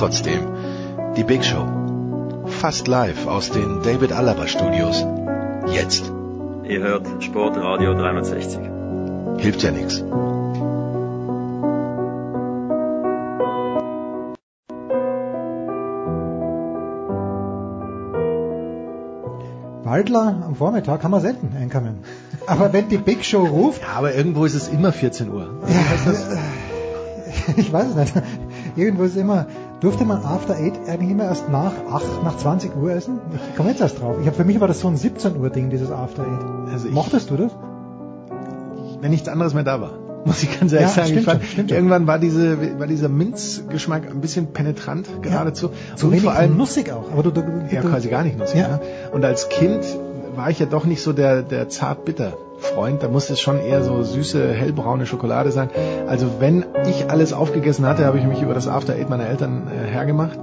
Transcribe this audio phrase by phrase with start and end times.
[0.00, 0.40] Trotzdem,
[1.14, 1.66] die Big Show.
[2.46, 5.04] Fast live aus den David Alaba Studios.
[5.74, 6.10] Jetzt.
[6.66, 8.60] Ihr hört Sportradio 360.
[9.36, 10.02] Hilft ja nichts.
[19.84, 21.98] Waldler am Vormittag kann man selten einkommen.
[22.46, 25.50] Aber wenn die Big Show ruft, Ja, aber irgendwo ist es immer 14 Uhr.
[25.68, 26.12] ja,
[27.56, 28.14] ich weiß es nicht.
[28.76, 29.46] Irgendwo ist es immer,
[29.80, 33.18] durfte man After Eight eigentlich immer erst nach 8, nach 20 Uhr essen?
[33.50, 34.16] Ich komme jetzt erst drauf.
[34.20, 36.72] Ich hab, für mich war das so ein 17 Uhr Ding, dieses After Eight.
[36.72, 37.52] Also ich- Mochtest du das?
[39.00, 39.92] Wenn nichts anderes mehr da war.
[40.26, 41.06] Muss ich ganz ehrlich Ja, sagen.
[41.06, 45.70] stimmt ich fand, stimmt irgendwann war diese, war dieser Minzgeschmack ein bisschen penetrant geradezu.
[45.96, 47.10] Zu und wenig vor allem, nussig auch.
[47.10, 48.60] Aber du, du, ja, du, quasi gar nicht nussig.
[48.60, 48.68] Ja.
[48.68, 48.80] Ja.
[49.12, 49.82] Und als Kind
[50.36, 53.02] war ich ja doch nicht so der, der zart-bitter Freund.
[53.02, 55.70] Da musste es schon eher so süße, hellbraune Schokolade sein.
[56.06, 59.66] Also wenn ich alles aufgegessen hatte, habe ich mich über das After Eight meiner Eltern
[59.68, 60.38] äh, hergemacht.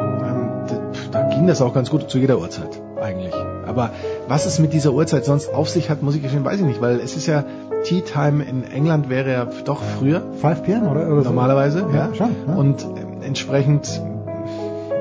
[0.00, 3.34] Ähm, da, da ging das auch ganz gut zu jeder Uhrzeit eigentlich.
[3.66, 3.90] Aber
[4.28, 6.80] was es mit dieser Uhrzeit sonst auf sich hat, muss ich gestehen, weiß ich nicht,
[6.80, 7.44] weil es ist ja
[7.84, 10.88] Tea Time in England wäre ja doch früher 5 p.m.
[10.88, 11.28] oder, oder so?
[11.30, 12.08] normalerweise, ja.
[12.08, 12.54] Ja, schon, ja.
[12.54, 14.00] Und ähm, entsprechend,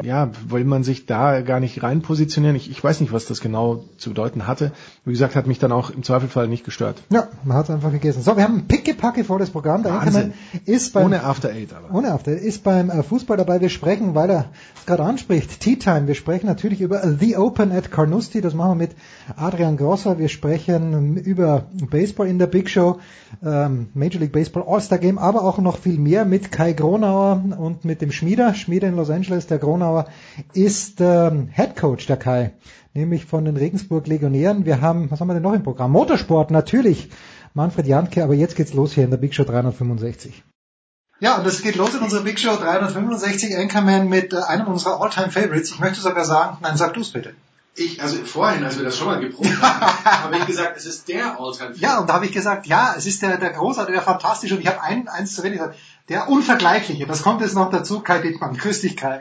[0.04, 2.56] ja, will man sich da gar nicht rein positionieren.
[2.56, 4.72] Ich, ich weiß nicht, was das genau zu bedeuten hatte.
[5.06, 7.02] Wie gesagt, hat mich dann auch im Zweifelfall nicht gestört.
[7.10, 8.22] Ja, man hat es einfach gegessen.
[8.22, 9.84] So, wir haben ein pickepacke volles Programm.
[9.84, 10.34] Der Wahnsinn.
[10.66, 11.94] Ist beim, Ohne After Eight aber.
[11.96, 13.62] ohne After, ist beim äh, Fußball dabei.
[13.62, 14.46] Wir sprechen, weil er
[14.76, 16.08] es gerade anspricht, Tea Time.
[16.08, 18.42] Wir sprechen natürlich über The Open at Carnoustie.
[18.42, 18.92] Das machen wir mit
[19.38, 20.20] Adrian Grosser.
[20.20, 23.00] Wir sprechen über Baseball in der Big Show,
[23.44, 27.86] ähm, Major League Baseball All-Star Game, aber auch noch viel mehr mit Kai Gronauer und
[27.86, 28.54] mit dem Schmieder.
[28.54, 29.48] Schmieder in Los Angeles.
[29.48, 30.06] Der Gronauer
[30.54, 32.54] ist ähm, Head Coach der Kai,
[32.94, 34.66] nämlich von den Regensburg Legionären.
[34.66, 35.92] Wir haben, was haben wir denn noch im Programm?
[35.92, 37.10] Motorsport natürlich.
[37.54, 40.44] Manfred Janke, aber jetzt geht's los hier in der Big Show 365.
[41.22, 45.00] Ja, und es geht los in unserer Big Show 365 Anchorman mit äh, einem unserer
[45.00, 45.70] All-Time Favorites.
[45.70, 47.36] Ich möchte sogar sagen, nein, sag du es bitte.
[47.76, 51.08] Ich, also vorhin, als wir das schon mal geprobt haben, habe ich gesagt, es ist
[51.08, 54.02] der Alltime Ja, und da habe ich gesagt, ja, es ist der, der großartige, der
[54.02, 55.78] fantastische, und ich habe ein, eins zu wenig gesagt,
[56.10, 58.58] der unvergleichliche, das kommt jetzt noch dazu, Kai Dittmann.
[58.58, 59.20] Grüß dich, Kai.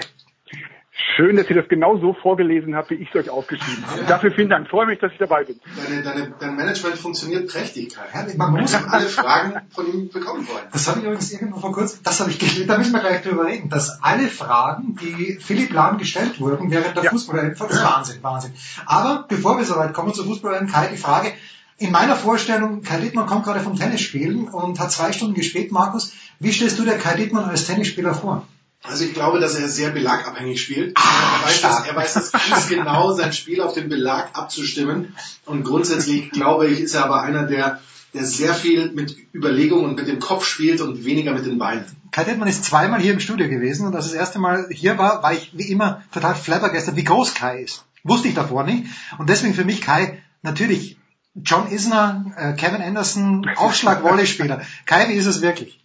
[1.16, 4.04] Schön, dass ihr das genau so vorgelesen habt, wie ich es euch aufgeschrieben habe.
[4.04, 4.68] Dafür vielen Dank.
[4.68, 5.60] Freue mich, dass ich dabei bin.
[5.76, 8.02] Deine, deine, dein Management funktioniert prächtig, Kai.
[8.12, 10.64] Ja, man muss- alle Fragen von ihm bekommen wollen.
[10.72, 13.22] Das habe ich übrigens irgendwo vor kurzem, das habe ich gelesen, da müssen wir gleich
[13.22, 17.10] drüber reden, dass alle Fragen, die Philipp Lahm gestellt wurden während der Ja.
[17.10, 18.52] Fußball-WM, das ist Wahnsinn, Wahnsinn.
[18.86, 21.32] Aber bevor wir soweit kommen zur Fußball-WM, Kai, die Frage,
[21.78, 26.12] in meiner Vorstellung, Kai Dittmann kommt gerade vom Tennisspielen und hat zwei Stunden gespielt, Markus.
[26.38, 28.46] Wie stellst du dir Kai Dittmann als Tennisspieler vor?
[28.82, 30.96] Also ich glaube, dass er sehr belagabhängig spielt.
[30.96, 35.14] Ah, er, weiß das, er weiß das ganz genau, sein Spiel auf den Belag abzustimmen.
[35.44, 37.80] Und grundsätzlich glaube ich, ist er aber einer, der,
[38.14, 41.84] der sehr viel mit Überlegung und mit dem Kopf spielt und weniger mit den Beinen.
[42.10, 45.22] Kai Dittmann ist zweimal hier im Studio gewesen und als das erste Mal hier war,
[45.22, 47.84] war ich wie immer total flabbergastet, wie groß Kai ist.
[48.02, 48.86] Wusste ich davor nicht.
[49.18, 50.96] Und deswegen für mich Kai natürlich
[51.34, 54.62] John Isner, äh, Kevin Anderson, Aufschlag-Volleyspieler.
[54.86, 55.78] Kai, wie ist es wirklich?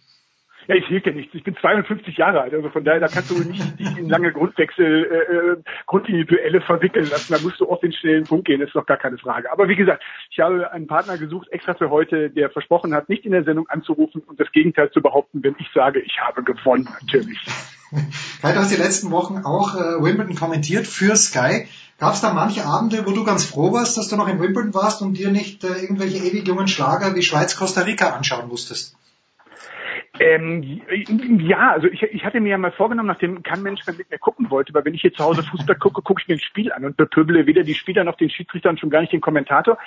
[0.68, 1.32] Ja, ich ja nichts.
[1.34, 3.62] Ich bin 52 Jahre alt, also von daher, da kannst du nicht
[3.98, 5.56] in lange Grundwechsel, äh, äh,
[5.86, 7.32] Grundlinie-Duelle verwickeln lassen.
[7.32, 9.52] Da musst du auf den schnellen Punkt gehen, ist doch gar keine Frage.
[9.52, 13.24] Aber wie gesagt, ich habe einen Partner gesucht, extra für heute, der versprochen hat, nicht
[13.24, 16.88] in der Sendung anzurufen und das Gegenteil zu behaupten, wenn ich sage, ich habe gewonnen,
[17.00, 17.38] natürlich.
[18.42, 21.68] Kai, du hast die letzten Wochen auch äh, Wimbledon kommentiert für Sky.
[21.98, 24.74] Gab es da manche Abende, wo du ganz froh warst, dass du noch in Wimbledon
[24.74, 28.96] warst und dir nicht äh, irgendwelche ewig jungen Schlager wie Schweiz-Costa Rica anschauen musstest?
[30.18, 30.80] Ähm,
[31.40, 34.18] ja, also ich, ich hatte mir ja mal vorgenommen, nachdem kein Mensch mehr mit mir
[34.18, 36.72] gucken wollte, weil wenn ich hier zu Hause Fußball gucke, gucke ich mir ein Spiel
[36.72, 39.78] an und bepöbele weder die Spieler noch den Schiedsrichter und schon gar nicht den Kommentator.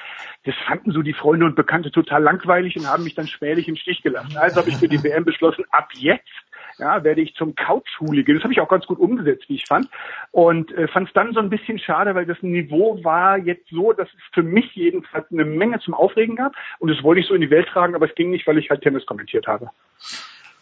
[0.46, 3.76] Das fanden so die Freunde und Bekannte total langweilig und haben mich dann schmählich im
[3.76, 4.38] Stich gelassen.
[4.38, 6.28] Also habe ich für die WM beschlossen, ab jetzt
[6.80, 8.36] ja, werde ich zum Couch-Hooligan.
[8.36, 9.90] Das habe ich auch ganz gut umgesetzt, wie ich fand.
[10.32, 13.94] Und äh, fand es dann so ein bisschen schade, weil das Niveau war jetzt so,
[13.94, 16.54] dass es für mich jedenfalls eine Menge zum Aufregen gab.
[16.80, 18.70] Und das wollte ich so in die Welt tragen, aber es ging nicht, weil ich
[18.70, 19.70] halt Tennis kommentiert habe.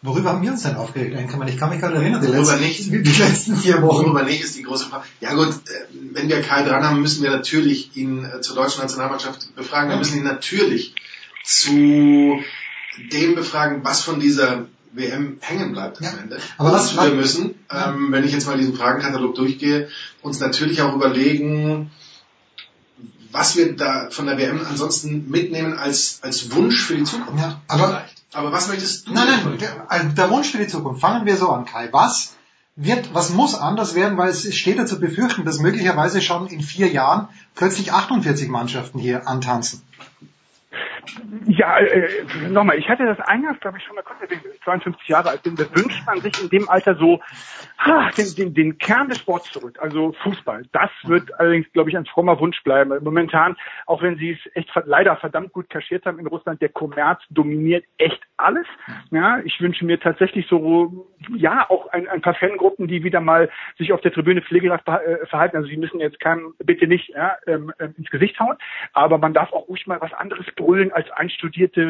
[0.00, 1.16] Worüber haben wir uns denn aufgeregt?
[1.18, 3.06] Ich kann mich gerade erinnern, die Worüber letzten, nicht?
[3.06, 4.04] die letzten vier Wochen.
[4.04, 5.04] Worüber nicht ist die große Frage.
[5.20, 8.80] Ja gut, äh, wenn wir Kai dran haben, müssen wir natürlich ihn äh, zur deutschen
[8.82, 9.90] Nationalmannschaft befragen.
[9.90, 10.94] Wir müssen ihn natürlich
[11.42, 12.40] zu
[13.12, 14.66] dem befragen, was von dieser
[14.98, 16.10] WM hängen bleibt am Ja.
[16.22, 16.38] Ende.
[16.58, 19.88] Aber was- wir müssen, ähm, wenn ich jetzt mal diesen Fragenkatalog durchgehe,
[20.22, 21.90] uns natürlich auch überlegen,
[23.30, 27.40] was wir da von der WM ansonsten mitnehmen als, als Wunsch für die Zukunft.
[27.42, 28.14] Ja, aber- Vielleicht.
[28.32, 29.12] aber was möchtest du?
[29.12, 31.00] Nein, nein, der, also der Wunsch für die Zukunft.
[31.00, 31.88] Fangen wir so an, Kai.
[31.92, 32.34] Was
[32.76, 36.62] wird, was muss anders werden, weil es steht ja zu befürchten, dass möglicherweise schon in
[36.62, 39.82] vier Jahren plötzlich 48 Mannschaften hier antanzen.
[41.46, 45.08] Ja, äh, nochmal, ich hatte das eingangs, glaube ich, schon mal kurz erwähnt, ich 52
[45.08, 45.56] Jahre alt bin.
[45.56, 47.20] Da wünscht man sich in dem Alter so
[47.78, 50.64] ah, den, den, den Kern des Sports zurück, also Fußball.
[50.72, 52.92] Das wird allerdings, glaube ich, ein frommer Wunsch bleiben.
[53.02, 53.56] Momentan,
[53.86, 57.84] auch wenn sie es echt leider verdammt gut kaschiert haben in Russland, der Kommerz dominiert
[57.96, 58.66] echt alles.
[59.10, 63.50] Ja, ich wünsche mir tatsächlich so, ja, auch ein, ein paar Fangruppen, die wieder mal
[63.78, 65.56] sich auf der Tribüne pflegeleicht beha- äh, verhalten.
[65.56, 68.56] Also sie müssen jetzt keinem bitte nicht ja, ähm, ähm, ins Gesicht hauen,
[68.92, 71.80] aber man darf auch ruhig mal was anderes brüllen als einstudierte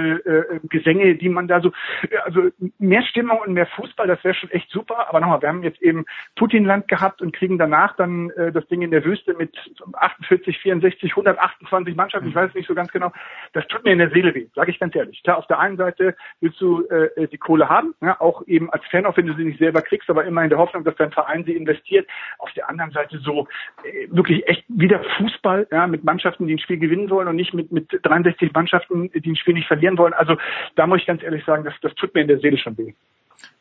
[0.62, 1.72] äh, Gesänge, die man da so,
[2.10, 5.08] äh, also mehr Stimmung und mehr Fußball, das wäre schon echt super.
[5.08, 6.04] Aber nochmal, wir haben jetzt eben
[6.36, 9.56] Putinland gehabt und kriegen danach dann äh, das Ding in der Wüste mit
[9.94, 13.12] 48, 64, 128 Mannschaften, ich weiß es nicht so ganz genau.
[13.54, 15.22] Das tut mir in der Seele weh, sage ich ganz ehrlich.
[15.22, 18.84] Klar, auf der einen Seite willst du äh, die Kohle haben, ja, auch eben als
[18.90, 21.12] Fan, auch wenn du sie nicht selber kriegst, aber immer in der Hoffnung, dass dein
[21.12, 22.06] Verein sie investiert.
[22.38, 23.48] Auf der anderen Seite so
[23.84, 27.54] äh, wirklich echt wieder Fußball, ja, mit Mannschaften, die ein Spiel gewinnen wollen und nicht
[27.54, 30.14] mit, mit 63 Mannschaften, die ein Spiel nicht verlieren wollen.
[30.14, 30.36] Also
[30.76, 32.94] da muss ich ganz ehrlich sagen, das, das tut mir in der Seele schon weh.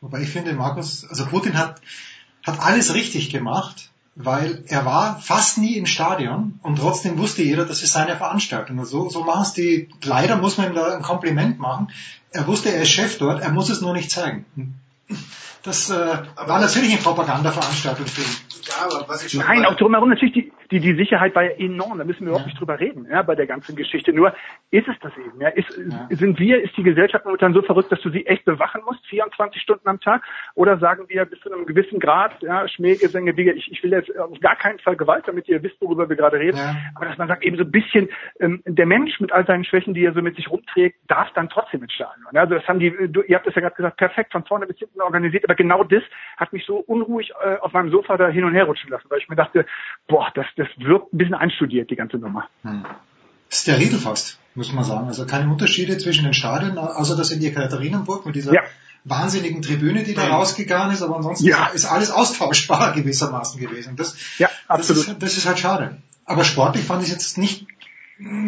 [0.00, 1.80] Wobei ich finde, Markus, also Putin hat,
[2.44, 7.64] hat alles richtig gemacht, weil er war fast nie im Stadion und trotzdem wusste jeder,
[7.64, 8.78] das ist seine Veranstaltung.
[8.78, 11.88] Und so, so machen es die, leider muss man ihm da ein Kompliment machen.
[12.32, 14.44] Er wusste, er ist Chef dort, er muss es nur nicht zeigen.
[15.62, 15.94] Das äh,
[16.36, 18.36] war natürlich eine Propagandaveranstaltung für ihn.
[18.68, 21.50] Ja, aber was ich schon Nein, auch drumherum natürlich die, die, die Sicherheit war ja
[21.50, 22.48] enorm, da müssen wir überhaupt Ja.
[22.50, 24.12] nicht drüber reden, ja, bei der ganzen Geschichte.
[24.12, 24.34] Nur
[24.70, 26.16] ist es das eben, ja, ist, Ja.
[26.16, 29.60] sind wir, ist die Gesellschaft momentan so verrückt, dass du sie echt bewachen musst, 24
[29.60, 30.22] Stunden am Tag?
[30.54, 34.16] Oder sagen wir bis zu einem gewissen Grad, ja, Schmähgesänge, wie, ich, ich will jetzt
[34.18, 36.74] auf gar keinen Fall Gewalt, damit ihr wisst, worüber wir gerade reden, Ja.
[36.94, 38.08] aber dass man sagt, eben so ein bisschen,
[38.40, 41.48] ähm, der Mensch mit all seinen Schwächen, die er so mit sich rumträgt, darf dann
[41.48, 42.26] trotzdem Stadion.
[42.32, 44.66] Ja, Also das haben die, du, ihr habt es ja gerade gesagt, perfekt von vorne
[44.66, 46.02] bis hinten organisiert, aber genau das
[46.36, 49.18] hat mich so unruhig äh, auf meinem Sofa da hin und her rutschen lassen, weil
[49.20, 49.66] ich mir dachte,
[50.08, 52.48] boah, das, das wirkt ein bisschen einstudiert, die ganze Nummer.
[53.50, 55.06] Steril fast, muss man sagen.
[55.08, 58.60] Also keine Unterschiede zwischen den Stadien, außer das in die Katharinenburg mit dieser Ja.
[59.04, 61.66] wahnsinnigen Tribüne, die da rausgegangen ist, aber ansonsten Ja.
[61.68, 63.96] ist alles austauschbar gewissermaßen gewesen.
[63.96, 65.08] Das, Ja, das, absolut.
[65.08, 65.96] ist, das ist halt schade.
[66.26, 67.66] Aber sportlich fand ich jetzt nicht,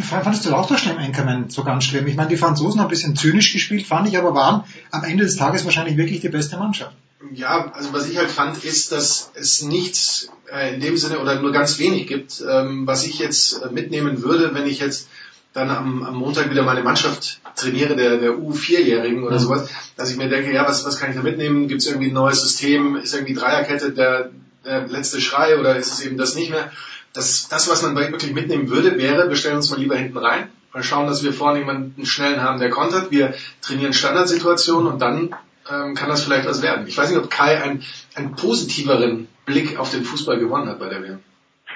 [0.00, 2.06] fandest du auch das schlimm, Enkermann, so ganz schlimm?
[2.06, 5.24] Ich meine, die Franzosen haben ein bisschen zynisch gespielt, fand ich, aber waren am Ende
[5.24, 6.94] des Tages wahrscheinlich wirklich die beste Mannschaft.
[7.34, 11.40] Ja, also was ich halt fand, ist, dass es nichts äh, in dem Sinne oder
[11.40, 15.08] nur ganz wenig gibt, ähm, was ich jetzt äh, mitnehmen würde, wenn ich jetzt
[15.52, 19.40] dann am, am Montag wieder meine Mannschaft trainiere, der, der U4-Jährigen oder Mhm.
[19.40, 21.68] sowas, dass ich mir denke, ja, was, was kann ich da mitnehmen?
[21.68, 22.96] Gibt es irgendwie ein neues System?
[22.96, 24.30] Ist irgendwie Dreierkette der,
[24.64, 26.70] der letzte Schrei oder ist es eben das nicht mehr?
[27.12, 30.48] Das, das, was man wirklich mitnehmen würde, wäre, wir stellen uns mal lieber hinten rein,
[30.72, 35.34] mal schauen, dass wir vorne jemanden schnellen haben, der kontert, wir trainieren Standardsituationen und dann
[35.70, 36.86] ähm, kann das vielleicht was werden.
[36.86, 37.82] Ich weiß nicht, ob Kai einen,
[38.14, 41.20] einen positiveren Blick auf den Fußball gewonnen hat bei der WM.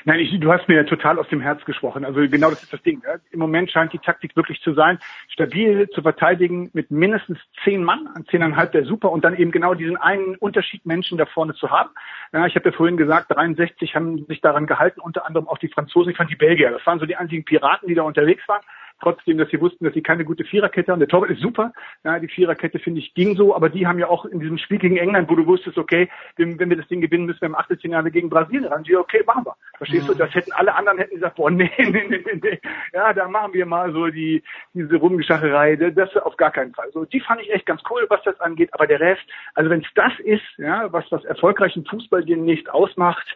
[0.06, 2.04] Nein, ich, du hast mir total aus dem Herz gesprochen.
[2.04, 3.02] Also genau das ist das Ding.
[3.06, 3.14] Ja.
[3.30, 4.98] Im Moment scheint die Taktik wirklich zu sein,
[5.28, 9.72] stabil zu verteidigen mit mindestens zehn Mann, an zehneinhalb wäre super und dann eben genau
[9.72, 11.88] diesen einen Unterschied Menschen da vorne zu haben.
[12.34, 15.68] Ja, ich habe ja vorhin gesagt, 63 haben sich daran gehalten, unter anderem auch die
[15.68, 16.70] Franzosen, ich fand die Belgier.
[16.70, 18.62] Das waren so die einzigen Piraten, die da unterwegs waren.
[19.04, 20.98] Trotzdem, dass sie wussten, dass sie keine gute Viererkette haben.
[20.98, 21.74] Der Torwart ist super.
[22.04, 24.78] Ja, die Viererkette finde ich ging so, aber die haben ja auch in diesem Spiel
[24.78, 27.54] gegen England, wo du wusstest, okay, wenn, wenn wir das Ding gewinnen, müssen wir im
[27.54, 28.82] Achtelfinale gegen Brasilien ran.
[28.82, 29.54] Die, okay, machen wir.
[29.76, 30.14] Verstehst du?
[30.14, 32.60] Das hätten alle anderen hätten gesagt, boah, nee, nee, nee, nee, nee.
[32.94, 34.42] Ja, da machen wir mal so die
[34.72, 35.76] diese Rumgeschacherei.
[35.76, 36.90] Das auf gar keinen Fall.
[36.92, 38.72] So, die fand ich echt ganz cool, was das angeht.
[38.72, 39.22] Aber der Rest,
[39.54, 43.26] also wenn es das ist, ja, was was erfolgreichen Fußball demnächst ausmacht,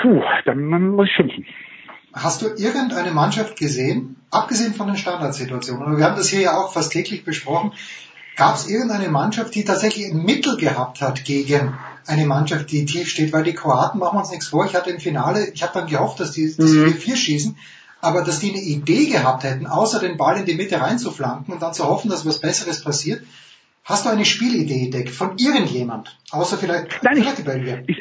[0.00, 1.46] puh, dann muss ich schimpfen.
[2.12, 6.72] Hast du irgendeine Mannschaft gesehen, abgesehen von den Standardsituationen, wir haben das hier ja auch
[6.72, 7.72] fast täglich besprochen,
[8.36, 13.08] gab es irgendeine Mannschaft, die tatsächlich ein Mittel gehabt hat gegen eine Mannschaft, die tief
[13.08, 15.72] steht, weil die Kroaten, machen wir uns nichts vor, ich hatte im Finale, ich habe
[15.72, 16.94] dann gehofft, dass die, dass Mhm.
[16.94, 17.56] vier schießen,
[18.00, 21.62] aber dass die eine Idee gehabt hätten, außer den Ball in die Mitte reinzuflanken und
[21.62, 23.22] dann zu hoffen, dass was Besseres passiert,
[23.84, 26.16] Hast du eine Spielidee, Dick, von irgendjemand?
[26.30, 27.82] Außer vielleicht, Nein, vielleicht ich, die Belgier.
[27.88, 27.96] ich,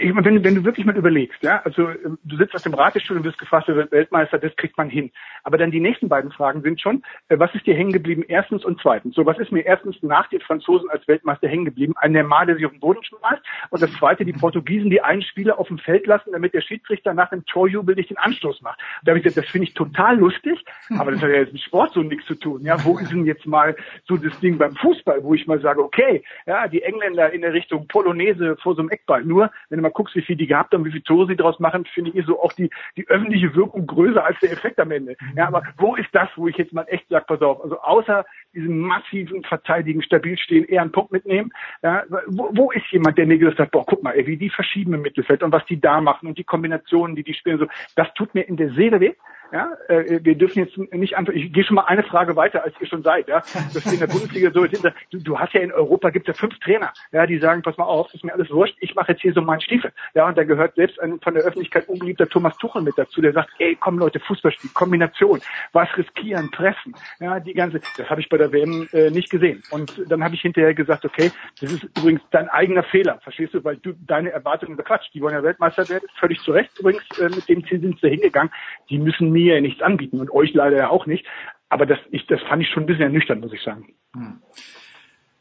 [0.00, 3.16] ich, wenn, wenn du wirklich mal überlegst, ja, also ähm, du sitzt auf dem Ratestuhl
[3.16, 5.10] und wirst gefragt, wer Weltmeister, das kriegt man hin.
[5.44, 8.64] Aber dann die nächsten beiden Fragen sind schon, äh, was ist dir hängen geblieben, erstens
[8.64, 9.14] und zweitens.
[9.14, 11.94] So, was ist mir erstens nach den Franzosen als Weltmeister hängen geblieben?
[11.96, 13.42] Ein Neymar, der sich auf den Boden schmeißt.
[13.70, 17.14] Und das zweite, die Portugiesen, die einen Spieler auf dem Feld lassen, damit der Schiedsrichter
[17.14, 18.80] nach dem Torjubel nicht den Anstoß macht.
[19.04, 20.64] Da habe ich gesagt, das finde ich total lustig,
[20.98, 22.62] aber das hat ja jetzt mit Sport so nichts zu tun.
[22.62, 23.76] Ja, wo ist denn jetzt mal
[24.06, 27.52] so das Ding beim Fußball, wo ich mal sage, okay, ja, die Engländer in der
[27.52, 29.24] Richtung Polonaise vor so einem Eckball.
[29.24, 31.58] Nur, wenn du mal guckst, wie viel die gehabt haben, wie viele Tore sie daraus
[31.58, 35.16] machen, finde ich so auch die, die öffentliche Wirkung größer als der Effekt am Ende.
[35.34, 38.24] Ja, aber wo ist das, wo ich jetzt mal echt sage, pass auf, also außer
[38.54, 41.52] diesem massiven Verteidigen, stabil stehen, eher einen Punkt mitnehmen,
[41.82, 44.50] ja, wo, wo ist jemand, der mir gesagt hat, boah, guck mal, ey, wie die
[44.50, 47.66] verschieben im Mittelfeld und was die da machen und die Kombinationen, die die spielen, so,
[47.96, 49.14] das tut mir in der Seele weh.
[49.50, 52.74] Ja, äh, wir dürfen jetzt nicht einfach, ich gehe schon mal eine Frage weiter, als
[52.80, 53.42] ihr schon seid, ja.
[53.72, 56.58] Das in der Bundesliga so, du, du hast ja in Europa gibt es ja fünf
[56.58, 59.32] Trainer, ja, die sagen, pass mal auf, ist mir alles wurscht, ich mache jetzt hier
[59.32, 59.92] so meinen Stiefel.
[60.14, 63.32] Ja, und da gehört selbst ein von der Öffentlichkeit ungeliebter Thomas Tuchel mit dazu, der
[63.32, 65.40] sagt, ey, komm Leute, Fußballspiel, Kombination,
[65.72, 66.94] was riskieren, treffen.
[67.18, 69.62] Ja, die ganze, das habe ich bei der WM äh, nicht gesehen.
[69.70, 71.30] Und dann habe ich hinterher gesagt, okay,
[71.60, 75.12] das ist übrigens dein eigener Fehler, verstehst du, weil du deine Erwartungen bequatscht.
[75.14, 78.08] Die wollen ja Weltmeister werden, völlig zu Recht übrigens, äh, mit dem Ziel sind sie
[78.08, 78.52] hingegangen.
[78.90, 81.26] Die müssen mir ja nichts anbieten und euch leider ja auch nicht.
[81.68, 83.92] Aber das, ich, das fand ich schon ein bisschen ernüchternd, muss ich sagen.
[84.14, 84.40] Hm.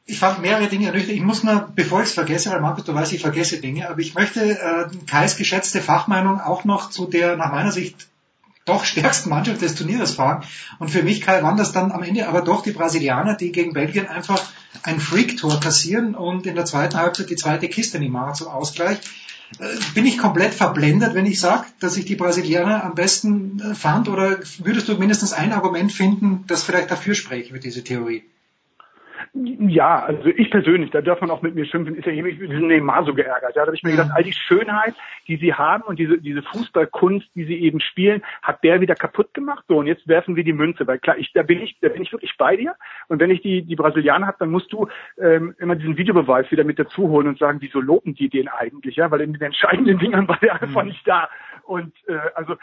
[0.05, 1.17] Ich fand mehrere Dinge ernüchternd.
[1.17, 3.99] Ich muss nur, bevor ich es vergesse, weil Markus, du weißt, ich vergesse Dinge, aber
[3.99, 8.07] ich möchte äh, Kais geschätzte Fachmeinung auch noch zu der nach meiner Sicht
[8.67, 10.43] doch stärksten Mannschaft des Turnieres fahren.
[10.79, 13.73] Und für mich, Kai, waren das dann am Ende aber doch die Brasilianer, die gegen
[13.73, 14.41] Belgien einfach
[14.83, 18.99] ein Freak-Tor kassieren und in der zweiten Halbzeit die zweite Kiste nicht machen zum Ausgleich.
[19.59, 23.75] Äh, bin ich komplett verblendet, wenn ich sage, dass ich die Brasilianer am besten äh,
[23.75, 24.09] fand?
[24.09, 28.23] Oder würdest du mindestens ein Argument finden, das vielleicht dafür spricht mit dieser Theorie?
[29.33, 32.51] Ja, also ich persönlich, da darf man auch mit mir schimpfen, ist ja ewig mit
[32.51, 33.55] diesem Neymar so geärgert.
[33.55, 34.95] Ja, da habe ich mir gedacht, all die Schönheit,
[35.27, 39.33] die sie haben und diese, diese Fußballkunst, die sie eben spielen, hat der wieder kaputt
[39.33, 39.65] gemacht.
[39.67, 42.01] So, und jetzt werfen wir die Münze, weil klar, ich, da bin ich, da bin
[42.01, 42.75] ich wirklich bei dir.
[43.07, 44.87] Und wenn ich die, die Brasilianer habe, dann musst du
[45.19, 48.95] ähm, immer diesen Videobeweis wieder mit dazu holen und sagen, wieso loben die den eigentlich?
[48.95, 50.89] Ja, weil in den entscheidenden Dingern war der einfach mhm.
[50.89, 51.29] nicht da.
[51.67, 52.55] Und äh, also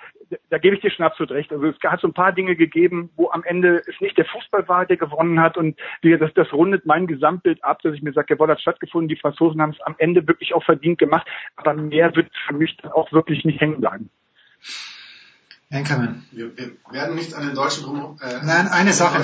[0.48, 1.52] da, gebe ich dir schon absolut recht.
[1.52, 4.66] Also es hat so ein paar Dinge gegeben, wo am Ende es nicht der Fußball
[4.66, 8.14] war, der gewonnen hat und wie das, das rundet mein Gesamtbild ab, dass ich mir
[8.14, 11.74] sage, jawohl, hat stattgefunden, die Franzosen haben es am Ende wirklich auch verdient gemacht, aber
[11.74, 14.08] mehr wird für mich dann auch wirklich nicht hängen bleiben.
[15.70, 16.24] Anchorman.
[16.30, 18.18] Wir, wir werden nicht an den Deutschen rum.
[18.22, 19.22] Äh, Nein, eine Sache.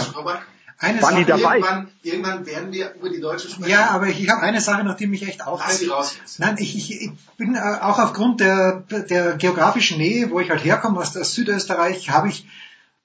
[0.81, 1.57] Eine Waren Sache, die dabei?
[1.57, 3.71] Irgendwann, irgendwann werden wir über die Deutschen sprechen.
[3.71, 5.69] Ja, aber ich, ich habe eine Sache, noch die mich echt aufregt.
[5.69, 6.41] Lass sie raus jetzt.
[6.41, 10.65] Nein, ich, ich, ich bin äh, auch aufgrund der, der geografischen Nähe, wo ich halt
[10.65, 12.47] herkomme, aus, aus Südösterreich, habe ich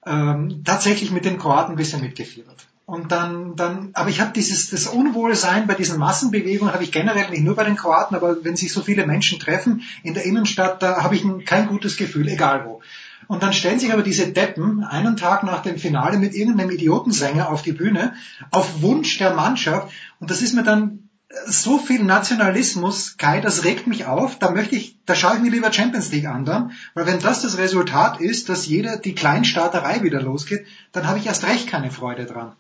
[0.05, 2.65] ähm, tatsächlich mit den Kroaten ein bisschen mitgefiebert.
[2.85, 7.29] Und dann, dann, aber ich habe dieses das Unwohlsein bei diesen Massenbewegungen habe ich generell
[7.31, 10.81] nicht nur bei den Kroaten, aber wenn sich so viele Menschen treffen in der Innenstadt,
[10.81, 12.81] da habe ich ein, kein gutes Gefühl, egal wo.
[13.27, 17.49] Und dann stellen sich aber diese Deppen einen Tag nach dem Finale mit irgendeinem Idiotensänger
[17.49, 18.13] auf die Bühne,
[18.51, 19.91] auf Wunsch der Mannschaft.
[20.19, 21.09] Und das ist mir dann
[21.45, 24.39] so viel Nationalismus, Kai, das regt mich auf.
[24.39, 27.41] Da möchte ich, da schaue ich mir lieber Champions League an dann, weil wenn das
[27.41, 31.91] das Resultat ist, dass jeder die Kleinstaaterei wieder losgeht, dann habe ich erst recht keine
[31.91, 32.55] Freude dran.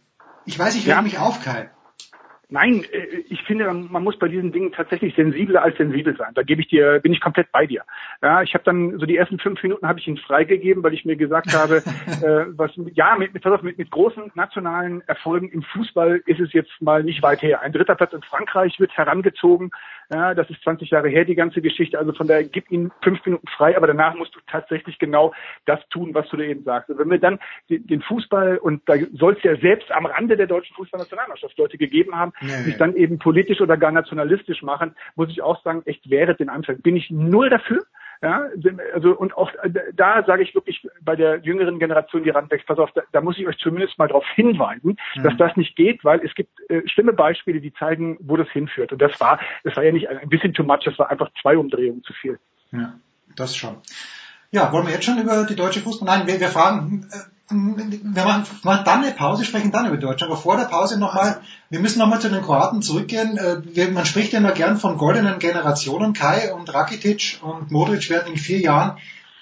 [0.45, 1.01] Ich weiß, ich reg ja.
[1.01, 1.69] mich auf, Kai.
[2.49, 6.31] Nein, äh, ich finde, man muss bei diesen Dingen tatsächlich sensibler als sensibel sein.
[6.35, 7.83] Da gebe ich dir, bin ich komplett bei dir.
[8.21, 11.05] Ja, ich habe dann so die ersten fünf Minuten habe ich ihn freigegeben, weil ich
[11.05, 11.77] mir gesagt habe,
[12.21, 16.81] äh, was ja mit, mit, mit, mit großen nationalen Erfolgen im Fußball ist es jetzt
[16.81, 17.61] mal nicht weit her.
[17.61, 19.71] Ein dritter Platz in Frankreich wird herangezogen.
[20.11, 21.97] Ja, das ist 20 Jahre her, die ganze Geschichte.
[21.97, 25.33] Also von daher gib ihn fünf Minuten frei, aber danach musst du tatsächlich genau
[25.65, 26.89] das tun, was du da eben sagst.
[26.89, 30.47] Also wenn wir dann den Fußball, und da soll es ja selbst am Rande der
[30.47, 32.47] deutschen Fußballnationalmannschaft Leute gegeben haben, nee.
[32.47, 36.49] sich dann eben politisch oder gar nationalistisch machen, muss ich auch sagen, echt wäre den
[36.49, 36.81] Anfang.
[36.81, 37.83] Bin ich null dafür.
[38.21, 38.47] Ja,
[38.93, 39.51] also und auch
[39.93, 43.37] da sage ich wirklich bei der jüngeren Generation, die ranwächst, pass auf, da, da muss
[43.37, 45.23] ich euch zumindest mal darauf hinweisen, mhm.
[45.23, 48.91] dass das nicht geht, weil es gibt äh, schlimme Beispiele, die zeigen, wo das hinführt.
[48.91, 51.57] Und das war, das war ja nicht ein bisschen too much, das war einfach zwei
[51.57, 52.39] Umdrehungen zu viel.
[52.71, 52.93] Ja,
[53.35, 53.77] das schon.
[54.51, 56.07] Ja, wollen wir jetzt schon über die deutsche Fußball?
[56.07, 60.31] Nein, wir, wir fragen, äh, wir machen, machen dann eine Pause, sprechen dann über Deutschland.
[60.31, 63.37] Aber vor der Pause nochmal, wir müssen nochmal zu den Kroaten zurückgehen.
[63.37, 66.13] Äh, man spricht ja immer gern von goldenen Generationen.
[66.13, 68.97] Kai und Rakitic und Modric werden in vier Jahren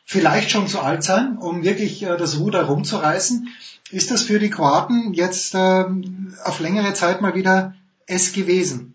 [0.05, 3.47] vielleicht schon zu alt sein, um wirklich äh, das Ruder rumzureißen.
[3.91, 7.73] Ist das für die Kroaten jetzt ähm, auf längere Zeit mal wieder
[8.05, 8.92] es gewesen?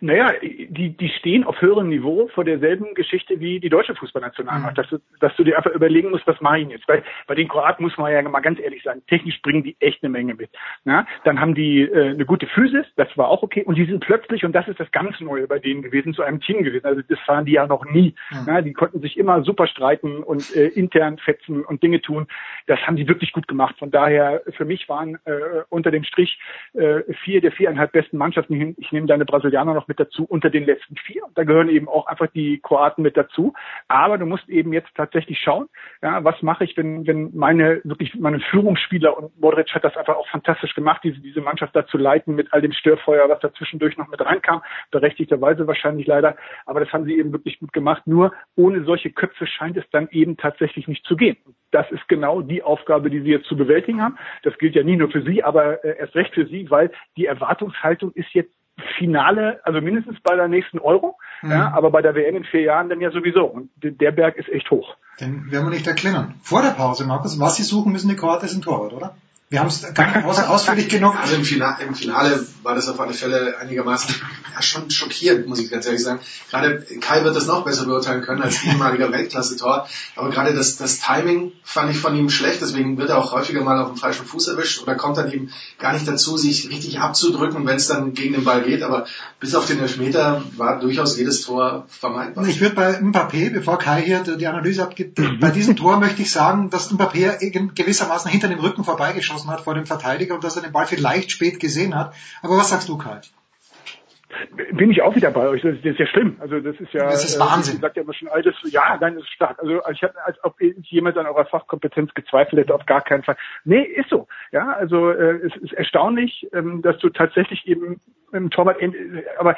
[0.00, 4.96] Naja, die, die stehen auf höherem Niveau vor derselben Geschichte wie die deutsche Fußballnationalmannschaft, mhm.
[4.96, 6.88] dass, du, dass du dir einfach überlegen musst, was mache ich jetzt?
[6.88, 10.02] Weil bei den Kroaten muss man ja mal ganz ehrlich sagen, technisch bringen die echt
[10.02, 10.50] eine Menge mit.
[10.84, 11.06] Ja?
[11.24, 14.44] Dann haben die äh, eine gute Physis, das war auch okay, und die sind plötzlich,
[14.44, 16.86] und das ist das ganz Neue bei denen gewesen, zu einem Team gewesen.
[16.86, 18.14] Also das waren die ja noch nie.
[18.30, 18.46] Mhm.
[18.46, 18.62] Ja?
[18.62, 22.26] Die konnten sich immer super streiten und äh, intern fetzen und Dinge tun.
[22.66, 23.76] Das haben die wirklich gut gemacht.
[23.78, 26.38] Von daher, für mich waren äh, unter dem Strich
[26.72, 30.64] äh, vier der viereinhalb besten Mannschaften, ich nehme deine Brasilianer noch mit dazu, unter den
[30.64, 31.22] letzten vier.
[31.34, 33.52] Da gehören eben auch einfach die Kroaten mit dazu.
[33.88, 35.68] Aber du musst eben jetzt tatsächlich schauen,
[36.00, 40.16] ja, was mache ich, wenn, wenn meine, wirklich meine Führungsspieler und Modric hat das einfach
[40.16, 43.52] auch fantastisch gemacht, diese, diese Mannschaft da zu leiten mit all dem Störfeuer, was da
[43.52, 46.36] zwischendurch noch mit reinkam, berechtigterweise wahrscheinlich leider.
[46.66, 48.06] Aber das haben sie eben wirklich gut gemacht.
[48.06, 51.36] Nur ohne solche Köpfe scheint es dann eben tatsächlich nicht zu gehen.
[51.72, 54.16] Das ist genau die Aufgabe, die sie jetzt zu bewältigen haben.
[54.44, 57.26] Das gilt ja nie nur für sie, aber äh, erst recht für sie, weil die
[57.26, 58.54] Erwartungshaltung ist jetzt
[58.98, 61.50] Finale, also mindestens bei der nächsten Euro, mhm.
[61.50, 63.44] ja, aber bei der WM in vier Jahren dann ja sowieso.
[63.44, 64.96] Und der Berg ist echt hoch.
[65.20, 66.34] Den werden wir nicht erklären.
[66.42, 69.14] Vor der Pause, Markus, was Sie suchen müssen, die Kroaten ist ein Torwart, oder?
[69.52, 71.16] Wir haben es ausführlich genug.
[71.20, 74.14] Also im Finale, im Finale war das auf alle Fälle einigermaßen
[74.54, 76.20] ja, schon schockierend, muss ich ganz ehrlich sagen.
[76.48, 79.88] Gerade Kai wird das noch besser beurteilen können als ehemaliger Weltklasse-Tor.
[80.14, 83.64] Aber gerade das, das Timing fand ich von ihm schlecht, deswegen wird er auch häufiger
[83.64, 87.00] mal auf dem falschen Fuß erwischt oder kommt dann eben gar nicht dazu, sich richtig
[87.00, 88.84] abzudrücken, wenn es dann gegen den Ball geht.
[88.84, 89.06] Aber
[89.40, 92.46] bis auf den Elfmeter war durchaus jedes Tor vermeidbar.
[92.46, 96.30] Ich würde bei Mbappé, bevor Kai hier die Analyse abgibt, bei diesem Tor möchte ich
[96.30, 100.56] sagen, dass Mbappé gewissermaßen hinter dem Rücken vorbeigeschossen geschossen hat vor dem Verteidiger und dass
[100.56, 102.14] er den Ball vielleicht spät gesehen hat.
[102.42, 103.20] Aber was sagst du, Karl?
[104.72, 105.62] Bin ich auch wieder bei euch.
[105.62, 106.36] Das ist, das ist ja schlimm.
[106.40, 107.04] Also das ist ja.
[107.04, 107.76] Das ist Wahnsinn.
[107.76, 108.54] Äh, sagt ja immer schon altes.
[108.64, 109.58] Ja, nein, das ist stark.
[109.58, 113.36] Also ich habe, als ob jemand an eurer Fachkompetenz gezweifelt hätte, auf gar keinen Fall.
[113.64, 114.28] Nee, ist so.
[114.52, 118.00] Ja, also äh, es ist erstaunlich, ähm, dass du tatsächlich eben
[118.32, 118.78] im Torwart,
[119.38, 119.56] aber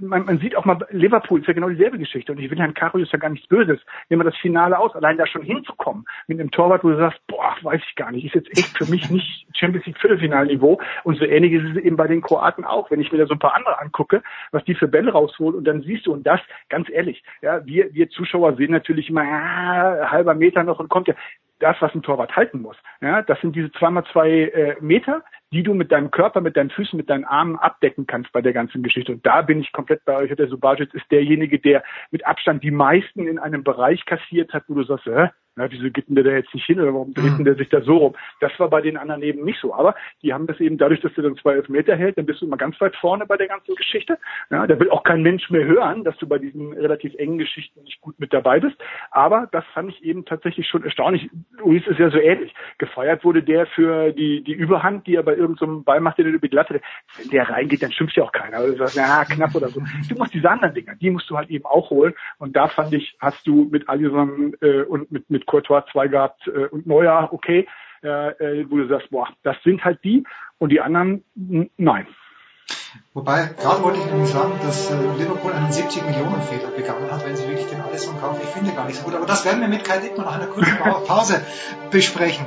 [0.00, 2.74] man, man sieht auch mal, Liverpool ist ja genau dieselbe Geschichte und ich will Herrn
[2.74, 3.80] Karius ja gar nichts Böses.
[4.08, 7.20] Nehmen wir das Finale aus, allein da schon hinzukommen mit einem Torwart, wo du sagst,
[7.26, 11.18] boah, weiß ich gar nicht, ist jetzt echt für mich nicht Champions League Viertelfinalniveau und
[11.18, 12.90] so ähnlich ist es eben bei den Kroaten auch.
[12.90, 14.09] Wenn ich mir da so ein paar andere angucke,
[14.52, 17.92] was die für Bälle rausholen und dann siehst du und das, ganz ehrlich, ja, wir,
[17.94, 21.14] wir Zuschauer sehen natürlich immer, ja, halber Meter noch und kommt ja,
[21.60, 22.76] das, was ein Torwart halten muss.
[23.00, 26.70] Ja, das sind diese zweimal zwei äh, Meter, die du mit deinem Körper, mit deinen
[26.70, 29.12] Füßen, mit deinen Armen abdecken kannst bei der ganzen Geschichte.
[29.12, 30.34] Und da bin ich komplett bei euch.
[30.34, 34.74] Der Subajic ist derjenige, der mit Abstand die meisten in einem Bereich kassiert hat, wo
[34.74, 37.36] du sagst, hä, na, wieso geht denn der da jetzt nicht hin oder warum dreht
[37.36, 38.14] denn der sich da so rum?
[38.40, 39.74] Das war bei den anderen eben nicht so.
[39.74, 42.46] Aber die haben das eben dadurch, dass du dann zwei Meter hält, dann bist du
[42.46, 44.18] immer ganz weit vorne bei der ganzen Geschichte.
[44.50, 47.82] Ja, da will auch kein Mensch mehr hören, dass du bei diesen relativ engen Geschichten
[47.82, 48.76] nicht gut mit dabei bist.
[49.10, 51.28] Aber das fand ich eben tatsächlich schon erstaunlich.
[51.58, 52.54] Luis ist ja so ähnlich.
[52.78, 56.26] Gefeiert wurde der für die, die Überhand, die er bei irgendeinem so Ball macht, den
[56.26, 56.80] er über die Latte.
[57.18, 58.58] Wenn der reingeht, dann schimpft ja auch keiner.
[58.58, 59.82] Also du sagst, na, knapp oder so.
[60.08, 62.14] Du musst diese anderen Dinger, die musst du halt eben auch holen.
[62.38, 66.46] Und da fand ich, hast du mit Alisson äh, und mit, mit Courtois zwei gehabt
[66.46, 67.66] äh, und Neuer, okay,
[68.02, 70.24] äh, wo du sagst, boah, das sind halt die
[70.58, 71.24] und die anderen,
[71.76, 72.06] nein.
[73.14, 77.24] Wobei, gerade wollte ich nämlich sagen, dass äh, Liverpool einen 70 Millionen Fehler begangen hat,
[77.26, 78.40] wenn sie wirklich den alles kaufen.
[78.42, 79.14] Ich finde gar nicht so gut.
[79.14, 81.44] Aber das werden wir mit Kai Dittmann nach einer kurzen Pause
[81.90, 82.46] besprechen.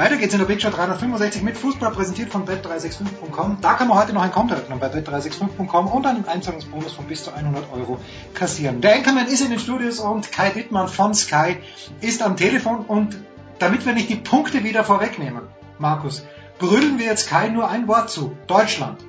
[0.00, 3.58] Weiter geht's in der Big Show 365 mit Fußball präsentiert von bet365.com.
[3.60, 7.24] Da kann man heute noch ein Konto öffnen bei bet365.com und einen Einzahlungsbonus von bis
[7.24, 7.98] zu 100 Euro
[8.32, 8.80] kassieren.
[8.80, 11.58] Der Enkermann ist in den Studios und Kai Dittmann von Sky
[12.00, 13.18] ist am Telefon und
[13.58, 15.42] damit wir nicht die Punkte wieder vorwegnehmen,
[15.78, 16.24] Markus,
[16.58, 18.34] brüllen wir jetzt Kai nur ein Wort zu.
[18.46, 19.04] Deutschland.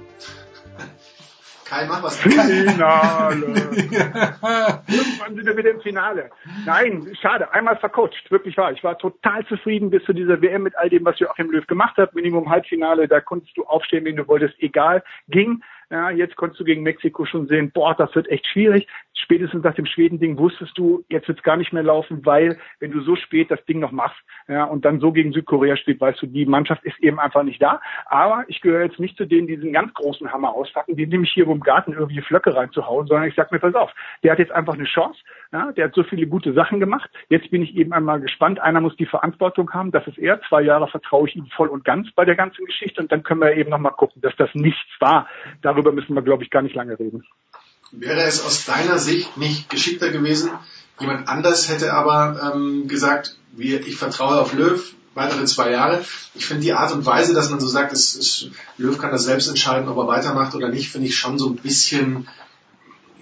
[1.72, 2.18] Kai, mach was.
[2.18, 3.46] Finale.
[3.48, 6.30] Irgendwann sind wir wieder im Finale.
[6.66, 7.54] Nein, schade.
[7.54, 8.30] Einmal vercoacht.
[8.30, 8.74] Wirklich wahr.
[8.74, 11.96] Ich war total zufrieden bis zu dieser WM mit all dem, was Joachim Löw gemacht
[11.96, 12.14] hat.
[12.14, 13.08] Minimum Halbfinale.
[13.08, 14.56] Da konntest du aufstehen, wenn du wolltest.
[14.60, 15.02] Egal.
[15.30, 15.64] Ging.
[15.90, 18.88] Ja, jetzt konntest du gegen Mexiko schon sehen, boah, das wird echt schwierig.
[19.24, 22.92] Spätestens nach dem Schweden-Ding wusstest du, jetzt wird es gar nicht mehr laufen, weil wenn
[22.92, 26.22] du so spät das Ding noch machst ja, und dann so gegen Südkorea spielt, weißt
[26.22, 27.82] du, die Mannschaft ist eben einfach nicht da.
[28.06, 31.32] Aber ich gehöre jetzt nicht zu denen, die diesen ganz großen Hammer auspacken, die nämlich
[31.32, 33.92] hier im Garten irgendwie Flöcke reinzuhauen, sondern ich sag mir, pass auf,
[34.24, 35.20] der hat jetzt einfach eine Chance,
[35.52, 37.10] ja, der hat so viele gute Sachen gemacht.
[37.30, 38.60] Jetzt bin ich eben einmal gespannt.
[38.60, 40.42] Einer muss die Verantwortung haben, das ist er.
[40.50, 43.42] Zwei Jahre vertraue ich ihm voll und ganz bei der ganzen Geschichte und dann können
[43.42, 45.28] wir eben nochmal gucken, dass das nichts war.
[45.62, 47.24] Darüber müssen wir, glaube ich, gar nicht lange reden.
[47.92, 50.50] Wäre es aus deiner Sicht nicht geschickter gewesen,
[51.00, 54.82] jemand anders hätte aber ähm, gesagt, wir, ich vertraue auf Löw,
[55.14, 56.06] weitere zwei Jahre.
[56.36, 59.24] Ich finde die Art und Weise, dass man so sagt, es, es, Löw kann das
[59.24, 62.28] selbst entscheiden, ob er weitermacht oder nicht, finde ich schon so ein bisschen,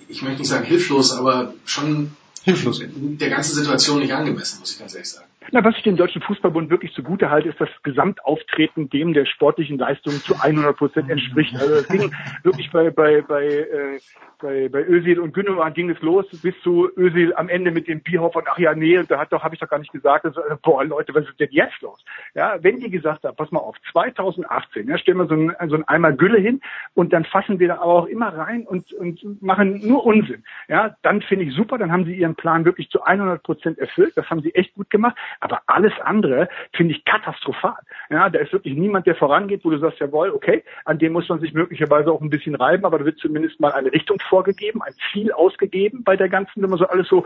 [0.07, 2.15] ich möchte nicht sagen hilflos, aber schon
[2.49, 5.27] hilflos der ganzen Situation nicht angemessen, muss ich ganz ehrlich sagen.
[5.51, 9.79] Na, was ich dem Deutschen Fußballbund wirklich zugute halte, ist das Gesamtauftreten dem der sportlichen
[9.79, 11.55] Leistung zu 100 Prozent entspricht.
[11.55, 13.99] Also es ging wirklich bei bei bei äh,
[14.41, 18.01] bei, bei Özil und Gündogan ging es los bis zu Özil am Ende mit dem
[18.01, 20.41] Bierhoff und ach ja nee, da hat doch habe ich doch gar nicht gesagt, also,
[20.61, 22.03] boah Leute, was ist denn jetzt los?
[22.35, 25.75] Ja, wenn die gesagt haben, pass mal auf, 2018, ja, stellen wir so ein, so
[25.75, 26.61] ein Eimer Gülle hin
[26.93, 30.43] und dann fassen wir da aber auch immer rein und und machen nur Unsinn.
[30.67, 34.13] Ja, dann finde ich super, dann haben sie ihren Plan wirklich zu 100 Prozent erfüllt,
[34.15, 35.15] das haben sie echt gut gemacht.
[35.39, 37.77] Aber alles andere finde ich katastrophal.
[38.09, 41.29] Ja, da ist wirklich niemand, der vorangeht, wo du sagst, jawohl, okay, an dem muss
[41.29, 44.81] man sich möglicherweise auch ein bisschen reiben, aber da wird zumindest mal eine Richtung vorgegeben,
[44.81, 47.25] ein Ziel ausgegeben bei der ganzen, wenn man so alles so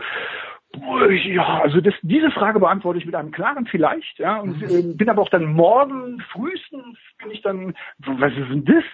[1.26, 5.08] ja, also das, diese Frage beantworte ich mit einem klaren vielleicht, ja, und äh, bin
[5.08, 8.84] aber auch dann morgen frühestens bin ich dann, was ist denn das?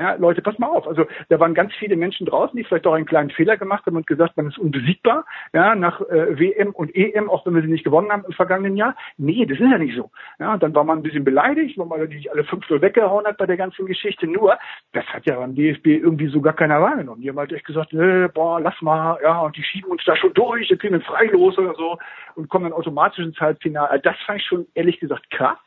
[0.00, 0.88] Ja, Leute, pass mal auf.
[0.88, 3.96] Also da waren ganz viele Menschen draußen, die vielleicht auch einen kleinen Fehler gemacht haben
[3.96, 7.68] und gesagt, man ist unbesiegbar, ja, nach äh, WM und EM, auch wenn wir sie
[7.68, 8.96] nicht gewonnen haben im vergangenen Jahr.
[9.18, 10.10] Nee, das ist ja nicht so.
[10.38, 13.26] Ja, und dann war man ein bisschen beleidigt, weil man die alle fünf Uhr weggehauen
[13.26, 14.26] hat bei der ganzen Geschichte.
[14.26, 14.58] Nur,
[14.94, 17.20] das hat ja beim DFB irgendwie so gar keiner wahrgenommen.
[17.20, 20.16] Die haben halt echt gesagt, äh, boah, lass mal, ja, und die schieben uns da
[20.16, 21.98] schon durch, die kriegen wir freilos oder so
[22.36, 23.90] und kommen dann automatisch ins Halbfinale.
[23.90, 25.58] Also das fand ich schon ehrlich gesagt krass.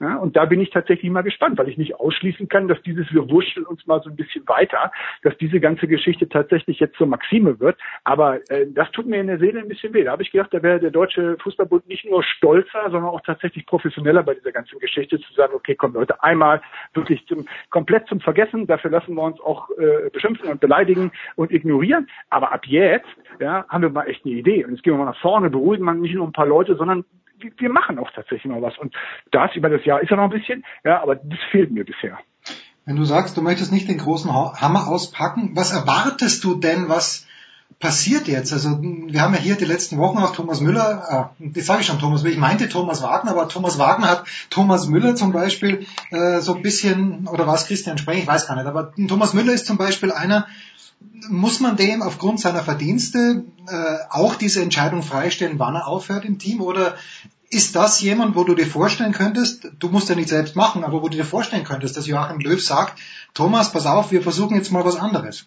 [0.00, 3.12] Ja, und da bin ich tatsächlich mal gespannt, weil ich nicht ausschließen kann, dass dieses
[3.12, 4.90] wir wurschteln uns mal so ein bisschen weiter,
[5.22, 7.78] dass diese ganze Geschichte tatsächlich jetzt zur Maxime wird.
[8.04, 10.04] Aber äh, das tut mir in der Seele ein bisschen weh.
[10.04, 13.66] Da habe ich gedacht, da wäre der Deutsche Fußballbund nicht nur stolzer, sondern auch tatsächlich
[13.66, 16.62] professioneller bei dieser ganzen Geschichte zu sagen, okay, komm Leute, einmal
[16.94, 21.52] wirklich zum komplett zum Vergessen, dafür lassen wir uns auch äh, beschimpfen und beleidigen und
[21.52, 22.08] ignorieren.
[22.30, 23.04] Aber ab jetzt
[23.38, 24.64] ja, haben wir mal echt eine Idee.
[24.64, 27.04] Und jetzt gehen wir mal nach vorne, beruhigen wir nicht nur ein paar Leute, sondern
[27.40, 28.76] wir machen auch tatsächlich mal was.
[28.78, 28.94] Und
[29.30, 32.18] das über das Jahr ist ja noch ein bisschen, ja, aber das fehlt mir bisher.
[32.86, 37.26] Wenn du sagst, du möchtest nicht den großen Hammer auspacken, was erwartest du denn, was
[37.78, 38.52] passiert jetzt?
[38.52, 41.86] Also wir haben ja hier die letzten Wochen auch Thomas Müller, äh, das sage ich
[41.86, 45.86] schon Thomas Müller, ich meinte Thomas Wagner, aber Thomas Wagner hat Thomas Müller zum Beispiel
[46.10, 49.34] äh, so ein bisschen, oder war es Christian Spreng, ich weiß gar nicht, aber Thomas
[49.34, 50.46] Müller ist zum Beispiel einer,
[51.28, 56.38] muss man dem aufgrund seiner Verdienste äh, auch diese Entscheidung freistellen, wann er aufhört im
[56.38, 56.60] Team?
[56.60, 56.96] Oder
[57.50, 61.02] ist das jemand, wo du dir vorstellen könntest, du musst ja nicht selbst machen, aber
[61.02, 63.00] wo du dir vorstellen könntest, dass Joachim Löw sagt,
[63.34, 65.46] Thomas, pass auf, wir versuchen jetzt mal was anderes?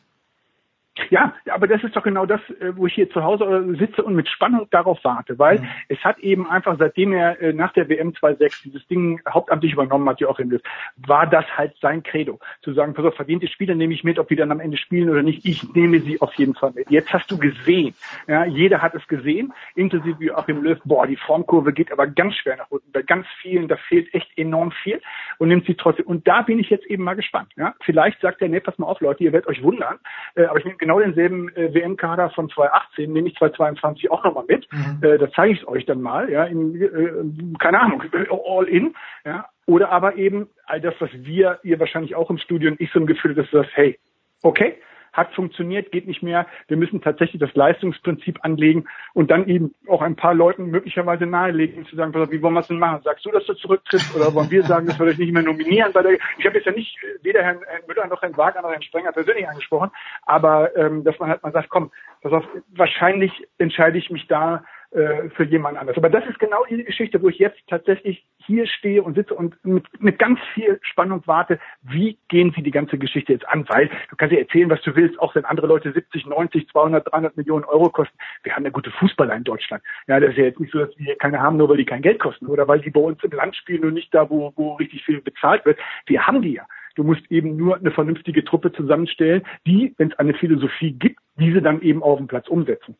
[1.10, 4.04] Ja, aber das ist doch genau das, äh, wo ich hier zu Hause äh, sitze
[4.04, 5.68] und mit Spannung darauf warte, weil mhm.
[5.88, 10.08] es hat eben einfach, seitdem er äh, nach der WM 2.6 dieses Ding hauptamtlich übernommen
[10.08, 10.62] hat, Joachim Löw,
[10.98, 12.40] war das halt sein Credo.
[12.62, 15.10] Zu sagen, pass auf, verdiente Spiele nehme ich mit, ob die dann am Ende spielen
[15.10, 16.92] oder nicht, ich nehme sie auf jeden Fall mit.
[16.92, 17.96] Jetzt hast du gesehen,
[18.28, 22.58] ja, jeder hat es gesehen, inklusive Joachim Löw, boah, die Formkurve geht aber ganz schwer
[22.58, 22.92] nach unten.
[22.92, 25.02] Bei ganz vielen, da fehlt echt enorm viel
[25.40, 26.06] und nimmt sie trotzdem.
[26.06, 27.50] Und da bin ich jetzt eben mal gespannt.
[27.56, 27.74] Ja.
[27.82, 29.98] Vielleicht sagt er, nee, pass mal auf, Leute, ihr werdet euch wundern,
[30.36, 34.68] aber ich nehme genau denselben äh, WM-Kader von 2018 nehme ich 2022 auch nochmal mit.
[34.72, 35.00] Mhm.
[35.02, 38.04] Äh, da zeige ich es euch dann mal, ja, in, äh, keine Ahnung,
[38.48, 38.94] all in,
[39.26, 39.46] ja.
[39.66, 43.00] Oder aber eben all das, was wir, ihr wahrscheinlich auch im Studio und ich so
[43.00, 43.98] ein Gefühl, dass du sagst, hey,
[44.42, 44.76] okay,
[45.14, 46.48] hat funktioniert, geht nicht mehr.
[46.68, 51.86] Wir müssen tatsächlich das Leistungsprinzip anlegen und dann eben auch ein paar Leuten möglicherweise nahelegen,
[51.86, 53.02] zu sagen, wie wollen wir es denn machen?
[53.04, 55.94] Sagst du, dass du zurücktrittst oder wollen wir sagen, dass wir dich nicht mehr nominieren?
[55.94, 58.82] Der, ich habe jetzt ja nicht weder Herrn, Herrn Müller noch Herrn Wagner noch Herrn
[58.82, 59.92] Sprenger persönlich angesprochen,
[60.24, 62.44] aber ähm, dass man halt mal sagt, komm, pass auf,
[62.76, 65.98] wahrscheinlich entscheide ich mich da äh, für jemand anders.
[65.98, 69.56] Aber das ist genau die Geschichte, wo ich jetzt tatsächlich hier stehe und sitze und
[69.66, 73.68] mit, mit ganz viel Spannung warte, wie gehen Sie die ganze Geschichte jetzt an?
[73.70, 77.12] Weil du kannst ja erzählen, was du willst, auch wenn andere Leute 70, 90, 200,
[77.12, 78.16] 300 Millionen Euro kosten.
[78.44, 79.84] Wir haben ja gute Fußballer in Deutschland.
[80.08, 82.02] Ja, das ist ja jetzt nicht so, dass wir keine haben, nur weil die kein
[82.02, 84.74] Geld kosten oder weil die bei uns im Land spielen und nicht da, wo, wo
[84.74, 85.80] richtig viel bezahlt wird.
[86.06, 86.68] Wir haben die ja.
[86.96, 91.64] Du musst eben nur eine vernünftige Truppe zusammenstellen, die, wenn es eine Philosophie gibt, diese
[91.64, 92.96] dann eben auf dem Platz umsetzen.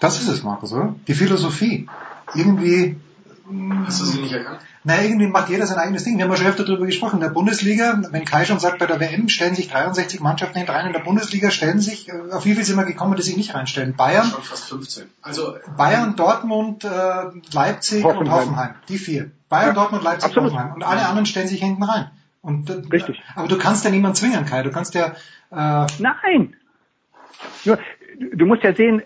[0.00, 0.94] Das ist es, Markus, oder?
[1.06, 1.88] Die Philosophie.
[2.34, 2.96] Irgendwie.
[3.86, 4.60] Hast du sie nicht erkannt?
[4.84, 6.16] Naja, irgendwie macht jeder sein eigenes Ding.
[6.16, 7.16] Wir haben ja schon öfter darüber gesprochen.
[7.16, 10.86] In der Bundesliga, wenn Kai schon sagt, bei der WM stellen sich 63 Mannschaften rein.
[10.86, 13.54] In der Bundesliga stellen sich, äh, auf wie viel sind wir gekommen, die sich nicht
[13.54, 13.96] reinstellen?
[13.96, 14.30] Bayern?
[14.30, 15.04] Schon fast 15.
[15.20, 16.88] Also, Bayern, Dortmund, äh,
[17.52, 18.26] Leipzig Hoffenheim.
[18.26, 18.74] und Hoffenheim.
[18.88, 19.30] Die vier.
[19.48, 20.52] Bayern, ja, Dortmund, Leipzig, absolut.
[20.52, 20.74] Hoffenheim.
[20.74, 22.10] Und alle anderen stellen sich hinten rein.
[22.40, 23.20] Und, äh, Richtig.
[23.34, 24.62] Aber du kannst ja niemanden zwingen, Kai.
[24.62, 25.14] Du kannst ja,
[25.50, 26.56] äh, Nein!
[27.64, 27.78] Nur,
[28.34, 29.02] du musst ja sehen,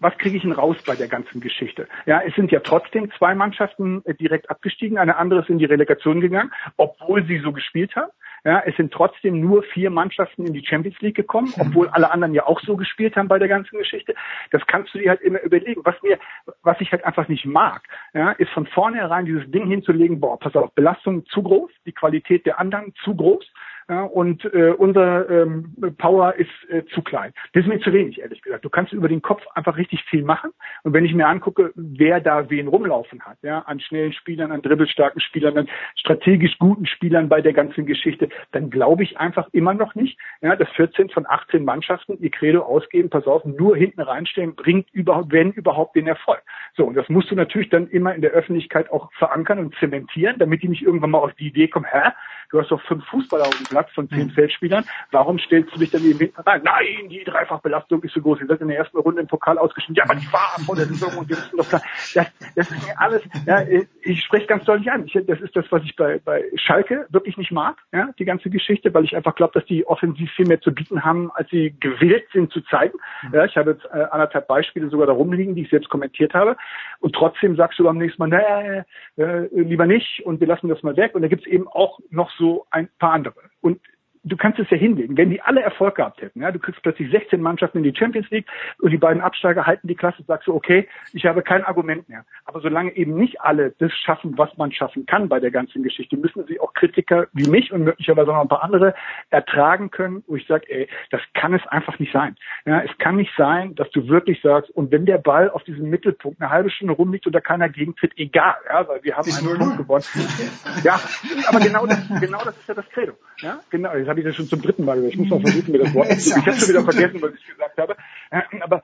[0.00, 1.88] was kriege ich denn raus bei der ganzen Geschichte?
[2.06, 5.64] Ja, es sind ja trotzdem zwei Mannschaften äh, direkt abgestiegen, eine andere ist in die
[5.64, 8.10] Relegation gegangen, obwohl sie so gespielt haben.
[8.44, 12.34] Ja, es sind trotzdem nur vier Mannschaften in die Champions League gekommen, obwohl alle anderen
[12.34, 14.14] ja auch so gespielt haben bei der ganzen Geschichte.
[14.52, 15.80] Das kannst du dir halt immer überlegen.
[15.84, 16.18] Was mir,
[16.62, 17.82] was ich halt einfach nicht mag,
[18.14, 22.46] ja, ist von vornherein dieses Ding hinzulegen, boah, pass auf, Belastung zu groß, die Qualität
[22.46, 23.44] der anderen zu groß
[23.90, 27.32] ja, und äh, unser ähm, Power ist äh, zu klein.
[27.54, 28.62] Das ist mir zu wenig, ehrlich gesagt.
[28.62, 30.50] Du kannst über den Kopf einfach richtig viel machen.
[30.82, 34.60] Und wenn ich mir angucke, wer da wen rumlaufen hat, ja, an schnellen Spielern, an
[34.60, 39.72] dribbelstarken Spielern, an strategisch guten Spielern bei der ganzen Geschichte, dann glaube ich einfach immer
[39.72, 44.02] noch nicht, ja, dass 14 von 18 Mannschaften ihr Credo ausgeben, pass auf, nur hinten
[44.02, 46.42] reinstellen, bringt überhaupt, wenn überhaupt, den Erfolg.
[46.76, 50.36] So, und das musst du natürlich dann immer in der Öffentlichkeit auch verankern und zementieren,
[50.38, 52.10] damit die nicht irgendwann mal auf die Idee kommen, hä,
[52.50, 54.30] du hast doch fünf Fußballer auf dem Platz von zehn mhm.
[54.30, 56.62] Feldspielern, warum stellst du dich dann eben hinten rein?
[56.64, 58.40] Nein, die Dreifachbelastung ist so groß.
[58.40, 59.96] Ihr seid in der ersten Runde im Pokal ausgeschieden.
[59.96, 61.82] Ja, aber die Farben von der Saison und wir müssen doch klar.
[62.14, 63.62] Das, das ist mir alles, ja,
[64.02, 65.06] ich spreche ganz deutlich an.
[65.06, 68.50] Ich, das ist das, was ich bei, bei Schalke wirklich nicht mag, ja, die ganze
[68.50, 71.74] Geschichte, weil ich einfach glaube, dass die offensiv viel mehr zu bieten haben, als sie
[71.78, 72.98] gewillt sind zu zeigen.
[73.22, 73.34] Mhm.
[73.34, 76.56] Ja, ich habe jetzt äh, anderthalb Beispiele sogar da rumliegen, die ich selbst kommentiert habe.
[77.00, 80.82] Und trotzdem sagst du beim nächsten Mal, nee, äh, lieber nicht und wir lassen das
[80.82, 81.14] mal weg.
[81.14, 83.34] Und da gibt es eben auch noch so ein paar andere.
[83.68, 83.80] Und
[84.24, 85.16] du kannst es ja hinlegen.
[85.16, 88.28] Wenn die alle Erfolg gehabt hätten, ja, du kriegst plötzlich 16 Mannschaften in die Champions
[88.30, 88.46] League
[88.80, 92.24] und die beiden Absteiger halten die Klasse, sagst du, okay, ich habe kein Argument mehr.
[92.44, 96.16] Aber solange eben nicht alle das schaffen, was man schaffen kann bei der ganzen Geschichte,
[96.16, 98.94] müssen sie auch Kritiker wie mich und möglicherweise noch ein paar andere
[99.30, 102.36] ertragen können, wo ich sage, ey, das kann es einfach nicht sein.
[102.66, 105.90] Ja, es kann nicht sein, dass du wirklich sagst, und wenn der Ball auf diesem
[105.90, 109.58] Mittelpunkt eine halbe Stunde rumliegt und da keiner gegentritt, egal, ja, weil wir haben einen
[109.58, 110.04] Punkt gewonnen.
[110.84, 111.00] ja,
[111.48, 113.12] aber genau das, genau das ist ja das Credo.
[113.40, 113.94] Ja, genau.
[114.08, 115.12] Jetzt habe ich das schon zum dritten Mal gesagt.
[115.12, 117.76] Ich muss mal versuchen, mir das Wort Ich habe schon wieder vergessen, was ich gesagt
[117.76, 117.94] habe.
[118.62, 118.82] Aber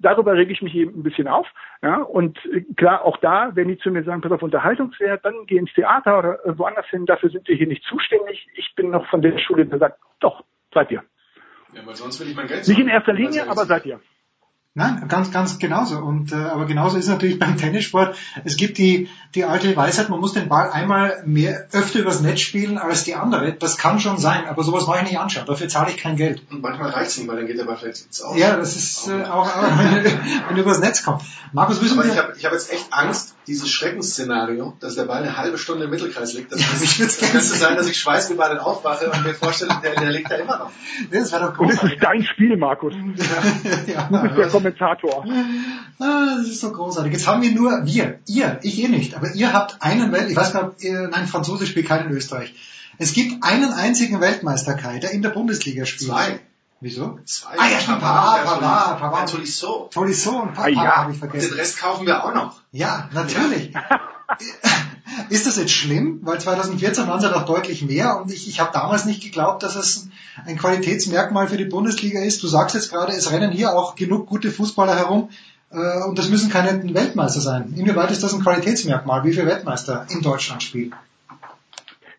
[0.00, 1.46] darüber rege ich mich eben ein bisschen auf.
[1.82, 2.38] Ja, und
[2.78, 6.18] klar, auch da, wenn die zu mir sagen, pass auf Unterhaltungswert, dann geh ins Theater
[6.18, 7.04] oder woanders hin.
[7.04, 8.48] Dafür sind wir hier nicht zuständig.
[8.54, 11.02] Ich bin noch von der Schule, der sagt, doch, seid ihr.
[11.74, 14.00] Ja, weil sonst will ich mein Geld Nicht in erster Linie, aber seid ihr.
[14.74, 15.98] Nein, ganz, ganz genauso.
[15.98, 18.16] Und äh, aber genauso ist natürlich beim Tennissport.
[18.44, 22.40] Es gibt die die alte Weisheit, man muss den Ball einmal mehr öfter übers Netz
[22.40, 23.52] spielen als die andere.
[23.54, 25.46] Das kann schon sein, aber sowas mache ich nicht anschauen.
[25.46, 26.42] Dafür zahle ich kein Geld.
[26.50, 28.38] Und manchmal reicht's nicht, weil dann geht der Ball vielleicht ins Aus.
[28.38, 30.04] Ja, das ist äh, auch, auch wenn,
[30.48, 31.26] wenn du übers Netz kommst.
[31.52, 32.12] Markus, wissen aber wir?
[32.12, 35.84] Ich habe ich hab jetzt echt Angst, dieses Schreckensszenario, dass der Ball eine halbe Stunde
[35.84, 36.52] im Mittelkreis liegt.
[36.52, 40.10] Das, ja, das, das könnte sein, dass ich schweißgebadet aufwache und mir vorstelle, der, der
[40.10, 40.70] liegt da immer noch.
[41.10, 41.82] Das wäre doch großartig.
[41.82, 42.94] Und das ist dein Spiel, Markus.
[43.86, 45.24] ja, du bist der Kommentator.
[45.98, 47.12] Ah, das ist so großartig.
[47.12, 50.36] Jetzt haben wir nur, wir, ihr, ich eh nicht, aber ihr habt einen Welt, ich
[50.36, 52.54] weiß gar nicht, nein, Franzose spielt keinen in Österreich.
[52.98, 56.10] Es gibt einen einzigen Weltmeister, Kai, der in der Bundesliga spielt.
[56.10, 56.40] Zwei.
[56.80, 57.18] Wieso?
[57.24, 57.58] Zwei.
[57.58, 59.30] Ah ja, stimmt, Pavard, Pavard, Pavard.
[59.30, 59.88] Tolisso.
[59.92, 60.96] Tolisso und Pavard ah, ja.
[60.96, 61.50] habe ich vergessen.
[61.50, 62.60] Den Rest kaufen wir auch noch.
[62.72, 63.72] Ja, natürlich.
[65.28, 66.20] Ist das jetzt schlimm?
[66.22, 69.62] Weil 2014 waren es ja doch deutlich mehr und ich, ich habe damals nicht geglaubt,
[69.62, 70.08] dass es
[70.46, 72.42] ein Qualitätsmerkmal für die Bundesliga ist.
[72.42, 75.30] Du sagst jetzt gerade, es rennen hier auch genug gute Fußballer herum
[75.70, 77.74] äh, und das müssen keine Weltmeister sein.
[77.76, 79.24] Inwieweit ist das ein Qualitätsmerkmal?
[79.24, 80.94] Wie viele Weltmeister in Deutschland spielen?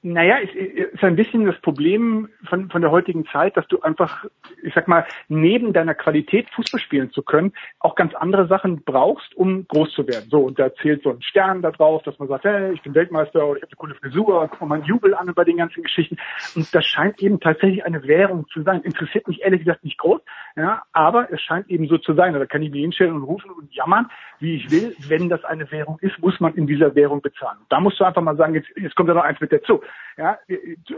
[0.05, 4.25] Naja, ist, ist ein bisschen das Problem von, von der heutigen Zeit, dass du einfach,
[4.61, 9.33] ich sag mal, neben deiner Qualität Fußball spielen zu können, auch ganz andere Sachen brauchst,
[9.33, 10.29] um groß zu werden.
[10.29, 12.93] So, und da zählt so ein Stern da drauf, dass man sagt, hey, ich bin
[12.93, 15.83] Weltmeister oder ich habe eine coole Frisur, guck mal meinen Jubel an bei den ganzen
[15.83, 16.17] Geschichten.
[16.53, 18.81] Und das scheint eben tatsächlich eine Währung zu sein.
[18.81, 20.19] Interessiert mich ehrlich gesagt nicht groß,
[20.57, 22.33] ja, aber es scheint eben so zu sein.
[22.33, 24.97] Da kann ich mich hinstellen und rufen und jammern, wie ich will.
[25.07, 27.59] Wenn das eine Währung ist, muss man in dieser Währung bezahlen.
[27.69, 29.81] Da musst du einfach mal sagen, jetzt, jetzt kommt da noch eins mit dazu.
[30.17, 30.37] Ja,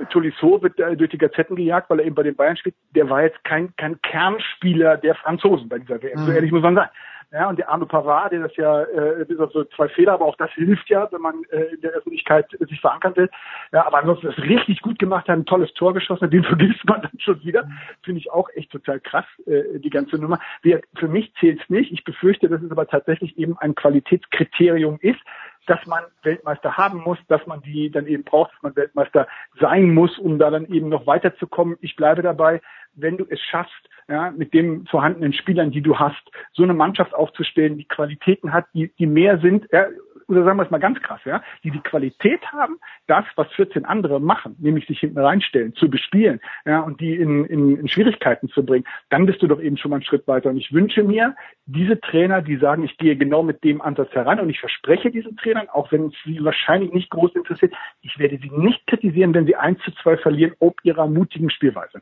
[0.10, 2.75] Tolisso wird äh, durch die Gazetten gejagt, weil er eben bei den Bayern spielt.
[2.95, 6.21] Der war jetzt kein, kein Kernspieler der Franzosen bei dieser WM.
[6.21, 6.25] Mhm.
[6.25, 6.89] So ehrlich muss man sein.
[7.31, 10.25] Ja, und der arme Pavard, der das ja äh, bis auf so zwei Fehler, aber
[10.25, 13.29] auch das hilft ja, wenn man äh, in der Öffentlichkeit äh, sich verankern will.
[13.73, 17.01] Ja, aber ansonsten das richtig gut gemacht hat, ein tolles Tor geschossen, den vergisst man
[17.01, 17.67] dann schon wieder.
[18.03, 20.39] Finde ich auch echt total krass, äh, die ganze Nummer.
[20.62, 21.91] Wie, für mich zählt's nicht.
[21.91, 25.19] Ich befürchte, dass es aber tatsächlich eben ein Qualitätskriterium ist,
[25.65, 29.28] dass man Weltmeister haben muss, dass man die dann eben braucht, dass man Weltmeister
[29.60, 31.78] sein muss, um da dann eben noch weiterzukommen.
[31.82, 32.62] Ich bleibe dabei,
[32.93, 37.13] wenn du es schaffst, ja, mit den vorhandenen Spielern, die du hast, so eine Mannschaft
[37.13, 39.88] aufzustellen, die Qualitäten hat, die, die mehr sind, ja,
[40.27, 43.85] oder sagen wir es mal ganz krass, ja, die die Qualität haben, das, was 14
[43.85, 48.49] andere machen, nämlich sich hinten reinstellen, zu bespielen, ja, und die in, in, in Schwierigkeiten
[48.49, 50.49] zu bringen, dann bist du doch eben schon mal einen Schritt weiter.
[50.49, 51.35] Und ich wünsche mir,
[51.65, 55.38] diese Trainer, die sagen, ich gehe genau mit dem Ansatz heran und ich verspreche diesen
[55.38, 59.45] Trainern, auch wenn es sie wahrscheinlich nicht groß interessiert, ich werde sie nicht kritisieren, wenn
[59.45, 62.01] sie eins zu zwei verlieren, ob ihrer mutigen Spielweise.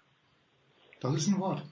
[0.99, 1.63] Das ist ein Wort.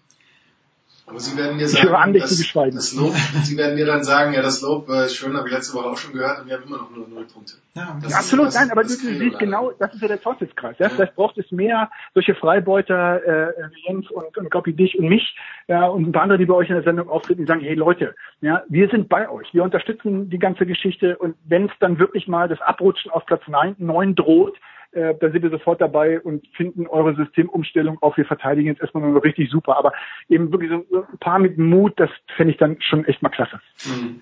[1.11, 4.01] Aber Sie werden mir Ich sagen, höre andächtiges das, das Lob, Sie werden mir dann
[4.05, 6.47] sagen, ja, das Lob äh, ist schön, habe ich letzte Woche auch schon gehört und
[6.47, 7.55] wir haben immer noch nur null Punkte.
[7.75, 10.01] Ja, Das Ja, ist- absolut, das- nein, aber das du, du siehst genau, das ist
[10.01, 10.77] ja der Teufelskreis.
[10.79, 10.87] Ja?
[10.87, 15.35] Vielleicht braucht es mehr solche Freibeuter, äh, wie Jens und, und Goppi, dich und mich,
[15.67, 17.73] ja, und ein paar andere, die bei euch in der Sendung auftreten, die sagen, hey
[17.75, 21.99] Leute, ja, wir sind bei euch, wir unterstützen die ganze Geschichte und wenn es dann
[21.99, 24.57] wirklich mal das Abrutschen auf Platz 9, 9 droht,
[24.91, 29.03] äh, da sind wir sofort dabei und finden eure Systemumstellung auf, wir verteidigen jetzt erstmal
[29.03, 29.77] nur richtig super.
[29.77, 29.93] Aber
[30.29, 33.29] eben wirklich so so ein paar mit Mut, das fände ich dann schon echt mal
[33.29, 33.59] klasse.
[33.85, 34.21] Mhm.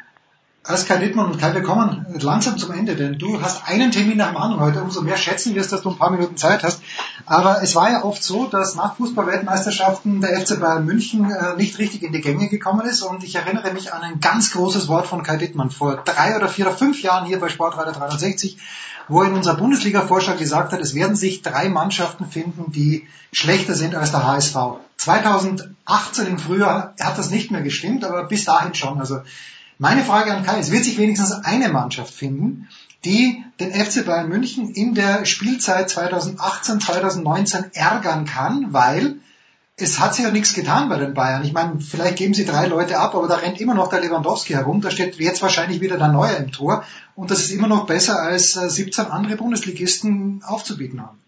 [0.70, 4.18] Alles Kai Dittmann und Kai, wir kommen langsam zum Ende, denn du hast einen Termin
[4.18, 4.84] nach dem anderen heute.
[4.84, 6.84] Umso mehr schätzen wir es, dass du ein paar Minuten Zeit hast.
[7.26, 11.80] Aber es war ja oft so, dass nach Fußball-Weltmeisterschaften der FC Bayern München äh, nicht
[11.80, 13.02] richtig in die Gänge gekommen ist.
[13.02, 16.48] Und ich erinnere mich an ein ganz großes Wort von Kai Dittmann vor drei oder
[16.48, 18.60] vier oder fünf Jahren hier bei Sportradar 360,
[19.08, 23.74] wo er in unserer Bundesliga-Vorschau gesagt hat, es werden sich drei Mannschaften finden, die schlechter
[23.74, 24.56] sind als der HSV.
[24.98, 29.00] 2018 im Frühjahr hat das nicht mehr gestimmt, aber bis dahin schon.
[29.00, 29.22] Also
[29.80, 32.68] meine Frage an Kai, es wird sich wenigstens eine Mannschaft finden,
[33.06, 39.16] die den FC Bayern München in der Spielzeit 2018, 2019 ärgern kann, weil
[39.78, 41.46] es hat sich ja nichts getan bei den Bayern.
[41.46, 44.54] Ich meine, vielleicht geben sie drei Leute ab, aber da rennt immer noch der Lewandowski
[44.54, 44.82] herum.
[44.82, 46.84] Da steht jetzt wahrscheinlich wieder der Neue im Tor.
[47.16, 51.20] Und das ist immer noch besser, als äh, 17 andere Bundesligisten aufzubieten haben.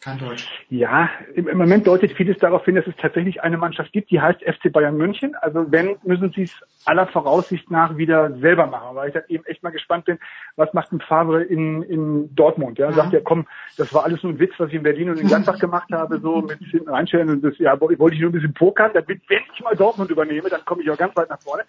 [0.00, 0.46] Kein Deutsch.
[0.70, 4.20] Ja, im, im Moment deutet vieles darauf hin, dass es tatsächlich eine Mannschaft gibt, die
[4.20, 5.34] heißt FC Bayern München.
[5.34, 6.52] Also wenn, müssen sie es
[6.84, 10.18] aller Voraussicht nach wieder selber machen, weil ich da eben echt mal gespannt bin,
[10.54, 12.78] was macht ein Favre in, in Dortmund?
[12.78, 15.18] Ja, sagt ja, komm, das war alles nur ein Witz, was ich in Berlin und
[15.18, 18.32] in Gladbach gemacht habe, so mit hinten reinstellen und das, ja, wollte ich nur ein
[18.32, 21.42] bisschen pokern, damit, wenn ich mal Dortmund übernehme, dann komme ich auch ganz weit nach
[21.42, 21.64] vorne.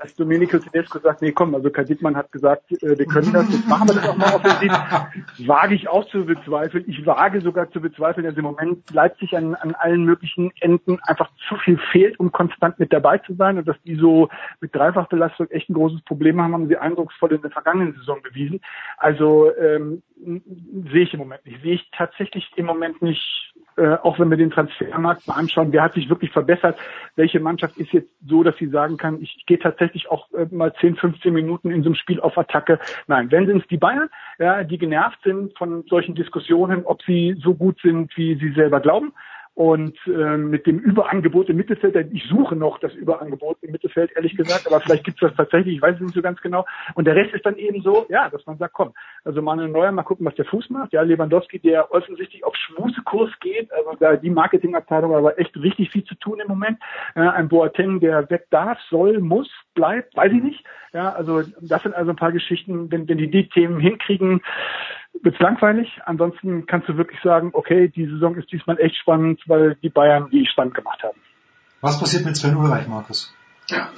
[0.00, 3.52] Dass Domenico Tedesco sagt, nee, komm, also Kai Dittmann hat gesagt, äh, wir können das,
[3.52, 4.72] jetzt machen wir das auch mal offensiv.
[5.46, 6.84] Wage ich auch zu bezweifeln.
[6.86, 11.28] Ich wage sogar zu bezweifeln, dass im Moment Leipzig an, an allen möglichen Enden einfach
[11.48, 15.50] zu viel fehlt, um konstant mit dabei zu sein und dass die so mit Dreifachbelastung
[15.50, 18.60] echt ein großes Problem haben, haben sie eindrucksvoll in der vergangenen Saison bewiesen.
[18.96, 21.62] Also ähm, sehe ich im Moment nicht.
[21.62, 25.82] Sehe ich tatsächlich im Moment nicht, äh, auch wenn wir den Transfermarkt mal anschauen, wer
[25.82, 26.78] hat sich wirklich verbessert,
[27.16, 30.72] welche Mannschaft ist jetzt so, dass sie sagen kann, ich, gehe tatsächlich auch äh, mal
[30.74, 32.78] 10, 15 Minuten in so einem Spiel auf Attacke.
[33.06, 37.36] Nein, wenn sind es die Bayern, ja, die genervt sind von solchen Diskussionen, ob sie
[37.42, 39.12] so gut sind, wie sie selber glauben.
[39.54, 44.36] Und äh, mit dem Überangebot im Mittelfeld, ich suche noch das Überangebot im Mittelfeld, ehrlich
[44.36, 46.66] gesagt, aber vielleicht gibt es das tatsächlich, ich weiß es nicht so ganz genau.
[46.94, 49.92] Und der Rest ist dann eben so, ja, dass man sagt, komm, also Manuel Neuer,
[49.92, 50.92] mal gucken, was der Fuß macht.
[50.92, 56.02] Ja, Lewandowski, der offensichtlich auf Schmusekurs geht, also da die Marketingabteilung aber echt richtig viel
[56.02, 56.80] zu tun im Moment.
[57.14, 60.64] Ja, ein Boateng, der weg darf, soll, muss, bleibt, weiß ich nicht.
[60.92, 64.42] Ja, also das sind also ein paar Geschichten, wenn, wenn die die Themen hinkriegen,
[65.22, 65.88] wird's langweilig.
[66.06, 70.28] Ansonsten kannst du wirklich sagen, okay, die Saison ist diesmal echt spannend, weil die Bayern
[70.30, 71.18] die spannend gemacht haben.
[71.80, 73.32] Was passiert mit Sven Ulreich, Markus?
[73.68, 73.90] Ja,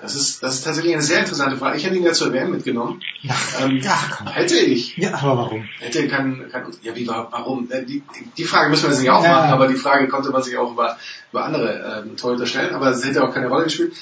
[0.00, 1.76] das ist, das ist tatsächlich eine sehr interessante Frage.
[1.76, 3.00] Ich hätte ihn ja zur WM mitgenommen.
[3.20, 4.26] Ja, Ähm, ja komm.
[4.28, 4.96] hätte ich.
[4.96, 5.68] Ja, aber warum?
[5.78, 7.68] Hätte kann, kann ja wie wa- warum?
[7.70, 8.02] Äh, Die,
[8.36, 9.54] die Frage müssen wir jetzt nicht aufmachen, Ja.
[9.54, 10.96] aber die Frage konnte man sich auch über,
[11.30, 13.92] über andere ähm, Torhüter stellen, aber es hätte auch keine Rolle gespielt.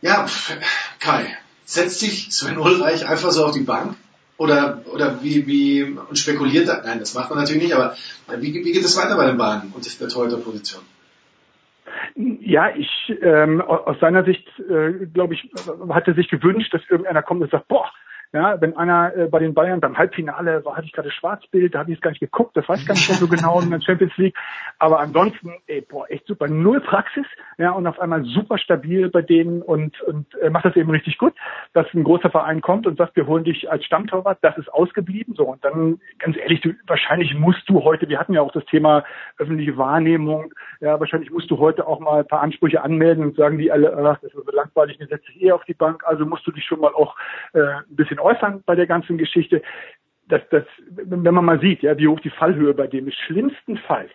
[0.00, 0.26] Ja,
[1.00, 3.96] Kai, setzt sich Sven Ulreich einfach so auf die Bank?
[4.38, 6.80] Oder, oder wie, wie, und spekuliert da?
[6.84, 7.96] Nein, das macht man natürlich nicht, aber
[8.38, 10.82] wie, wie geht es weiter bei den Bayern und der Torhüterposition?
[12.14, 12.88] Ja, ich
[13.20, 15.50] ähm, aus seiner Sicht, äh, glaube ich,
[15.90, 17.90] hat er sich gewünscht, dass irgendeiner kommt und sagt, boah,
[18.32, 21.80] ja, wenn einer äh, bei den Bayern beim Halbfinale war, hatte ich gerade Schwarzbild, da
[21.80, 23.70] hatte ich es gar nicht geguckt, das weiß ich gar nicht mehr so genau in
[23.70, 24.36] der Champions League.
[24.78, 27.24] Aber ansonsten, ey, boah, echt super, null Praxis,
[27.56, 31.16] ja, und auf einmal super stabil bei denen und und äh, macht das eben richtig
[31.16, 31.32] gut,
[31.72, 35.34] dass ein großer Verein kommt und sagt, wir holen dich als Stammtorwart, das ist ausgeblieben,
[35.34, 38.64] so und dann ganz ehrlich, du, wahrscheinlich musst du heute, wir hatten ja auch das
[38.66, 39.04] Thema
[39.38, 43.56] öffentliche Wahrnehmung, ja, wahrscheinlich musst du heute auch mal ein paar Ansprüche anmelden und sagen
[43.56, 46.26] die alle, ach, das ist so langweilig, mir setze ich eh auf die Bank, also
[46.26, 47.16] musst du dich schon mal auch
[47.54, 49.62] äh, ein bisschen äußern bei der ganzen Geschichte.
[50.28, 54.12] Das, das, wenn man mal sieht, ja, wie hoch die Fallhöhe bei dem ist, schlimmstenfalls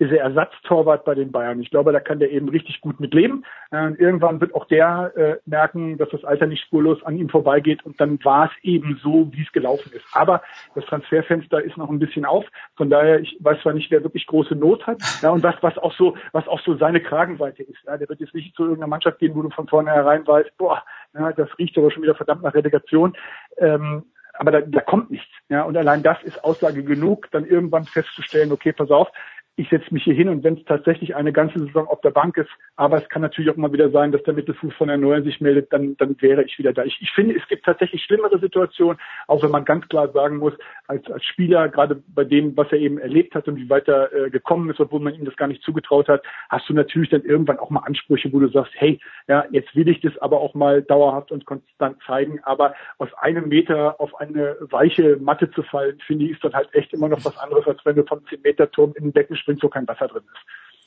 [0.00, 1.60] ist er Ersatztorwart bei den Bayern.
[1.60, 3.44] Ich glaube, da kann der eben richtig gut mit leben.
[3.70, 7.84] Äh, irgendwann wird auch der äh, merken, dass das Alter nicht spurlos an ihm vorbeigeht
[7.84, 10.06] und dann war es eben so, wie es gelaufen ist.
[10.12, 10.42] Aber
[10.74, 12.46] das Transferfenster ist noch ein bisschen auf.
[12.76, 15.76] Von daher, ich weiß zwar nicht, wer wirklich große Not hat, ja, und was, was
[15.76, 17.84] auch so, was auch so seine Kragenweite ist.
[17.86, 20.82] Ja, der wird jetzt nicht zu irgendeiner Mannschaft gehen, wo du von vornherein weißt, boah,
[21.12, 23.14] ja, das riecht aber schon wieder verdammt nach Relegation.
[23.58, 25.28] Ähm, aber da, da kommt nichts.
[25.50, 29.08] Ja, und allein das ist Aussage genug, dann irgendwann festzustellen, okay, pass auf,
[29.56, 32.36] ich setze mich hier hin und wenn es tatsächlich eine ganze Saison auf der Bank
[32.36, 35.24] ist, aber es kann natürlich auch mal wieder sein, dass der Mittelfuß von der Neuen
[35.24, 36.84] sich meldet, dann, dann wäre ich wieder da.
[36.84, 40.54] Ich, ich finde, es gibt tatsächlich schlimmere Situationen, auch wenn man ganz klar sagen muss,
[40.86, 44.12] als, als Spieler, gerade bei dem, was er eben erlebt hat und wie weit er
[44.12, 47.22] äh, gekommen ist, obwohl man ihm das gar nicht zugetraut hat, hast du natürlich dann
[47.22, 48.98] irgendwann auch mal Ansprüche, wo du sagst, hey,
[49.28, 53.48] ja, jetzt will ich das aber auch mal dauerhaft und konstant zeigen, aber aus einem
[53.48, 57.24] Meter auf eine weiche Matte zu fallen, finde ich, ist dann halt echt immer noch
[57.24, 59.88] was anderes, als wenn du vom 10 Meter Turm in den Becken springst, wo kein
[59.88, 60.40] Wasser drin ist.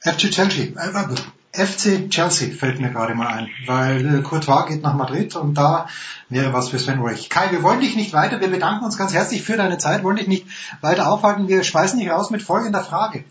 [0.06, 4.96] FC Chelsea, äh, FC Chelsea fällt mir gerade mal ein, weil äh, Courtois geht nach
[4.96, 5.88] Madrid und da
[6.30, 7.30] wäre was für Sven Ulrich.
[7.30, 10.18] Kai, wir wollen dich nicht weiter, wir bedanken uns ganz herzlich für deine Zeit, wollen
[10.18, 10.48] dich nicht
[10.82, 13.24] weiter aufhalten, wir schmeißen dich raus mit folgender Frage.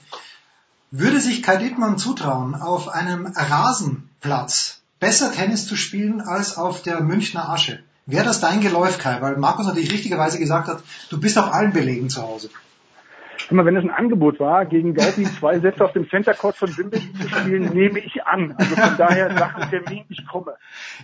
[0.91, 7.01] Würde sich Kai Dittmann zutrauen, auf einem Rasenplatz besser Tennis zu spielen als auf der
[7.01, 7.83] Münchner Asche?
[8.07, 9.21] Wäre das dein Geläuf, Kai?
[9.21, 12.51] Weil Markus natürlich richtigerweise gesagt hat, du bist auf allen Belegen zu Hause.
[13.53, 16.77] Mal, wenn es ein Angebot war, gegen Gaupi zwei Sätze auf dem Center Court von
[16.77, 18.55] Wimbledon zu spielen, nehme ich an.
[18.57, 20.55] Also von daher Sachen Termin, ich komme.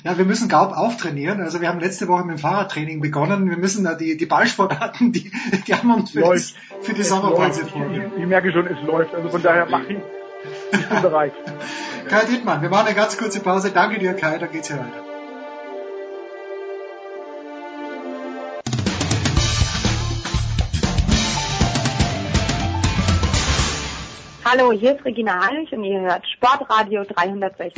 [0.05, 1.40] Ja, wir müssen Gaub auftrainieren.
[1.40, 3.49] Also wir haben letzte Woche mit dem Fahrradtraining begonnen.
[3.49, 5.30] Wir müssen da die, die Ballsportarten, die,
[5.66, 6.20] die haben uns für.
[6.20, 8.12] Die, für die Sommerpause vorgehen.
[8.16, 9.14] Ich, ich, merke schon, es läuft.
[9.14, 9.99] Also von daher mach ich.
[10.72, 11.32] Ich bin bereit.
[12.09, 13.70] Kai Dietmann, wir machen eine ganz kurze Pause.
[13.72, 14.38] Danke dir, Kai.
[14.38, 15.07] Dann geht's hier weiter.
[24.51, 27.74] Hallo, hier ist Regina Heinrich und ihr hört Sportradio 360.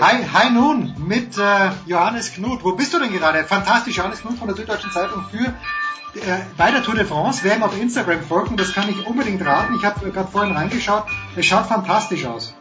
[0.00, 2.62] Hi, hi nun mit äh, Johannes Knut.
[2.62, 3.42] Wo bist du denn gerade?
[3.42, 7.40] Fantastisch, Johannes Knut von der Süddeutschen Zeitung für äh, bei der Tour de France.
[7.42, 9.74] Wer ihm auf Instagram folgt, das kann ich unbedingt raten.
[9.74, 11.06] Ich habe äh, gerade vorhin reingeschaut.
[11.34, 12.54] Es schaut fantastisch aus.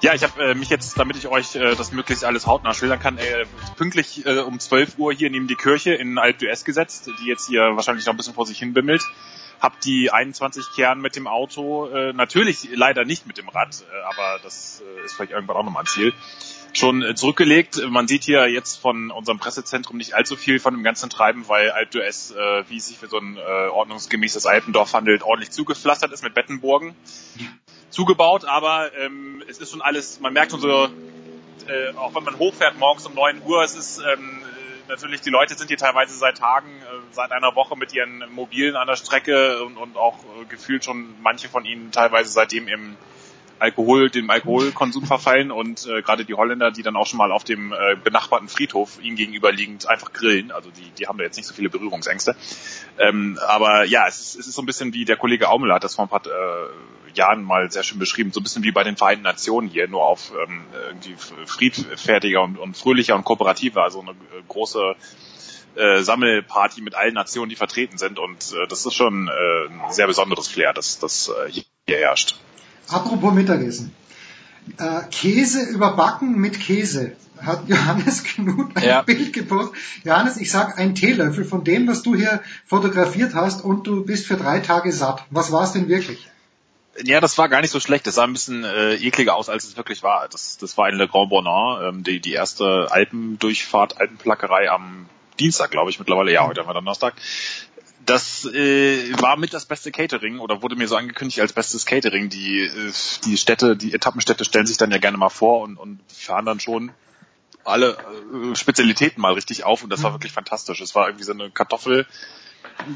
[0.00, 3.00] Ja, ich habe äh, mich jetzt, damit ich euch äh, das möglichst alles hautnah schildern
[3.00, 3.44] kann, äh,
[3.76, 7.48] pünktlich äh, um 12 Uhr hier neben die Kirche in Alp d'Huez gesetzt, die jetzt
[7.48, 9.02] hier wahrscheinlich noch ein bisschen vor sich hin bimmelt
[9.60, 14.02] habe die 21 Kern mit dem Auto, äh, natürlich leider nicht mit dem Rad, äh,
[14.02, 16.12] aber das äh, ist vielleicht irgendwann auch nochmal ein Ziel,
[16.72, 17.80] schon äh, zurückgelegt.
[17.88, 21.70] Man sieht hier jetzt von unserem Pressezentrum nicht allzu viel von dem ganzen Treiben, weil
[21.70, 26.12] Alp d'Huez, äh, wie es sich für so ein äh, ordnungsgemäßes Alpendorf handelt, ordentlich zugepflastert
[26.12, 26.94] ist mit Bettenburgen.
[27.90, 30.88] Zugebaut, aber ähm, es ist schon alles, man merkt schon so,
[31.68, 34.37] äh, auch wenn man hochfährt morgens um 9 Uhr, es ist ähm,
[34.88, 38.76] natürlich, die Leute sind hier teilweise seit Tagen, äh, seit einer Woche mit ihren Mobilen
[38.76, 42.96] an der Strecke und, und auch äh, gefühlt schon manche von ihnen teilweise seitdem im
[43.58, 47.44] Alkohol, dem Alkoholkonsum verfallen und äh, gerade die Holländer, die dann auch schon mal auf
[47.44, 50.50] dem äh, benachbarten Friedhof ihnen gegenüberliegend einfach grillen.
[50.50, 52.36] Also die, die haben da jetzt nicht so viele Berührungsängste.
[52.98, 55.84] Ähm, aber ja, es ist, es ist so ein bisschen wie der Kollege Aumel hat
[55.84, 56.68] das vor ein paar äh,
[57.14, 60.06] Jahren mal sehr schön beschrieben, so ein bisschen wie bei den Vereinten Nationen hier, nur
[60.06, 64.94] auf ähm, irgendwie friedfertiger und, und fröhlicher und kooperativer, also eine äh, große
[65.74, 69.92] äh, Sammelparty mit allen Nationen, die vertreten sind und äh, das ist schon äh, ein
[69.92, 72.36] sehr besonderes Flair, das, das äh, hier herrscht.
[72.88, 73.94] Apropos Mittagessen.
[74.78, 79.02] Äh, Käse überbacken mit Käse hat Johannes Knut ein ja.
[79.02, 79.76] Bild gepostet.
[80.04, 84.26] Johannes, ich sag ein Teelöffel von dem, was du hier fotografiert hast und du bist
[84.26, 85.24] für drei Tage satt.
[85.30, 86.26] Was war es denn wirklich?
[87.04, 88.06] Ja, das war gar nicht so schlecht.
[88.06, 90.28] Das sah ein bisschen äh, ekliger aus, als es wirklich war.
[90.28, 95.06] Das, das war in Le Grand Bonnard, ähm, die, die erste Alpendurchfahrt, Alpenplackerei am
[95.38, 96.32] Dienstag, glaube ich, mittlerweile.
[96.32, 97.14] Ja, heute haben wir Donnerstag.
[98.08, 102.30] Das äh, war mit das beste Catering oder wurde mir so angekündigt als bestes Catering.
[102.30, 102.92] Die, äh,
[103.26, 106.58] die Städte, die Etappenstädte stellen sich dann ja gerne mal vor und, und fahren dann
[106.58, 106.90] schon
[107.64, 107.98] alle
[108.32, 110.14] äh, Spezialitäten mal richtig auf und das war mhm.
[110.14, 110.80] wirklich fantastisch.
[110.80, 112.06] Es war irgendwie so eine Kartoffel,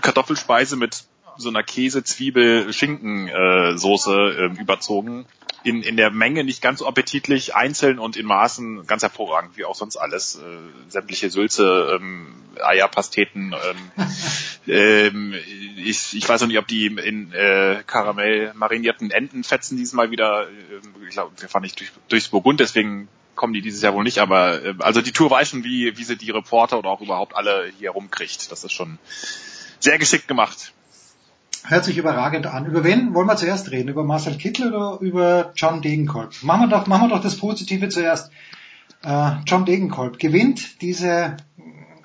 [0.01, 1.05] Kartoffelspeise mit
[1.37, 5.27] so einer Käse, Zwiebel, Schinken äh, Soße äh, überzogen.
[5.65, 9.65] In, in der Menge nicht ganz so appetitlich, einzeln und in Maßen ganz hervorragend, wie
[9.65, 10.37] auch sonst alles.
[10.37, 13.55] Äh, sämtliche Sülze, ähm, Eierpasteten.
[13.55, 14.07] Ähm,
[14.67, 15.35] ähm,
[15.77, 21.07] ich, ich weiß noch nicht, ob die in äh, Karamell marinierten Entenfetzen diesmal wieder, äh,
[21.07, 24.19] ich glaube, wir fahren nicht durch, durchs Burgund, deswegen kommen die dieses Jahr wohl nicht,
[24.19, 27.35] aber äh, also die Tour weiß schon, wie, wie sie die Reporter oder auch überhaupt
[27.35, 28.51] alle hier rumkriegt.
[28.51, 28.99] Das ist schon
[29.81, 30.73] sehr geschickt gemacht.
[31.65, 32.67] Hört sich überragend an.
[32.67, 33.89] Über wen wollen wir zuerst reden?
[33.89, 36.35] Über Marcel Kittel oder über John Degenkolb?
[36.43, 38.31] Machen wir doch, machen wir doch das Positive zuerst.
[39.05, 41.37] Äh, John Degenkolb gewinnt diese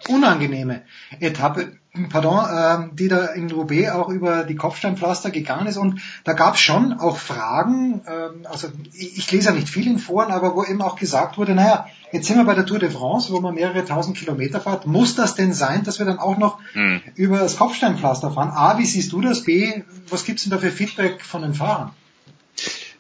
[0.08, 0.84] unangenehme
[1.20, 1.78] Etappe,
[2.10, 5.78] pardon, äh, die da in Roubaix auch über die Kopfsteinpflaster gegangen ist.
[5.78, 9.88] Und da gab es schon auch Fragen, äh, also ich, ich, lese ja nicht viel
[9.88, 12.80] in Foren, aber wo eben auch gesagt wurde, naja, Jetzt sind wir bei der Tour
[12.80, 14.88] de France, wo man mehrere tausend Kilometer fährt.
[14.88, 17.02] Muss das denn sein, dass wir dann auch noch hm.
[17.16, 18.50] über das Kopfsteinpflaster fahren?
[18.50, 19.44] A, wie siehst du das?
[19.44, 21.92] B, was gibt's denn da für Feedback von den Fahrern?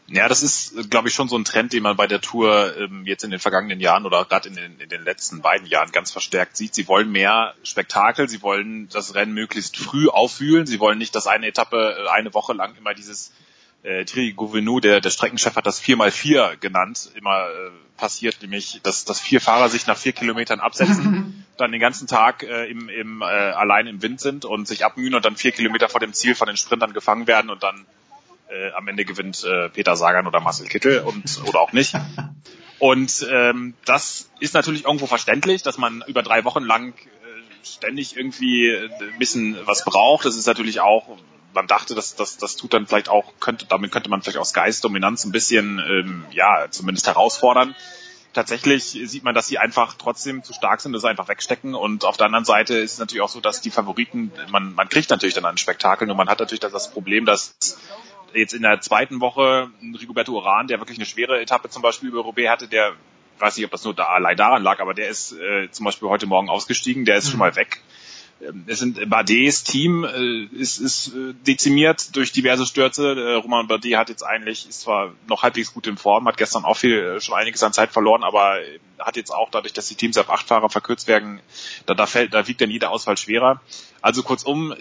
[0.09, 3.05] Ja, das ist, glaube ich, schon so ein Trend, den man bei der Tour ähm,
[3.05, 6.11] jetzt in den vergangenen Jahren oder gerade in den, in den letzten beiden Jahren ganz
[6.11, 6.73] verstärkt sieht.
[6.73, 11.27] Sie wollen mehr Spektakel, sie wollen das Rennen möglichst früh aufwühlen, sie wollen nicht, dass
[11.27, 13.33] eine Etappe äh, eine Woche lang immer dieses
[13.83, 19.03] äh, Thierry Gouvenou, der, der Streckenchef, hat das 4x4 genannt, immer äh, passiert, nämlich, dass,
[19.03, 23.21] dass vier Fahrer sich nach vier Kilometern absetzen, dann den ganzen Tag äh, im, im,
[23.21, 26.33] äh, allein im Wind sind und sich abmühen und dann vier Kilometer vor dem Ziel
[26.33, 27.85] von den Sprintern gefangen werden und dann
[28.49, 31.95] äh, am Ende gewinnt äh, Peter Sagan oder Marcel Kittel und oder auch nicht.
[32.79, 38.15] Und ähm, das ist natürlich irgendwo verständlich, dass man über drei Wochen lang äh, ständig
[38.15, 40.25] irgendwie ein bisschen was braucht.
[40.25, 41.17] Das ist natürlich auch,
[41.53, 44.53] man dachte, dass das, das tut dann vielleicht auch, könnte, damit könnte man vielleicht aus
[44.53, 47.75] Geistdominanz ein bisschen, ähm, ja, zumindest herausfordern.
[48.33, 51.73] Tatsächlich sieht man, dass sie einfach trotzdem zu stark sind, das einfach wegstecken.
[51.73, 54.89] Und auf der anderen Seite ist es natürlich auch so, dass die Favoriten, man, man
[54.89, 57.55] kriegt natürlich dann ein Spektakel, und man hat natürlich das Problem, dass
[58.33, 59.69] jetzt in der zweiten Woche
[59.99, 62.93] Rigoberto Uran, der wirklich eine schwere Etappe zum Beispiel über Roubaix hatte, der
[63.39, 66.09] weiß nicht, ob das nur da allein daran lag, aber der ist äh, zum Beispiel
[66.09, 67.31] heute Morgen ausgestiegen, der ist mhm.
[67.31, 67.81] schon mal weg.
[68.41, 73.13] Ähm, es sind Bardets Team äh, ist, ist äh, dezimiert durch diverse Stürze.
[73.13, 76.65] Äh, Roman Bardet hat jetzt eigentlich ist zwar noch halbwegs gut in Form, hat gestern
[76.65, 78.57] auch viel äh, schon einiges an Zeit verloren, aber
[78.99, 81.39] hat jetzt auch dadurch, dass die Teams auf acht Fahrer verkürzt werden,
[81.85, 83.61] da, da fällt, da wiegt dann jeder Ausfall schwerer.
[84.01, 84.75] Also kurzum,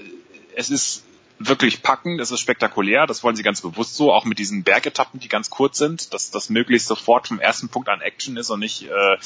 [0.55, 1.05] es ist
[1.39, 5.20] wirklich packen, das ist spektakulär, das wollen sie ganz bewusst so, auch mit diesen Bergetappen,
[5.20, 8.61] die ganz kurz sind, dass das möglichst sofort vom ersten Punkt an Action ist und
[8.61, 9.16] nicht äh,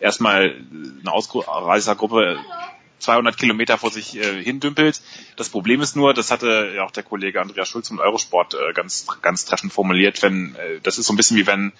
[0.00, 0.56] erstmal
[1.00, 2.38] eine Ausreißergruppe
[2.98, 5.00] 200 Kilometer vor sich äh, hindümpelt.
[5.36, 8.72] Das Problem ist nur, das hatte ja auch der Kollege Andreas Schulz vom Eurosport äh,
[8.72, 11.72] ganz, ganz treffend formuliert, wenn, äh, das ist so ein bisschen wie wenn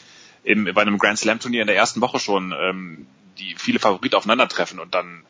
[0.43, 3.07] im, bei einem Grand Slam Turnier in der ersten Woche schon ähm,
[3.39, 5.23] die viele Favoriten aufeinandertreffen und dann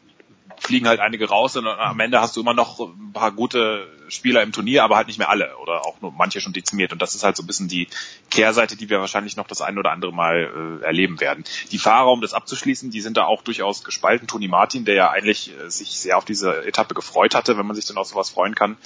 [0.61, 4.43] fliegen halt einige raus und am Ende hast du immer noch ein paar gute Spieler
[4.43, 6.93] im Turnier, aber halt nicht mehr alle oder auch nur manche schon dezimiert.
[6.93, 7.89] Und das ist halt so ein bisschen die
[8.31, 11.45] Kehrseite, die wir wahrscheinlich noch das ein oder andere Mal äh, erleben werden.
[11.73, 14.29] Die Fahrer, um das abzuschließen, die sind da auch durchaus gespalten.
[14.29, 17.77] Toni Martin, der ja eigentlich äh, sich sehr auf diese Etappe gefreut hatte, wenn man
[17.77, 18.77] sich dann auf sowas freuen kann,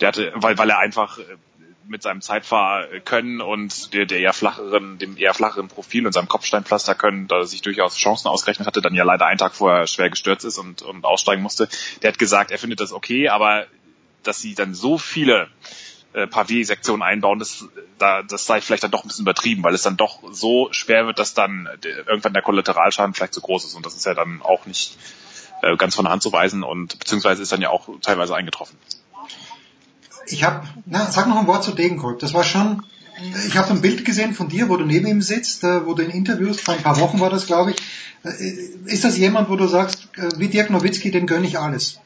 [0.00, 1.22] der hatte, weil, weil er einfach äh,
[1.86, 6.94] mit seinem Zeitfahrkönnen und der, der eher flacheren, dem eher flacheren Profil und seinem Kopfsteinpflaster
[6.94, 10.10] können, da er sich durchaus Chancen ausgerechnet hatte, dann ja leider einen Tag vorher schwer
[10.10, 11.68] gestürzt ist und, und aussteigen musste.
[12.02, 13.66] Der hat gesagt, er findet das okay, aber
[14.22, 15.48] dass sie dann so viele
[16.12, 17.64] äh, Pavé-Sektionen einbauen, das,
[17.98, 21.06] da, das sei vielleicht dann doch ein bisschen übertrieben, weil es dann doch so schwer
[21.06, 24.42] wird, dass dann irgendwann der Kollateralschaden vielleicht zu groß ist und das ist ja dann
[24.42, 24.98] auch nicht
[25.62, 28.78] äh, ganz von der Hand zu weisen und beziehungsweise ist dann ja auch teilweise eingetroffen
[30.32, 32.18] ich habe, na, sag noch ein Wort zu Degenkolb.
[32.18, 32.82] Das war schon,
[33.46, 36.02] ich habe ein Bild gesehen von dir, wo du neben ihm sitzt, äh, wo du
[36.02, 37.76] ihn interviewst, vor ein paar Wochen war das, glaube ich.
[38.24, 38.54] Äh,
[38.86, 42.00] ist das jemand, wo du sagst, äh, wie Dirk Nowitzki, den gönne ich alles?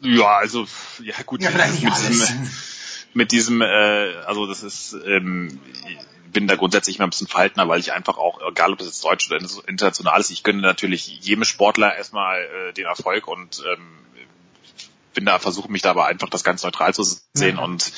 [0.00, 0.66] Ja, also,
[1.02, 1.42] ja gut.
[1.42, 2.08] Ja, vielleicht mit alles.
[2.08, 2.50] diesem,
[3.14, 5.60] mit diesem äh, also das ist, ähm,
[6.32, 9.04] bin da grundsätzlich immer ein bisschen verhaltener, weil ich einfach auch, egal ob es jetzt
[9.04, 13.98] deutsch oder international ist, ich gönne natürlich jedem Sportler erstmal äh, den Erfolg und ähm,
[15.12, 17.62] bin da, versuche mich da aber einfach das ganz neutral zu sehen ja.
[17.62, 17.92] und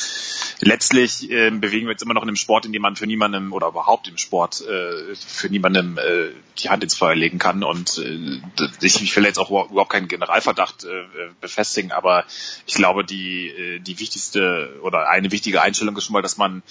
[0.60, 3.52] letztlich äh, bewegen wir uns immer noch in einem Sport, in dem man für niemandem
[3.52, 7.98] oder überhaupt im Sport äh, für niemandem äh, die Hand ins Feuer legen kann und
[7.98, 8.40] äh,
[8.80, 11.04] ich, ich will jetzt auch überhaupt keinen Generalverdacht äh,
[11.40, 12.24] befestigen, aber
[12.66, 16.62] ich glaube die äh, die wichtigste oder eine wichtige Einstellung ist schon mal, dass man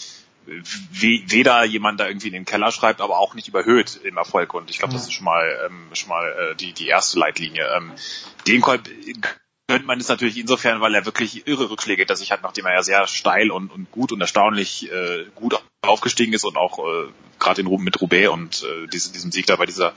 [0.46, 4.54] weder jemand da irgendwie in den Keller schreibt, aber auch nicht überhöht im Erfolg.
[4.54, 7.66] Und ich glaube, das ist schon mal ähm, schon mal äh, die die erste Leitlinie.
[7.76, 7.94] Ähm,
[8.48, 8.62] den
[9.68, 12.74] könnte man es natürlich insofern, weil er wirklich irre Rückschläge hinter sich hat, nachdem er
[12.74, 17.09] ja sehr steil und, und gut und erstaunlich äh, gut aufgestiegen ist und auch äh,
[17.39, 19.93] gerade in Ruben mit Roubaix und äh, diese, diesem Sieg da bei dieser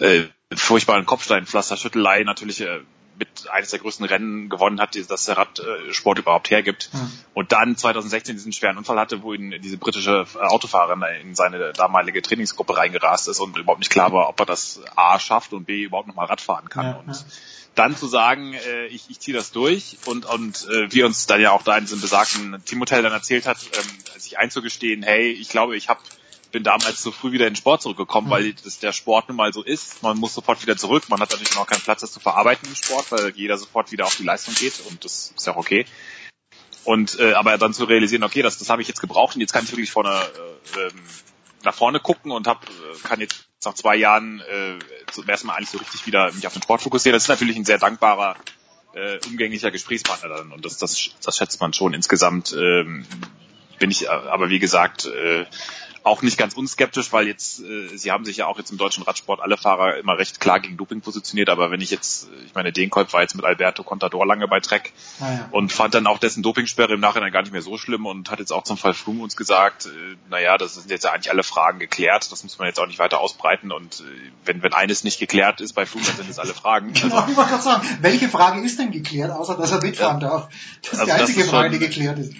[0.00, 0.22] äh,
[0.54, 2.80] furchtbaren Kopfsteinpflaster-Schüttelei natürlich äh,
[3.16, 6.90] mit eines der größten Rennen gewonnen hat, das der Radsport überhaupt hergibt.
[6.92, 7.12] Mhm.
[7.34, 12.22] Und dann 2016 diesen schweren Unfall hatte, wo ihn diese britische Autofahrerin in seine damalige
[12.22, 15.84] Trainingsgruppe reingerast ist und überhaupt nicht klar war, ob er das A schafft und B
[15.84, 16.86] überhaupt nochmal Radfahren kann.
[16.86, 17.24] Ja, und ja
[17.74, 21.40] dann zu sagen, äh, ich, ich ziehe das durch und, und äh, wir uns dann
[21.40, 25.48] ja auch da in diesem besagten Teamhotel dann erzählt hat, ähm, sich einzugestehen, hey, ich
[25.48, 26.00] glaube, ich habe
[26.54, 28.30] bin damals zu früh wieder in den Sport zurückgekommen, mhm.
[28.30, 30.02] weil das der Sport nun mal so ist.
[30.02, 31.08] Man muss sofort wieder zurück.
[31.08, 34.06] Man hat natürlich noch keinen Platz, das zu verarbeiten im Sport, weil jeder sofort wieder
[34.06, 35.84] auf die Leistung geht und das ist ja auch okay.
[36.84, 39.52] Und äh, aber dann zu realisieren, okay, das, das habe ich jetzt gebraucht und jetzt
[39.52, 41.02] kann ich wirklich vorne äh, ähm,
[41.64, 44.78] nach vorne gucken und hab, äh, kann jetzt nach zwei Jahren äh,
[45.12, 47.14] zum ersten Mal eigentlich so richtig wieder mich auf den Sport fokussieren.
[47.14, 48.36] Das ist natürlich ein sehr dankbarer,
[48.94, 51.94] äh, umgänglicher Gesprächspartner dann und das, das, das schätzt man schon.
[51.94, 53.06] Insgesamt ähm,
[53.78, 55.44] bin ich aber wie gesagt äh,
[56.04, 59.02] auch nicht ganz unskeptisch, weil jetzt, äh, sie haben sich ja auch jetzt im deutschen
[59.02, 62.72] Radsport alle Fahrer immer recht klar gegen Doping positioniert, aber wenn ich jetzt, ich meine,
[62.72, 65.48] Dehnkolb war jetzt mit Alberto Contador lange bei Trek ah, ja.
[65.50, 68.38] und fand dann auch dessen Dopingsperre im Nachhinein gar nicht mehr so schlimm und hat
[68.38, 71.42] jetzt auch zum Fall Froome uns gesagt, äh, naja, das sind jetzt ja eigentlich alle
[71.42, 75.04] Fragen geklärt, das muss man jetzt auch nicht weiter ausbreiten und äh, wenn, wenn eines
[75.04, 76.92] nicht geklärt ist bei Froome, dann sind es alle Fragen.
[77.04, 80.20] Genau, also, ich wollte gerade sagen, welche Frage ist denn geklärt, außer dass er mitfahren
[80.20, 80.48] ja, darf?
[80.82, 82.34] Das ist also die einzige Frage, die geklärt ist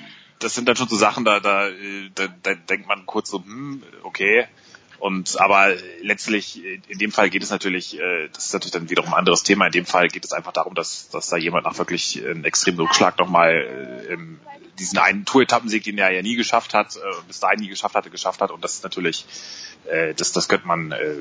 [0.45, 1.70] das sind dann schon so Sachen, da, da,
[2.14, 4.47] da, da denkt man kurz so, hm, okay.
[4.99, 9.12] Und aber letztlich in dem Fall geht es natürlich, äh, das ist natürlich dann wiederum
[9.12, 9.66] ein anderes Thema.
[9.66, 12.80] In dem Fall geht es einfach darum, dass, dass da jemand nach wirklich einen extremen
[12.80, 14.16] Rückschlag nochmal äh,
[14.78, 18.11] diesen einen Tour-Etappensieg, den er ja nie geschafft hat, äh, bis dahin nie geschafft hatte,
[18.11, 18.51] geschafft hat.
[18.51, 19.26] Und das ist natürlich,
[19.86, 21.16] äh, das, das könnte man äh,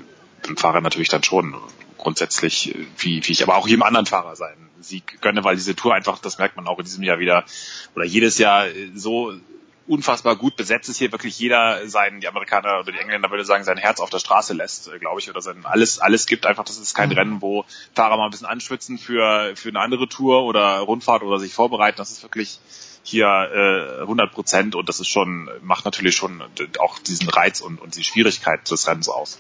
[0.47, 1.55] dem Fahrer natürlich dann schon
[1.97, 5.93] grundsätzlich, wie, wie ich aber auch jedem anderen Fahrer seinen Sieg gönne, weil diese Tour
[5.93, 7.45] einfach, das merkt man auch in diesem Jahr wieder,
[7.95, 8.65] oder jedes Jahr
[8.95, 9.33] so
[9.85, 13.63] unfassbar gut besetzt ist hier wirklich jeder sein, die Amerikaner oder die Engländer würde sagen,
[13.63, 16.77] sein Herz auf der Straße lässt, glaube ich, oder sein alles, alles gibt einfach, das
[16.77, 17.15] ist kein mhm.
[17.15, 21.37] Rennen, wo Fahrer mal ein bisschen anschwitzen für, für eine andere Tour oder Rundfahrt oder
[21.39, 22.59] sich vorbereiten, das ist wirklich
[23.03, 26.41] hier äh, 100 Prozent und das ist schon, macht natürlich schon
[26.79, 29.39] auch diesen Reiz und, und die Schwierigkeit des Rennens aus.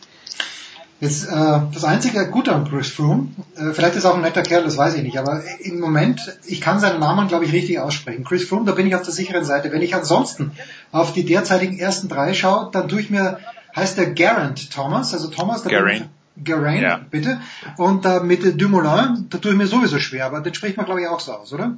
[1.03, 3.27] Jetzt, äh, das einzige Gute an Chris Froome,
[3.57, 6.37] äh, vielleicht ist er auch ein netter Kerl, das weiß ich nicht, aber im Moment,
[6.45, 8.23] ich kann seinen Namen, glaube ich, richtig aussprechen.
[8.23, 9.73] Chris Froome, da bin ich auf der sicheren Seite.
[9.73, 10.53] Wenn ich ansonsten
[10.93, 13.39] auf die derzeitigen ersten drei schaue, dann tue ich mir,
[13.75, 16.07] heißt der Garant Thomas, also Thomas, Geraint.
[16.37, 17.01] Geraint, ja.
[17.11, 17.41] bitte.
[17.75, 21.01] Und äh, mit Dumoulin, da tue ich mir sowieso schwer, aber den spricht man, glaube
[21.01, 21.75] ich, auch so aus, oder?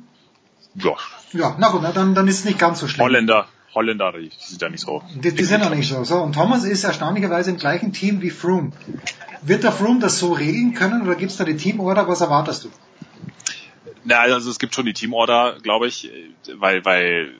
[0.76, 0.91] Ja.
[1.34, 3.05] Ja, na gut, na, dann, dann ist es nicht ganz so schlimm.
[3.05, 3.47] Holländer.
[3.76, 5.03] Holländer, die sind ja nicht so.
[5.13, 6.03] Die, die sind ja nicht so.
[6.03, 6.17] so.
[6.17, 8.71] Und Thomas ist erstaunlicherweise im gleichen Team wie Froome.
[9.41, 12.07] Wird der Froome das so regeln können oder gibt es da die Teamorder?
[12.07, 12.69] Was erwartest du?
[14.03, 16.09] Na, also es gibt schon die Teamorder, glaube ich,
[16.53, 17.36] weil, weil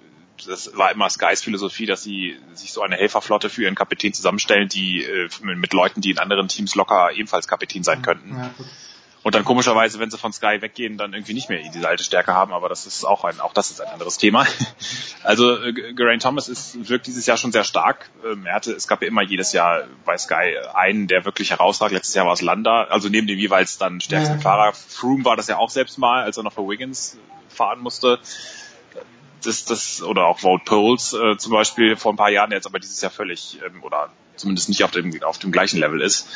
[0.46, 4.68] das war immer Skys Philosophie, dass sie sich so eine Helferflotte für ihren Kapitän zusammenstellen,
[4.68, 8.36] die äh, mit Leuten, die in anderen Teams locker ebenfalls Kapitän sein könnten.
[8.36, 8.54] Ja,
[9.26, 12.36] und dann komischerweise, wenn sie von Sky weggehen, dann irgendwie nicht mehr diese alte Stärke
[12.36, 14.46] haben, aber das ist auch ein, auch das ist ein anderes Thema.
[15.24, 18.12] Also äh, Geraint Thomas ist, wirkt dieses Jahr schon sehr stark.
[18.24, 21.92] Ähm, er hatte, es gab ja immer jedes Jahr bei Sky einen, der wirklich herausragt.
[21.92, 24.42] Letztes Jahr war es Landa, also neben dem jeweils dann stärksten ja.
[24.42, 24.74] Fahrer.
[24.74, 27.18] Froome war das ja auch selbst mal, als er noch für Wiggins
[27.50, 28.20] fahren musste.
[29.44, 32.68] Das, das, oder auch Vote Poles äh, zum Beispiel vor ein paar Jahren, der jetzt
[32.68, 36.28] aber dieses Jahr völlig, ähm, oder zumindest nicht auf dem, auf dem gleichen Level ist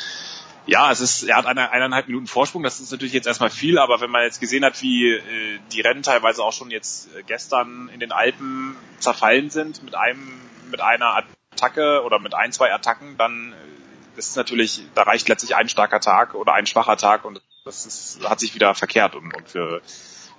[0.66, 3.78] ja, es ist, er hat eine, eineinhalb Minuten Vorsprung, das ist natürlich jetzt erstmal viel,
[3.78, 7.22] aber wenn man jetzt gesehen hat, wie äh, die Rennen teilweise auch schon jetzt äh,
[7.22, 10.40] gestern in den Alpen zerfallen sind mit einem,
[10.70, 15.56] mit einer Attacke oder mit ein, zwei Attacken, dann äh, ist natürlich, da reicht letztlich
[15.56, 19.34] ein starker Tag oder ein schwacher Tag und das ist, hat sich wieder verkehrt und,
[19.34, 19.82] und für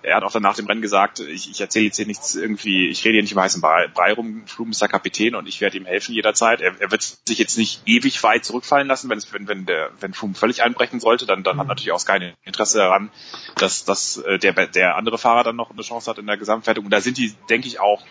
[0.04, 2.90] er hat auch dann nach dem Rennen gesagt, ich, ich erzähle jetzt hier nichts irgendwie,
[2.90, 5.78] ich rede hier nicht im heißen Brei rum, Flum ist der Kapitän und ich werde
[5.78, 6.62] ihm helfen jederzeit.
[6.62, 9.92] Er, er wird sich jetzt nicht ewig weit zurückfallen lassen, wenn es, wenn, wenn der,
[10.00, 11.70] wenn Flum völlig einbrechen sollte, dann, dann hat mhm.
[11.70, 13.12] natürlich auch kein Interesse daran,
[13.58, 16.86] dass, dass äh, der, der andere Fahrer dann noch eine Chance hat in der Gesamtwertung.
[16.86, 18.04] Und da sind die, denke ich, auch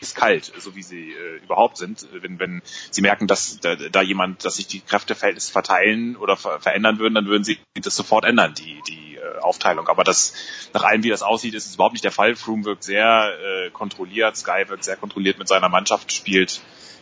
[0.00, 2.06] eiskalt, so wie sie äh, überhaupt sind.
[2.12, 6.60] Wenn, wenn sie merken, dass da, da jemand, dass sich die Kräfteverhältnisse verteilen oder ver
[6.60, 9.88] verändern würden, dann würden sie das sofort ändern, die, die äh, Aufteilung.
[9.88, 10.34] Aber das,
[10.72, 12.36] nach allem, wie das aussieht, ist es überhaupt nicht der Fall.
[12.36, 16.60] Froome wirkt sehr äh, kontrolliert, Sky wirkt sehr kontrolliert mit seiner Mannschaft, spielt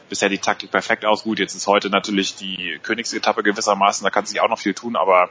[0.08, 1.24] bisher die Taktik perfekt aus.
[1.24, 4.96] Gut, jetzt ist heute natürlich die Königsetappe gewissermaßen, da kann sich auch noch viel tun,
[4.96, 5.30] aber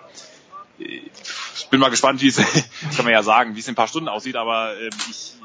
[0.79, 1.01] äh,
[1.55, 2.35] ich bin mal gespannt, wie es,
[2.95, 5.35] kann man ja sagen, wie es in ein paar Stunden aussieht, aber äh, ich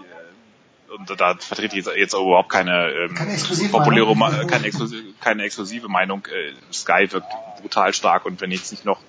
[0.97, 3.39] und da vertrete ich jetzt, jetzt überhaupt keine, ähm, keine
[3.71, 4.47] populäre, Meinung.
[4.47, 6.27] keine, exklusive, keine exklusive Meinung.
[6.27, 7.27] Äh, Sky wirkt
[7.61, 9.01] brutal stark und wenn jetzt nicht noch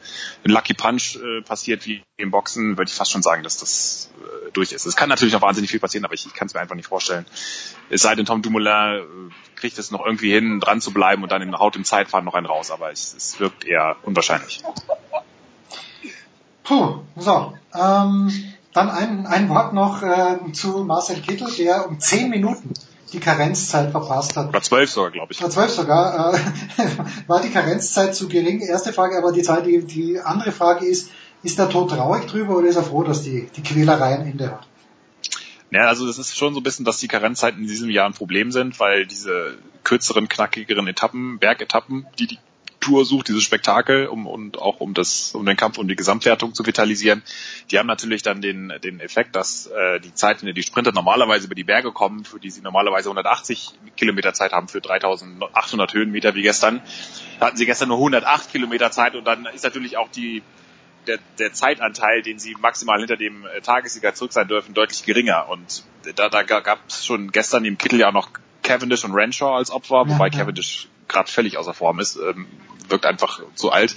[0.43, 4.11] ein Lucky Punch äh, passiert wie im Boxen, würde ich fast schon sagen, dass das
[4.19, 4.85] äh, durch ist.
[4.85, 6.87] Es kann natürlich noch wahnsinnig viel passieren, aber ich, ich kann es mir einfach nicht
[6.87, 7.25] vorstellen.
[7.89, 11.31] Es sei denn, Tom Dumoulin äh, kriegt es noch irgendwie hin, dran zu bleiben und
[11.31, 14.61] dann im Haut im Zeitfahren noch einen raus, aber es, es wirkt eher unwahrscheinlich.
[16.63, 17.57] Puh, so.
[17.73, 22.73] Ähm dann ein, ein Wort noch äh, zu Marcel Kittel, der um zehn Minuten
[23.13, 24.49] die Karenzzeit verpasst hat.
[24.49, 25.41] Oder zwölf sogar, glaube ich.
[25.41, 26.33] Oder zwölf sogar.
[26.33, 26.39] Äh,
[27.27, 28.61] war die Karenzzeit zu gering?
[28.61, 31.11] Erste Frage, aber die, Zeit, die, die andere Frage ist,
[31.43, 34.51] ist der Tod traurig drüber oder ist er froh, dass die, die Quälerei ein Ende
[34.51, 34.67] hat?
[35.71, 38.13] Ja, also das ist schon so ein bisschen, dass die Karenzzeiten in diesem Jahr ein
[38.13, 42.39] Problem sind, weil diese kürzeren, knackigeren Etappen, Bergetappen, die die
[42.81, 46.53] Tour sucht, dieses Spektakel, um und auch um das, um den Kampf um die Gesamtwertung
[46.53, 47.23] zu vitalisieren.
[47.69, 50.91] Die haben natürlich dann den, den Effekt, dass äh, die Zeit, in der die Sprinter
[50.91, 55.93] normalerweise über die Berge kommen, für die sie normalerweise 180 Kilometer Zeit haben für 3800
[55.93, 56.81] Höhenmeter wie gestern,
[57.39, 60.43] da hatten sie gestern nur 108 Kilometer Zeit und dann ist natürlich auch die
[61.07, 65.49] der, der Zeitanteil, den sie maximal hinter dem äh, Tagessieger zurück sein dürfen, deutlich geringer.
[65.49, 65.83] Und
[66.15, 68.29] da, da gab es schon gestern im Kittel ja noch
[68.63, 70.39] Cavendish und Renshaw als Opfer, wobei ja, ja.
[70.39, 72.47] Cavendish gerade völlig außer Form ist, ähm,
[72.87, 73.95] wirkt einfach zu alt.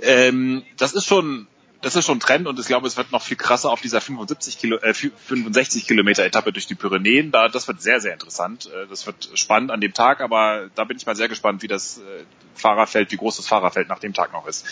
[0.00, 1.46] Ähm, das ist schon
[1.82, 4.00] das ist schon ein Trend und ich glaube, es wird noch viel krasser auf dieser
[4.00, 7.32] 75 Kilo, äh, 65 Kilometer Etappe durch die Pyrenäen.
[7.32, 8.70] Da, das wird sehr, sehr interessant.
[8.72, 11.68] Äh, das wird spannend an dem Tag, aber da bin ich mal sehr gespannt, wie
[11.68, 12.24] das äh,
[12.54, 14.64] Fahrerfeld, wie groß das Fahrerfeld nach dem Tag noch ist.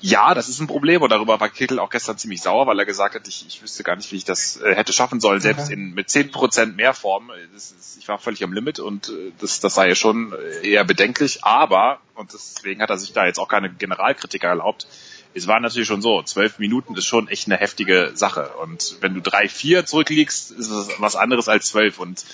[0.00, 2.86] Ja, das ist ein Problem und darüber war Kittel auch gestern ziemlich sauer, weil er
[2.86, 5.66] gesagt hat, ich, ich wüsste gar nicht, wie ich das äh, hätte schaffen sollen, selbst
[5.66, 5.74] okay.
[5.74, 7.30] in, mit zehn Prozent mehr Form.
[7.52, 10.84] Das ist, ich war völlig am Limit und äh, das, das sei ja schon eher
[10.84, 14.86] bedenklich, aber, und deswegen hat er sich da jetzt auch keine Generalkritiker erlaubt,
[15.34, 18.50] es war natürlich schon so, zwölf Minuten ist schon echt eine heftige Sache.
[18.60, 22.00] Und wenn du drei, vier zurückliegst, ist es was anderes als zwölf.
[22.00, 22.24] Und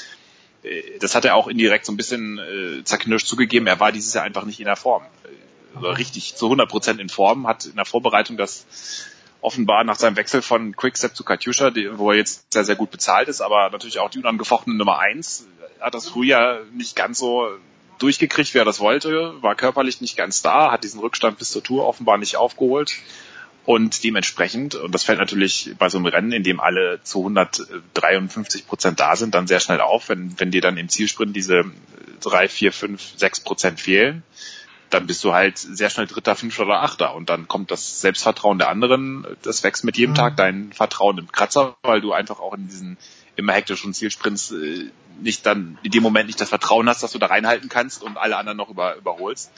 [0.62, 3.66] äh, das hat er auch indirekt so ein bisschen äh, zerknirscht zugegeben.
[3.66, 5.02] Er war dieses Jahr einfach nicht in der Form.
[5.76, 8.66] Also richtig zu 100 Prozent in Form, hat in der Vorbereitung das
[9.40, 13.28] offenbar nach seinem Wechsel von Quickstep zu Katjuscha, wo er jetzt sehr, sehr gut bezahlt
[13.28, 15.46] ist, aber natürlich auch die unangefochtene Nummer eins,
[15.80, 17.48] hat das früher nicht ganz so
[17.98, 21.86] durchgekriegt, wer das wollte, war körperlich nicht ganz da, hat diesen Rückstand bis zur Tour
[21.86, 22.94] offenbar nicht aufgeholt.
[23.64, 28.66] Und dementsprechend, und das fällt natürlich bei so einem Rennen, in dem alle zu 153
[28.66, 31.64] Prozent da sind, dann sehr schnell auf, wenn, wenn dir dann im Zielsprint diese
[32.20, 34.22] drei, vier, fünf, sechs Prozent fehlen,
[34.90, 37.14] dann bist du halt sehr schnell Dritter, Fünfter oder Achter.
[37.14, 40.16] Und dann kommt das Selbstvertrauen der anderen, das wächst mit jedem mhm.
[40.16, 42.96] Tag dein Vertrauen im Kratzer, weil du einfach auch in diesen
[43.34, 47.18] immer hektischen Zielsprints äh, nicht dann in dem Moment nicht das Vertrauen hast, dass du
[47.18, 49.50] da reinhalten kannst und alle anderen noch über, überholst.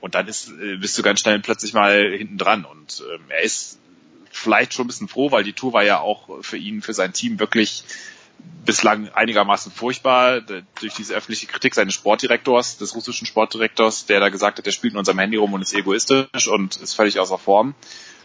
[0.00, 2.64] Und dann ist, äh, bist du ganz schnell plötzlich mal hinten dran.
[2.64, 3.78] Und ähm, er ist
[4.30, 7.12] vielleicht schon ein bisschen froh, weil die Tour war ja auch für ihn, für sein
[7.12, 7.84] Team wirklich
[8.64, 14.58] bislang einigermaßen furchtbar durch diese öffentliche Kritik seines Sportdirektors, des russischen Sportdirektors, der da gesagt
[14.58, 17.74] hat, der spielt in unserem Handy rum und ist egoistisch und ist völlig außer Form.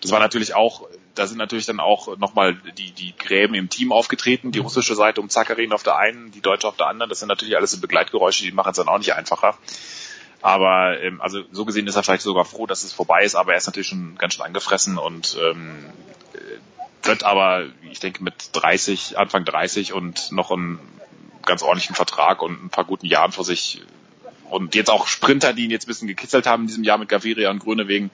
[0.01, 3.91] Das war natürlich auch da sind natürlich dann auch nochmal die, die Gräben im Team
[3.91, 7.09] aufgetreten, die russische Seite um Zakarin auf der einen, die deutsche auf der anderen.
[7.09, 9.57] Das sind natürlich alles so Begleitgeräusche, die machen es dann auch nicht einfacher.
[10.41, 13.51] Aber ähm, also so gesehen ist er vielleicht sogar froh, dass es vorbei ist, aber
[13.51, 15.85] er ist natürlich schon ganz schön angefressen und ähm,
[17.03, 20.79] wird aber, ich denke, mit 30, Anfang 30 und noch einen
[21.45, 23.81] ganz ordentlichen Vertrag und ein paar guten Jahren vor sich
[24.49, 27.09] und jetzt auch Sprinter, die ihn jetzt ein bisschen gekitzelt haben in diesem Jahr mit
[27.09, 28.11] Gaviria und Grüne wegen,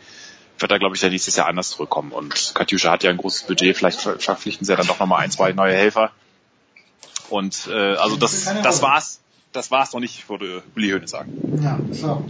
[0.58, 2.12] wird er, glaube ich, ja nächstes Jahr anders zurückkommen.
[2.12, 5.32] Und Katjuscha hat ja ein großes Budget, vielleicht verpflichten sie ja dann doch nochmal ein,
[5.32, 6.12] zwei neue Helfer.
[7.30, 9.19] Und äh, also das, das war's.
[9.52, 11.60] Das war's noch nicht, würde Uli Höhne sagen.
[11.64, 12.24] Ja, so.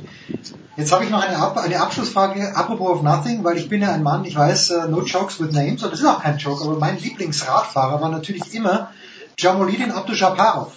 [0.77, 3.91] Jetzt habe ich noch eine, Ab eine Abschlussfrage, apropos of nothing, weil ich bin ja
[3.91, 6.63] ein Mann, ich weiß, uh, no jokes with names, und das ist auch kein Joke,
[6.63, 8.91] aber mein Lieblingsradfahrer war natürlich immer
[9.37, 10.71] Jamolidin Abdushaparov.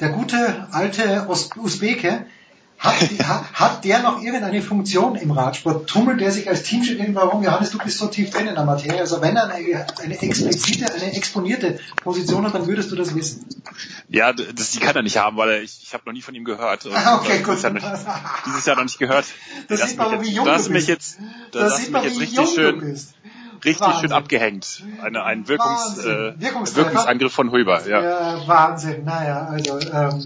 [0.00, 2.26] Der gute alte Usbeke,
[2.82, 5.88] hat, hat der noch irgendeine Funktion im Radsport?
[5.88, 7.44] Tummelt der sich als Teamchef irgendwo herum?
[7.44, 8.98] Johannes, du bist so tief drin in der Materie.
[8.98, 13.46] Also wenn er eine, eine explizite, eine exponierte Position hat, dann würdest du das wissen.
[14.08, 16.44] Ja, das, die kann er nicht haben, weil ich, ich habe noch nie von ihm
[16.44, 16.86] gehört.
[16.92, 17.54] Ah, okay, gut.
[17.54, 17.98] Dieses Jahr, noch,
[18.46, 19.26] dieses Jahr noch nicht gehört.
[19.68, 20.88] Das, das sieht man aber, wie jung du bist.
[20.88, 21.18] Jetzt,
[21.52, 23.14] das, das sieht man, wie jung schön, du bist
[23.64, 24.00] richtig Wahnsinn.
[24.00, 24.82] schön abgehängt.
[25.02, 27.86] Eine, ein Wirkungs, äh, Wirkungsangriff von Huber.
[27.86, 28.02] Ja.
[28.02, 29.04] ja Wahnsinn.
[29.04, 30.24] Naja, also ähm,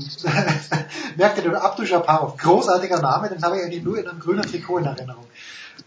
[1.16, 4.78] merkt ihr, Abdu Shaparov, großartiger Name, den habe ich eigentlich nur in einem grünen Trikot
[4.78, 5.26] in Erinnerung.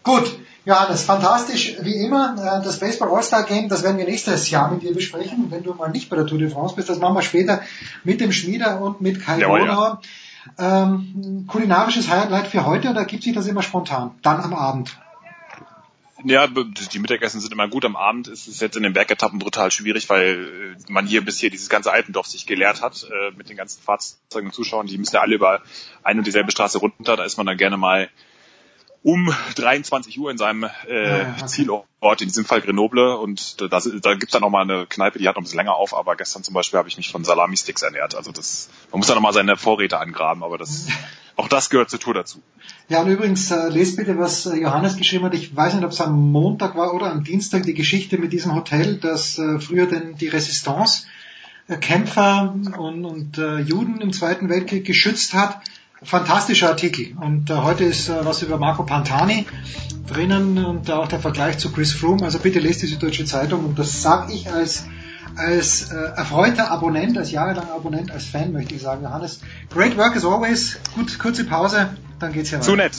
[0.03, 2.35] Gut, Johannes, fantastisch wie immer.
[2.37, 5.73] Äh, das Baseball All-Star Game, das werden wir nächstes Jahr mit dir besprechen, wenn du
[5.73, 6.89] mal nicht bei der Tour de France bist.
[6.89, 7.61] Das machen wir später
[8.03, 9.99] mit dem Schmieder und mit Kai Jawohl, Ja.
[10.57, 14.11] Ähm, kulinarisches Highlight für heute oder gibt sich das immer spontan?
[14.21, 14.97] Dann am Abend.
[16.23, 17.85] Ja, die Mittagessen sind immer gut.
[17.85, 21.39] Am Abend ist es jetzt in den Bergetappen brutal schwierig, weil äh, man hier bis
[21.39, 24.87] hier dieses ganze Alpendorf sich geleert hat äh, mit den ganzen Fahrzeugen und Zuschauern.
[24.87, 25.61] Die müssen ja alle über
[26.03, 27.15] eine und dieselbe Straße runter.
[27.15, 28.09] Da ist man dann gerne mal
[29.01, 31.45] um 23 Uhr in seinem äh, ja, okay.
[31.45, 33.17] Zielort, in diesem Fall Grenoble.
[33.17, 35.75] Und da, da gibt's dann auch mal eine Kneipe, die hat noch ein bisschen länger
[35.75, 38.15] auf, aber gestern zum Beispiel habe ich mich von Salami-Sticks ernährt.
[38.15, 40.87] Also das, man muss dann noch mal seine Vorräte angraben, aber das,
[41.39, 42.39] auch das gehört zur Tour dazu.
[42.89, 45.33] Ja, und übrigens, äh, lest bitte, was äh, Johannes geschrieben hat.
[45.33, 48.55] Ich weiß nicht, ob es am Montag war oder am Dienstag, die Geschichte mit diesem
[48.55, 51.05] Hotel, das äh, früher denn die Resistance
[51.67, 55.61] äh, Kämpfer und, und äh, Juden im Zweiten Weltkrieg geschützt hat
[56.01, 57.15] fantastischer Artikel.
[57.19, 59.45] Und äh, heute ist äh, was über Marco Pantani
[60.07, 62.23] drinnen und auch der Vergleich zu Chris Froome.
[62.23, 64.85] Also bitte lest die Süddeutsche Zeitung und das sage ich als
[65.37, 69.41] als äh, erfreuter Abonnent, als jahrelanger Abonnent, als Fan möchte ich sagen, Johannes.
[69.73, 70.79] Great work as always.
[70.95, 71.89] Gut, kurze Pause,
[72.19, 72.69] dann geht's ja weiter.
[72.69, 72.93] Zu nett.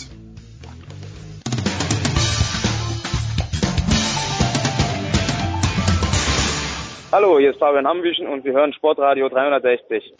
[7.12, 10.14] Hallo, hier ist Fabian Ambischen und Sie hören Sportradio 360.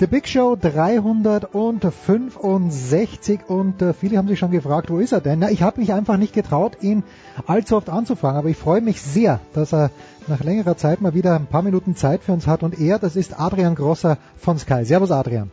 [0.00, 5.40] The Big Show 365 und äh, viele haben sich schon gefragt, wo ist er denn?
[5.40, 7.02] Na, ich habe mich einfach nicht getraut, ihn
[7.48, 9.90] allzu oft anzufangen, aber ich freue mich sehr, dass er
[10.28, 13.16] nach längerer Zeit mal wieder ein paar Minuten Zeit für uns hat und er, das
[13.16, 14.84] ist Adrian Grosser von Sky.
[14.84, 15.50] Servus Adrian.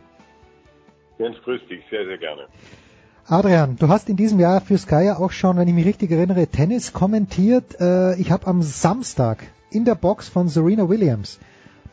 [1.18, 2.42] Jens, grüß dich, sehr, sehr gerne.
[3.26, 6.12] Adrian, du hast in diesem Jahr für Sky ja auch schon, wenn ich mich richtig
[6.12, 7.80] erinnere, Tennis kommentiert.
[7.80, 9.42] Äh, ich habe am Samstag
[9.72, 11.40] in der Box von Serena Williams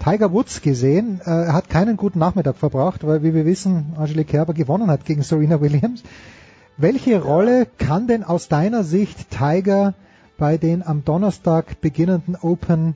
[0.04, 1.22] Tiger Woods gesehen.
[1.26, 5.06] Äh, er hat keinen guten Nachmittag verbracht, weil, wie wir wissen, Angelique Kerber gewonnen hat
[5.06, 6.04] gegen Serena Williams.
[6.76, 9.93] Welche Rolle kann denn aus deiner Sicht Tiger
[10.38, 12.95] bei den am Donnerstag beginnenden Open,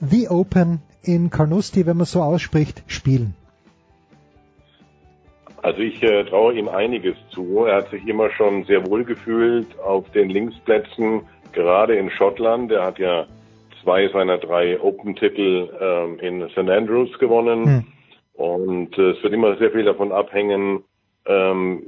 [0.00, 3.34] The Open in Carnoustie, wenn man so ausspricht, spielen?
[5.62, 7.66] Also ich äh, traue ihm einiges zu.
[7.66, 12.72] Er hat sich immer schon sehr wohl gefühlt auf den Linksplätzen, gerade in Schottland.
[12.72, 13.26] Er hat ja
[13.88, 16.58] zwei seiner drei Open-Titel ähm, in St.
[16.58, 17.64] Andrews gewonnen.
[17.64, 17.84] Hm.
[18.34, 20.84] Und äh, es wird immer sehr viel davon abhängen,
[21.24, 21.82] ähm,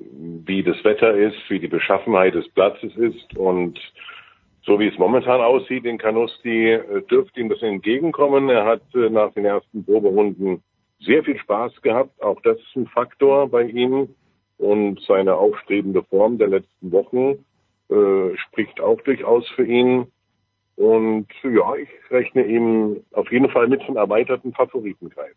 [0.46, 3.36] wie das Wetter ist, wie die Beschaffenheit des Platzes ist.
[3.36, 3.78] Und
[4.62, 8.48] so wie es momentan aussieht in Canusti, äh, dürfte ihm das entgegenkommen.
[8.48, 10.62] Er hat äh, nach den ersten Proberunden
[11.01, 12.22] sehr viel Spaß gehabt.
[12.22, 14.09] Auch das ist ein Faktor bei ihm.
[14.57, 17.44] Und seine aufstrebende Form der letzten Wochen
[17.90, 20.07] äh, spricht auch durchaus für ihn.
[20.81, 25.35] Und ja, ich rechne ihm auf jeden Fall mit zum erweiterten Favoritenkreis.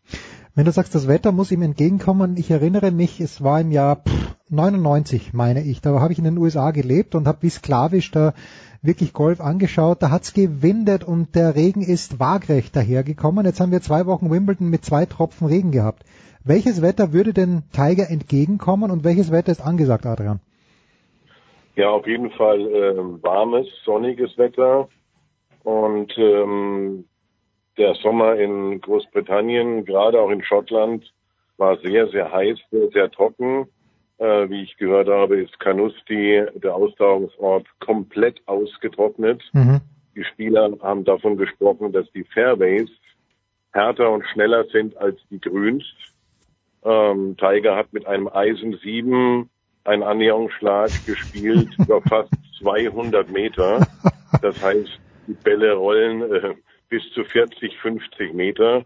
[0.55, 4.03] Wenn du sagst, das Wetter muss ihm entgegenkommen, ich erinnere mich, es war im Jahr
[4.49, 5.81] 99, meine ich.
[5.81, 8.33] Da habe ich in den USA gelebt und habe wie sklavisch da
[8.81, 10.01] wirklich Golf angeschaut.
[10.01, 13.45] Da hat's gewindet und der Regen ist waagrecht dahergekommen.
[13.45, 16.05] Jetzt haben wir zwei Wochen Wimbledon mit zwei Tropfen Regen gehabt.
[16.45, 20.39] Welches Wetter würde denn Tiger entgegenkommen und welches Wetter ist angesagt, Adrian?
[21.75, 24.87] Ja, auf jeden Fall äh, warmes, sonniges Wetter.
[25.63, 27.05] Und ähm,
[27.77, 31.11] der Sommer in Großbritannien, gerade auch in Schottland,
[31.57, 33.67] war sehr, sehr heiß, sehr, sehr trocken.
[34.17, 39.41] Äh, wie ich gehört habe, ist Canusti, der Austragungsort, komplett ausgetrocknet.
[39.53, 39.81] Mhm.
[40.15, 42.89] Die Spieler haben davon gesprochen, dass die Fairways
[43.71, 45.83] härter und schneller sind als die Grüns.
[46.83, 49.49] Ähm, Tiger hat mit einem Eisen 7
[49.83, 53.87] einen Annäherungsschlag gespielt über fast 200 Meter.
[54.41, 56.55] Das heißt, die Bälle rollen äh,
[56.89, 58.85] bis zu 40, 50 Meter.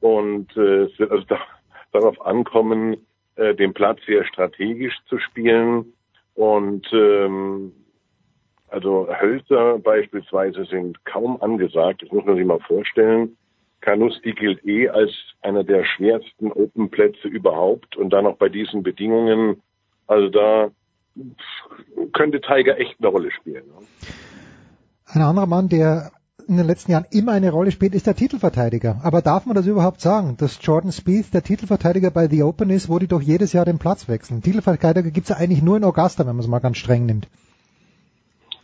[0.00, 1.38] Und äh, es wird also da,
[1.92, 2.96] darauf ankommen,
[3.36, 5.92] äh, den Platz sehr strategisch zu spielen.
[6.34, 7.72] Und ähm,
[8.68, 12.02] also Hölzer beispielsweise sind kaum angesagt.
[12.02, 13.36] Das muss man sich mal vorstellen.
[13.80, 15.12] Canusti gilt eh als
[15.42, 19.62] einer der schwersten Open-Plätze überhaupt und dann auch bei diesen Bedingungen.
[20.06, 20.70] Also da
[22.12, 23.64] könnte Tiger echt eine Rolle spielen.
[23.66, 23.86] Ne?
[25.14, 26.10] Ein anderer Mann, der
[26.48, 29.00] in den letzten Jahren immer eine Rolle spielt, ist der Titelverteidiger.
[29.04, 32.88] Aber darf man das überhaupt sagen, dass Jordan Spieth der Titelverteidiger bei The Open ist,
[32.88, 34.42] wo die doch jedes Jahr den Platz wechseln?
[34.42, 37.28] Titelverteidiger gibt es ja eigentlich nur in Augusta, wenn man es mal ganz streng nimmt.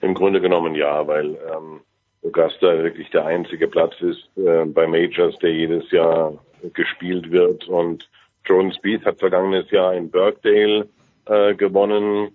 [0.00, 1.80] Im Grunde genommen ja, weil ähm,
[2.24, 6.32] Augusta wirklich der einzige Platz ist äh, bei Majors, der jedes Jahr
[6.74, 7.68] gespielt wird.
[7.68, 8.10] Und
[8.44, 10.88] Jordan Spieth hat vergangenes Jahr in Birkdale
[11.26, 12.32] äh, gewonnen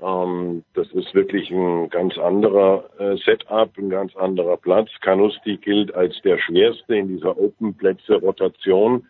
[0.00, 4.90] ähm, das ist wirklich ein ganz anderer äh, Setup, ein ganz anderer Platz.
[5.00, 9.06] Canusti gilt als der schwerste in dieser Open-Plätze-Rotation.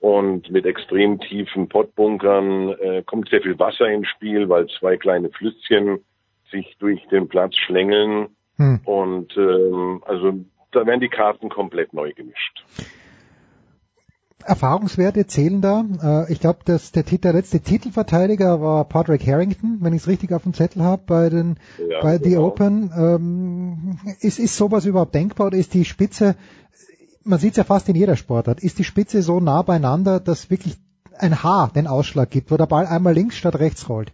[0.00, 5.30] Und mit extrem tiefen Pottbunkern äh, kommt sehr viel Wasser ins Spiel, weil zwei kleine
[5.30, 6.04] Flüsschen
[6.50, 8.28] sich durch den Platz schlängeln.
[8.56, 8.80] Hm.
[8.84, 10.34] Und ähm, also
[10.72, 12.64] da werden die Karten komplett neu gemischt.
[14.46, 15.84] Erfahrungswerte zählen da.
[16.02, 20.32] Äh, ich glaube, dass der, der letzte Titelverteidiger war Patrick Harrington, wenn ich es richtig
[20.32, 22.30] auf dem Zettel habe, bei den ja, bei genau.
[22.30, 22.90] The Open.
[22.96, 26.36] Ähm, ist, ist sowas überhaupt denkbar oder ist die Spitze,
[27.24, 30.50] man sieht es ja fast in jeder Sportart, ist die Spitze so nah beieinander, dass
[30.50, 30.76] wirklich
[31.18, 34.12] ein Haar den Ausschlag gibt, wo der Ball einmal links statt rechts rollt?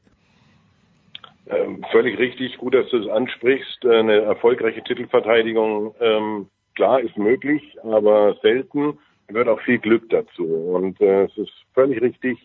[1.49, 3.85] Ähm, völlig richtig, gut, dass du es ansprichst.
[3.85, 8.99] Eine erfolgreiche Titelverteidigung, ähm, klar, ist möglich, aber selten
[9.33, 10.45] gehört auch viel Glück dazu.
[10.45, 12.39] Und äh, es ist völlig richtig,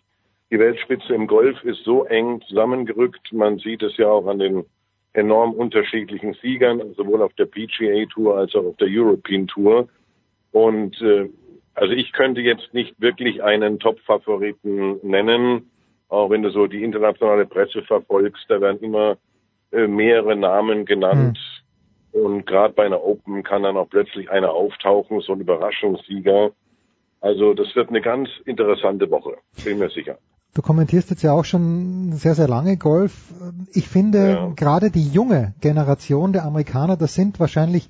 [0.51, 3.33] die Weltspitze im Golf ist so eng zusammengerückt.
[3.33, 4.65] Man sieht es ja auch an den
[5.13, 9.87] enorm unterschiedlichen Siegern, sowohl auf der PGA Tour als auch auf der European Tour.
[10.51, 11.29] Und äh,
[11.73, 15.69] also ich könnte jetzt nicht wirklich einen Top-Favoriten nennen,
[16.07, 19.17] auch wenn du so die internationale Presse verfolgst, da werden immer
[19.71, 21.39] äh, mehrere Namen genannt.
[22.13, 22.21] Mhm.
[22.21, 26.51] Und gerade bei einer Open kann dann auch plötzlich einer auftauchen, so ein Überraschungssieger.
[27.25, 30.19] Also das wird eine ganz interessante Woche, bin mir sicher.
[30.53, 33.13] Du kommentierst jetzt ja auch schon sehr, sehr lange Golf.
[33.73, 34.51] Ich finde ja.
[34.55, 37.89] gerade die junge Generation der Amerikaner, das sind wahrscheinlich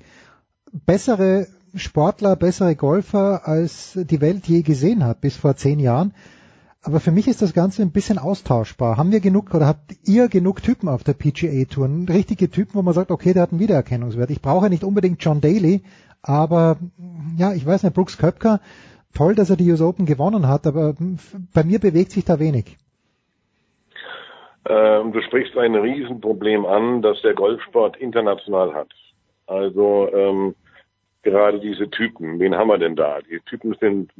[0.72, 6.14] bessere Sportler, bessere Golfer, als die Welt je gesehen hat bis vor zehn Jahren.
[6.82, 8.96] aber für mich ist das Ganze ein bisschen austauschbar.
[8.96, 11.90] Haben wir genug oder habt ihr genug Typen auf der PGA Tour?
[12.08, 14.30] Richtige Typen, wo man sagt, okay, der hat einen Wiedererkennungswert.
[14.30, 15.82] Ich brauche nicht unbedingt John Daly,
[16.22, 16.78] aber
[17.36, 18.60] ja, ich weiß nicht, Brooks Köpker,
[19.16, 20.94] toll, dass er die US Open gewonnen hat, aber
[21.54, 22.76] bei mir bewegt sich da wenig.
[24.68, 28.90] Ähm, du sprichst ein Riesenproblem an, das der Golfsport international hat.
[29.46, 30.54] Also ähm,
[31.22, 33.20] gerade diese Typen, wen haben wir denn da?
[33.20, 34.10] Die Typen sind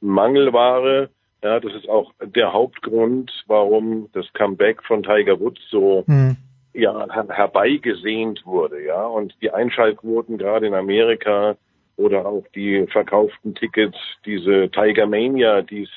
[0.00, 1.10] Mangelware.
[1.42, 6.36] Ja, das ist auch der Hauptgrund, warum das Comeback von Tiger Woods so mhm.
[6.72, 8.82] ja, herbeigesehnt wurde.
[8.82, 11.56] Ja, und die Einschaltquoten gerade in Amerika
[11.96, 15.90] oder auch die verkauften Tickets, diese Tiger Mania, die es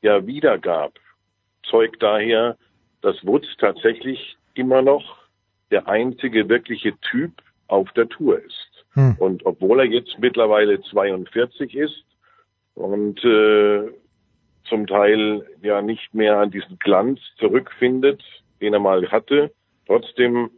[0.00, 0.98] ja wieder gab,
[1.64, 2.56] zeugt daher,
[3.02, 5.18] dass Woods tatsächlich immer noch
[5.70, 7.32] der einzige wirkliche Typ
[7.68, 8.84] auf der Tour ist.
[8.94, 9.16] Hm.
[9.18, 12.04] Und obwohl er jetzt mittlerweile 42 ist
[12.74, 13.90] und äh,
[14.68, 18.22] zum Teil ja nicht mehr an diesen Glanz zurückfindet,
[18.60, 19.52] den er mal hatte,
[19.86, 20.50] trotzdem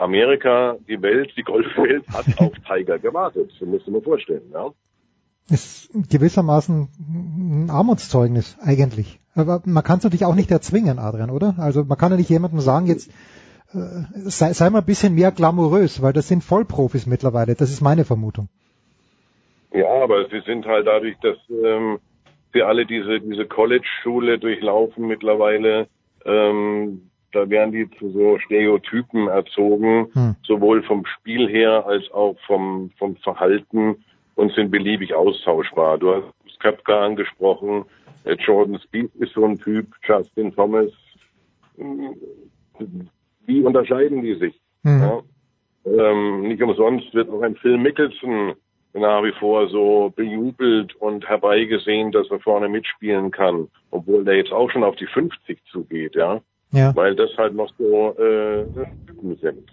[0.00, 3.50] Amerika, die Welt, die Golfwelt hat auf Tiger gewartet.
[3.58, 4.70] Das musst du mir vorstellen, ja.
[5.50, 6.88] Ist gewissermaßen
[7.66, 9.20] ein Armutszeugnis eigentlich.
[9.34, 11.56] Aber man kann es natürlich auch nicht erzwingen, Adrian, oder?
[11.58, 13.10] Also man kann ja nicht jemandem sagen, jetzt
[13.72, 17.54] äh, sei, sei mal ein bisschen mehr glamourös, weil das sind Vollprofis mittlerweile.
[17.54, 18.48] Das ist meine Vermutung.
[19.72, 21.98] Ja, aber sie sind halt dadurch, dass ähm,
[22.52, 25.88] sie alle diese diese College-Schule durchlaufen mittlerweile.
[26.24, 30.36] Ähm, da werden die zu so Stereotypen erzogen, hm.
[30.42, 33.96] sowohl vom Spiel her als auch vom vom Verhalten
[34.34, 35.98] und sind beliebig austauschbar.
[35.98, 37.84] Du hast Köpker angesprochen,
[38.24, 40.92] äh, Jordan Speed ist so ein Typ, Justin Thomas
[43.46, 44.60] wie unterscheiden die sich?
[44.82, 45.02] Mhm.
[45.02, 45.22] Ja?
[45.86, 48.54] Ähm, nicht umsonst wird auch ein Phil Mickelson
[48.92, 54.52] nach wie vor so bejubelt und herbeigesehen, dass er vorne mitspielen kann, obwohl der jetzt
[54.52, 56.40] auch schon auf die 50 zugeht, ja.
[56.72, 56.94] Ja.
[56.94, 58.64] Weil das halt noch so äh,
[59.40, 59.70] sind.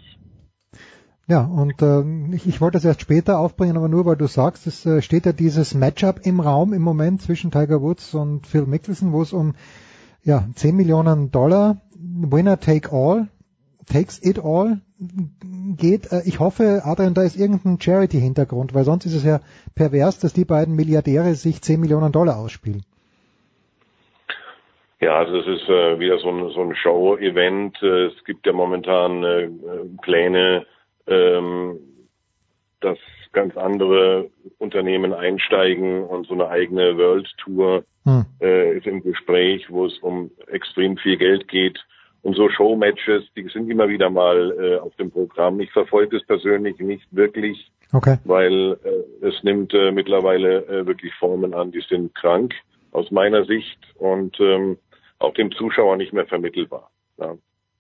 [1.28, 4.66] Ja, und äh, ich, ich wollte das erst später aufbringen, aber nur weil du sagst,
[4.66, 8.66] es äh, steht ja dieses Matchup im Raum im Moment zwischen Tiger Woods und Phil
[8.66, 9.54] Mickelson, wo es um
[10.24, 13.28] ja 10 Millionen Dollar Winner take all
[13.88, 14.82] Takes It All
[15.78, 16.12] geht.
[16.12, 19.40] Äh, ich hoffe, Adrian, da ist irgendein Charity-Hintergrund, weil sonst ist es ja
[19.76, 22.84] pervers, dass die beiden Milliardäre sich 10 Millionen Dollar ausspielen.
[25.00, 27.82] Ja, also es ist äh, wieder so ein, so ein Show-Event.
[27.84, 29.50] Äh, es gibt ja momentan äh,
[30.02, 30.66] Pläne,
[31.06, 31.80] ähm,
[32.80, 32.98] dass
[33.32, 38.26] ganz andere Unternehmen einsteigen und so eine eigene World Tour hm.
[38.42, 41.80] äh, ist im Gespräch, wo es um extrem viel Geld geht.
[42.24, 45.60] Und so Showmatches, die sind immer wieder mal äh, auf dem Programm.
[45.60, 48.18] Ich verfolge es persönlich nicht wirklich, okay.
[48.26, 52.54] weil äh, es nimmt äh, mittlerweile äh, wirklich Formen an, die sind krank
[52.92, 54.78] aus meiner Sicht und ähm,
[55.20, 56.92] auch dem Zuschauer nicht mehr vermittelbar.
[57.18, 57.36] Ja.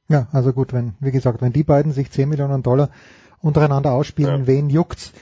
[0.10, 2.90] ja, also gut, wenn, wie gesagt, wenn die beiden sich 10 Millionen Dollar
[3.42, 4.48] untereinander ausspielen, ja.
[4.48, 5.14] wen juckt's?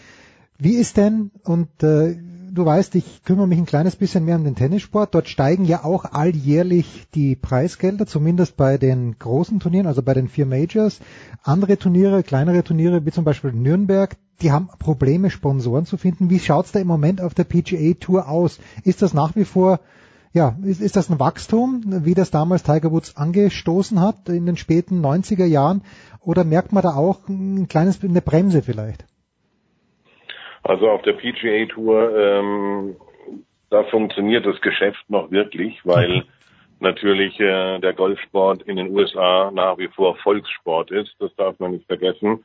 [0.58, 2.16] Wie ist denn, und äh,
[2.56, 5.14] du weißt, ich kümmere mich ein kleines bisschen mehr um den Tennissport.
[5.14, 10.30] Dort steigen ja auch alljährlich die Preisgelder, zumindest bei den großen Turnieren, also bei den
[10.30, 11.02] vier Majors.
[11.44, 16.30] Andere Turniere, kleinere Turniere, wie zum Beispiel Nürnberg, die haben Probleme, Sponsoren zu finden.
[16.30, 18.60] Wie schaut's da im Moment auf der PGA Tour aus?
[18.84, 19.80] Ist das nach wie vor
[20.36, 24.58] ja, ist, ist das ein Wachstum, wie das damals Tiger Woods angestoßen hat in den
[24.58, 25.82] späten 90er Jahren?
[26.20, 29.06] Oder merkt man da auch ein kleines, eine Bremse vielleicht?
[30.62, 32.98] Also auf der PGA Tour, ähm,
[33.70, 36.26] da funktioniert das Geschäft noch wirklich, weil
[36.82, 41.16] natürlich äh, der Golfsport in den USA nach wie vor Volkssport ist.
[41.20, 42.44] Das darf man nicht vergessen.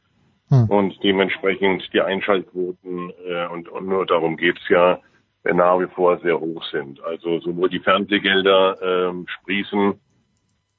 [0.48, 0.66] Hm.
[0.68, 4.98] Und dementsprechend die Einschaltquoten, äh, und, und nur darum geht's ja, äh,
[5.44, 7.02] nach wie vor sehr hoch sind.
[7.02, 9.94] Also sowohl die Fernsehgelder ähm, sprießen,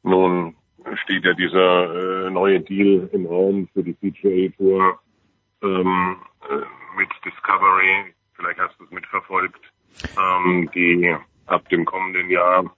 [0.03, 0.55] nun
[1.03, 4.99] steht ja dieser äh, neue Deal im Raum für die PGA Tour.
[5.63, 6.17] Ähm,
[6.49, 9.61] äh, mit Discovery, vielleicht hast du es mitverfolgt,
[10.17, 12.75] ähm, die ab dem kommenden Jahr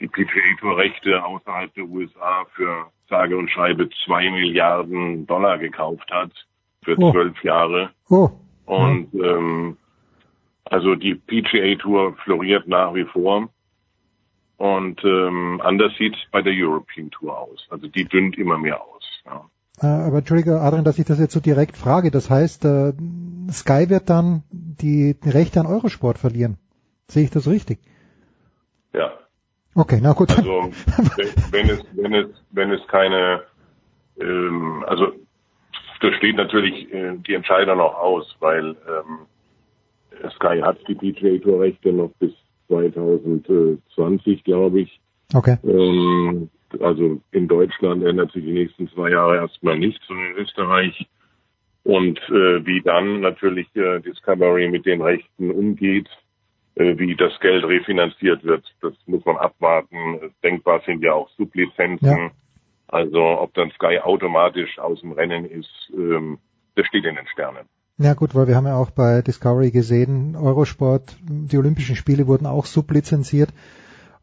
[0.00, 6.10] die PGA Tour Rechte außerhalb der USA für sage und schreibe zwei Milliarden Dollar gekauft
[6.10, 6.30] hat
[6.82, 7.12] für oh.
[7.12, 7.90] zwölf Jahre.
[8.08, 8.30] Oh.
[8.66, 9.76] Und ähm,
[10.70, 13.48] also die PGA Tour floriert nach wie vor.
[14.56, 17.66] Und ähm, anders sieht es bei der European Tour aus.
[17.70, 19.02] Also die dünnt immer mehr aus.
[19.24, 19.50] Ja.
[19.82, 22.10] Äh, aber Entschuldige, Adrian, dass ich das jetzt so direkt frage.
[22.10, 22.92] Das heißt, äh,
[23.50, 26.58] Sky wird dann die Rechte an Eurosport verlieren.
[27.08, 27.80] Sehe ich das richtig?
[28.92, 29.10] Ja.
[29.74, 30.30] Okay, na gut.
[30.36, 30.70] Also
[31.50, 33.42] wenn es, wenn es, wenn es keine,
[34.20, 35.12] ähm, also
[36.00, 39.26] das steht natürlich äh, die Entscheider noch aus, weil ähm,
[40.30, 42.32] Sky hat die PGA Tour Rechte noch bis
[42.68, 45.00] 2020, glaube ich.
[45.34, 45.56] Okay.
[45.64, 46.50] Ähm,
[46.80, 51.06] also in Deutschland ändert sich die nächsten zwei Jahre erstmal nichts und in Österreich.
[51.82, 56.08] Und äh, wie dann natürlich äh, Discovery mit den Rechten umgeht,
[56.74, 60.32] äh, wie das Geld refinanziert wird, das muss man abwarten.
[60.42, 62.06] Denkbar sind ja auch Sublizenzen.
[62.06, 62.30] Ja.
[62.88, 66.38] Also ob dann Sky automatisch aus dem Rennen ist, ähm,
[66.74, 67.66] das steht in den Sternen.
[68.02, 72.46] Ja gut, weil wir haben ja auch bei Discovery gesehen, Eurosport, die Olympischen Spiele wurden
[72.46, 73.50] auch sublizenziert.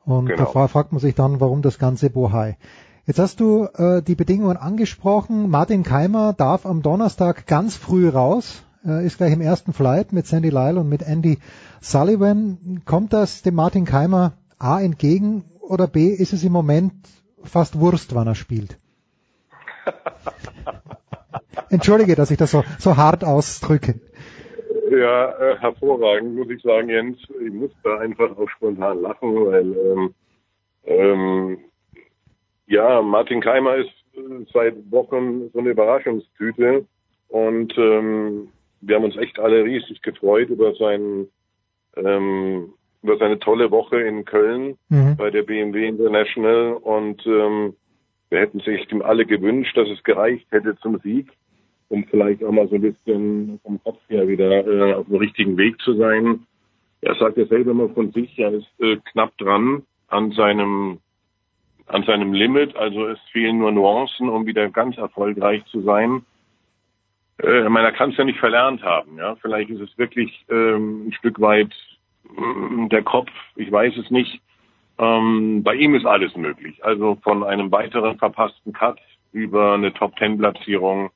[0.04, 0.52] Und genau.
[0.52, 2.58] da fragt man sich dann, warum das ganze Bohai.
[3.06, 5.52] Jetzt hast du äh, die Bedingungen angesprochen.
[5.52, 10.26] Martin Keimer darf am Donnerstag ganz früh raus, äh, ist gleich im ersten Flight mit
[10.26, 11.38] Sandy Lyle und mit Andy
[11.80, 12.82] Sullivan.
[12.84, 16.94] Kommt das dem Martin Keimer A entgegen oder B ist es im Moment
[17.44, 18.80] fast Wurst, wann er spielt?
[21.70, 23.96] Entschuldige, dass ich das so, so hart ausdrücke.
[24.90, 27.18] Ja, äh, hervorragend, muss ich sagen, Jens.
[27.46, 30.14] Ich muss da einfach auch spontan lachen, weil ähm,
[30.86, 31.58] ähm,
[32.68, 36.86] ja, Martin Keimer ist äh, seit Wochen so eine Überraschungstüte
[37.28, 38.50] und ähm,
[38.82, 41.28] wir haben uns echt alle riesig gefreut über seinen
[41.98, 45.18] ähm, über seine tolle Woche in Köln mhm.
[45.18, 47.76] bei der BMW International und ähm,
[48.30, 51.32] wir hätten sich ihm alle gewünscht, dass es gereicht hätte zum Sieg
[51.90, 55.58] um vielleicht auch mal so ein bisschen vom Kopf her wieder äh, auf dem richtigen
[55.58, 56.46] Weg zu sein.
[57.02, 61.00] Er sagt ja selber immer von sich, er ist äh, knapp dran an seinem
[61.88, 66.26] an seinem Limit, also es fehlen nur Nuancen, um wieder ganz erfolgreich zu sein.
[67.42, 69.36] Äh, ich meine, er kann es ja nicht verlernt haben, ja.
[69.36, 71.72] Vielleicht ist es wirklich ähm, ein Stück weit
[72.26, 74.42] äh, der Kopf, ich weiß es nicht.
[75.00, 76.84] Ähm, bei ihm ist alles möglich.
[76.84, 79.00] Also von einem weiteren verpassten Cut
[79.32, 81.12] über eine Top-Ten-Platzierung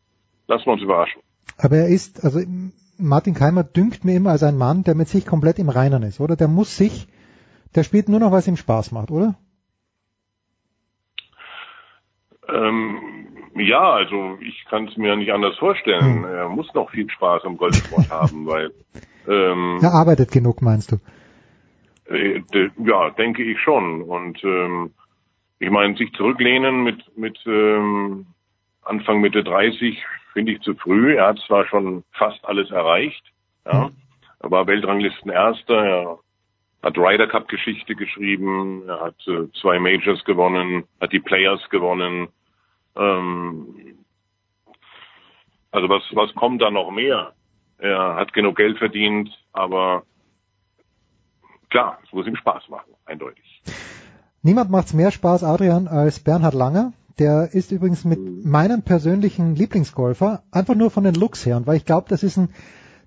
[0.51, 1.21] Lassen wir uns überraschen.
[1.57, 2.41] Aber er ist, also
[2.97, 6.19] Martin Keimer dünkt mir immer als ein Mann, der mit sich komplett im Reinen ist,
[6.19, 6.35] oder?
[6.35, 7.07] Der muss sich,
[7.73, 9.35] der spielt nur noch, was ihm Spaß macht, oder?
[12.49, 12.99] Ähm,
[13.55, 16.23] ja, also ich kann es mir nicht anders vorstellen.
[16.23, 16.25] Hm.
[16.25, 18.71] Er muss noch viel Spaß am Golfsport haben, weil
[19.29, 20.97] ähm, er arbeitet genug, meinst du?
[22.13, 24.01] Äh, de, ja, denke ich schon.
[24.01, 24.91] Und ähm,
[25.59, 28.25] ich meine, sich zurücklehnen mit mit ähm,
[28.81, 31.15] Anfang Mitte 30 finde ich zu früh.
[31.17, 33.23] Er hat zwar schon fast alles erreicht,
[33.65, 33.85] ja.
[33.85, 33.95] Mhm.
[34.43, 36.19] Er war Weltranglistenerster, er
[36.81, 42.27] hat Ryder Cup Geschichte geschrieben, er hat äh, zwei Majors gewonnen, hat die Players gewonnen.
[42.95, 43.99] Ähm,
[45.69, 47.33] also was, was kommt da noch mehr?
[47.77, 50.03] Er hat genug Geld verdient, aber
[51.69, 53.61] klar, es muss ihm Spaß machen, eindeutig.
[54.41, 56.93] Niemand macht's mehr Spaß, Adrian, als Bernhard Langer.
[57.19, 61.77] Der ist übrigens mit meinem persönlichen Lieblingsgolfer, einfach nur von den Looks her, und weil
[61.77, 62.49] ich glaube, das ist ein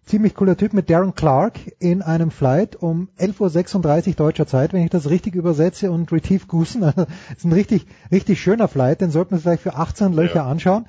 [0.04, 4.84] ziemlich cooler Typ mit Darren Clark in einem Flight um 11.36 Uhr deutscher Zeit, wenn
[4.84, 6.82] ich das richtig übersetze und Retief Goosen.
[6.84, 10.46] Also, ist ein richtig, richtig schöner Flight, den sollten wir vielleicht für 18 Löcher ja.
[10.46, 10.86] anschauen.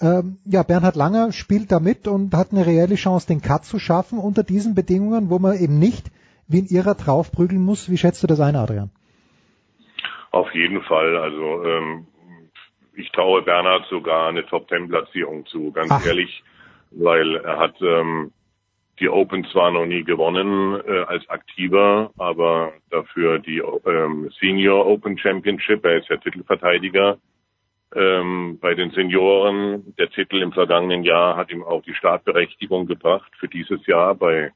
[0.00, 3.78] Ähm, ja, Bernhard Langer spielt da mit und hat eine reelle Chance, den Cut zu
[3.78, 6.10] schaffen unter diesen Bedingungen, wo man eben nicht
[6.48, 7.88] wie in ihrer draufprügeln muss.
[7.88, 8.90] Wie schätzt du das ein, Adrian?
[10.30, 11.16] Auf jeden Fall.
[11.16, 12.06] Also ähm,
[12.94, 16.04] ich traue Bernhard sogar eine Top-Ten-Platzierung zu, ganz Ach.
[16.04, 16.42] ehrlich,
[16.90, 18.32] weil er hat ähm,
[19.00, 25.18] die Open zwar noch nie gewonnen äh, als Aktiver, aber dafür die ähm, Senior Open
[25.18, 27.18] Championship, er ist ja Titelverteidiger
[27.94, 29.94] ähm, bei den Senioren.
[29.98, 34.52] Der Titel im vergangenen Jahr hat ihm auch die Startberechtigung gebracht für dieses Jahr bei,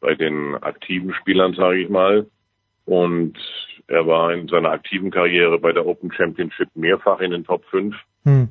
[0.00, 2.26] bei den aktiven Spielern, sage ich mal.
[2.84, 3.38] Und
[3.88, 7.94] er war in seiner aktiven Karriere bei der Open Championship mehrfach in den Top 5.
[8.24, 8.48] Hm.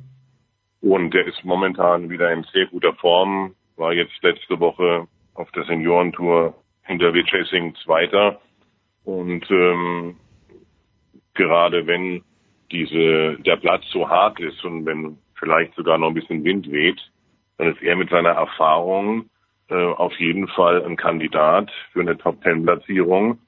[0.80, 5.64] Und er ist momentan wieder in sehr guter Form, war jetzt letzte Woche auf der
[5.64, 8.40] Seniorentour hinter Vijay Singh Zweiter.
[9.04, 10.16] Und ähm,
[11.34, 12.22] gerade wenn
[12.72, 17.00] diese der Platz so hart ist und wenn vielleicht sogar noch ein bisschen Wind weht,
[17.58, 19.28] dann ist er mit seiner Erfahrung
[19.68, 23.38] äh, auf jeden Fall ein Kandidat für eine Top Ten Platzierung.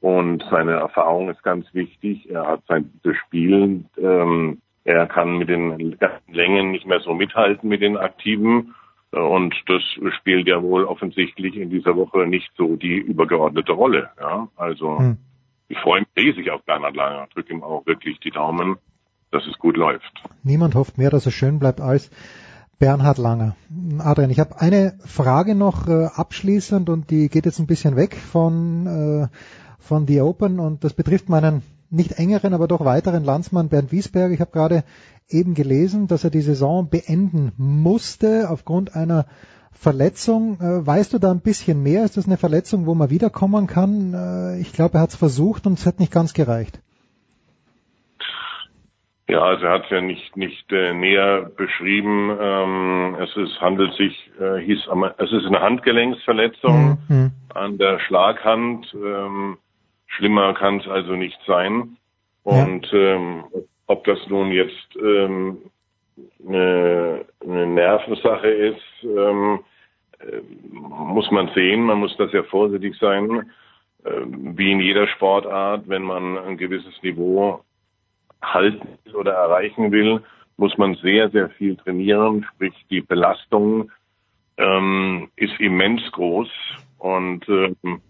[0.00, 2.28] Und seine Erfahrung ist ganz wichtig.
[2.30, 2.90] Er hat sein
[3.26, 5.96] Spiel, ähm, er kann mit den
[6.28, 8.74] Längen nicht mehr so mithalten mit den Aktiven.
[9.12, 9.82] Und das
[10.18, 14.08] spielt ja wohl offensichtlich in dieser Woche nicht so die übergeordnete Rolle.
[14.18, 15.18] Ja, also hm.
[15.68, 17.28] ich freue mich riesig auf Bernhard Langer.
[17.34, 18.76] Drücke ihm auch wirklich die Daumen,
[19.30, 20.24] dass es gut läuft.
[20.42, 22.10] Niemand hofft mehr, dass es schön bleibt als
[22.78, 23.54] Bernhard Langer.
[23.98, 28.16] Adrian, ich habe eine Frage noch äh, abschließend und die geht jetzt ein bisschen weg
[28.16, 29.36] von äh,
[29.82, 34.32] von The Open und das betrifft meinen nicht engeren, aber doch weiteren Landsmann Bernd Wiesberg.
[34.32, 34.84] Ich habe gerade
[35.28, 39.26] eben gelesen, dass er die Saison beenden musste aufgrund einer
[39.72, 40.58] Verletzung.
[40.60, 42.04] Äh, weißt du da ein bisschen mehr?
[42.04, 44.14] Ist das eine Verletzung, wo man wiederkommen kann?
[44.14, 46.80] Äh, ich glaube, er hat es versucht und es hat nicht ganz gereicht.
[49.28, 52.36] Ja, also er hat ja nicht nicht äh, näher beschrieben.
[52.38, 54.88] Ähm, es ist handelt sich äh, hieß
[55.18, 57.30] es ist eine Handgelenksverletzung mhm.
[57.54, 58.94] an der Schlaghand.
[58.94, 59.58] Ähm,
[60.16, 61.96] schlimmer kann es also nicht sein.
[62.42, 62.98] Und ja.
[62.98, 63.44] ähm,
[63.86, 65.58] ob das nun jetzt ähm,
[66.46, 69.60] eine, eine Nervensache ist, ähm,
[70.18, 70.40] äh,
[70.70, 71.82] muss man sehen.
[71.84, 73.50] Man muss da sehr vorsichtig sein.
[74.04, 77.64] Äh, wie in jeder Sportart, wenn man ein gewisses Niveau
[78.42, 80.22] halten oder erreichen will,
[80.56, 82.44] muss man sehr, sehr viel trainieren.
[82.54, 83.90] Sprich, die Belastung
[84.56, 86.48] ähm, ist immens groß.
[86.98, 88.00] Und ähm,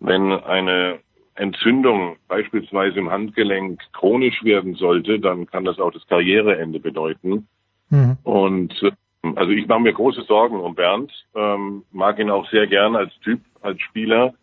[0.00, 0.98] wenn eine
[1.36, 7.46] Entzündung beispielsweise im Handgelenk chronisch werden sollte, dann kann das auch das Karriereende bedeuten.
[7.90, 8.16] Mhm.
[8.24, 8.92] Und äh,
[9.34, 13.12] also ich mache mir große Sorgen um Bernd, ähm, mag ihn auch sehr gern als
[13.20, 14.34] Typ, als Spieler.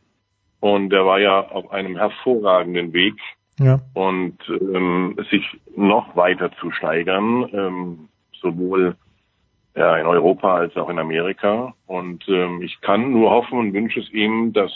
[0.59, 3.15] Und er war ja auf einem hervorragenden Weg
[3.59, 3.79] ja.
[3.93, 5.43] und ähm, sich
[5.75, 8.09] noch weiter zu steigern, ähm,
[8.39, 8.95] sowohl
[9.75, 11.73] ja, in Europa als auch in Amerika.
[11.85, 14.71] Und ähm, ich kann nur hoffen und wünsche es ihm, dass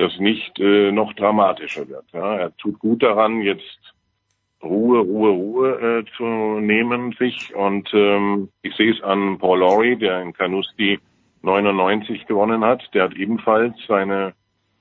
[0.00, 2.04] das nicht äh, noch dramatischer wird.
[2.12, 2.36] Ja.
[2.36, 3.78] Er tut gut daran, jetzt
[4.62, 7.54] Ruhe, Ruhe, Ruhe äh, zu nehmen sich.
[7.54, 10.98] Und ähm, ich sehe es an Paul Laurie, der in Canusti
[11.42, 12.82] 99 gewonnen hat.
[12.94, 14.34] Der hat ebenfalls seine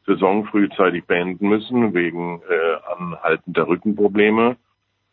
[0.05, 4.57] Saison frühzeitig beenden müssen wegen äh, anhaltender Rückenprobleme.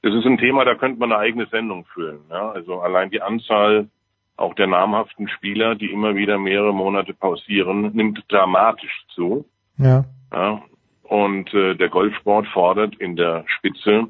[0.02, 2.20] Das ist ein Thema, da könnte man eine eigene Sendung füllen.
[2.30, 2.50] Ja?
[2.50, 3.88] Also allein die Anzahl
[4.36, 9.46] auch der namhaften Spieler, die immer wieder mehrere Monate pausieren, nimmt dramatisch zu.
[9.78, 10.04] Ja.
[10.32, 10.62] ja?
[11.02, 14.08] Und äh, der Golfsport fordert in der Spitze,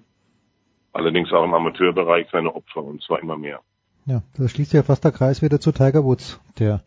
[0.93, 3.61] allerdings auch im Amateurbereich, seine Opfer und zwar immer mehr.
[4.07, 6.83] Ja, da schließt ja fast der Kreis wieder zu Tiger Woods, der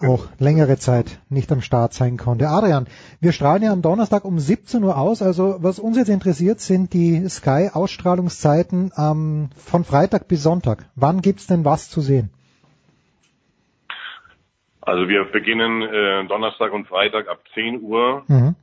[0.00, 2.48] auch längere Zeit nicht am Start sein konnte.
[2.48, 2.86] Adrian,
[3.20, 5.22] wir strahlen ja am Donnerstag um 17 Uhr aus.
[5.22, 10.88] Also was uns jetzt interessiert, sind die Sky-Ausstrahlungszeiten ähm, von Freitag bis Sonntag.
[10.96, 12.30] Wann gibt's denn was zu sehen?
[14.86, 18.22] Also wir beginnen äh, Donnerstag und Freitag ab 10 Uhr.
[18.28, 18.54] Mhm.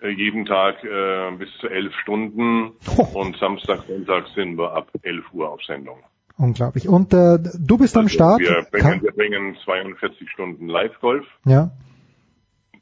[0.00, 3.20] Äh, jeden Tag äh, bis zu elf Stunden oh.
[3.20, 5.98] und Samstag, Sonntag sind wir ab 11 Uhr auf Sendung.
[6.38, 6.88] Unglaublich.
[6.88, 8.40] Und äh, du bist also am Start?
[8.40, 11.26] Wir bringen, wir bringen 42 Stunden Live-Golf.
[11.44, 11.70] Ja.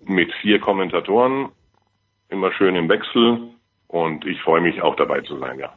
[0.05, 1.49] Mit vier Kommentatoren,
[2.29, 3.51] immer schön im Wechsel.
[3.89, 5.73] Und ich freue mich auch dabei zu sein, ja.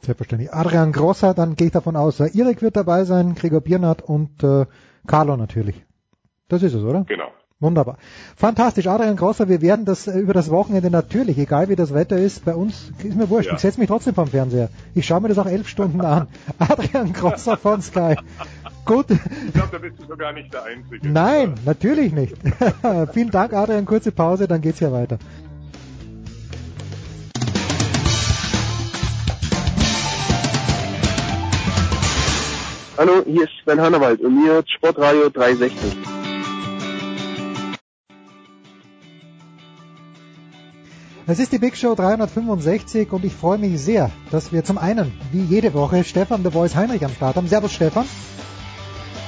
[0.00, 0.52] Selbstverständlich.
[0.52, 4.66] Adrian Grosser, dann gehe ich davon aus, Erik wird dabei sein, Gregor Biernat und äh,
[5.06, 5.84] Carlo natürlich.
[6.48, 7.04] Das ist es, oder?
[7.04, 7.30] Genau.
[7.60, 7.98] Wunderbar.
[8.36, 8.86] Fantastisch.
[8.86, 12.44] Adrian Grosser, wir werden das äh, über das Wochenende natürlich, egal wie das Wetter ist,
[12.44, 13.48] bei uns ist mir wurscht.
[13.48, 13.54] Ja.
[13.54, 14.70] Ich setze mich trotzdem vom Fernseher.
[14.94, 16.28] Ich schaue mir das auch elf Stunden an.
[16.58, 18.16] Adrian Grosser von Sky.
[18.84, 19.10] Gut.
[19.10, 21.08] Ich glaube, da bist du sogar nicht der Einzige.
[21.08, 22.36] Nein, natürlich nicht.
[23.12, 23.84] Vielen Dank, Adrian.
[23.84, 25.18] Kurze Pause, dann geht's ja weiter.
[32.96, 36.17] Hallo, hier ist Sven Hannawald und mir Sportradio 360.
[41.30, 45.12] Es ist die Big Show 365 und ich freue mich sehr, dass wir zum einen,
[45.30, 47.46] wie jede Woche, Stefan The Voice Heinrich am Start haben.
[47.48, 48.06] Servus Stefan.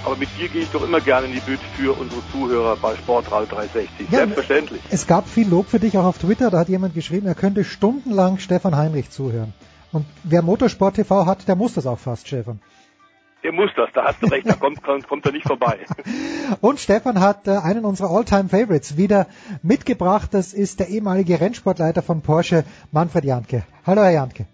[0.06, 2.97] Aber mit dir gehe ich doch immer gerne in die Bütt für unsere Zuhörer bei
[2.97, 4.10] Sportradio 360.
[4.10, 4.81] Ja, Selbstverständlich.
[4.90, 6.48] Es gab viel Lob für dich auch auf Twitter.
[6.48, 9.52] Da hat jemand geschrieben, er könnte stundenlang Stefan Heinrich zuhören.
[9.93, 12.60] Und wer Motorsport TV hat, der muss das auch fast, Stefan.
[13.43, 15.79] Der muss das, da hast du recht, da kommt, kommt, kommt er nicht vorbei.
[16.61, 19.27] Und Stefan hat äh, einen unserer All-Time-Favorites wieder
[19.62, 20.35] mitgebracht.
[20.35, 23.62] Das ist der ehemalige Rennsportleiter von Porsche, Manfred Janke.
[23.87, 24.47] Hallo, Herr Janke.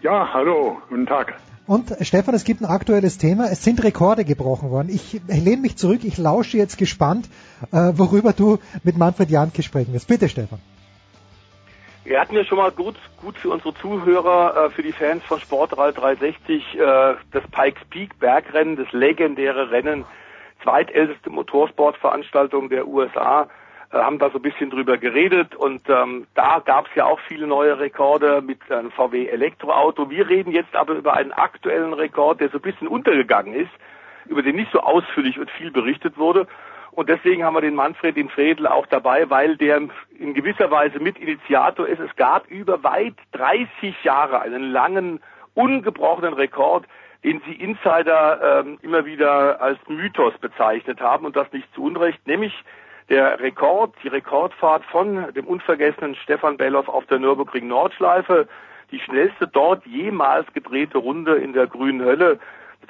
[0.00, 1.34] Ja, hallo, guten Tag.
[1.66, 3.50] Und Stefan, es gibt ein aktuelles Thema.
[3.50, 4.88] Es sind Rekorde gebrochen worden.
[4.88, 7.28] Ich lehne mich zurück, ich lausche jetzt gespannt,
[7.70, 10.08] äh, worüber du mit Manfred Janke sprechen wirst.
[10.08, 10.58] Bitte, Stefan.
[12.04, 15.38] Wir hatten ja schon mal gut, gut für unsere Zuhörer, äh, für die Fans von
[15.38, 16.80] Sportrad 360, äh,
[17.30, 20.04] das Pikes Peak Bergrennen, das legendäre Rennen,
[20.64, 23.46] zweitälteste Motorsportveranstaltung der USA,
[23.92, 27.20] äh, haben da so ein bisschen drüber geredet und ähm, da gab es ja auch
[27.28, 30.10] viele neue Rekorde mit einem VW Elektroauto.
[30.10, 33.70] Wir reden jetzt aber über einen aktuellen Rekord, der so ein bisschen untergegangen ist,
[34.26, 36.48] über den nicht so ausführlich und viel berichtet wurde.
[36.92, 39.80] Und deswegen haben wir den Manfred, den Fredel auch dabei, weil der
[40.18, 42.00] in gewisser Weise Mitinitiator ist.
[42.00, 45.20] Es gab über weit 30 Jahre einen langen,
[45.54, 46.84] ungebrochenen Rekord,
[47.24, 51.24] den Sie Insider ähm, immer wieder als Mythos bezeichnet haben.
[51.24, 52.52] Und das nicht zu Unrecht, nämlich
[53.08, 58.48] der Rekord, die Rekordfahrt von dem unvergessenen Stefan Belloff auf der Nürburgring Nordschleife,
[58.90, 62.38] die schnellste dort jemals gedrehte Runde in der grünen Hölle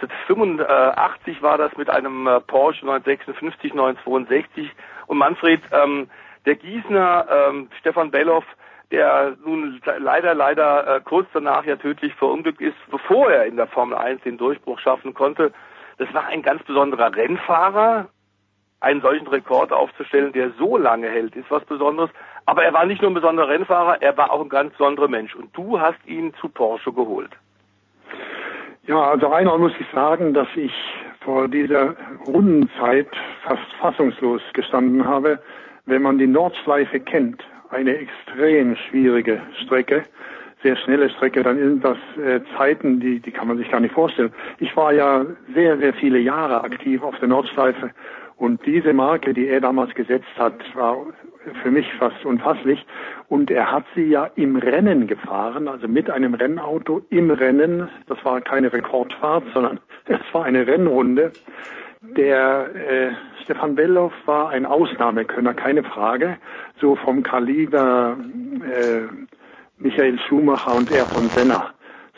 [0.00, 4.70] 1985 war das mit einem äh, Porsche 956, 962
[5.06, 6.08] und Manfred, ähm,
[6.46, 8.44] der Gießner ähm, Stefan Belloff,
[8.90, 13.66] der nun leider, leider äh, kurz danach ja tödlich verunglückt ist, bevor er in der
[13.66, 15.52] Formel 1 den Durchbruch schaffen konnte.
[15.98, 18.08] Das war ein ganz besonderer Rennfahrer.
[18.80, 22.10] Einen solchen Rekord aufzustellen, der so lange hält, ist was Besonderes.
[22.46, 25.36] Aber er war nicht nur ein besonderer Rennfahrer, er war auch ein ganz besonderer Mensch.
[25.36, 27.30] Und du hast ihn zu Porsche geholt.
[28.86, 30.72] Ja, also einmal muss ich sagen, dass ich
[31.20, 31.94] vor dieser
[32.26, 33.06] Rundenzeit
[33.44, 35.38] fast fassungslos gestanden habe,
[35.86, 40.02] wenn man die Nordschleife kennt, eine extrem schwierige Strecke,
[40.64, 43.94] sehr schnelle Strecke, dann sind das äh, Zeiten, die, die kann man sich gar nicht
[43.94, 44.32] vorstellen.
[44.58, 47.90] Ich war ja sehr, sehr viele Jahre aktiv auf der Nordschleife
[48.36, 51.06] und diese Marke, die er damals gesetzt hat, war
[51.62, 52.84] für mich fast unfasslich.
[53.28, 57.88] Und er hat sie ja im Rennen gefahren, also mit einem Rennauto im Rennen.
[58.06, 61.32] Das war keine Rekordfahrt, sondern es war eine Rennrunde.
[62.16, 63.12] Der äh,
[63.44, 66.36] Stefan Belloff war ein Ausnahmekönner, keine Frage.
[66.80, 68.16] So vom Kaliber
[68.64, 69.02] äh,
[69.78, 71.70] Michael Schumacher und er von Senna.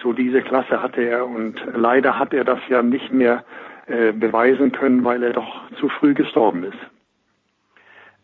[0.02, 3.44] So diese Klasse hatte er und leider hat er das ja nicht mehr
[3.86, 6.93] äh, beweisen können, weil er doch zu früh gestorben ist.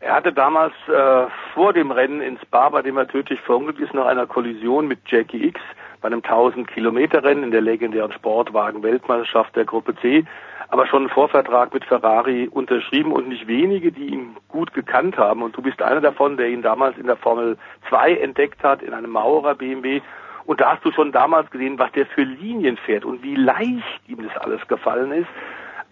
[0.02, 3.92] Er hatte damals äh, vor dem Rennen ins Spa, bei dem er tödlich verunglückt ist,
[3.92, 5.60] nach einer Kollision mit Jackie X
[6.00, 10.24] bei einem 1000 Kilometer Rennen in der legendären Sportwagen-Weltmeisterschaft der Gruppe C,
[10.70, 15.42] aber schon einen Vorvertrag mit Ferrari unterschrieben und nicht wenige, die ihn gut gekannt haben.
[15.42, 17.58] Und du bist einer davon, der ihn damals in der Formel
[17.90, 20.00] 2 entdeckt hat, in einem Maurer BMW.
[20.46, 24.08] Und da hast du schon damals gesehen, was der für Linien fährt und wie leicht
[24.08, 25.28] ihm das alles gefallen ist.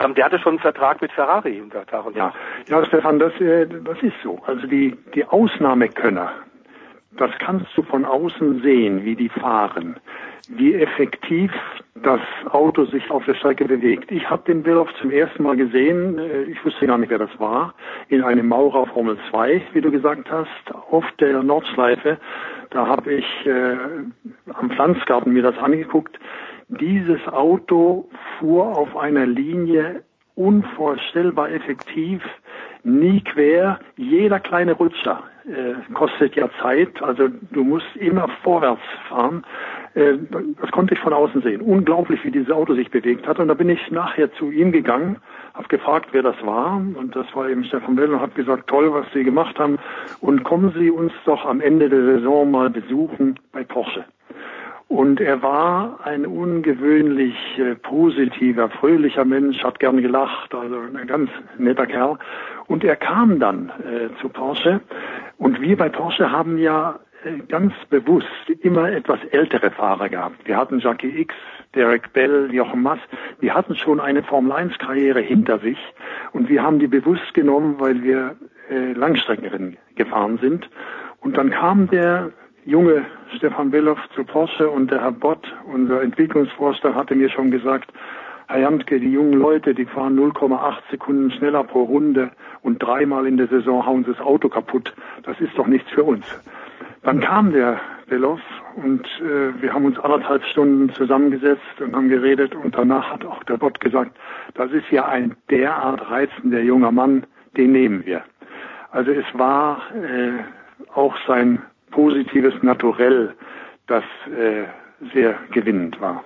[0.01, 2.33] Ähm, der hatte schon einen Vertrag mit Ferrari unter Tag und Ja,
[2.69, 4.39] ja Stefan, das, äh, das ist so.
[4.47, 6.33] Also die, die Ausnahmekönner,
[7.16, 9.97] das kannst du von außen sehen, wie die fahren,
[10.49, 11.53] wie effektiv
[12.03, 12.20] das
[12.51, 14.12] Auto sich auf der Strecke bewegt.
[14.12, 17.41] Ich habe den Willoff zum ersten Mal gesehen, äh, ich wusste gar nicht, wer das
[17.41, 17.75] war,
[18.09, 22.19] in einem Maurer Formel 2, wie du gesagt hast, auf der Nordschleife.
[22.70, 23.77] Da habe ich äh,
[24.55, 26.19] am Pflanzgarten mir das angeguckt.
[26.69, 28.09] Dieses Auto
[28.39, 30.03] fuhr auf einer Linie
[30.35, 32.23] unvorstellbar effektiv,
[32.85, 33.81] nie quer.
[33.97, 39.45] Jeder kleine Rutscher äh, kostet ja Zeit, also du musst immer vorwärts fahren.
[39.95, 40.19] Äh,
[40.61, 41.61] das konnte ich von außen sehen.
[41.61, 43.39] Unglaublich, wie dieses Auto sich bewegt hat.
[43.39, 45.16] Und da bin ich nachher zu ihm gegangen,
[45.55, 46.77] habe gefragt, wer das war.
[46.77, 49.78] Und das war eben Stefan Bell und habe gesagt, toll, was Sie gemacht haben.
[50.20, 54.05] Und kommen Sie uns doch am Ende der Saison mal besuchen bei Porsche.
[54.89, 61.31] Und er war ein ungewöhnlich äh, positiver, fröhlicher Mensch, hat gern gelacht, also ein ganz
[61.59, 62.19] netter Kerl.
[62.66, 64.81] Und er kam dann äh, zu Porsche.
[65.36, 68.27] Und wir bei Porsche haben ja äh, ganz bewusst
[68.60, 70.47] immer etwas ältere Fahrer gehabt.
[70.47, 71.35] Wir hatten Jackie X,
[71.74, 73.01] Derek Bell, Jochen Mass,
[73.43, 75.78] die hatten schon eine Formel 1 Karriere hinter sich
[76.32, 78.36] und wir haben die bewusst genommen, weil wir
[78.70, 80.70] äh, Langstreckenrennen gefahren sind.
[81.20, 82.31] Und dann kam der
[82.65, 83.05] junge
[83.36, 87.92] Stefan Willow zu Porsche und der Herr Bott, unser Entwicklungsvorstand, hatte mir schon gesagt,
[88.48, 92.30] Herr Jamtke, die jungen Leute, die fahren 0,8 Sekunden schneller pro Runde
[92.62, 94.94] und dreimal in der Saison hauen sie das Auto kaputt.
[95.22, 96.24] Das ist doch nichts für uns.
[97.02, 98.40] Dann kam der Veloz
[98.76, 103.42] und äh, wir haben uns anderthalb Stunden zusammengesetzt und haben geredet und danach hat auch
[103.44, 104.16] der Bott gesagt,
[104.55, 107.24] das ist ja ein derart reizender junger Mann,
[107.56, 108.22] den nehmen wir.
[108.90, 110.42] Also es war äh,
[110.94, 113.35] auch sein positives Naturell,
[113.86, 114.65] das äh,
[115.12, 116.24] sehr gewinnend war.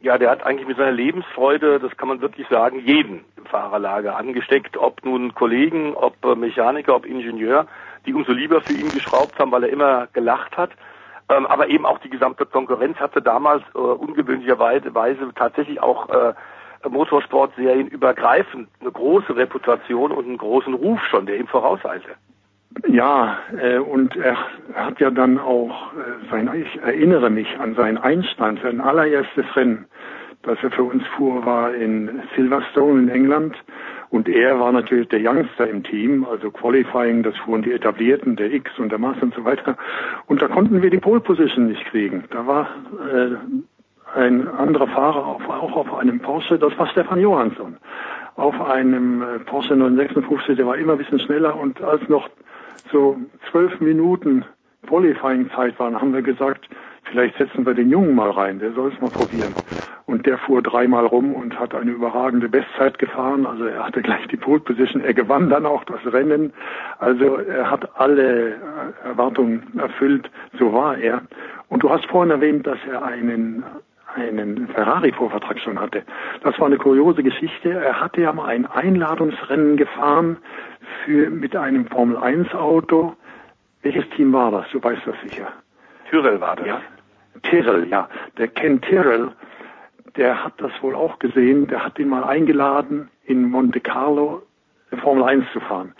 [0.00, 4.16] Ja, der hat eigentlich mit seiner Lebensfreude, das kann man wirklich sagen, jeden im Fahrerlager
[4.16, 7.66] angesteckt, ob nun Kollegen, ob Mechaniker, ob Ingenieur,
[8.04, 10.70] die umso lieber für ihn geschraubt haben, weil er immer gelacht hat.
[11.30, 14.92] Ähm, aber eben auch die gesamte Konkurrenz hatte damals äh, ungewöhnlicherweise
[15.34, 16.34] tatsächlich auch äh,
[16.88, 22.10] Motorsportserien übergreifend eine große Reputation und einen großen Ruf schon, der ihm vorauseilte.
[22.88, 24.36] Ja, äh, und er
[24.74, 29.86] hat ja dann auch äh, sein, ich erinnere mich an seinen Einstand, sein allererstes Rennen,
[30.42, 33.56] das er für uns fuhr, war in Silverstone in England.
[34.10, 38.52] Und er war natürlich der Youngster im Team, also Qualifying, das fuhren die Etablierten, der
[38.52, 39.76] X und der Mass und so weiter.
[40.26, 42.24] Und da konnten wir die Pole Position nicht kriegen.
[42.30, 42.68] Da war
[43.12, 47.76] äh, ein anderer Fahrer auf, auch auf einem Porsche, das war Stefan Johansson.
[48.36, 52.28] Auf einem äh, Porsche 956, der war immer ein bisschen schneller und als noch
[52.90, 53.16] so
[53.50, 54.44] zwölf Minuten
[54.86, 56.68] Qualifying-Zeit waren, haben wir gesagt,
[57.04, 59.54] vielleicht setzen wir den Jungen mal rein, der soll es mal probieren.
[60.06, 63.46] Und der fuhr dreimal rum und hat eine überragende Bestzeit gefahren.
[63.46, 65.02] Also er hatte gleich die Pole Position.
[65.02, 66.52] Er gewann dann auch das Rennen.
[66.98, 68.56] Also er hat alle
[69.02, 70.30] Erwartungen erfüllt.
[70.58, 71.22] So war er.
[71.68, 73.64] Und du hast vorhin erwähnt, dass er einen
[74.14, 76.02] einen Ferrari-Vorvertrag schon hatte.
[76.42, 77.70] Das war eine kuriose Geschichte.
[77.70, 80.36] Er hatte ja mal ein Einladungsrennen gefahren
[81.04, 83.14] für, mit einem Formel-1-Auto.
[83.82, 84.66] Welches Team war das?
[84.72, 85.48] Du weißt das sicher.
[86.10, 86.66] Tyrrell war das.
[86.66, 86.80] Ja.
[87.42, 88.08] Tyrrell, ja.
[88.38, 89.30] Der Ken Tyrrell,
[90.16, 91.66] der hat das wohl auch gesehen.
[91.66, 94.42] Der hat ihn mal eingeladen, in Monte Carlo
[95.02, 95.92] Formel 1 zu fahren.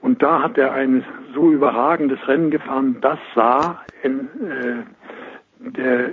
[0.00, 6.12] Und da hat er ein so überragendes Rennen gefahren, das sah in, äh, der, äh,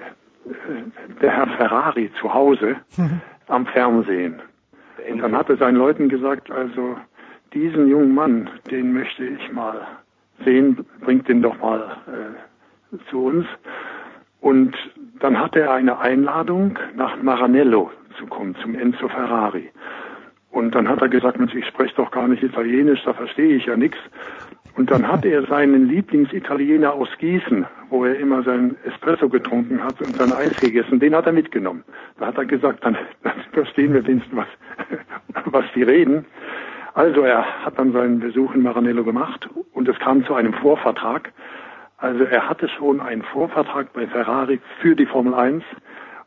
[1.22, 3.22] der Herr Ferrari zu Hause Mhm.
[3.48, 4.42] am Fernsehen.
[5.12, 6.96] Und dann hat er seinen Leuten gesagt, also
[7.54, 9.86] diesen jungen Mann, den möchte ich mal
[10.46, 13.46] sehen, bringt den doch mal äh, zu uns.
[14.40, 14.76] Und
[15.20, 19.70] dann hatte er eine Einladung nach Maranello zu kommen, zum Enzo Ferrari.
[20.50, 23.66] Und dann hat er gesagt, Mensch, ich spreche doch gar nicht Italienisch, da verstehe ich
[23.66, 23.98] ja nichts.
[24.76, 30.02] Und dann hat er seinen Lieblingsitaliener aus Gießen, wo er immer seinen Espresso getrunken hat
[30.02, 31.84] und sein Eis gegessen, den hat er mitgenommen.
[32.18, 34.48] Da hat er gesagt, dann, dann verstehen wir wenigstens, was,
[35.46, 36.26] was die reden.
[36.94, 41.32] Also er hat dann seinen Besuch in Maranello gemacht und es kam zu einem Vorvertrag.
[41.98, 45.64] Also er hatte schon einen Vorvertrag bei Ferrari für die Formel 1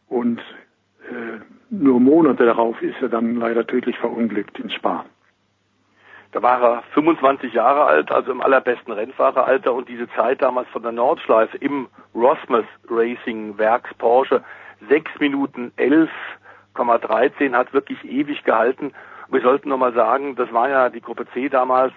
[0.08, 0.40] und
[1.10, 5.04] äh, nur Monate darauf ist er dann leider tödlich verunglückt in Spa.
[6.32, 10.82] Da war er 25 Jahre alt, also im allerbesten Rennfahreralter und diese Zeit damals von
[10.82, 14.42] der Nordschleife im Rosmus Racing Werks Porsche
[14.88, 18.92] 6 Minuten 11,13 hat wirklich ewig gehalten.
[19.28, 21.92] Wir sollten nochmal sagen, das war ja die Gruppe C damals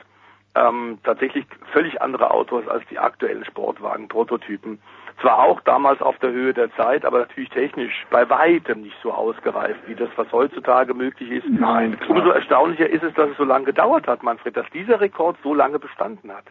[0.56, 4.80] ähm, tatsächlich völlig andere Autos als die aktuellen Sportwagen-Prototypen.
[5.22, 9.12] Zwar auch damals auf der Höhe der Zeit, aber natürlich technisch bei weitem nicht so
[9.12, 11.50] ausgereift, wie das, was heutzutage möglich ist.
[11.50, 12.18] Nein, klar.
[12.18, 15.56] Umso erstaunlicher ist es, dass es so lange gedauert hat, Manfred, dass dieser Rekord so
[15.56, 16.46] lange bestanden hat.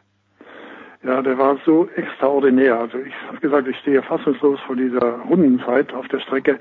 [1.05, 2.81] Ja, der war so extraordinär.
[2.81, 6.59] Also ich habe gesagt, ich stehe fassungslos vor dieser Rundenzeit auf der Strecke.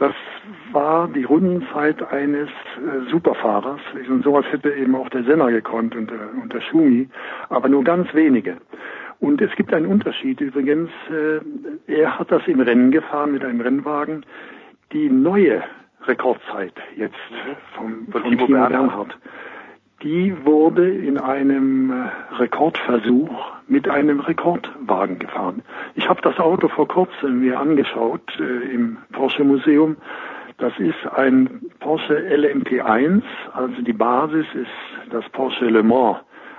[0.00, 0.14] Das
[0.72, 3.82] war die Rundenzeit eines äh, Superfahrers.
[4.08, 7.06] Und sowas hätte eben auch der Senna gekonnt und der, und der Schumi,
[7.50, 8.56] aber nur ganz wenige.
[9.20, 10.88] Und es gibt einen Unterschied übrigens.
[11.10, 14.24] Äh, er hat das im Rennen gefahren mit einem Rennwagen.
[14.92, 15.62] Die neue
[16.06, 17.14] Rekordzeit jetzt
[17.76, 18.70] vom, Von Timo Bernhard.
[18.70, 19.18] Bernhard,
[20.02, 25.62] die wurde in einem äh, Rekordversuch mit einem Rekordwagen gefahren.
[25.94, 29.96] Ich habe das Auto vor kurzem mir angeschaut äh, im Porsche Museum.
[30.58, 33.22] Das ist ein Porsche LMP1,
[33.54, 36.18] also die Basis ist das Porsche Le Mans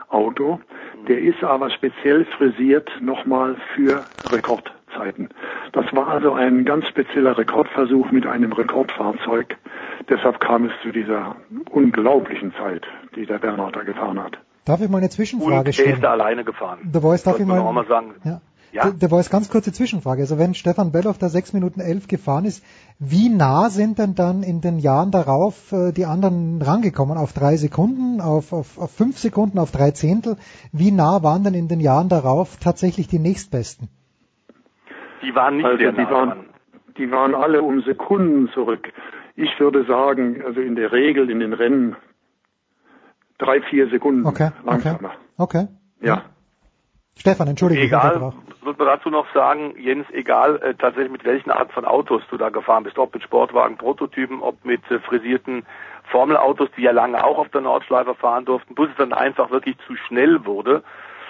[0.10, 0.60] Auto.
[1.08, 5.30] Der ist aber speziell frisiert nochmal für Rekordzeiten.
[5.72, 9.56] Das war also ein ganz spezieller Rekordversuch mit einem Rekordfahrzeug.
[10.10, 11.36] Deshalb kam es zu dieser
[11.72, 14.38] unglaublichen Zeit, die der Bernhard da gefahren hat.
[14.66, 16.02] Darf ich mal eine Und Zwischenfrage er ist stellen?
[16.02, 16.80] da alleine gefahren.
[16.84, 18.16] Der Voice, darf Sollte ich mal, mal sagen.
[18.24, 18.42] Ja.
[18.72, 18.84] Ja?
[18.84, 20.22] Der, der Voice, ganz kurze Zwischenfrage.
[20.22, 22.64] Also wenn Stefan Belloff da 6 Minuten 11 gefahren ist,
[23.00, 27.18] wie nah sind denn dann in den Jahren darauf äh, die anderen rangekommen?
[27.18, 30.38] Auf drei Sekunden, auf, auf, auf fünf Sekunden, auf drei Zehntel?
[30.72, 33.90] Wie nah waren denn in den Jahren darauf tatsächlich die nächstbesten?
[35.22, 36.46] Die waren nicht Also sehr die nah waren,
[36.98, 38.88] die waren alle um Sekunden zurück.
[39.42, 41.96] Ich würde sagen, also in der Regel in den Rennen
[43.40, 45.12] drei, vier Sekunden Okay, okay, langsamer.
[45.38, 45.68] okay.
[46.00, 46.26] Ja.
[47.18, 48.34] Stefan, entschuldige, ich Egal, unterbrach.
[48.64, 52.38] sollte man dazu noch sagen, Jens, egal äh, tatsächlich mit welchen Art von Autos du
[52.38, 55.66] da gefahren bist, ob mit Sportwagen, Prototypen, ob mit äh, frisierten
[56.12, 59.76] Formelautos, die ja lange auch auf der Nordschleife fahren durften, bis es dann einfach wirklich
[59.88, 60.84] zu schnell wurde.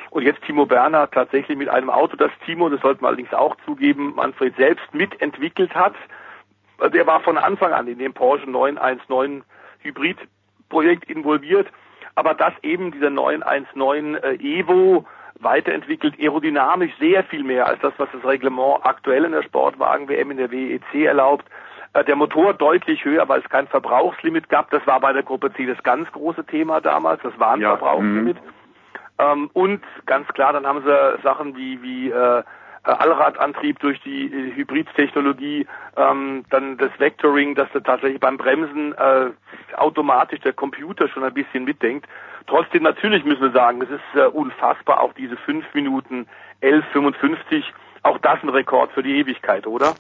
[0.10, 3.56] Und jetzt Timo Berner tatsächlich mit einem Auto, das Timo, das sollte man allerdings auch
[3.66, 5.94] zugeben, Manfred selbst mitentwickelt hat.
[6.90, 9.44] Der war von Anfang an in dem Porsche 919
[9.80, 11.68] Hybrid-Projekt involviert,
[12.16, 15.06] aber dass eben dieser 919 äh, Evo
[15.40, 20.38] weiterentwickelt, aerodynamisch sehr viel mehr als das, was das Reglement aktuell in der Sportwagen-WM in
[20.38, 21.46] der WEC erlaubt.
[21.94, 24.70] Äh, Der Motor deutlich höher, weil es kein Verbrauchslimit gab.
[24.70, 27.22] Das war bei der Gruppe C das ganz große Thema damals.
[27.24, 28.38] Das war ein Ja, Verbrauchslimit.
[29.20, 32.44] Ähm, und ganz klar, dann haben sie Sachen wie, wie äh,
[32.84, 35.68] Allradantrieb durch die äh, Hybridtechnologie,
[35.98, 39.32] ähm, dann das Vectoring, dass da tatsächlich beim Bremsen äh,
[39.76, 42.08] automatisch der Computer schon ein bisschen mitdenkt.
[42.48, 46.28] Trotzdem natürlich müssen wir sagen, es ist äh, unfassbar, auch diese 5 Minuten
[46.62, 47.64] 11,55,
[48.04, 49.98] auch das ein Rekord für die Ewigkeit, oder?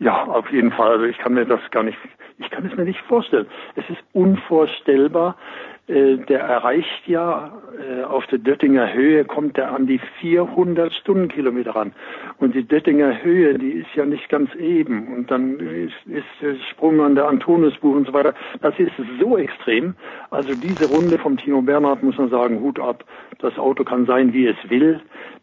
[0.00, 0.92] Ja, auf jeden Fall.
[0.92, 1.98] Also ich kann mir das gar nicht,
[2.38, 3.46] ich kann es mir nicht vorstellen.
[3.76, 5.36] Es ist unvorstellbar,
[5.79, 11.74] äh, der erreicht ja äh, auf der Döttinger Höhe kommt er an die 400 Stundenkilometer
[11.74, 11.92] ran.
[12.38, 15.08] Und die Döttinger Höhe, die ist ja nicht ganz eben.
[15.08, 18.34] Und dann ist, ist der Sprung an der Antoniusbuch und so weiter.
[18.60, 19.94] Das ist so extrem.
[20.30, 23.04] Also diese Runde vom Timo Bernhard muss man sagen, Hut ab.
[23.38, 25.00] Das Auto kann sein, wie es will.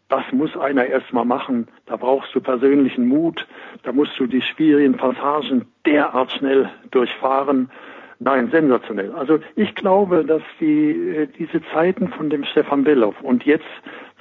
[0.08, 1.68] Das muss einer erstmal machen.
[1.84, 3.46] Da brauchst du persönlichen Mut.
[3.82, 7.70] Da musst du die schwierigen Passagen derart schnell durchfahren.
[8.20, 9.12] Nein, sensationell.
[9.12, 13.64] Also ich glaube, dass die äh, diese Zeiten von dem Stefan Bellow und jetzt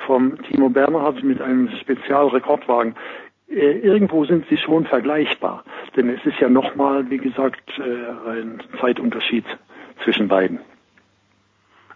[0.06, 2.95] vom Timo Bernhard mit einem Spezialrekordwagen
[3.49, 5.64] äh, irgendwo sind sie schon vergleichbar.
[5.95, 9.45] Denn es ist ja nochmal, wie gesagt, äh, ein Zeitunterschied
[10.03, 10.60] zwischen beiden.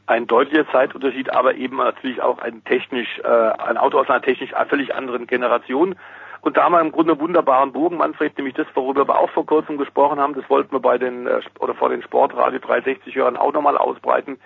[0.08, 4.94] Ein deutlicher Zeitunterschied, aber eben natürlich auch ein technisch, ein Auto aus einer technisch völlig
[4.94, 5.96] anderen Generation.
[6.42, 9.30] Und da haben wir im Grunde einen wunderbaren Bogen, Manfred, nämlich das, worüber wir auch
[9.30, 13.16] vor kurzem gesprochen haben, das wollten wir bei den, äh, oder vor den Sportradio 360
[13.16, 14.40] Hörern auch nochmal ausbreiten.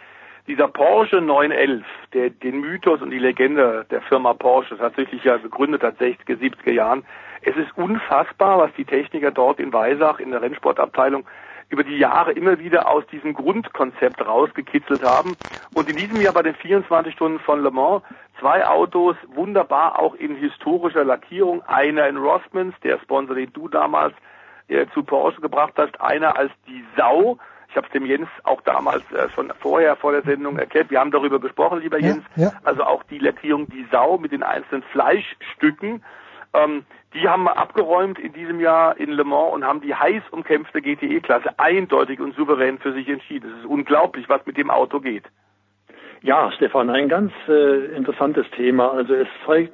[0.47, 5.81] Dieser Porsche 911, der den Mythos und die Legende der Firma Porsche tatsächlich ja gegründet
[5.81, 7.03] hat, 60er, 70er Jahren.
[7.41, 11.26] Es ist unfassbar, was die Techniker dort in Weisach in der Rennsportabteilung
[11.69, 15.35] über die Jahre immer wieder aus diesem Grundkonzept rausgekitzelt haben.
[15.73, 18.03] Und in diesem Jahr bei den 24 Stunden von Le Mans
[18.39, 21.63] zwei Autos wunderbar auch in historischer Lackierung.
[21.63, 24.13] Einer in Rossmans, der Sponsor, den du damals
[24.67, 25.99] äh, zu Porsche gebracht hast.
[25.99, 27.37] Einer als die Sau.
[27.69, 30.91] Ich habe es dem Jens auch damals äh, schon vorher vor der Sendung erklärt.
[30.91, 32.23] Wir haben darüber gesprochen, lieber Ja, Jens.
[32.35, 32.51] ja.
[32.63, 36.03] Also auch die Lackierung die Sau mit den einzelnen Fleischstücken.
[36.56, 40.23] Ähm, die haben wir abgeräumt in diesem Jahr in Le Mans und haben die heiß
[40.32, 43.52] umkämpfte GTE-Klasse eindeutig und souverän für sich entschieden.
[43.52, 45.23] Es ist unglaublich, was mit dem Auto geht.
[46.22, 48.91] Ja, Stefan, ein ganz äh, interessantes Thema.
[48.91, 49.73] Also es zeigt,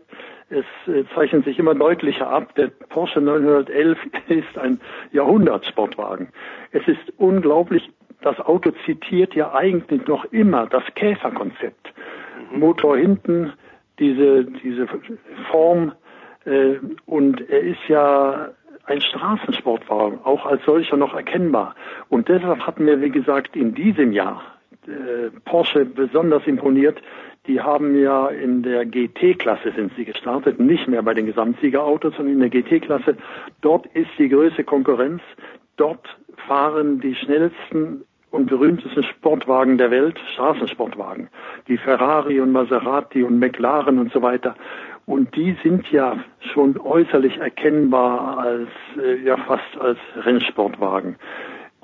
[0.49, 3.97] es äh, zeichnet sich immer deutlicher ab, der Porsche 911
[4.27, 4.79] ist ein
[5.11, 6.29] Jahrhundertsportwagen.
[6.71, 7.89] Es ist unglaublich,
[8.21, 11.93] das Auto zitiert ja eigentlich noch immer das Käferkonzept.
[12.51, 13.53] Motor hinten,
[13.97, 14.87] diese, diese
[15.49, 15.93] Form,
[17.05, 18.49] und er ist ja
[18.85, 21.75] ein Straßensportwagen, auch als solcher noch erkennbar.
[22.09, 24.41] Und deshalb hat mir, wie gesagt, in diesem Jahr
[24.87, 27.01] äh, Porsche besonders imponiert.
[27.47, 32.35] Die haben ja in der GT-Klasse sind sie gestartet, nicht mehr bei den Gesamtsiegerautos, sondern
[32.35, 33.17] in der GT-Klasse.
[33.61, 35.21] Dort ist die größte Konkurrenz.
[35.77, 41.29] Dort fahren die schnellsten und berühmtesten Sportwagen der Welt, Straßensportwagen.
[41.67, 44.55] Die Ferrari und Maserati und McLaren und so weiter.
[45.11, 46.23] Und die sind ja
[46.53, 51.17] schon äußerlich erkennbar als, äh, ja fast als Rennsportwagen.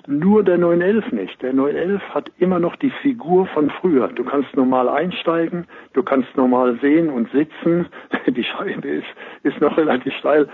[0.08, 1.42] Nur der 911 nicht.
[1.42, 4.08] Der 911 hat immer noch die Figur von früher.
[4.08, 7.88] Du kannst normal einsteigen, du kannst normal sehen und sitzen.
[8.28, 9.08] Die Scheibe ist,
[9.44, 10.48] ist noch relativ steil.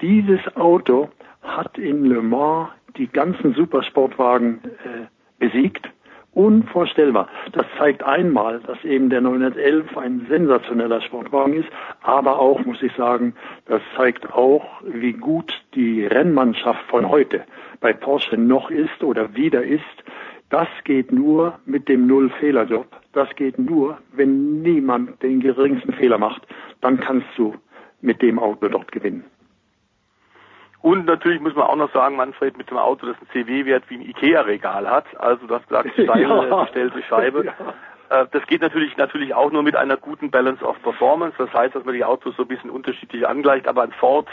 [0.00, 1.08] Dieses Auto
[1.42, 5.06] hat in Le Mans die ganzen Supersportwagen äh,
[5.44, 5.90] besiegt.
[6.32, 7.28] Unvorstellbar.
[7.52, 11.68] Das zeigt einmal, dass eben der 911 ein sensationeller Sportwagen ist,
[12.02, 13.34] aber auch, muss ich sagen,
[13.66, 17.44] das zeigt auch, wie gut die Rennmannschaft von heute
[17.80, 19.82] bei Porsche noch ist oder wieder ist.
[20.50, 22.86] Das geht nur mit dem Null-Fehler-Job.
[23.12, 26.46] Das geht nur, wenn niemand den geringsten Fehler macht.
[26.80, 27.54] Dann kannst du
[28.02, 29.24] mit dem Auto dort gewinnen.
[30.82, 33.96] Und natürlich muss man auch noch sagen, Manfred, mit dem Auto, das einen CW-Wert wie
[33.96, 35.04] ein Ikea-Regal hat.
[35.20, 36.62] Also du hast gesagt, steile, Ja.
[36.64, 37.52] gestellte Scheibe.
[38.08, 41.36] Äh, Das geht natürlich natürlich auch nur mit einer guten Balance of Performance.
[41.38, 43.68] Das heißt, dass man die Autos so ein bisschen unterschiedlich angleicht.
[43.68, 44.26] Aber ein Ford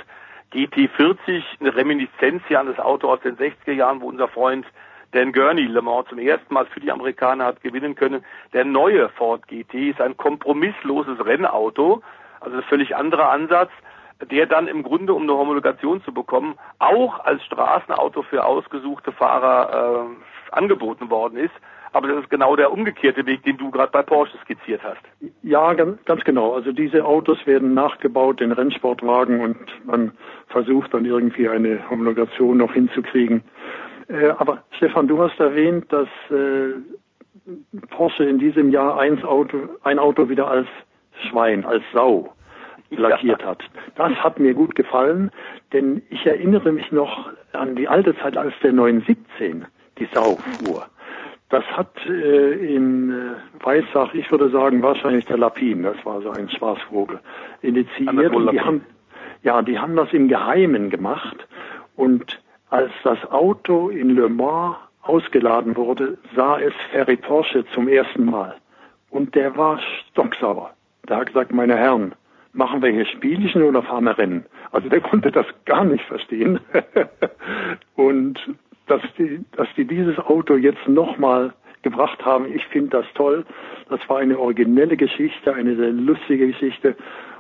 [0.54, 4.66] GT40, eine Reminiszenz hier an das Auto aus den 60er Jahren, wo unser Freund
[5.12, 8.24] Dan Gurney Le Mans zum ersten Mal für die Amerikaner hat gewinnen können.
[8.54, 12.02] Der neue Ford GT ist ein kompromissloses Rennauto,
[12.40, 13.72] also ein völlig anderer Ansatz,
[14.26, 20.08] der dann im Grunde, um eine Homologation zu bekommen, auch als Straßenauto für ausgesuchte Fahrer
[20.08, 21.54] äh, angeboten worden ist.
[21.94, 25.02] Aber das ist genau der umgekehrte Weg, den du gerade bei Porsche skizziert hast.
[25.42, 26.54] Ja, ganz, genau.
[26.54, 30.12] Also diese Autos werden nachgebaut in Rennsportwagen und man
[30.48, 33.44] versucht dann irgendwie eine Homologation noch hinzukriegen.
[34.10, 36.74] Äh, aber Stefan, du hast erwähnt, dass äh,
[37.90, 40.68] Porsche in diesem Jahr eins Auto, ein Auto wieder als
[41.30, 42.34] Schwein, als Sau
[42.90, 43.64] lackiert hat.
[43.96, 45.32] Das hat mir gut gefallen,
[45.74, 49.66] denn ich erinnere mich noch an die alte Zeit, als der 917
[49.98, 50.86] die Sau fuhr.
[51.50, 56.32] Das hat äh, in äh, Weissach, ich würde sagen, wahrscheinlich der Lapin, das war so
[56.32, 57.20] ein Spaßvogel,
[57.62, 58.36] initiiert.
[58.36, 58.82] Und die haben,
[59.44, 61.48] ja, die haben das im Geheimen gemacht.
[61.96, 68.26] Und als das Auto in Le Mans ausgeladen wurde, sah es Ferry Porsche zum ersten
[68.26, 68.56] Mal.
[69.10, 70.72] Und der war stocksauer.
[71.08, 72.14] Der hat gesagt, meine Herren,
[72.54, 74.46] machen wir hier Spielchen oder fahren wir Rennen?
[74.72, 76.60] Also der konnte das gar nicht verstehen.
[77.96, 78.40] und
[78.88, 82.54] dass die, dass die dieses Auto jetzt nochmal gebracht haben.
[82.54, 83.46] Ich finde das toll.
[83.90, 86.96] Das war eine originelle Geschichte, eine sehr lustige Geschichte.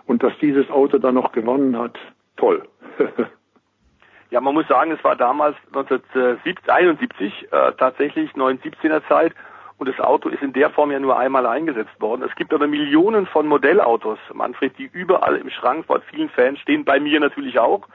[0.06, 1.98] Und dass dieses Auto dann noch gewonnen hat,
[2.38, 2.64] toll.
[4.30, 9.34] ja, man muss sagen, es war damals 1971 äh, tatsächlich 917er Zeit
[9.78, 12.24] und das Auto ist in der Form ja nur einmal eingesetzt worden.
[12.24, 16.84] Es gibt aber Millionen von Modellautos, Manfred, die überall im Schrank vor vielen Fans stehen,
[16.84, 17.88] bei mir natürlich auch.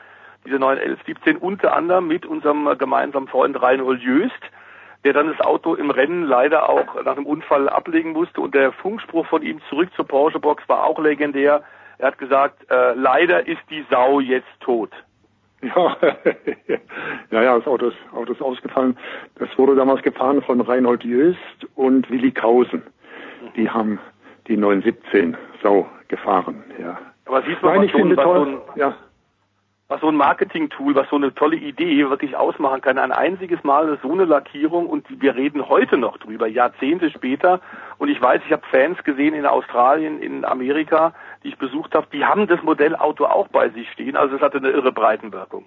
[0.45, 4.43] Diese 91117 unter anderem mit unserem gemeinsamen Freund Reinhold Jöst,
[5.05, 8.41] der dann das Auto im Rennen leider auch nach einem Unfall ablegen musste.
[8.41, 11.63] Und der Funkspruch von ihm zurück zur Porsche-Box war auch legendär.
[11.99, 14.91] Er hat gesagt, äh, leider ist die Sau jetzt tot.
[15.63, 15.97] Ja,
[17.31, 18.97] ja, ja, das Auto ist, Auto ist ausgefallen.
[19.37, 21.39] Das wurde damals gefahren von Reinhold Jöst
[21.77, 22.83] und Willi Kausen.
[23.57, 24.01] Die haben
[24.49, 26.99] die 917 Sau gefahren, ja.
[27.27, 28.95] Aber siehst du, Nein, was, ich so, finde was, toll, so ein, ja.
[29.87, 32.99] was so ein Marketing-Tool, was so eine tolle Idee wirklich ausmachen kann.
[32.99, 37.61] Ein einziges Mal so eine Lackierung und wir reden heute noch drüber, Jahrzehnte später.
[37.99, 42.07] Und ich weiß, ich habe Fans gesehen in Australien, in Amerika, die ich besucht habe,
[42.13, 44.17] die haben das Modellauto auch bei sich stehen.
[44.17, 45.67] Also es hatte eine irre Breitenwirkung.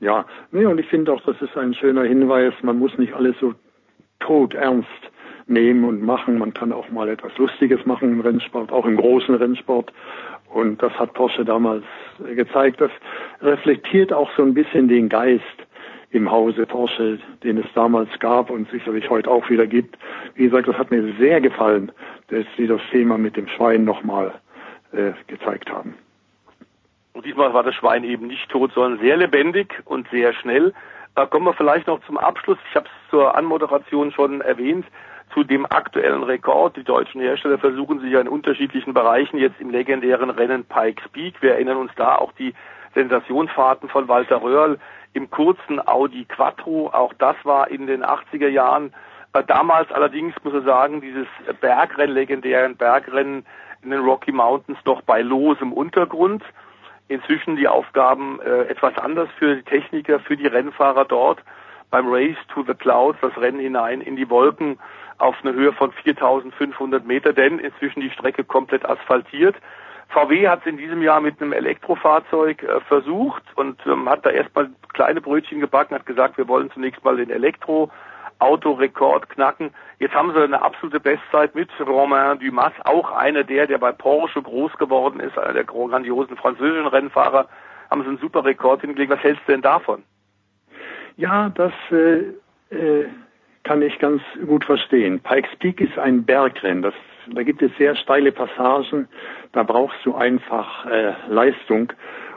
[0.00, 2.54] Ja, nee, und ich finde auch, das ist ein schöner Hinweis.
[2.62, 3.54] Man muss nicht alles so
[4.18, 4.88] tot ernst
[5.46, 6.38] nehmen und machen.
[6.38, 9.92] Man kann auch mal etwas Lustiges machen im Rennsport, auch im großen Rennsport.
[10.52, 11.84] Und das hat Porsche damals
[12.34, 12.80] gezeigt.
[12.80, 12.90] Das
[13.40, 15.44] reflektiert auch so ein bisschen den Geist
[16.10, 19.96] im Hause Porsche, den es damals gab und sicherlich heute auch wieder gibt.
[20.34, 21.90] Wie gesagt, das hat mir sehr gefallen,
[22.28, 24.32] dass Sie das Thema mit dem Schwein nochmal
[24.92, 25.96] äh, gezeigt haben.
[27.12, 30.72] Und diesmal war das Schwein eben nicht tot, sondern sehr lebendig und sehr schnell.
[31.14, 32.58] Da kommen wir vielleicht noch zum Abschluss.
[32.70, 34.86] Ich habe es zur Anmoderation schon erwähnt.
[35.34, 36.76] Zu dem aktuellen Rekord.
[36.76, 41.40] Die deutschen Hersteller versuchen sich ja in unterschiedlichen Bereichen jetzt im legendären Rennen Pikes Peak.
[41.40, 42.54] Wir erinnern uns da auch die
[42.94, 44.78] Sensationsfahrten von Walter Röhrl
[45.14, 46.90] im kurzen Audi Quattro.
[46.92, 48.92] Auch das war in den 80er Jahren.
[49.32, 51.26] Äh, damals allerdings, muss ich sagen, dieses
[51.60, 53.46] Bergrennen, legendären Bergrennen
[53.82, 56.42] in den Rocky Mountains noch bei losem Untergrund.
[57.08, 61.40] Inzwischen die Aufgaben äh, etwas anders für die Techniker, für die Rennfahrer dort.
[61.90, 64.78] Beim Race to the Clouds, das Rennen hinein in die Wolken
[65.18, 69.56] auf eine Höhe von 4500 Meter, denn inzwischen die Strecke komplett asphaltiert.
[70.08, 74.30] VW hat es in diesem Jahr mit einem Elektrofahrzeug äh, versucht und ähm, hat da
[74.30, 77.90] erstmal kleine Brötchen gebacken, hat gesagt, wir wollen zunächst mal den Elektro
[78.38, 79.70] Autorekord knacken.
[79.98, 84.42] Jetzt haben sie eine absolute Bestzeit mit Romain Dumas, auch einer der, der bei Porsche
[84.42, 87.48] groß geworden ist, einer der grandiosen französischen Rennfahrer,
[87.90, 89.12] haben sie einen super Rekord hingelegt.
[89.12, 90.02] Was hältst du denn davon?
[91.16, 93.08] Ja, das äh, äh,
[93.64, 95.20] kann ich ganz gut verstehen.
[95.20, 96.82] Pikes Peak ist ein Bergrennen.
[96.82, 96.94] Das,
[97.28, 99.08] da gibt es sehr steile Passagen.
[99.52, 101.92] Da brauchst du einfach äh, Leistung.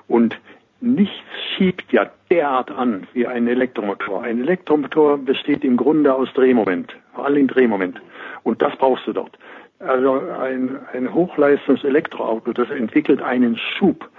[0.07, 0.37] Und
[0.81, 1.15] nichts
[1.55, 4.23] schiebt ja derart an wie ein Elektromotor.
[4.23, 8.01] Ein Elektromotor besteht im Grunde aus Drehmoment, vor allem Drehmoment.
[8.43, 9.37] Und das brauchst du dort.
[9.79, 14.09] Also ein, ein Hochleistungs-Elektroauto, das entwickelt einen Schub,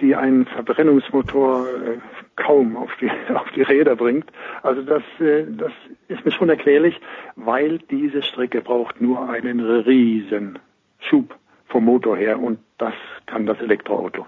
[0.00, 1.98] die einen Verbrennungsmotor äh,
[2.36, 4.30] kaum auf die, auf die Räder bringt.
[4.62, 5.72] Also das, äh, das
[6.08, 7.00] ist mir schon erklärlich,
[7.36, 10.58] weil diese Strecke braucht nur einen riesen
[10.98, 11.36] Schub
[11.68, 12.94] vom Motor her und das
[13.26, 14.26] kann das Elektroauto.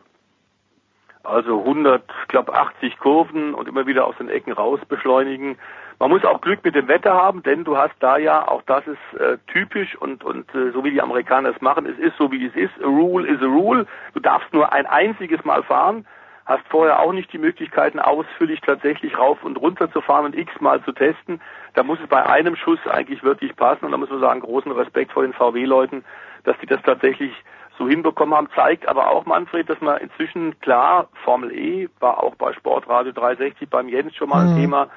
[1.29, 5.59] Also 100, ich glaube 80 Kurven und immer wieder aus den Ecken raus beschleunigen.
[5.99, 8.87] Man muss auch Glück mit dem Wetter haben, denn du hast da ja, auch das
[8.87, 12.33] ist äh, typisch und, und äh, so wie die Amerikaner es machen, es ist so
[12.33, 12.73] wie es ist.
[12.83, 13.87] A rule is a rule.
[14.15, 16.07] Du darfst nur ein einziges Mal fahren,
[16.47, 20.83] hast vorher auch nicht die Möglichkeiten, ausführlich tatsächlich rauf und runter zu fahren und x-mal
[20.83, 21.43] zu testen.
[21.75, 24.73] Da muss es bei einem Schuss eigentlich wirklich passen und da muss man sagen, großen
[24.73, 26.05] Respekt vor den VW-Leuten,
[26.45, 27.33] dass die das tatsächlich
[27.79, 32.35] so hinbekommen haben, zeigt aber auch, Manfred, dass man inzwischen klar, Formel E war auch
[32.35, 34.61] bei Sportradio 360 beim Jens schon mal ein mhm.
[34.61, 34.89] Thema,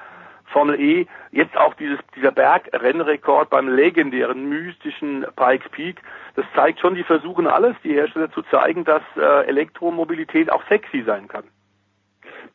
[0.46, 6.02] Formel E, jetzt auch dieses, dieser Bergrennrekord beim legendären, mystischen Pikes Peak,
[6.36, 11.02] das zeigt schon, die versuchen alles, die Hersteller zu zeigen, dass äh, Elektromobilität auch sexy
[11.04, 11.44] sein kann.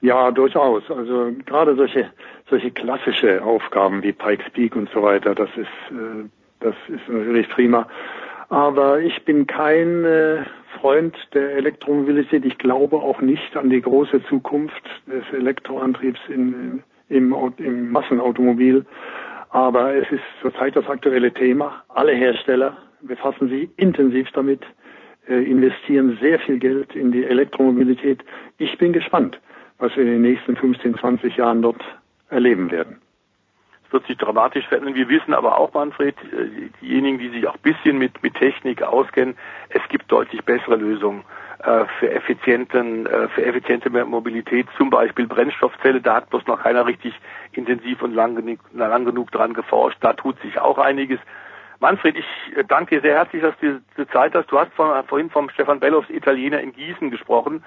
[0.02, 0.84] Ja, durchaus.
[0.92, 2.12] Also gerade solche
[2.50, 6.30] solche klassische Aufgaben wie Pikes Peak und so weiter, das ist äh,
[6.60, 7.88] das ist natürlich prima.
[8.50, 10.44] Aber ich bin kein äh,
[10.80, 12.46] Freund der Elektromobilität.
[12.46, 18.86] Ich glaube auch nicht an die große Zukunft des Elektroantriebs in, im, im Massenautomobil.
[19.50, 21.84] Aber es ist zurzeit das aktuelle Thema.
[21.90, 24.62] Alle Hersteller befassen sich intensiv damit,
[25.28, 28.24] äh, investieren sehr viel Geld in die Elektromobilität.
[28.58, 29.40] Ich bin gespannt,
[29.78, 31.84] was wir in den nächsten 15, 20 Jahren dort
[32.30, 32.98] erleben werden.
[33.92, 34.96] Wird sich dramatisch verändern.
[34.96, 38.84] Wir wissen aber auch, Manfred, äh, diejenigen, die sich auch ein bisschen mit, mit Technik
[38.84, 39.38] auskennen,
[39.70, 41.24] es gibt deutlich bessere Lösungen
[41.60, 46.02] äh, für effizienten, äh, für effiziente Mobilität, zum Beispiel Brennstoffzelle.
[46.02, 47.14] Da hat bloß noch keiner richtig
[47.54, 49.98] intensiv und lang genug, lang genug dran geforscht.
[50.02, 51.20] Da tut sich auch einiges.
[51.80, 54.52] Manfred, ich äh, danke dir sehr herzlich, dass du diese Zeit hast.
[54.52, 57.64] Du hast vorhin vom Stefan Bellows Italiener in Gießen gesprochen.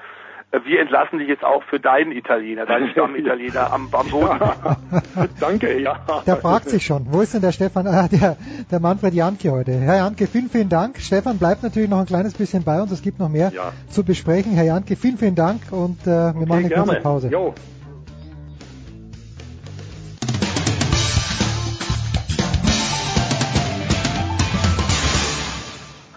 [0.52, 4.40] Wir entlassen dich jetzt auch für deinen Italiener, deinen Stammitaliener am, am Boden.
[4.40, 4.76] Ja.
[5.40, 6.00] Danke, ja.
[6.26, 8.36] Der fragt sich schon, wo ist denn der Stefan, äh, der,
[8.68, 9.72] der Manfred Janke heute?
[9.72, 10.98] Herr Janke, vielen, vielen Dank.
[10.98, 13.72] Stefan bleibt natürlich noch ein kleines bisschen bei uns, es gibt noch mehr ja.
[13.90, 14.52] zu besprechen.
[14.52, 16.84] Herr Janke, vielen, vielen Dank und äh, wir okay, machen eine gerne.
[16.86, 17.28] kurze Pause.
[17.28, 17.54] Jo.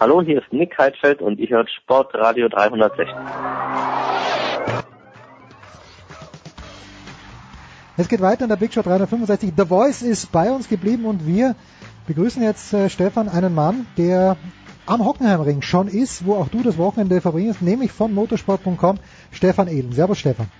[0.03, 3.07] Hallo, hier ist Nick Heidfeld und ihr hört Sportradio 360.
[7.95, 9.53] Es geht weiter in der Big Show 365.
[9.55, 11.55] The Voice ist bei uns geblieben und wir
[12.05, 14.35] begrüßen jetzt äh, Stefan, einen Mann, der
[14.85, 18.99] am Hockenheimring schon ist, wo auch du das Wochenende verbringst, nämlich von motorsport.com,
[19.31, 19.93] Stefan Ehlen.
[19.93, 20.51] Servus Stefan.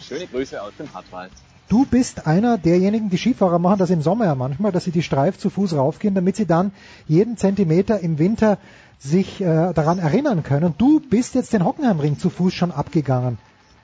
[0.00, 1.30] Schöne Grüße aus dem Hartwald.
[1.68, 5.02] Du bist einer derjenigen, die Skifahrer machen das im Sommer ja manchmal, dass sie die
[5.02, 6.72] Streif zu Fuß raufgehen, damit sie dann
[7.06, 8.56] jeden Zentimeter im Winter
[8.98, 10.74] sich äh, daran erinnern können.
[10.78, 13.38] Du bist jetzt den Hockenheimring zu Fuß schon abgegangen.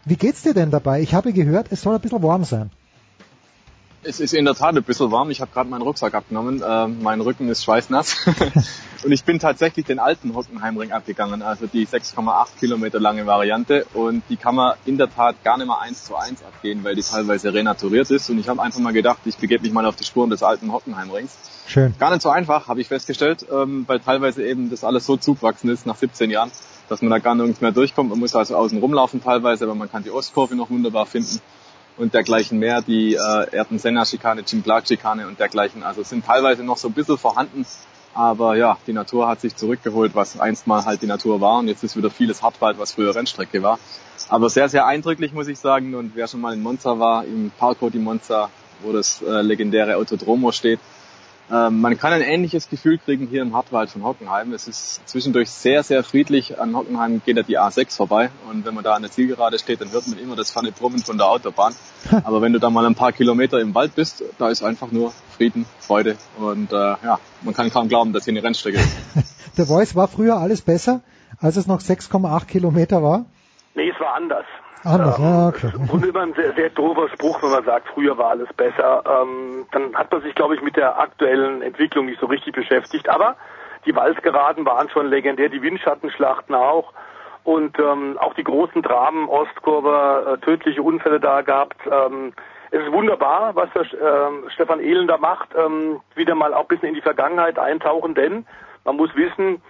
[0.07, 1.03] Wie geht's dir denn dabei?
[1.03, 2.71] Ich habe gehört, es soll ein bisschen warm sein.
[4.07, 5.31] Es ist in der Tat ein bisschen warm.
[5.31, 6.63] Ich habe gerade meinen Rucksack abgenommen.
[6.63, 8.17] Äh, mein Rücken ist schweißnass.
[9.05, 13.87] und ich bin tatsächlich den alten Hockenheimring abgegangen, also die 6,8 Kilometer lange Variante.
[13.95, 16.95] Und die kann man in der Tat gar nicht mal eins zu eins abgehen, weil
[16.95, 18.29] die teilweise renaturiert ist.
[18.29, 20.71] Und ich habe einfach mal gedacht, ich begebe mich mal auf die Spuren des alten
[20.71, 21.35] Hockenheimrings.
[21.67, 21.95] Schön.
[21.99, 25.71] Gar nicht so einfach, habe ich festgestellt, ähm, weil teilweise eben das alles so zugewachsen
[25.71, 26.51] ist nach 17 Jahren,
[26.91, 28.11] dass man da gar nirgends mehr durchkommt.
[28.11, 31.41] Man muss also außen rumlaufen teilweise, aber man kann die Ostkurve noch wunderbar finden
[31.97, 35.83] und dergleichen mehr, die äh, Erden-Senna-Schikane, Jim Clark-Schikane und dergleichen.
[35.83, 37.65] Also sind teilweise noch so ein bisschen vorhanden,
[38.15, 41.69] aber ja, die Natur hat sich zurückgeholt, was einst mal halt die Natur war und
[41.69, 43.79] jetzt ist wieder vieles Hartwald, was früher Rennstrecke war.
[44.29, 45.95] Aber sehr, sehr eindrücklich, muss ich sagen.
[45.95, 48.51] Und wer schon mal in Monza war, im Parco di Monza,
[48.83, 50.81] wo das äh, legendäre Autodromo steht,
[51.53, 54.53] ähm, man kann ein ähnliches Gefühl kriegen hier im Hartwald von Hockenheim.
[54.53, 56.59] Es ist zwischendurch sehr, sehr friedlich.
[56.59, 59.81] An Hockenheim geht ja die A6 vorbei und wenn man da an der Zielgerade steht,
[59.81, 61.75] dann hört man immer das Pfanne Brummen von der Autobahn.
[62.25, 65.13] Aber wenn du da mal ein paar Kilometer im Wald bist, da ist einfach nur
[65.37, 68.97] Frieden, Freude und äh, ja, man kann kaum glauben, dass hier eine Rennstrecke ist.
[69.59, 71.03] Der Voice war früher alles besser,
[71.39, 73.27] als es noch 6,8 Kilometer war?
[73.75, 74.47] Nee, es war anders.
[74.85, 75.73] Anders, ähm, ja, okay.
[75.91, 79.03] Und immer ein sehr, sehr doofer Spruch, wenn man sagt, früher war alles besser.
[79.07, 83.09] Ähm, dann hat man sich, glaube ich, mit der aktuellen Entwicklung nicht so richtig beschäftigt.
[83.09, 83.37] Aber
[83.87, 86.93] die Waldgeraden waren schon legendär, die Windschattenschlachten auch.
[87.45, 91.77] Und ähm, auch die großen Dramen, Ostkurve, äh, tödliche Unfälle da gehabt.
[91.91, 92.33] Ähm,
[92.71, 96.69] es ist wunderbar, was der ähm, Stefan Ehlen da macht, ähm, wieder mal auch ein
[96.69, 98.47] bisschen in die Vergangenheit eintauchen, denn
[98.85, 99.63] man muss wissen,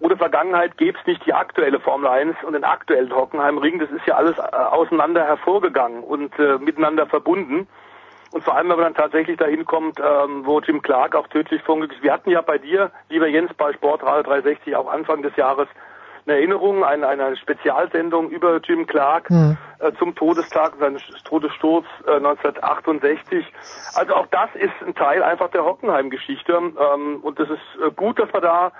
[0.00, 3.78] ohne Vergangenheit gäbe es nicht die aktuelle Formel 1 und den aktuellen Hockenheimring.
[3.78, 7.68] Das ist ja alles äh, auseinander hervorgegangen und äh, miteinander verbunden.
[8.32, 11.62] Und vor allem, wenn man dann tatsächlich dahin kommt, ähm, wo Jim Clark auch tödlich
[11.62, 12.02] verunglückt ist.
[12.02, 15.68] Wir hatten ja bei dir, lieber Jens, bei Sportradio 360 auch Anfang des Jahres
[16.26, 19.56] eine Erinnerung, eine, eine Spezialsendung über Jim Clark Mhm.
[19.80, 23.44] äh, zum Todestag seines Todessturz äh, 1968.
[23.94, 28.18] Also auch das ist ein Teil einfach der Hockenheim-Geschichte ähm, und das ist äh, gut,
[28.18, 28.72] dass wir da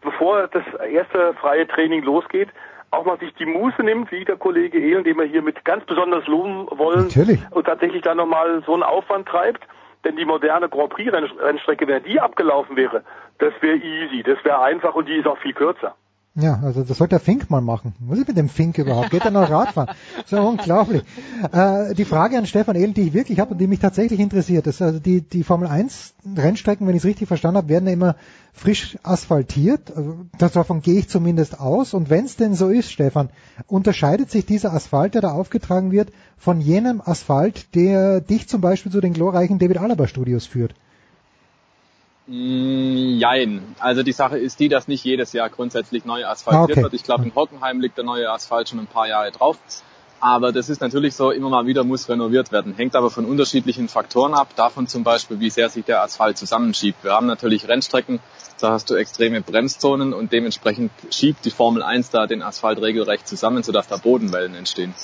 [0.00, 2.48] bevor das erste freie Training losgeht,
[2.90, 5.84] auch mal sich die Muße nimmt, wie der Kollege Ehlen, den wir hier mit ganz
[5.84, 7.40] besonders loben wollen Natürlich.
[7.50, 9.66] und tatsächlich dann nochmal so einen Aufwand treibt.
[10.04, 13.02] Denn die moderne Grand Prix-Rennstrecke, wenn die abgelaufen wäre,
[13.38, 15.96] das wäre easy, das wäre einfach und die ist auch viel kürzer.
[16.38, 17.94] Ja, also das sollte der Fink mal machen.
[17.98, 19.10] Was ist mit dem Fink überhaupt?
[19.10, 19.96] Geht er noch Radfahren?
[20.26, 21.02] So unglaublich.
[21.50, 24.66] Äh, die Frage an Stefan Ehl, die ich wirklich habe und die mich tatsächlich interessiert,
[24.66, 27.94] ist also die, die Formel 1 Rennstrecken, wenn ich es richtig verstanden habe, werden ja
[27.94, 28.16] immer
[28.52, 29.96] frisch asphaltiert.
[29.96, 31.94] Also davon gehe ich zumindest aus.
[31.94, 33.30] Und wenn es denn so ist, Stefan,
[33.66, 38.92] unterscheidet sich dieser Asphalt, der da aufgetragen wird, von jenem Asphalt, der dich zum Beispiel
[38.92, 40.74] zu den glorreichen David Alaba Studios führt?
[42.26, 43.74] Mm, Jein.
[43.78, 46.82] Also die Sache ist die, dass nicht jedes Jahr grundsätzlich neu asphaltiert Ah, okay.
[46.82, 46.94] wird.
[46.94, 49.58] Ich glaube, in Hockenheim liegt der neue Asphalt schon ein paar Jahre drauf.
[50.18, 52.74] Aber das ist natürlich so, immer mal wieder muss renoviert werden.
[52.74, 54.48] Hängt aber von unterschiedlichen Faktoren ab.
[54.56, 57.04] Davon zum Beispiel, wie sehr sich der Asphalt zusammenschiebt.
[57.04, 58.20] Wir haben natürlich Rennstrecken,
[58.60, 63.28] da hast du extreme Bremszonen und dementsprechend schiebt die Formel 1 da den Asphalt regelrecht
[63.28, 64.94] zusammen, sodass da Bodenwellen entstehen.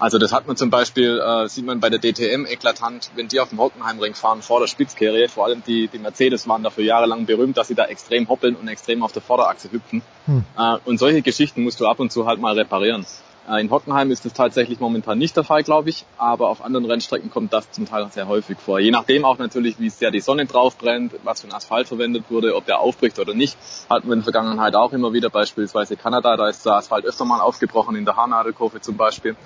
[0.00, 3.38] Also das hat man zum Beispiel, äh, sieht man bei der DTM eklatant, wenn die
[3.38, 5.28] auf dem Hockenheimring fahren vor der Spitzkehre.
[5.28, 8.66] Vor allem die, die Mercedes waren dafür jahrelang berühmt, dass sie da extrem hoppeln und
[8.66, 10.00] extrem auf der Vorderachse hüpfen.
[10.24, 10.44] Hm.
[10.58, 13.04] Äh, und solche Geschichten musst du ab und zu halt mal reparieren.
[13.46, 16.86] Äh, in Hockenheim ist das tatsächlich momentan nicht der Fall, glaube ich, aber auf anderen
[16.86, 18.80] Rennstrecken kommt das zum Teil sehr häufig vor.
[18.80, 22.24] Je nachdem auch natürlich, wie sehr die Sonne drauf brennt, was für ein Asphalt verwendet
[22.30, 23.58] wurde, ob der aufbricht oder nicht,
[23.88, 27.24] hatten wir in der Vergangenheit auch immer wieder, beispielsweise Kanada, da ist der Asphalt öfter
[27.24, 29.36] mal aufgebrochen, in der Haarnadelkurve zum Beispiel.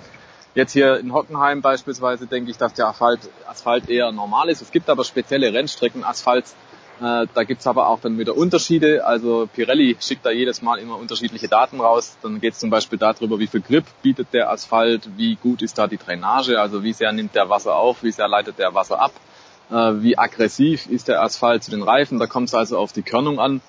[0.55, 4.61] Jetzt hier in Hockenheim beispielsweise denke ich, dass der Asphalt, Asphalt eher normal ist.
[4.61, 6.45] Es gibt aber spezielle Rennstrecken, Asphalt,
[7.01, 9.05] äh, da gibt's aber auch dann wieder Unterschiede.
[9.05, 12.15] Also Pirelli schickt da jedes Mal immer unterschiedliche Daten raus.
[12.21, 15.87] Dann geht's zum Beispiel darüber, wie viel Grip bietet der Asphalt, wie gut ist da
[15.87, 19.11] die Drainage, also wie sehr nimmt der Wasser auf, wie sehr leitet der Wasser ab,
[19.69, 22.17] äh, wie aggressiv ist der Asphalt zu den Reifen.
[22.17, 23.59] Da kommt es also auf die Körnung an.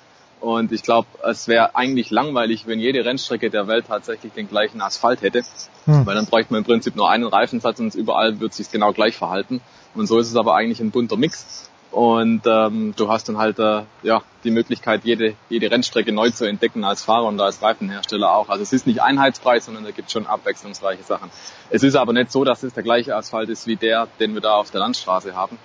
[0.41, 4.81] Und ich glaube, es wäre eigentlich langweilig, wenn jede Rennstrecke der Welt tatsächlich den gleichen
[4.81, 5.43] Asphalt hätte.
[5.87, 6.07] Hm.
[6.07, 9.17] Weil dann bräuchte man im Prinzip nur einen Reifensatz und überall wird sich genau gleich
[9.17, 9.61] verhalten.
[9.95, 11.71] Und so ist es aber eigentlich ein bunter Mix.
[11.91, 16.45] Und ähm, du hast dann halt äh, ja die Möglichkeit, jede, jede Rennstrecke neu zu
[16.45, 18.51] entdecken als Fahrer und als Reifenhersteller auch.
[18.51, 21.31] Also es ist nicht Einheitspreis, sondern da gibt schon abwechslungsreiche Sachen.
[21.71, 24.43] Es ist aber nicht so, dass es der gleiche Asphalt ist wie der, den wir
[24.43, 25.59] da auf der Landstraße haben.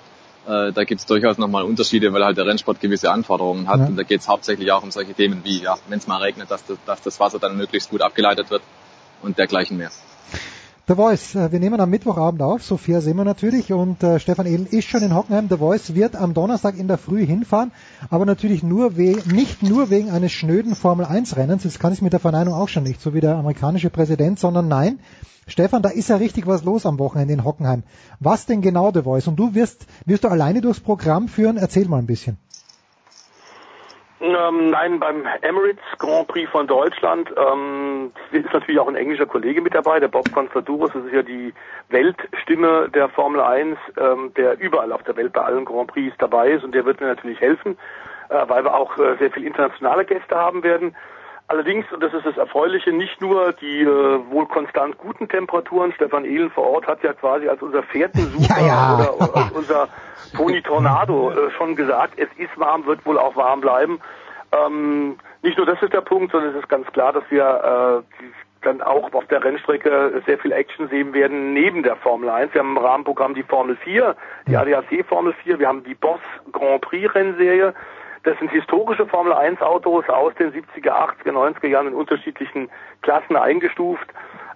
[0.48, 3.80] Äh, da gibt es durchaus nochmal Unterschiede, weil halt der Rennsport gewisse Anforderungen hat.
[3.80, 3.86] Ja.
[3.86, 6.50] Und da geht es hauptsächlich auch um solche Themen wie, ja, wenn es mal regnet,
[6.50, 8.64] dass das, dass das Wasser dann möglichst gut abgeleitet wird
[9.22, 9.92] und dergleichen mehr.
[10.88, 14.48] The Voice, äh, wir nehmen am Mittwochabend auf, Sophia sehen wir natürlich und äh, Stefan
[14.48, 15.48] Ehlen ist schon in Hockenheim.
[15.48, 17.72] The Voice wird am Donnerstag in der Früh hinfahren,
[18.10, 22.14] aber natürlich nur nicht nur wegen eines schnöden Formel 1 Rennens, das kann ich mit
[22.14, 25.00] der Verneinung auch schon nicht, so wie der amerikanische Präsident, sondern nein,
[25.46, 27.84] Stefan, da ist ja richtig was los am Wochenende in Hockenheim.
[28.20, 29.28] Was denn genau The Voice?
[29.28, 31.58] Und du wirst, wirst du alleine durchs Programm führen?
[31.58, 32.38] Erzähl mal ein bisschen.
[34.22, 39.62] Ähm, nein, beim Emirates Grand Prix von Deutschland ähm, ist natürlich auch ein englischer Kollege
[39.62, 41.54] mit dabei, der Bob Constantouros, das ist ja die
[41.90, 46.52] Weltstimme der Formel 1, ähm, der überall auf der Welt bei allen Grand Prix dabei
[46.52, 47.80] ist und der wird mir natürlich helfen,
[48.30, 50.96] äh, weil wir auch äh, sehr viele internationale Gäste haben werden.
[51.48, 55.92] Allerdings, und das ist das Erfreuliche, nicht nur die äh, wohl konstant guten Temperaturen.
[55.94, 58.68] Stefan Ehlen vor Ort hat ja quasi als unser Fährtensucher ja,
[59.02, 59.10] ja.
[59.10, 59.88] oder als unser
[60.36, 64.00] Toni Tornado äh, schon gesagt, es ist warm, wird wohl auch warm bleiben.
[64.52, 68.24] Ähm, nicht nur das ist der Punkt, sondern es ist ganz klar, dass wir äh,
[68.62, 72.54] dann auch auf der Rennstrecke sehr viel Action sehen werden neben der Formel 1.
[72.54, 74.16] Wir haben im Rahmenprogramm die Formel 4,
[74.48, 76.20] die ADAC Formel 4, wir haben die Boss
[76.52, 77.74] Grand Prix Rennserie.
[78.24, 82.70] Das sind historische Formel 1 Autos aus den 70er, 80er, 90er Jahren in unterschiedlichen
[83.02, 84.08] Klassen eingestuft.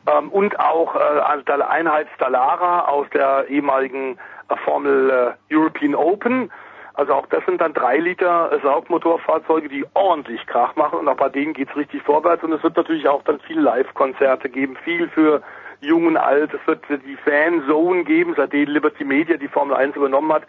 [0.08, 4.20] Ähm, und auch äh, Einheit Stalara aus der ehemaligen
[4.64, 6.52] Formel äh, European Open.
[6.94, 11.30] Also auch das sind dann drei Liter Saugmotorfahrzeuge, die ordentlich Krach machen und auch bei
[11.30, 15.42] denen geht's richtig vorwärts und es wird natürlich auch dann viel Live-Konzerte geben, viel für
[15.82, 16.54] Jung und Alt.
[16.54, 20.44] Es wird die Fanzone geben, seitdem Liberty Media die Formel 1 übernommen hat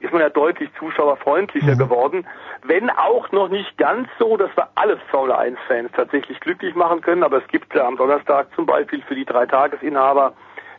[0.00, 1.78] ist man ja deutlich zuschauerfreundlicher mhm.
[1.78, 2.26] geworden.
[2.62, 7.00] Wenn auch noch nicht ganz so, dass wir alle Formel 1 Fans tatsächlich glücklich machen
[7.00, 10.34] können, aber es gibt ja am Donnerstag zum Beispiel für die drei Tagesinhaber,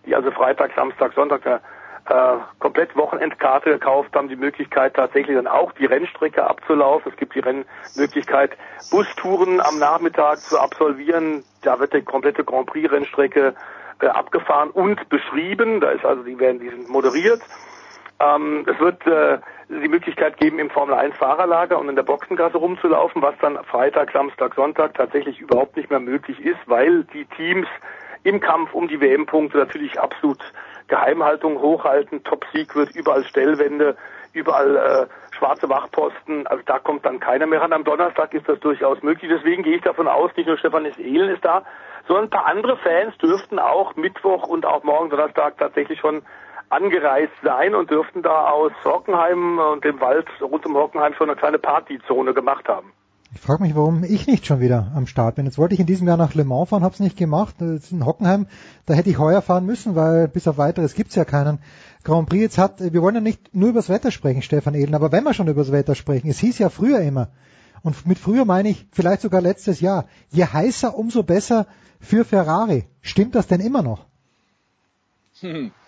[0.06, 1.62] die also Freitag, Samstag, Sonntag
[2.10, 7.12] äh, komplett Wochenendkarte gekauft haben, die Möglichkeit tatsächlich dann auch die Rennstrecke abzulaufen.
[7.12, 8.58] Es gibt die Rennmöglichkeit,
[8.90, 11.44] Bustouren am Nachmittag zu absolvieren.
[11.62, 13.54] Da wird die komplette Grand Prix Rennstrecke
[14.02, 15.82] äh, abgefahren und beschrieben.
[15.82, 17.42] Da ist also, die werden, die sind moderiert.
[18.20, 19.38] Ähm, es wird äh,
[19.70, 24.12] die Möglichkeit geben, im Formel 1 Fahrerlager und in der Boxengasse rumzulaufen, was dann Freitag,
[24.12, 27.68] Samstag, Sonntag tatsächlich überhaupt nicht mehr möglich ist, weil die Teams
[28.24, 30.40] im Kampf um die WM-Punkte natürlich absolut
[30.90, 33.96] Geheimhaltung hochhalten, Top Secret, überall Stellwände,
[34.34, 37.74] überall äh, schwarze Wachposten, also da kommt dann keiner mehr ran.
[37.74, 41.30] Am Donnerstag ist das durchaus möglich, deswegen gehe ich davon aus, nicht nur Stefan Ehlen
[41.30, 41.64] ist da,
[42.08, 46.24] sondern ein paar andere Fans dürften auch Mittwoch und auch morgen Donnerstag tatsächlich schon
[46.70, 51.40] angereist sein und dürften da aus Hockenheim und dem Wald rund um Hockenheim schon eine
[51.40, 52.94] kleine Partyzone gemacht haben.
[53.32, 55.46] Ich frage mich, warum ich nicht schon wieder am Start bin.
[55.46, 57.56] Jetzt wollte ich in diesem Jahr nach Le Mans fahren, habe es nicht gemacht.
[57.60, 58.48] Jetzt in Hockenheim,
[58.88, 61.60] da hätte ich heuer fahren müssen, weil bis auf weiteres gibt's ja keinen
[62.04, 62.42] Grand Prix.
[62.42, 65.36] Jetzt hat, wir wollen ja nicht nur übers Wetter sprechen, Stefan Ehlen, aber wenn wir
[65.36, 67.30] schon übers Wetter sprechen, es hieß ja früher immer,
[67.82, 71.68] und mit früher meine ich vielleicht sogar letztes Jahr, je heißer, umso besser
[72.00, 72.86] für Ferrari.
[73.02, 74.06] Stimmt das denn immer noch?
[75.40, 75.72] Hm.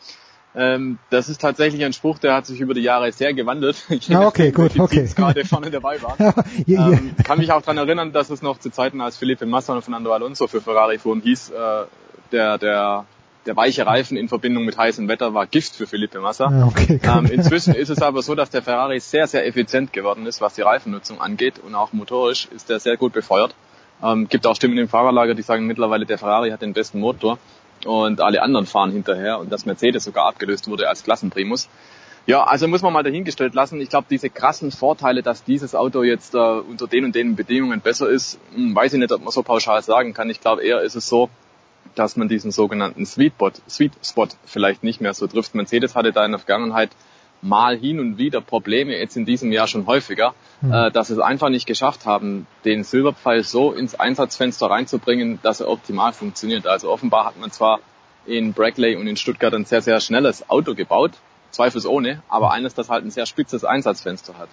[0.54, 3.86] Ähm, das ist tatsächlich ein Spruch, der hat sich über die Jahre sehr gewandelt.
[3.90, 5.08] Ich ah, okay, gut, okay.
[5.16, 6.18] gerade vorne dabei waren.
[6.66, 6.98] ja, ja.
[6.98, 9.84] Ähm, kann mich auch daran erinnern, dass es noch zu Zeiten, als Felipe Massa und
[9.84, 11.84] Fernando Alonso für Ferrari fuhren, hieß, äh,
[12.32, 13.06] der, der,
[13.46, 16.46] der weiche Reifen in Verbindung mit heißem Wetter war Gift für Felipe Massa.
[16.46, 20.26] Ah, okay, ähm, inzwischen ist es aber so, dass der Ferrari sehr, sehr effizient geworden
[20.26, 23.54] ist, was die Reifennutzung angeht und auch motorisch ist er sehr gut befeuert.
[24.04, 27.38] Ähm, gibt auch Stimmen im Fahrerlager, die sagen mittlerweile, der Ferrari hat den besten Motor
[27.86, 31.70] und alle anderen fahren hinterher und dass Mercedes sogar abgelöst wurde als Klassenprimus.
[32.28, 33.82] Ja, also muss man mal dahingestellt lassen.
[33.82, 37.82] Ich glaube, diese krassen Vorteile, dass dieses Auto jetzt äh, unter den und den Bedingungen
[37.82, 40.30] besser ist, hm, weiß ich nicht, ob man so pauschal sagen kann.
[40.30, 41.30] Ich glaube, eher ist es so,
[41.96, 45.56] dass man diesen sogenannten Sweet Spot, Sweet Spot vielleicht nicht mehr so trifft.
[45.56, 46.92] Mercedes hatte da in der Vergangenheit
[47.42, 50.72] mal hin und wieder Probleme, jetzt in diesem Jahr schon häufiger, mhm.
[50.72, 55.70] äh, dass es einfach nicht geschafft haben, den Silberpfeil so ins Einsatzfenster reinzubringen, dass er
[55.70, 56.68] optimal funktioniert.
[56.68, 57.80] Also offenbar hat man zwar
[58.26, 61.12] in Brackley und in Stuttgart ein sehr, sehr schnelles Auto gebaut,
[61.50, 64.50] zweifelsohne, aber eines, das halt ein sehr spitzes Einsatzfenster hat.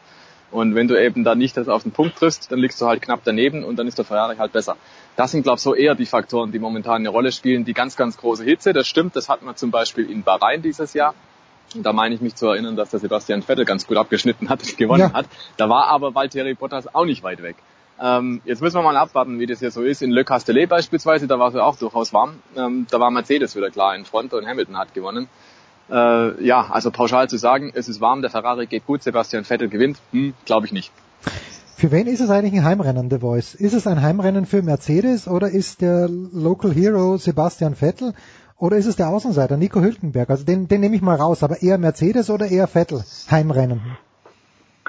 [0.51, 3.03] Und wenn du eben da nicht das auf den Punkt triffst, dann liegst du halt
[3.03, 4.77] knapp daneben und dann ist der Ferrari halt besser.
[5.15, 7.67] Das sind, glaube ich, so eher die Faktoren, die momentan eine Rolle spielen.
[7.67, 10.95] Die ganz, ganz große Hitze, das stimmt, das hat man zum Beispiel in Bahrain dieses
[10.95, 11.15] Jahr.
[11.75, 14.77] Da meine ich mich zu erinnern, dass der Sebastian Vettel ganz gut abgeschnitten hat und
[14.77, 15.13] gewonnen ja.
[15.13, 15.27] hat.
[15.57, 17.57] Da war aber Valtteri Bottas auch nicht weit weg.
[18.01, 20.03] Ähm, jetzt müssen wir mal abwarten, wie das hier so ist.
[20.03, 22.37] In Le Castellet beispielsweise, da war es ja auch durchaus warm.
[22.57, 25.29] Ähm, da war Mercedes wieder klar in Front und Hamilton hat gewonnen.
[25.91, 29.69] Äh, ja, also pauschal zu sagen, es ist warm, der Ferrari geht gut, Sebastian Vettel
[29.69, 30.93] gewinnt, hm, glaube ich nicht.
[31.77, 33.55] Für wen ist es eigentlich ein Heimrennen, The Voice?
[33.55, 38.15] Ist es ein Heimrennen für Mercedes oder ist der Local Hero Sebastian Vettel
[38.59, 40.31] oder ist es der Außenseiter Nico Hülkenberg?
[40.31, 43.97] Also den, den nehme ich mal raus, aber eher Mercedes oder eher Vettel Heimrennen?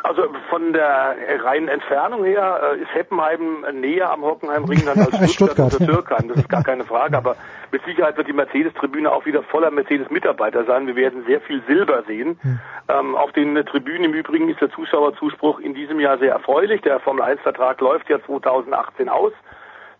[0.03, 5.73] Also von der reinen Entfernung her äh, ist Heppenheim näher am Hockenheimring dann als Stuttgart,
[5.73, 6.27] Stuttgart oder Türkheim.
[6.29, 7.17] Das ist gar keine Frage.
[7.17, 7.35] Aber
[7.71, 10.87] mit Sicherheit wird die Mercedes-Tribüne auch wieder voller Mercedes-Mitarbeiter sein.
[10.87, 12.39] Wir werden sehr viel Silber sehen.
[12.41, 12.59] Hm.
[12.87, 16.81] Ähm, auf den Tribünen im Übrigen ist der Zuschauerzuspruch in diesem Jahr sehr erfreulich.
[16.81, 19.33] Der Formel-1-Vertrag läuft ja 2018 aus.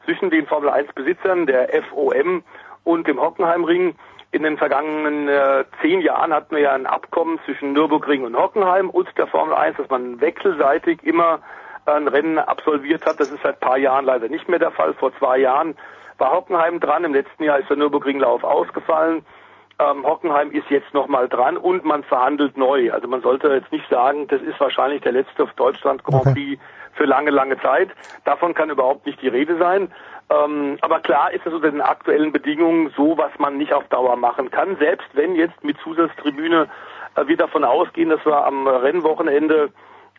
[0.05, 2.43] Zwischen den Formel-1-Besitzern, der FOM
[2.83, 3.95] und dem Hockenheimring
[4.31, 8.89] in den vergangenen äh, zehn Jahren hatten wir ja ein Abkommen zwischen Nürburgring und Hockenheim
[8.89, 11.39] und der Formel 1, dass man wechselseitig immer
[11.85, 13.19] ein Rennen absolviert hat.
[13.19, 14.93] Das ist seit paar Jahren leider nicht mehr der Fall.
[14.93, 15.75] Vor zwei Jahren
[16.19, 17.03] war Hockenheim dran.
[17.05, 19.25] Im letzten Jahr ist der Nürburgringlauf ausgefallen.
[19.79, 22.91] Ähm, Hockenheim ist jetzt nochmal dran und man verhandelt neu.
[22.91, 26.59] Also man sollte jetzt nicht sagen, das ist wahrscheinlich der letzte Deutschland Grand Prix okay.
[26.93, 27.89] für lange, lange Zeit.
[28.25, 29.91] Davon kann überhaupt nicht die Rede sein.
[30.31, 34.15] Ähm, aber klar ist es unter den aktuellen Bedingungen so, was man nicht auf Dauer
[34.15, 34.77] machen kann.
[34.77, 36.67] Selbst wenn jetzt mit Zusatztribüne
[37.15, 39.71] äh, wir davon ausgehen, dass wir am Rennwochenende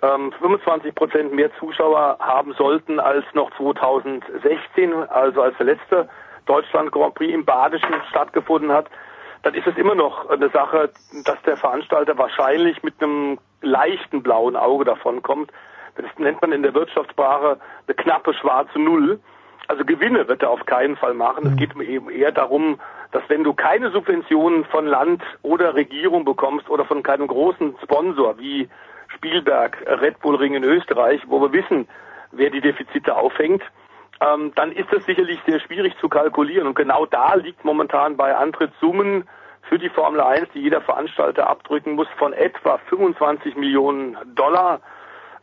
[0.02, 6.08] ähm, 25 Prozent mehr Zuschauer haben sollten als noch 2016, also als der letzte
[6.46, 8.86] Deutschland Grand Prix im Badischen stattgefunden hat,
[9.42, 10.90] dann ist es immer noch eine Sache,
[11.24, 15.50] dass der Veranstalter wahrscheinlich mit einem leichten blauen Auge davonkommt.
[15.96, 19.20] Das nennt man in der Wirtschaftssprache eine knappe schwarze Null.
[19.70, 21.46] Also Gewinne wird er auf keinen Fall machen.
[21.46, 21.56] Es mhm.
[21.56, 22.80] geht eben eher darum,
[23.12, 28.36] dass wenn du keine Subventionen von Land oder Regierung bekommst oder von keinem großen Sponsor
[28.36, 28.68] wie
[29.14, 31.86] Spielberg, Red Bull Ring in Österreich, wo wir wissen,
[32.32, 33.62] wer die Defizite aufhängt,
[34.20, 36.66] ähm, dann ist das sicherlich sehr schwierig zu kalkulieren.
[36.66, 39.28] Und genau da liegt momentan bei Antrittssummen
[39.68, 44.80] für die Formel 1, die jeder Veranstalter abdrücken muss, von etwa 25 Millionen Dollar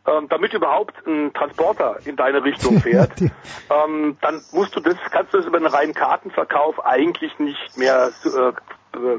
[0.08, 5.34] ähm, damit überhaupt ein Transporter in deine Richtung fährt, ähm, dann musst du das, kannst
[5.34, 8.52] du das über einen reinen Kartenverkauf eigentlich nicht mehr äh,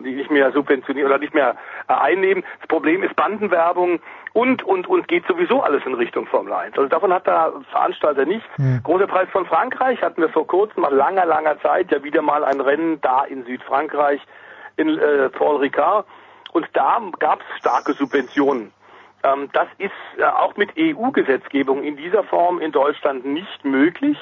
[0.02, 1.56] nicht mehr subventionieren oder nicht mehr
[1.88, 2.44] äh, einnehmen.
[2.60, 4.00] Das Problem ist Bandenwerbung
[4.34, 6.78] und und und geht sowieso alles in Richtung Formel 1.
[6.78, 8.48] Also davon hat der Veranstalter nichts.
[8.58, 8.82] Mhm.
[8.84, 12.44] Großer Preis von Frankreich hatten wir vor kurzem nach langer langer Zeit ja wieder mal
[12.44, 14.22] ein Rennen da in Südfrankreich
[14.76, 16.06] in äh, Paul Ricard
[16.52, 18.72] und da gab es starke Subventionen
[19.22, 24.18] das ist äh, auch mit EU-Gesetzgebung in dieser Form in Deutschland nicht möglich.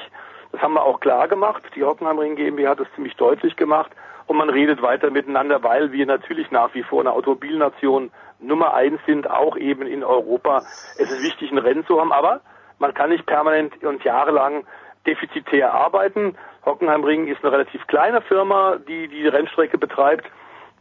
[0.51, 1.63] Das haben wir auch klar gemacht.
[1.75, 3.91] Die Hockenheimring GmbH hat das ziemlich deutlich gemacht.
[4.25, 8.99] Und man redet weiter miteinander, weil wir natürlich nach wie vor eine Automobilnation Nummer eins
[9.05, 10.57] sind, auch eben in Europa.
[10.97, 12.41] Es ist wichtig, ein Rennen zu haben, aber
[12.79, 14.65] man kann nicht permanent und jahrelang
[15.05, 16.35] defizitär arbeiten.
[16.65, 20.29] Hockenheimring ist eine relativ kleine Firma, die die Rennstrecke betreibt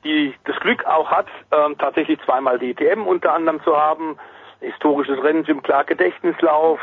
[0.06, 4.18] die das Glück auch hat, ähm, tatsächlich zweimal DTM unter anderem zu haben,
[4.60, 6.80] historisches Rennen, Jim Clark Gedächtnislauf,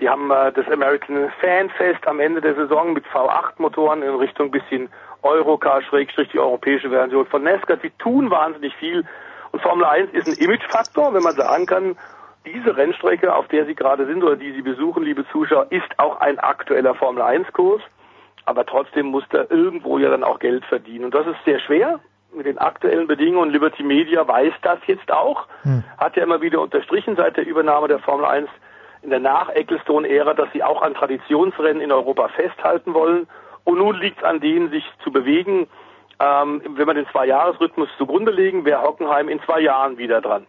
[0.00, 4.50] die haben äh, das American Fan Fest am Ende der Saison mit V8-Motoren in Richtung
[4.50, 4.88] bisschen
[5.22, 7.76] Eurocar, Schrägstrich die europäische Version von NASCAR.
[7.76, 9.04] Die tun wahnsinnig viel.
[9.52, 11.96] Und Formel 1 ist ein Imagefaktor, wenn man sagen kann,
[12.44, 16.20] diese Rennstrecke, auf der Sie gerade sind oder die Sie besuchen, liebe Zuschauer, ist auch
[16.20, 17.82] ein aktueller Formel 1-Kurs.
[18.44, 21.04] Aber trotzdem muss da irgendwo ja dann auch Geld verdienen.
[21.04, 22.00] Und das ist sehr schwer
[22.34, 23.50] mit den aktuellen Bedingungen.
[23.50, 25.84] Liberty Media weiß das jetzt auch, hm.
[25.98, 28.48] hat ja immer wieder unterstrichen seit der Übernahme der Formel 1
[29.02, 33.26] in der Nach-Ecclestone-Ära, dass sie auch an Traditionsrennen in Europa festhalten wollen.
[33.64, 35.66] Und nun liegt es an denen, sich zu bewegen.
[36.20, 40.46] Ähm, wenn wir den Zwei-Jahres-Rhythmus zugrunde legen, wäre Hockenheim in zwei Jahren wieder dran.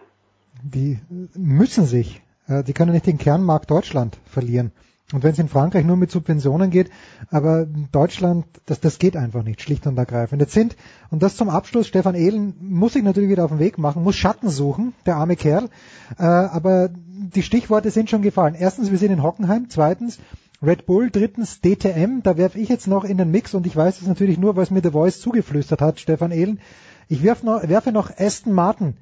[0.62, 1.00] Die
[1.36, 2.22] müssen sich.
[2.48, 4.72] Äh, die können nicht den Kernmarkt Deutschland verlieren.
[5.14, 6.90] Und wenn es in Frankreich nur mit Subventionen geht,
[7.30, 10.42] aber Deutschland, das, das geht einfach nicht, schlicht und ergreifend.
[10.42, 10.76] Jetzt sind,
[11.12, 14.16] und das zum Abschluss, Stefan Ehlen muss sich natürlich wieder auf den Weg machen, muss
[14.16, 15.70] Schatten suchen, der arme Kerl,
[16.18, 18.56] äh, aber die Stichworte sind schon gefallen.
[18.58, 19.68] Erstens, wir sind in Hockenheim.
[19.70, 20.20] Zweitens,
[20.64, 24.02] Red Bull, drittens DTM, da werfe ich jetzt noch in den Mix und ich weiß
[24.02, 26.60] es natürlich nur, weil es mir The Voice zugeflüstert hat, Stefan Ehlen.
[27.08, 28.96] Ich werf noch, werfe noch Aston Martin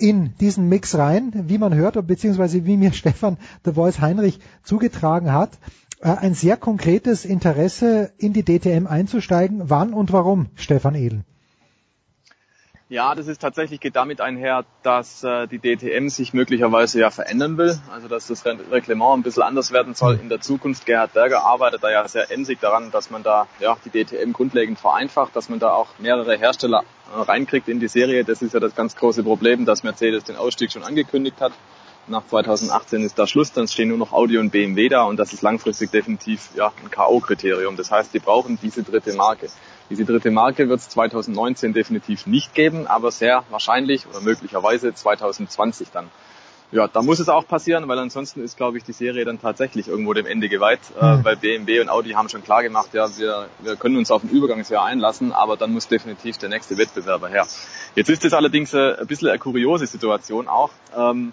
[0.00, 5.32] in diesen Mix rein, wie man hört, beziehungsweise wie mir Stefan The Voice Heinrich zugetragen
[5.32, 5.58] hat.
[6.00, 9.68] Äh, ein sehr konkretes Interesse, in die DTM einzusteigen.
[9.68, 11.24] Wann und warum, Stefan Ehlen?
[12.90, 17.56] Ja, das ist tatsächlich geht damit einher, dass äh, die DTM sich möglicherweise ja verändern
[17.56, 20.86] will, also dass das Reglement ein bisschen anders werden soll in der Zukunft.
[20.86, 24.80] Gerhard Berger arbeitet da ja sehr emsig daran, dass man da ja die DTM grundlegend
[24.80, 26.82] vereinfacht, dass man da auch mehrere Hersteller
[27.14, 28.24] äh, reinkriegt in die Serie.
[28.24, 31.52] Das ist ja das ganz große Problem, dass Mercedes den Ausstieg schon angekündigt hat.
[32.08, 35.32] Nach 2018 ist da Schluss, dann stehen nur noch Audi und BMW da und das
[35.32, 37.76] ist langfristig definitiv ja ein K.O.-Kriterium.
[37.76, 39.46] Das heißt, die brauchen diese dritte Marke.
[39.90, 45.88] Diese dritte Marke wird es 2019 definitiv nicht geben, aber sehr wahrscheinlich oder möglicherweise 2020
[45.90, 46.08] dann.
[46.72, 49.88] Ja, da muss es auch passieren, weil ansonsten ist, glaube ich, die Serie dann tatsächlich
[49.88, 51.20] irgendwo dem Ende geweiht, mhm.
[51.20, 54.22] äh, weil BMW und Audi haben schon klar gemacht, ja, wir, wir können uns auf
[54.22, 57.46] ein Übergangsjahr einlassen, aber dann muss definitiv der nächste Wettbewerber her.
[57.96, 60.70] Jetzt ist es allerdings äh, ein bisschen eine kuriose Situation auch.
[60.96, 61.32] Ähm,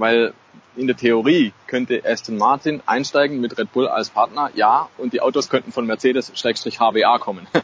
[0.00, 0.32] weil
[0.76, 5.20] in der Theorie könnte Aston Martin einsteigen mit Red Bull als Partner, ja, und die
[5.20, 7.46] Autos könnten von Mercedes-HBA kommen.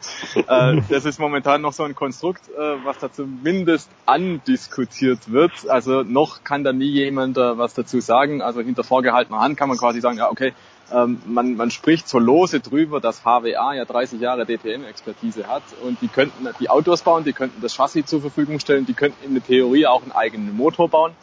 [0.47, 5.67] Äh, das ist momentan noch so ein Konstrukt, äh, was da zumindest andiskutiert wird.
[5.67, 8.41] Also noch kann da nie jemand äh, was dazu sagen.
[8.41, 10.53] Also hinter vorgehaltener Hand kann man quasi sagen, ja, okay,
[10.93, 16.01] ähm, man, man spricht so lose drüber, dass HWA ja 30 Jahre DTM-Expertise hat und
[16.01, 19.33] die könnten die Autos bauen, die könnten das Chassis zur Verfügung stellen, die könnten in
[19.33, 21.13] der Theorie auch einen eigenen Motor bauen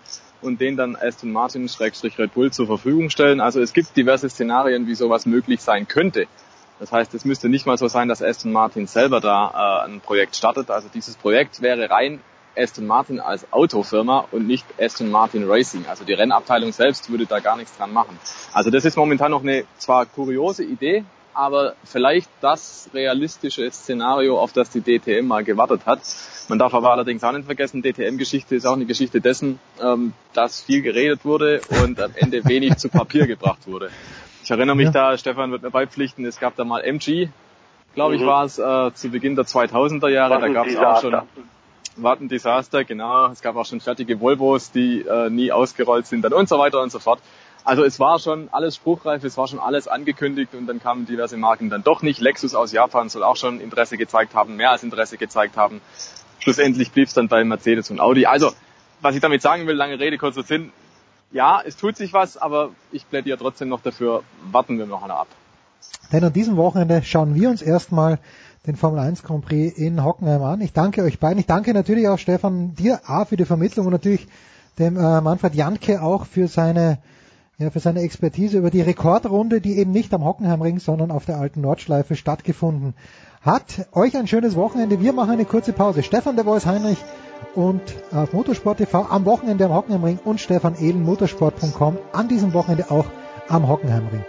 [0.44, 3.40] und den dann Aston Martin Schrägstrich Red Bull zur Verfügung stellen.
[3.40, 6.26] Also es gibt diverse Szenarien, wie sowas möglich sein könnte.
[6.78, 10.00] Das heißt, es müsste nicht mal so sein, dass Aston Martin selber da äh, ein
[10.00, 10.70] Projekt startet.
[10.70, 12.20] Also dieses Projekt wäre rein
[12.56, 15.86] Aston Martin als Autofirma und nicht Aston Martin Racing.
[15.88, 18.18] Also die Rennabteilung selbst würde da gar nichts dran machen.
[18.52, 21.04] Also das ist momentan noch eine zwar kuriose Idee,
[21.34, 26.00] aber vielleicht das realistische Szenario, auf das die DTM mal gewartet hat.
[26.48, 30.62] Man darf aber allerdings auch nicht vergessen, DTM-Geschichte ist auch eine Geschichte dessen, ähm, dass
[30.62, 33.90] viel geredet wurde und am Ende wenig zu Papier gebracht wurde.
[34.42, 34.92] Ich erinnere mich ja.
[34.92, 37.28] da, Stefan wird mir beipflichten, es gab da mal MG,
[37.94, 38.26] glaube ich mhm.
[38.26, 41.22] war es, äh, zu Beginn der 2000er Jahre, da gab es auch schon
[41.96, 43.28] war ein Desaster, genau.
[43.28, 46.82] Es gab auch schon fertige Volvos, die äh, nie ausgerollt sind dann und so weiter
[46.82, 47.20] und so fort.
[47.64, 51.38] Also es war schon alles spruchreif, es war schon alles angekündigt und dann kamen diverse
[51.38, 52.20] Marken dann doch nicht.
[52.20, 55.80] Lexus aus Japan soll auch schon Interesse gezeigt haben, mehr als Interesse gezeigt haben.
[56.40, 58.26] Schlussendlich blieb es dann bei Mercedes und Audi.
[58.26, 58.50] Also,
[59.00, 60.72] was ich damit sagen will, lange Rede, kurzer Sinn.
[61.32, 64.22] Ja, es tut sich was, aber ich plädiere trotzdem noch dafür,
[64.52, 65.28] warten wir noch einmal ab.
[66.12, 68.18] Denn an diesem Wochenende schauen wir uns erstmal
[68.66, 70.60] den Formel 1 Grand Prix in Hockenheim an.
[70.60, 71.38] Ich danke euch beiden.
[71.38, 74.26] Ich danke natürlich auch Stefan dir A für die Vermittlung und natürlich
[74.78, 76.98] dem äh, Manfred Janke auch für seine
[77.58, 81.38] ja, für seine Expertise über die Rekordrunde, die eben nicht am Hockenheimring, sondern auf der
[81.38, 82.94] alten Nordschleife stattgefunden
[83.42, 83.88] hat.
[83.92, 85.00] Euch ein schönes Wochenende.
[85.00, 86.02] Wir machen eine kurze Pause.
[86.02, 86.98] Stefan der Voice Heinrich
[87.54, 87.82] und
[88.12, 93.06] auf Motorsport TV am Wochenende am Hockenheimring und Stefan Ehlen motorsport.com an diesem Wochenende auch
[93.48, 94.24] am Hockenheimring.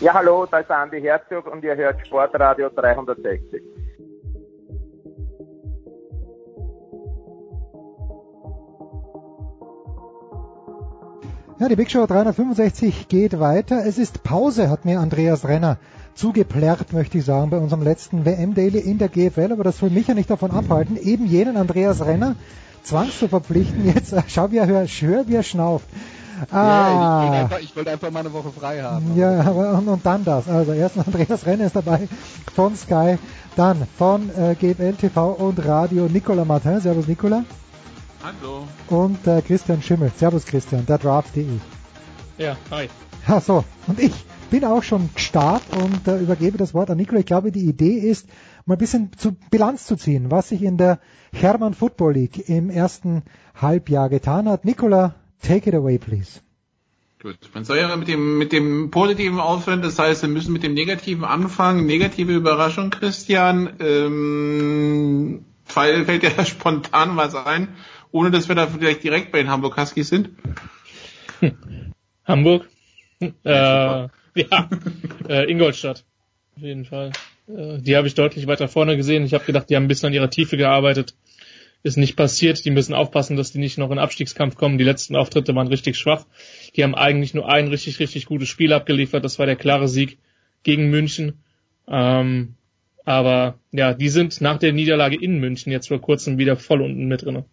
[0.00, 3.87] Ja, hallo, da ist Andi Herzog und ihr hört Sportradio 360.
[11.60, 13.84] Ja, die Big Show 365 geht weiter.
[13.84, 15.78] Es ist Pause, hat mir Andreas Renner
[16.14, 19.50] zugeplärrt, möchte ich sagen, bei unserem letzten WM-Daily in der GFL.
[19.50, 22.36] Aber das soll mich ja nicht davon abhalten, eben jenen Andreas Renner
[22.84, 23.84] zwangs zu verpflichten.
[23.92, 25.86] Jetzt äh, schau, wie er hört, hör, wie er schnauft.
[26.52, 26.54] Ah.
[26.56, 29.16] Ja, ich, einfach, ich, wollte einfach mal eine Woche frei haben.
[29.16, 30.48] Ja, aber und, und dann das.
[30.48, 32.06] Also erstmal Andreas Renner ist dabei
[32.54, 33.18] von Sky,
[33.56, 36.78] dann von äh, GFL TV und Radio Nicola Martin.
[36.78, 37.42] Servus Nicola.
[38.22, 38.66] Hallo.
[38.88, 40.10] Und äh, Christian Schimmel.
[40.16, 41.46] Servus Christian, der Draft.de.
[42.36, 42.88] Ja, hi.
[43.26, 44.12] Ach so, und ich
[44.50, 47.20] bin auch schon gestarrt und äh, übergebe das Wort an Nikola.
[47.20, 48.28] Ich glaube, die Idee ist,
[48.64, 50.98] mal ein bisschen zu Bilanz zu ziehen, was sich in der
[51.32, 53.22] Hermann Football League im ersten
[53.54, 54.64] Halbjahr getan hat.
[54.64, 56.40] Nikola, take it away, please.
[57.20, 60.62] Gut, man soll ja mit dem, mit dem Positiven aufhören, das heißt, wir müssen mit
[60.62, 61.86] dem Negativen anfangen.
[61.86, 63.74] Negative Überraschung, Christian.
[63.80, 67.68] Ähm, fällt dir spontan was ein?
[68.12, 70.30] Ohne dass wir da vielleicht direkt bei den Hamburg Huskies sind?
[72.24, 72.68] Hamburg?
[73.20, 74.68] äh, ja,
[75.28, 76.04] äh, Ingolstadt.
[76.56, 77.12] Auf jeden Fall.
[77.48, 79.24] Äh, die habe ich deutlich weiter vorne gesehen.
[79.24, 81.14] Ich habe gedacht, die haben ein bisschen an ihrer Tiefe gearbeitet.
[81.82, 82.64] Ist nicht passiert.
[82.64, 84.78] Die müssen aufpassen, dass die nicht noch in Abstiegskampf kommen.
[84.78, 86.26] Die letzten Auftritte waren richtig schwach.
[86.74, 89.24] Die haben eigentlich nur ein richtig, richtig gutes Spiel abgeliefert.
[89.24, 90.18] Das war der klare Sieg
[90.64, 91.44] gegen München.
[91.86, 92.54] Ähm,
[93.04, 97.06] aber ja, die sind nach der Niederlage in München jetzt vor kurzem wieder voll unten
[97.06, 97.44] mit drinne.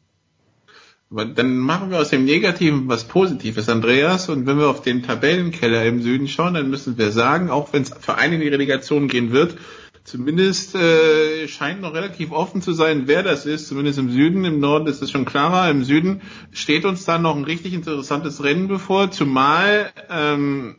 [1.11, 4.27] Dann machen wir aus dem Negativen was Positives, Andreas.
[4.27, 7.83] Und wenn wir auf den Tabellenkeller im Süden schauen, dann müssen wir sagen, auch wenn
[7.83, 9.55] es für einen in die Relegation gehen wird,
[10.03, 13.67] zumindest äh, scheint noch relativ offen zu sein, wer das ist.
[13.67, 15.69] Zumindest im Süden, im Norden ist es schon klarer.
[15.69, 16.21] Im Süden
[16.51, 20.75] steht uns da noch ein richtig interessantes Rennen bevor, zumal ähm,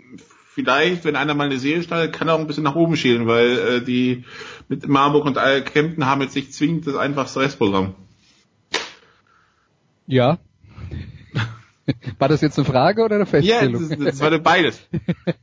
[0.55, 3.29] vielleicht, wenn einer mal eine Serie startet, kann er auch ein bisschen nach oben schielen,
[3.29, 4.25] weil äh, die
[4.69, 7.95] mit Marburg und Kempten haben jetzt nicht zwingend das einfachste Restprogramm.
[10.07, 10.39] Ja.
[12.19, 13.89] War das jetzt eine Frage oder eine Feststellung?
[13.89, 14.89] Ja, das, das war beides.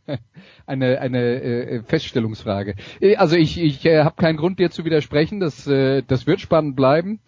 [0.66, 2.76] eine eine äh, Feststellungsfrage.
[3.00, 5.40] Äh, also ich, ich äh, habe keinen Grund dir zu widersprechen.
[5.40, 7.22] Das, äh, das wird spannend bleiben,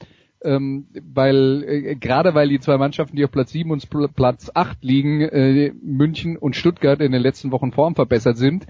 [0.43, 4.83] ähm, weil äh, gerade weil die zwei Mannschaften, die auf Platz 7 und Platz 8
[4.83, 8.65] liegen, äh, München und Stuttgart in den letzten Wochen Form verbessert sind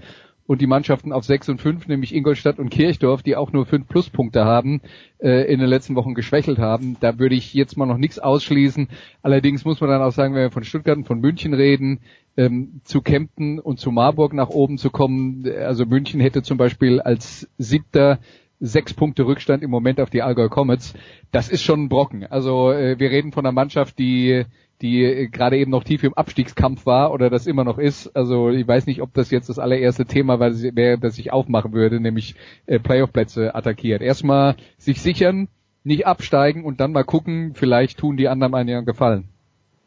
[0.46, 3.88] und die Mannschaften auf 6 und 5, nämlich Ingolstadt und Kirchdorf, die auch nur 5
[3.88, 4.80] Pluspunkte haben,
[5.18, 6.96] äh, in den letzten Wochen geschwächelt haben.
[7.00, 8.88] Da würde ich jetzt mal noch nichts ausschließen.
[9.22, 12.00] Allerdings muss man dann auch sagen, wenn wir von Stuttgart und von München reden,
[12.36, 15.44] ähm, zu Kempten und zu Marburg nach oben zu kommen.
[15.46, 18.18] Also München hätte zum Beispiel als siebter
[18.60, 20.94] sechs Punkte Rückstand im Moment auf die Allgäu Comets.
[21.30, 22.24] Das ist schon ein Brocken.
[22.24, 24.44] Also äh, wir reden von einer Mannschaft, die
[24.82, 28.14] die gerade eben noch tief im Abstiegskampf war oder das immer noch ist.
[28.14, 32.00] Also ich weiß nicht, ob das jetzt das allererste Thema wäre, das ich aufmachen würde,
[32.00, 32.34] nämlich
[32.66, 34.02] äh, Playoff-Plätze attackiert.
[34.02, 35.48] Erstmal sich sichern,
[35.84, 39.28] nicht absteigen und dann mal gucken, vielleicht tun die anderen einen Gefallen.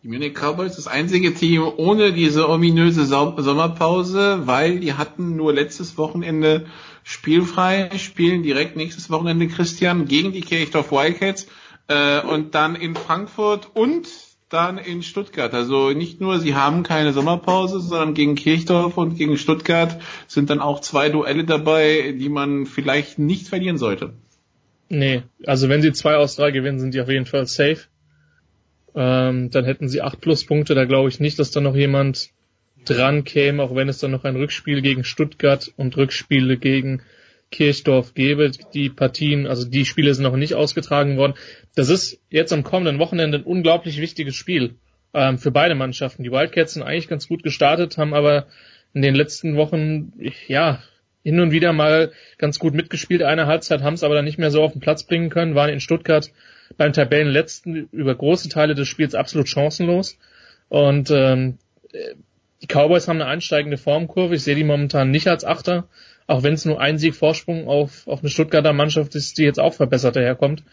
[0.02, 5.98] Die Munich Cowboys das einzige Team ohne diese ominöse Sommerpause, weil die hatten nur letztes
[5.98, 6.68] Wochenende
[7.04, 11.48] spielfrei, spielen direkt nächstes Wochenende Christian gegen die Kirchdorf Wildcats
[11.90, 14.08] äh, und dann in Frankfurt und
[14.50, 15.54] dann in Stuttgart.
[15.54, 20.60] Also nicht nur, sie haben keine Sommerpause, sondern gegen Kirchdorf und gegen Stuttgart sind dann
[20.60, 24.14] auch zwei Duelle dabei, die man vielleicht nicht verlieren sollte.
[24.90, 27.82] Nee, also wenn sie zwei aus drei gewinnen, sind die auf jeden Fall safe.
[28.96, 30.74] Ähm, dann hätten sie acht Pluspunkte.
[30.74, 32.32] Da glaube ich nicht, dass da noch jemand
[32.86, 37.04] dran käme, auch wenn es dann noch ein Rückspiel gegen Stuttgart und Rückspiele gegen
[37.52, 38.52] Kirchdorf gäbe.
[38.74, 41.34] Die Partien, also die Spiele sind noch nicht ausgetragen worden.
[41.76, 44.76] Das ist jetzt am kommenden Wochenende ein unglaublich wichtiges Spiel
[45.14, 46.24] ähm, für beide Mannschaften.
[46.24, 48.48] Die Wildcats sind eigentlich ganz gut gestartet, haben aber
[48.94, 50.14] in den letzten Wochen
[50.48, 50.82] ja
[51.24, 53.24] hin und wieder mal ganz gut mitgespielt.
[53.24, 55.70] Eine Halbzeit haben es aber dann nicht mehr so auf den Platz bringen können, waren
[55.70, 56.32] in Stuttgart
[56.78, 60.18] beim Tabellenletzten über große Teile des Spiels absolut chancenlos.
[60.70, 61.58] Und ähm,
[62.62, 64.36] die Cowboys haben eine ansteigende Formkurve.
[64.36, 65.88] Ich sehe die momentan nicht als Achter,
[66.30, 69.60] auch wenn es nur ein Sieg Vorsprung auf, auf eine Stuttgarter Mannschaft ist, die jetzt
[69.60, 70.64] auch verbessert daherkommt.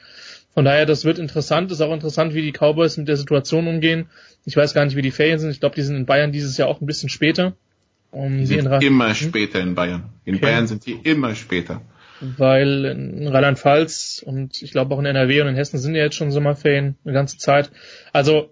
[0.52, 1.72] Von daher, das wird interessant.
[1.72, 4.06] Ist auch interessant, wie die Cowboys mit der Situation umgehen.
[4.44, 5.50] Ich weiß gar nicht, wie die Ferien sind.
[5.50, 7.56] Ich glaube, die sind in Bayern dieses Jahr auch ein bisschen später.
[8.10, 10.10] Um die sind immer später in Bayern.
[10.26, 10.44] In okay.
[10.44, 11.80] Bayern sind die immer später.
[12.20, 16.16] Weil in Rheinland-Pfalz und ich glaube auch in NRW und in Hessen sind ja jetzt
[16.16, 17.70] schon Sommerferien eine ganze Zeit.
[18.12, 18.50] Also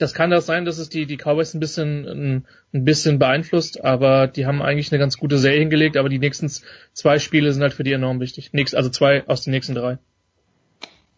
[0.00, 3.84] das kann das sein, dass es die, die Cowboys ein bisschen, ein, ein bisschen beeinflusst,
[3.84, 6.50] aber die haben eigentlich eine ganz gute Serie hingelegt, aber die nächsten
[6.94, 8.54] zwei Spiele sind halt für die enorm wichtig.
[8.54, 9.98] Nächst, also zwei aus den nächsten drei.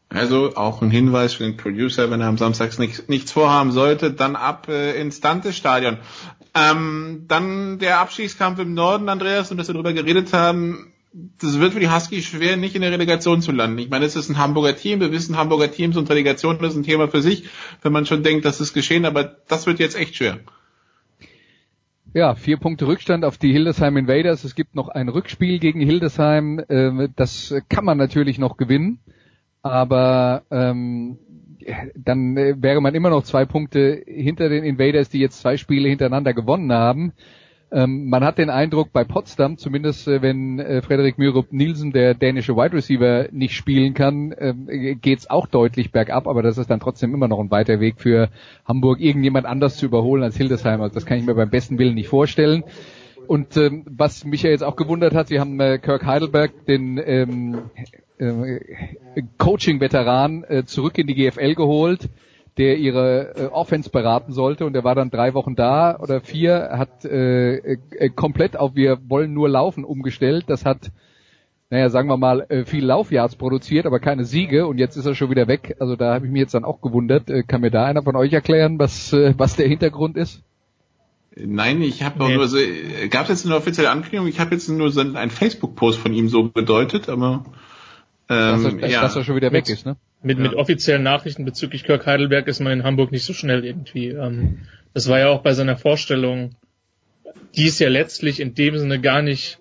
[0.09, 4.13] Also auch ein Hinweis für den Producer, wenn er am Samstag nicht, nichts vorhaben sollte,
[4.13, 5.99] dann ab äh, ins Dante-Stadion.
[6.55, 11.75] Ähm, dann der Abschiedskampf im Norden, Andreas, und dass wir darüber geredet haben, das wird
[11.75, 13.79] für die Huskies schwer, nicht in der Relegation zu landen.
[13.79, 15.01] Ich meine, es ist ein Hamburger Team.
[15.01, 17.49] Wir wissen, Hamburger Teams und Relegation ist ein Thema für sich,
[17.83, 20.41] wenn man schon denkt, das ist geschehen, aber das wird jetzt echt schwer.
[22.15, 24.45] Ja, vier Punkte Rückstand auf die Hildesheim Invaders.
[24.45, 26.63] Es gibt noch ein Rückspiel gegen Hildesheim.
[26.69, 28.99] Ähm, das kann man natürlich noch gewinnen,
[29.63, 31.19] aber ähm,
[31.95, 35.89] dann äh, wäre man immer noch zwei Punkte hinter den Invaders, die jetzt zwei Spiele
[35.89, 37.13] hintereinander gewonnen haben.
[37.73, 42.12] Ähm, man hat den Eindruck bei Potsdam, zumindest äh, wenn äh, Frederik Myrup Nielsen, der
[42.12, 46.81] dänische Wide Receiver, nicht spielen kann, äh, geht's auch deutlich bergab, aber das ist dann
[46.81, 48.28] trotzdem immer noch ein weiter Weg für
[48.66, 50.82] Hamburg, irgendjemand anders zu überholen als Hildesheim.
[50.82, 52.65] Also das kann ich mir beim besten Willen nicht vorstellen.
[53.27, 57.01] Und ähm, was mich ja jetzt auch gewundert hat, Sie haben äh, Kirk Heidelberg, den
[57.03, 57.70] ähm,
[58.19, 58.61] äh,
[59.39, 62.11] Coaching-Veteran, äh, zurück in die GFL geholt
[62.59, 66.70] der ihre äh, Offense beraten sollte und der war dann drei Wochen da oder vier,
[66.73, 70.45] hat äh, äh, komplett auf wir wollen nur laufen umgestellt.
[70.49, 70.91] Das hat,
[71.70, 75.15] naja, sagen wir mal, äh, viel Laufjahrs produziert, aber keine Siege und jetzt ist er
[75.15, 75.77] schon wieder weg.
[75.81, 77.31] Also da habe ich mich jetzt dann auch gewundert.
[77.31, 80.43] Äh, kann mir da einer von euch erklären, was, äh, was der Hintergrund ist?
[81.35, 82.35] Nein, ich habe nee.
[82.35, 82.59] nur so,
[83.09, 84.27] gab es jetzt eine offizielle Ankündigung?
[84.27, 87.47] Ich habe jetzt nur so einen Facebook-Post von ihm so bedeutet, aber
[88.29, 89.01] ähm, dass, er, ja.
[89.01, 89.97] dass er schon wieder weg ist, ne?
[90.23, 90.44] Mit, ja.
[90.44, 94.09] mit offiziellen Nachrichten bezüglich Kirk Heidelberg ist man in Hamburg nicht so schnell irgendwie.
[94.09, 94.61] Ähm,
[94.94, 96.55] das war ja auch bei seiner Vorstellung,
[97.57, 99.59] die es ja letztlich in dem Sinne gar nicht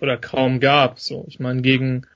[0.00, 1.00] oder kaum gab.
[1.00, 2.06] So, ich meine, gegen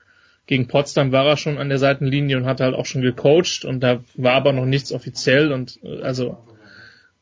[0.47, 3.81] gegen Potsdam war er schon an der Seitenlinie und hat halt auch schon gecoacht und
[3.81, 6.37] da war aber noch nichts offiziell und äh, also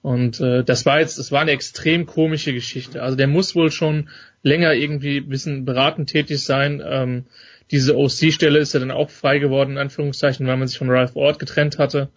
[0.02, 3.04] und äh, das war jetzt, das war eine extrem komische Geschichte.
[3.04, 4.10] Also der muss wohl schon
[4.44, 6.82] länger irgendwie ein bisschen beratend tätig sein.
[6.86, 7.26] Ähm,
[7.72, 11.16] diese OC-Stelle ist ja dann auch frei geworden, in Anführungszeichen, weil man sich von Ralph
[11.16, 12.10] Ort getrennt hatte.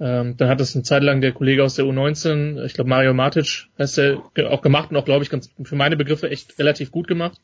[0.00, 3.14] Ähm, dann hat das eine Zeit lang der Kollege aus der U19, ich glaube Mario
[3.14, 6.90] Matic, heißt er, auch gemacht und auch, glaube ich, ganz für meine Begriffe echt relativ
[6.90, 7.40] gut gemacht.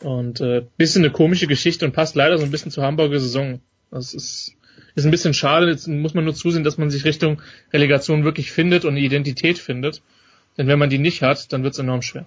[0.00, 3.60] Und äh, bisschen eine komische Geschichte und passt leider so ein bisschen zur Hamburger Saison.
[3.90, 4.56] Das ist,
[4.96, 5.70] ist ein bisschen schade.
[5.70, 7.40] Jetzt muss man nur zusehen, dass man sich Richtung
[7.72, 10.02] Relegation wirklich findet und eine Identität findet.
[10.58, 12.26] Denn wenn man die nicht hat, dann wird es enorm schwer.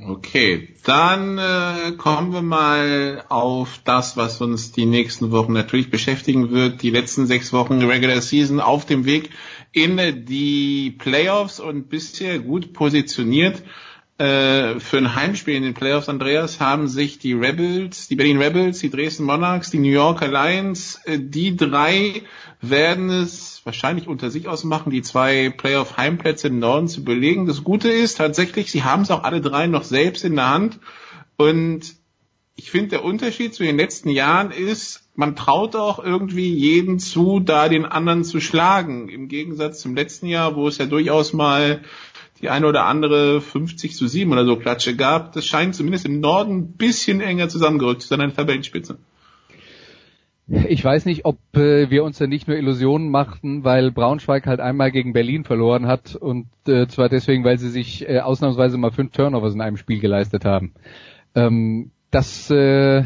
[0.00, 6.50] Okay, dann äh, kommen wir mal auf das, was uns die nächsten Wochen natürlich beschäftigen
[6.50, 6.82] wird.
[6.82, 9.30] Die letzten sechs Wochen Regular Season auf dem Weg
[9.70, 13.62] in die Playoffs und bisher gut positioniert
[14.18, 18.78] äh, für ein Heimspiel in den Playoffs, Andreas, haben sich die Rebels, die Berlin Rebels,
[18.78, 22.22] die Dresden Monarchs, die New York Alliance, äh, die drei
[22.60, 27.46] werden es wahrscheinlich unter sich ausmachen, die zwei Playoff-Heimplätze im Norden zu belegen.
[27.46, 30.78] Das Gute ist tatsächlich, sie haben es auch alle drei noch selbst in der Hand.
[31.36, 31.96] Und
[32.56, 37.40] ich finde, der Unterschied zu den letzten Jahren ist, man traut auch irgendwie jeden zu,
[37.40, 39.08] da den anderen zu schlagen.
[39.08, 41.82] Im Gegensatz zum letzten Jahr, wo es ja durchaus mal
[42.44, 45.32] die eine oder andere 50 zu 7 oder so Klatsche gab.
[45.32, 48.98] Das scheint zumindest im Norden ein bisschen enger zusammengerückt zu sein an Tabellenspitze.
[50.46, 54.60] Ich weiß nicht, ob äh, wir uns da nicht nur Illusionen machten, weil Braunschweig halt
[54.60, 58.90] einmal gegen Berlin verloren hat und äh, zwar deswegen, weil sie sich äh, ausnahmsweise mal
[58.90, 60.74] fünf Turnovers in einem Spiel geleistet haben.
[61.34, 63.04] Ähm, das, äh,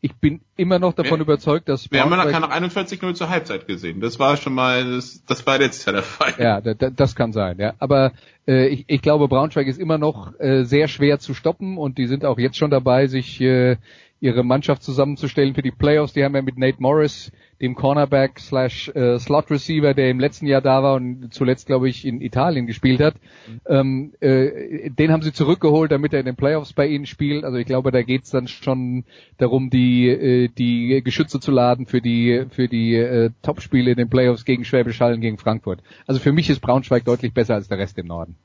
[0.00, 3.66] ich bin immer noch davon wir, überzeugt, dass wir haben ja nach 41-0 zur Halbzeit
[3.66, 4.00] gesehen.
[4.00, 6.34] Das war schon mal, das, das war jetzt ja der Fall.
[6.38, 7.58] Ja, da, da, das kann sein.
[7.58, 8.12] Ja, aber
[8.46, 12.06] äh, ich, ich glaube, Braunschweig ist immer noch äh, sehr schwer zu stoppen und die
[12.06, 13.76] sind auch jetzt schon dabei, sich äh,
[14.20, 16.12] ihre Mannschaft zusammenzustellen für die Playoffs.
[16.12, 17.30] Die haben ja mit Nate Morris,
[17.60, 21.88] dem Cornerback slash äh, Slot Receiver, der im letzten Jahr da war und zuletzt, glaube
[21.88, 23.60] ich, in Italien gespielt hat, mhm.
[23.66, 27.44] ähm, äh, den haben sie zurückgeholt, damit er in den Playoffs bei ihnen spielt.
[27.44, 29.04] Also ich glaube, da geht's dann schon
[29.38, 34.08] darum, die äh, die Geschütze zu laden für die für die äh, Topspiele in den
[34.08, 35.80] Playoffs gegen Schwäbisch Hall und gegen Frankfurt.
[36.06, 38.36] Also für mich ist Braunschweig deutlich besser als der Rest im Norden.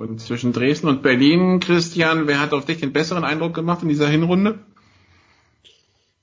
[0.00, 3.90] Und zwischen Dresden und Berlin, Christian, wer hat auf dich den besseren Eindruck gemacht in
[3.90, 4.58] dieser Hinrunde?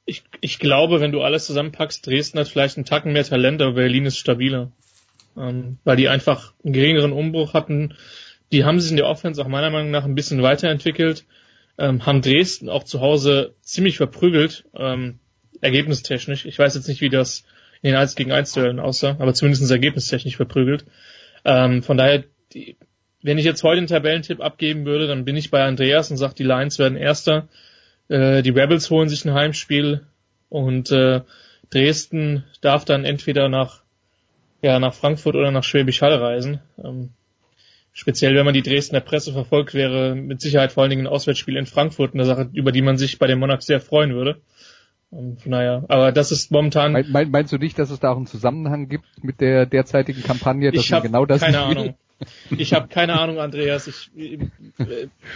[0.09, 3.73] Ich, ich glaube, wenn du alles zusammenpackst, Dresden hat vielleicht einen Tacken mehr Talent, aber
[3.73, 4.71] Berlin ist stabiler.
[5.37, 7.93] Ähm, weil die einfach einen geringeren Umbruch hatten.
[8.51, 11.25] Die haben sich in der Offense auch meiner Meinung nach ein bisschen weiterentwickelt,
[11.77, 15.19] ähm, haben Dresden auch zu Hause ziemlich verprügelt, ähm,
[15.61, 16.45] ergebnistechnisch.
[16.45, 17.43] Ich weiß jetzt nicht, wie das
[17.81, 20.85] in den 1 gegen 1 Duellen aussah, aber zumindest ergebnistechnisch verprügelt.
[21.45, 22.23] Ähm, von daher,
[22.53, 22.77] die,
[23.21, 26.35] wenn ich jetzt heute einen Tabellentipp abgeben würde, dann bin ich bei Andreas und sage,
[26.35, 27.47] die Lions werden Erster.
[28.09, 30.05] Äh, die Rebels holen sich ein Heimspiel
[30.49, 31.21] und äh,
[31.69, 33.81] Dresden darf dann entweder nach
[34.61, 36.59] ja nach Frankfurt oder nach Schwäbisch Hall reisen.
[36.83, 37.09] Ähm,
[37.93, 41.57] speziell wenn man die Dresdner Presse verfolgt, wäre mit Sicherheit vor allen Dingen ein Auswärtsspiel
[41.57, 44.41] in Frankfurt eine Sache, über die man sich bei den Monarchs sehr freuen würde.
[45.09, 46.91] Und, ähm, naja, aber das ist momentan.
[47.09, 50.71] Mein, meinst du nicht, dass es da auch einen Zusammenhang gibt mit der derzeitigen Kampagne,
[50.71, 51.95] dass ich genau das keine Ahnung.
[52.57, 53.87] Ich habe keine Ahnung, Andreas.
[53.87, 54.09] Ich,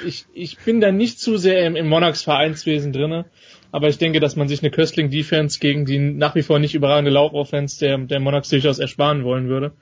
[0.06, 3.26] ich, ich bin da nicht zu sehr im, im Monarchs Vereinswesen drinne,
[3.72, 6.74] aber ich denke, dass man sich eine Köstling Defense gegen die nach wie vor nicht
[6.74, 9.74] überragende Laufoffense der, der Monarchs durchaus ersparen wollen würde.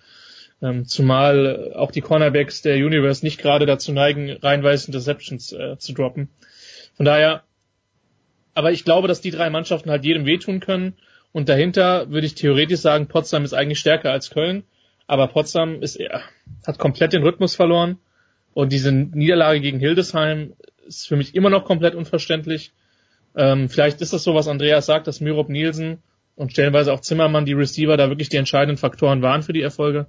[0.61, 5.93] Ähm, zumal auch die Cornerbacks der Universe nicht gerade dazu neigen, reihenweise Interceptions äh, zu
[5.93, 6.29] droppen.
[6.95, 7.43] Von daher,
[8.55, 10.95] aber ich glaube, dass die drei Mannschaften halt jedem wehtun können.
[11.31, 14.63] Und dahinter würde ich theoretisch sagen, Potsdam ist eigentlich stärker als Köln.
[15.09, 16.21] Aber Potsdam ist, ja,
[16.67, 17.97] hat komplett den Rhythmus verloren.
[18.53, 20.53] Und diese Niederlage gegen Hildesheim
[20.85, 22.73] ist für mich immer noch komplett unverständlich.
[23.35, 26.03] Ähm, vielleicht ist das so, was Andreas sagt, dass Myrob Nielsen
[26.35, 30.05] und stellenweise auch Zimmermann, die Receiver, da wirklich die entscheidenden Faktoren waren für die Erfolge.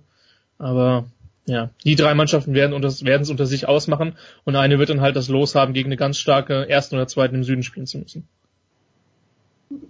[0.58, 1.06] Aber
[1.46, 5.30] ja, die drei Mannschaften werden es unter sich ausmachen und eine wird dann halt das
[5.30, 8.28] Los haben, gegen eine ganz starke ersten oder zweiten im Süden spielen zu müssen.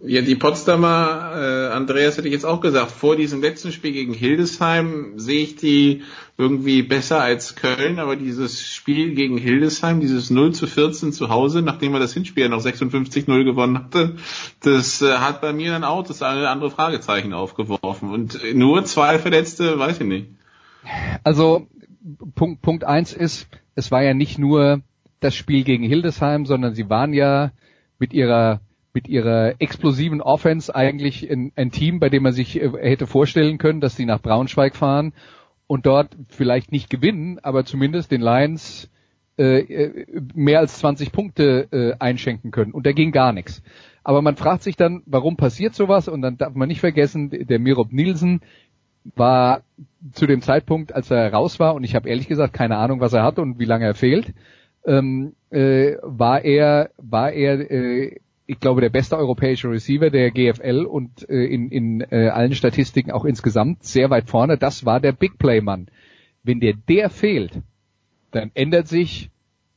[0.02, 4.12] Ja, die Potsdamer, äh, Andreas hätte ich jetzt auch gesagt, vor diesem letzten Spiel gegen
[4.12, 6.02] Hildesheim sehe ich die
[6.36, 11.62] irgendwie besser als Köln, aber dieses Spiel gegen Hildesheim, dieses 0 zu 14 zu Hause,
[11.62, 14.16] nachdem er das Hinspiel noch 56-0 gewonnen hatte,
[14.62, 18.10] das äh, hat bei mir dann auch das eine andere Fragezeichen aufgeworfen.
[18.10, 20.28] Und nur zwei Verletzte, weiß ich nicht.
[21.24, 21.68] Also
[22.34, 24.82] Punkt, Punkt eins ist, es war ja nicht nur
[25.20, 27.52] das Spiel gegen Hildesheim, sondern sie waren ja
[27.98, 28.60] mit ihrer
[28.92, 33.58] mit ihrer explosiven Offense eigentlich ein, ein, Team, bei dem man sich äh, hätte vorstellen
[33.58, 35.12] können, dass sie nach Braunschweig fahren
[35.66, 38.90] und dort vielleicht nicht gewinnen, aber zumindest den Lions
[39.38, 42.72] äh, äh mehr als 20 Punkte äh, einschenken können.
[42.72, 43.62] Und da ging gar nichts.
[44.02, 46.08] Aber man fragt sich dann, warum passiert sowas?
[46.08, 48.40] Und dann darf man nicht vergessen, der Mirob Nielsen
[49.16, 49.62] war
[50.12, 53.12] zu dem Zeitpunkt, als er raus war, und ich habe ehrlich gesagt keine Ahnung, was
[53.12, 54.34] er hat und wie lange er fehlt,
[54.84, 58.16] ähm, äh, war er, war er, äh,
[58.50, 63.12] ich glaube, der beste europäische Receiver der GFL und äh, in, in äh, allen Statistiken
[63.12, 64.58] auch insgesamt sehr weit vorne.
[64.58, 65.86] Das war der Big Play Mann.
[66.42, 67.62] Wenn der der fehlt,
[68.32, 69.30] dann ändert sich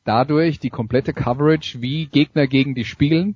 [0.05, 3.35] dadurch die komplette Coverage, wie Gegner gegen die spielen.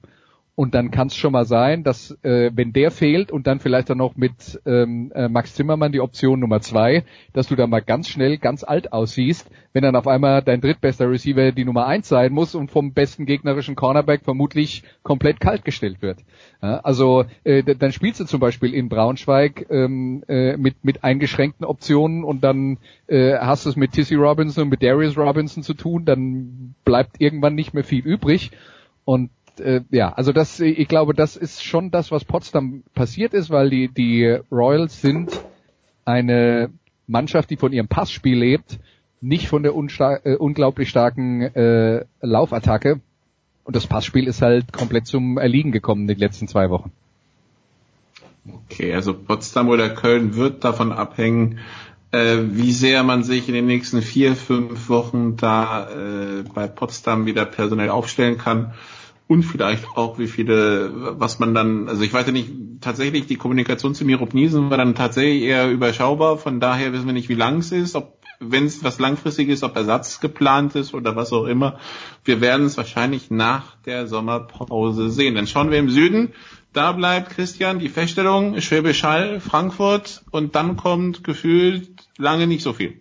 [0.60, 3.92] Und dann kann es schon mal sein, dass äh, wenn der fehlt und dann vielleicht
[3.92, 7.84] dann noch mit ähm, äh, Max Zimmermann die Option Nummer zwei, dass du da mal
[7.84, 12.08] ganz schnell ganz alt aussiehst, wenn dann auf einmal dein drittbester Receiver die Nummer eins
[12.08, 16.22] sein muss und vom besten gegnerischen Cornerback vermutlich komplett kalt gestellt wird.
[16.64, 21.68] Ja, also äh, dann spielst du zum Beispiel in Braunschweig ähm, äh, mit mit eingeschränkten
[21.68, 25.76] Optionen und dann äh, hast du es mit Tissy Robinson und mit Darius Robinson zu
[25.76, 28.50] tun, dann bleibt irgendwann nicht mehr viel übrig.
[29.06, 29.30] Und
[29.60, 33.70] äh, ja, also das, ich glaube, das ist schon das, was Potsdam passiert ist, weil
[33.70, 35.32] die, die Royals sind
[36.06, 36.70] eine
[37.08, 38.80] Mannschaft, die von ihrem Passspiel lebt,
[39.22, 43.02] nicht von der äh, unglaublich starken äh, Laufattacke.
[43.64, 46.92] Und das Passspiel ist halt komplett zum Erliegen gekommen in den letzten zwei Wochen.
[48.66, 51.60] Okay, also Potsdam oder Köln wird davon abhängen,
[52.12, 57.26] äh, wie sehr man sich in den nächsten vier, fünf Wochen da äh, bei Potsdam
[57.26, 58.74] wieder personell aufstellen kann
[59.28, 62.52] und vielleicht auch wie viele, was man dann, also ich weiß ja nicht,
[62.82, 67.14] tatsächlich die Kommunikation zu Mirop Niesen war dann tatsächlich eher überschaubar, von daher wissen wir
[67.14, 70.94] nicht, wie lang es ist, ob wenn es was langfristig ist, ob Ersatz geplant ist
[70.94, 71.80] oder was auch immer.
[72.24, 75.34] Wir werden es wahrscheinlich nach der Sommerpause sehen.
[75.34, 76.34] Dann schauen wir im Süden.
[76.72, 81.90] Da bleibt Christian die Feststellung Schwäbisch Hall, Frankfurt und dann kommt gefühlt
[82.20, 83.00] lange nicht so viel.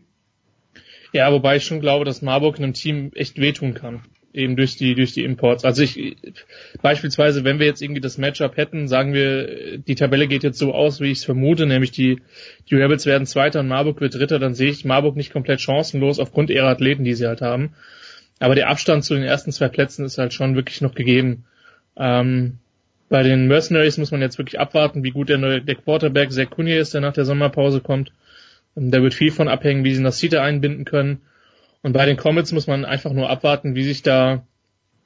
[1.12, 4.04] Ja, wobei ich schon glaube, dass Marburg einem Team echt wehtun kann
[4.36, 5.64] eben durch die durch die Imports.
[5.64, 6.16] Also ich
[6.82, 10.72] beispielsweise, wenn wir jetzt irgendwie das Matchup hätten, sagen wir, die Tabelle geht jetzt so
[10.72, 12.20] aus, wie ich es vermute, nämlich die
[12.70, 16.18] die Rebels werden Zweiter und Marburg wird Dritter, dann sehe ich Marburg nicht komplett chancenlos
[16.18, 17.74] aufgrund ihrer Athleten, die sie halt haben.
[18.38, 21.44] Aber der Abstand zu den ersten zwei Plätzen ist halt schon wirklich noch gegeben.
[21.96, 22.58] Ähm,
[23.08, 26.50] bei den Mercenaries muss man jetzt wirklich abwarten, wie gut der neue der Quarterback Zach
[26.50, 28.12] Kunye ist, der nach der Sommerpause kommt.
[28.74, 31.22] Da wird viel von abhängen, wie sie Nasita einbinden können.
[31.86, 34.44] Und bei den Comets muss man einfach nur abwarten, wie sich da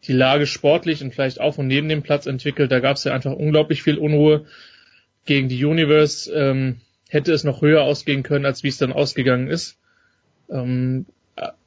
[0.04, 2.72] die Lage sportlich und vielleicht auf und neben dem Platz entwickelt.
[2.72, 4.46] Da gab es ja einfach unglaublich viel Unruhe
[5.26, 6.32] gegen die Universe.
[6.32, 6.80] Ähm,
[7.10, 9.76] hätte es noch höher ausgehen können, als wie es dann ausgegangen ist.
[10.48, 11.04] Ähm,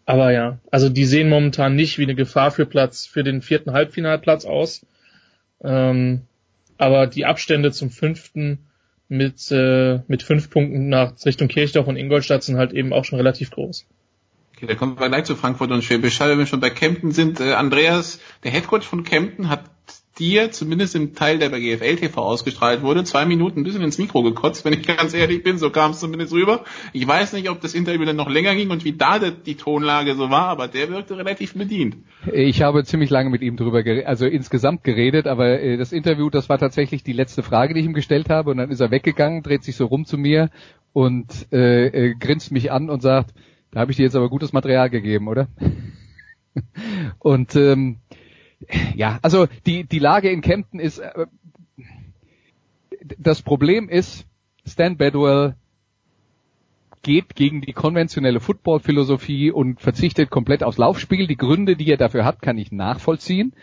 [0.08, 3.72] aber ja, also die sehen momentan nicht wie eine Gefahr für Platz, für den vierten
[3.72, 4.84] Halbfinalplatz aus.
[5.64, 6.22] Ähm,
[6.80, 8.66] aber die Abstände zum fünften
[9.10, 13.18] mit, äh, mit fünf Punkten nach Richtung Kirchdorf und Ingolstadt sind halt eben auch schon
[13.20, 13.86] relativ groß.
[14.64, 17.42] Okay, kommen wir gleich zu Frankfurt und Schwäbisch Hall, wenn wir schon bei Kempten sind.
[17.42, 19.66] Äh, Andreas, der Headcoach von Kempten hat
[20.18, 23.98] dir, zumindest im Teil, der bei GFL TV ausgestrahlt wurde, zwei Minuten ein bisschen ins
[23.98, 26.64] Mikro gekotzt, wenn ich ganz ehrlich bin, so kam es zumindest rüber.
[26.94, 30.16] Ich weiß nicht, ob das Interview dann noch länger ging und wie da die Tonlage
[30.16, 31.98] so war, aber der wirkte relativ bedient.
[32.32, 36.48] Ich habe ziemlich lange mit ihm drüber also insgesamt geredet, aber äh, das Interview, das
[36.48, 39.44] war tatsächlich die letzte Frage, die ich ihm gestellt habe und dann ist er weggegangen,
[39.44, 40.52] dreht sich so rum zu mir
[40.94, 43.34] und äh, äh, grinst mich an und sagt,
[43.74, 45.48] da habe ich dir jetzt aber gutes Material gegeben, oder?
[47.20, 47.98] Und ähm,
[48.96, 51.26] ja, also die, die Lage in Kempten ist, äh,
[53.18, 54.28] das Problem ist,
[54.66, 55.56] Stan Bedwell
[57.02, 61.28] geht gegen die konventionelle Football-Philosophie und verzichtet komplett aufs Laufspiel.
[61.28, 63.54] Die Gründe, die er dafür hat, kann ich nachvollziehen,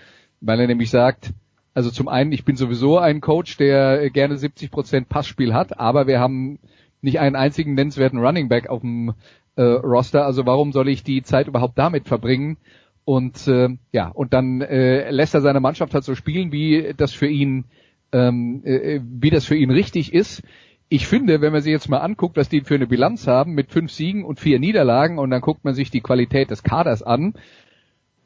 [0.41, 1.33] weil er nämlich sagt,
[1.73, 6.09] also zum einen, ich bin sowieso ein Coach, der gerne 70 Prozent Passspiel hat, aber
[6.09, 6.59] wir haben
[7.01, 9.15] nicht einen einzigen nennenswerten Running Back auf dem
[9.61, 10.25] äh, Roster.
[10.25, 12.57] Also warum soll ich die Zeit überhaupt damit verbringen?
[13.05, 17.13] Und äh, ja, und dann äh, lässt er seine Mannschaft halt so spielen, wie das
[17.13, 17.65] für ihn,
[18.13, 20.43] ähm, äh, wie das für ihn richtig ist.
[20.89, 23.71] Ich finde, wenn man sich jetzt mal anguckt, was die für eine Bilanz haben mit
[23.71, 27.35] fünf Siegen und vier Niederlagen und dann guckt man sich die Qualität des Kaders an,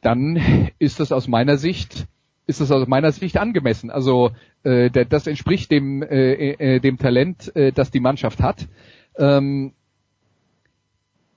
[0.03, 2.07] dann ist das aus meiner Sicht
[2.47, 3.91] ist das aus meiner Sicht angemessen.
[3.91, 4.33] Also
[4.65, 8.69] äh, das entspricht dem äh, äh, dem Talent, äh, das die Mannschaft hat.
[9.17, 9.73] Ähm,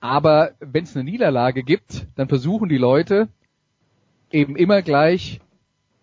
[0.00, 3.28] aber wenn es eine Niederlage gibt, dann versuchen die Leute
[4.30, 5.40] eben immer gleich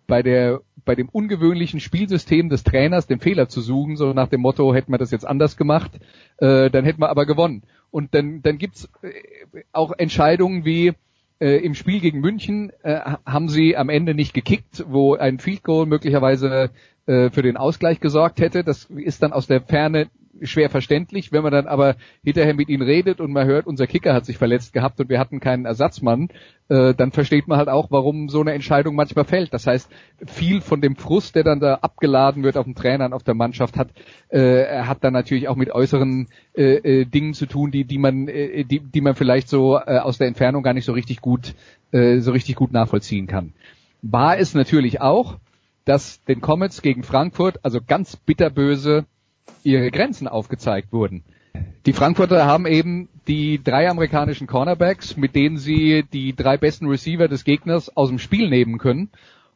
[0.06, 4.40] bei der bei dem ungewöhnlichen Spielsystem des Trainers den Fehler zu suchen, so nach dem
[4.40, 5.90] Motto, hätten wir das jetzt anders gemacht,
[6.38, 7.64] äh, dann hätten wir aber gewonnen.
[7.90, 10.92] Und dann, dann gibt's äh, auch Entscheidungen wie
[11.40, 15.64] äh, im Spiel gegen München äh, haben sie am Ende nicht gekickt, wo ein Field
[15.64, 16.70] Goal möglicherweise
[17.06, 18.62] äh, für den Ausgleich gesorgt hätte.
[18.62, 20.08] Das ist dann aus der Ferne
[20.42, 21.32] schwer verständlich.
[21.32, 24.38] Wenn man dann aber hinterher mit ihnen redet und man hört, unser Kicker hat sich
[24.38, 26.28] verletzt gehabt und wir hatten keinen Ersatzmann,
[26.68, 29.54] äh, dann versteht man halt auch, warum so eine Entscheidung manchmal fällt.
[29.54, 29.90] Das heißt,
[30.26, 33.76] viel von dem Frust, der dann da abgeladen wird auf den Trainern, auf der Mannschaft,
[33.76, 33.88] hat
[34.28, 38.28] äh, hat dann natürlich auch mit äußeren äh, äh, Dingen zu tun, die die man
[38.28, 41.54] äh, die die man vielleicht so äh, aus der Entfernung gar nicht so richtig gut
[41.92, 43.52] äh, so richtig gut nachvollziehen kann.
[44.02, 45.38] War es natürlich auch,
[45.84, 49.06] dass den Comets gegen Frankfurt also ganz bitterböse
[49.62, 51.24] ihre Grenzen aufgezeigt wurden.
[51.86, 57.28] Die Frankfurter haben eben die drei amerikanischen Cornerbacks, mit denen sie die drei besten Receiver
[57.28, 59.10] des Gegners aus dem Spiel nehmen können.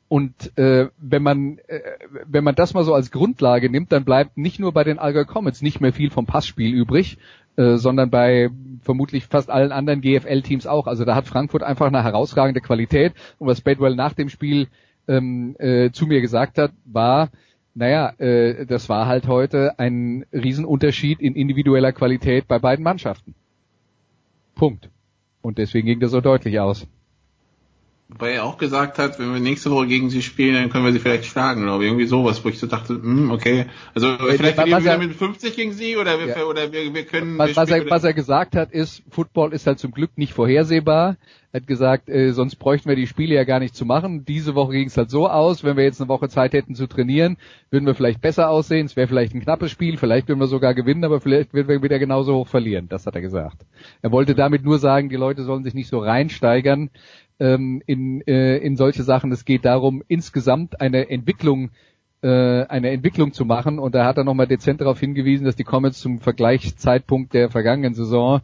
[0.08, 1.80] Und äh, wenn man äh,
[2.26, 5.24] wenn man das mal so als Grundlage nimmt, dann bleibt nicht nur bei den Allgäu
[5.24, 7.18] Comets nicht mehr viel vom Passspiel übrig,
[7.56, 8.50] äh, sondern bei
[8.82, 10.88] vermutlich fast allen anderen GFL-Teams auch.
[10.88, 13.12] Also da hat Frankfurt einfach eine herausragende Qualität.
[13.38, 14.66] Und was Bedwell nach dem Spiel
[15.06, 17.30] ähm, äh, zu mir gesagt hat, war,
[17.74, 23.34] naja, äh, das war halt heute ein Riesenunterschied in individueller Qualität bei beiden Mannschaften.
[24.54, 24.90] Punkt.
[25.42, 26.86] Und deswegen ging das so deutlich aus.
[28.12, 30.92] Wobei er auch gesagt hat, wenn wir nächste Woche gegen sie spielen, dann können wir
[30.92, 31.90] sie vielleicht schlagen, glaube ich.
[31.90, 33.66] Irgendwie sowas, wo ich so dachte, hm, okay.
[33.94, 36.44] Also Äh, vielleicht was wir er- mit 50 gegen sie oder wir, Ja.
[36.44, 37.38] oder wir, wir können...
[37.38, 41.16] Was, was, er, was er gesagt hat, ist, Football ist halt zum Glück nicht vorhersehbar.
[41.52, 44.24] Er hat gesagt, äh, sonst bräuchten wir die Spiele ja gar nicht zu machen.
[44.24, 46.86] Diese Woche ging es halt so aus, wenn wir jetzt eine Woche Zeit hätten zu
[46.88, 47.36] trainieren,
[47.70, 48.86] würden wir vielleicht besser aussehen.
[48.86, 51.82] Es wäre vielleicht ein knappes Spiel, vielleicht würden wir sogar gewinnen, aber vielleicht würden wir
[51.82, 52.88] wieder genauso hoch verlieren.
[52.88, 53.64] Das hat er gesagt.
[54.02, 56.90] Er wollte damit nur sagen, die Leute sollen sich nicht so reinsteigern
[57.40, 59.32] ähm, in, äh, in solche Sachen.
[59.32, 61.70] Es geht darum, insgesamt eine Entwicklung
[62.22, 63.78] äh, eine Entwicklung zu machen.
[63.78, 67.94] Und da hat er nochmal dezent darauf hingewiesen, dass die Comets zum Vergleichszeitpunkt der vergangenen
[67.94, 68.42] Saison,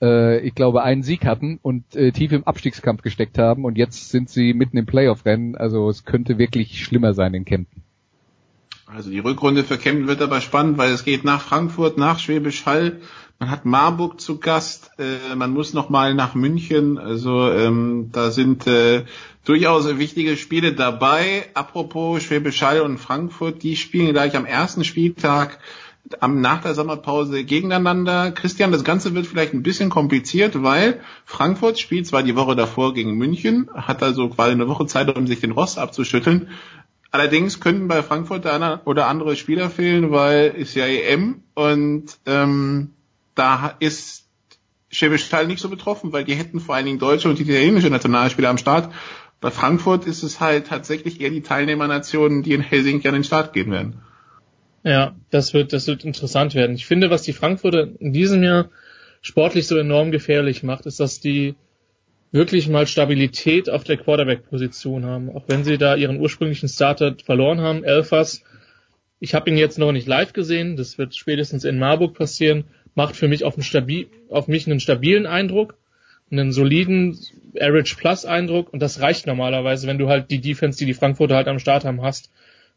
[0.00, 3.64] äh, ich glaube, einen Sieg hatten und äh, tief im Abstiegskampf gesteckt haben.
[3.64, 5.56] Und jetzt sind sie mitten im Playoff-Rennen.
[5.56, 7.82] Also es könnte wirklich schlimmer sein in Kempten.
[8.86, 12.66] Also die Rückrunde für Kempten wird aber spannend, weil es geht nach Frankfurt, nach Schwäbisch
[12.66, 13.00] Hall.
[13.40, 14.90] Man hat Marburg zu Gast.
[14.98, 16.98] Äh, man muss noch mal nach München.
[16.98, 19.04] Also ähm, da sind äh,
[19.46, 21.46] durchaus wichtige Spiele dabei.
[21.54, 25.58] Apropos Schwäbisch Hall und Frankfurt, die spielen gleich am ersten Spieltag
[26.18, 28.30] am nach der Sommerpause gegeneinander.
[28.32, 32.92] Christian, das Ganze wird vielleicht ein bisschen kompliziert, weil Frankfurt spielt zwar die Woche davor
[32.92, 36.48] gegen München, hat also quasi eine Woche Zeit, um sich den Rost abzuschütteln.
[37.10, 38.44] Allerdings könnten bei Frankfurt
[38.84, 42.90] oder andere Spieler fehlen, weil ist ja EM und ähm,
[43.40, 44.28] da ist
[44.92, 48.48] Schwäbisch Hall nicht so betroffen, weil die hätten vor allen Dingen deutsche und italienische Nationalspieler
[48.48, 48.92] am Start.
[49.40, 53.52] Bei Frankfurt ist es halt tatsächlich eher die Teilnehmernationen, die in Helsinki an den Start
[53.52, 54.02] gehen werden.
[54.82, 56.74] Ja, das wird, das wird interessant werden.
[56.74, 58.68] Ich finde, was die Frankfurter in diesem Jahr
[59.22, 61.54] sportlich so enorm gefährlich macht, ist, dass die
[62.32, 65.30] wirklich mal Stabilität auf der Quarterback-Position haben.
[65.30, 68.42] Auch wenn sie da ihren ursprünglichen Starter verloren haben, Elfas.
[69.20, 72.64] Ich habe ihn jetzt noch nicht live gesehen, das wird spätestens in Marburg passieren.
[72.94, 75.76] Macht für mich auf, einen stabil, auf mich einen stabilen Eindruck,
[76.30, 77.18] einen soliden
[77.58, 81.36] Average Plus Eindruck und das reicht normalerweise, wenn du halt die Defense, die die Frankfurter
[81.36, 82.30] halt am Start haben, hast.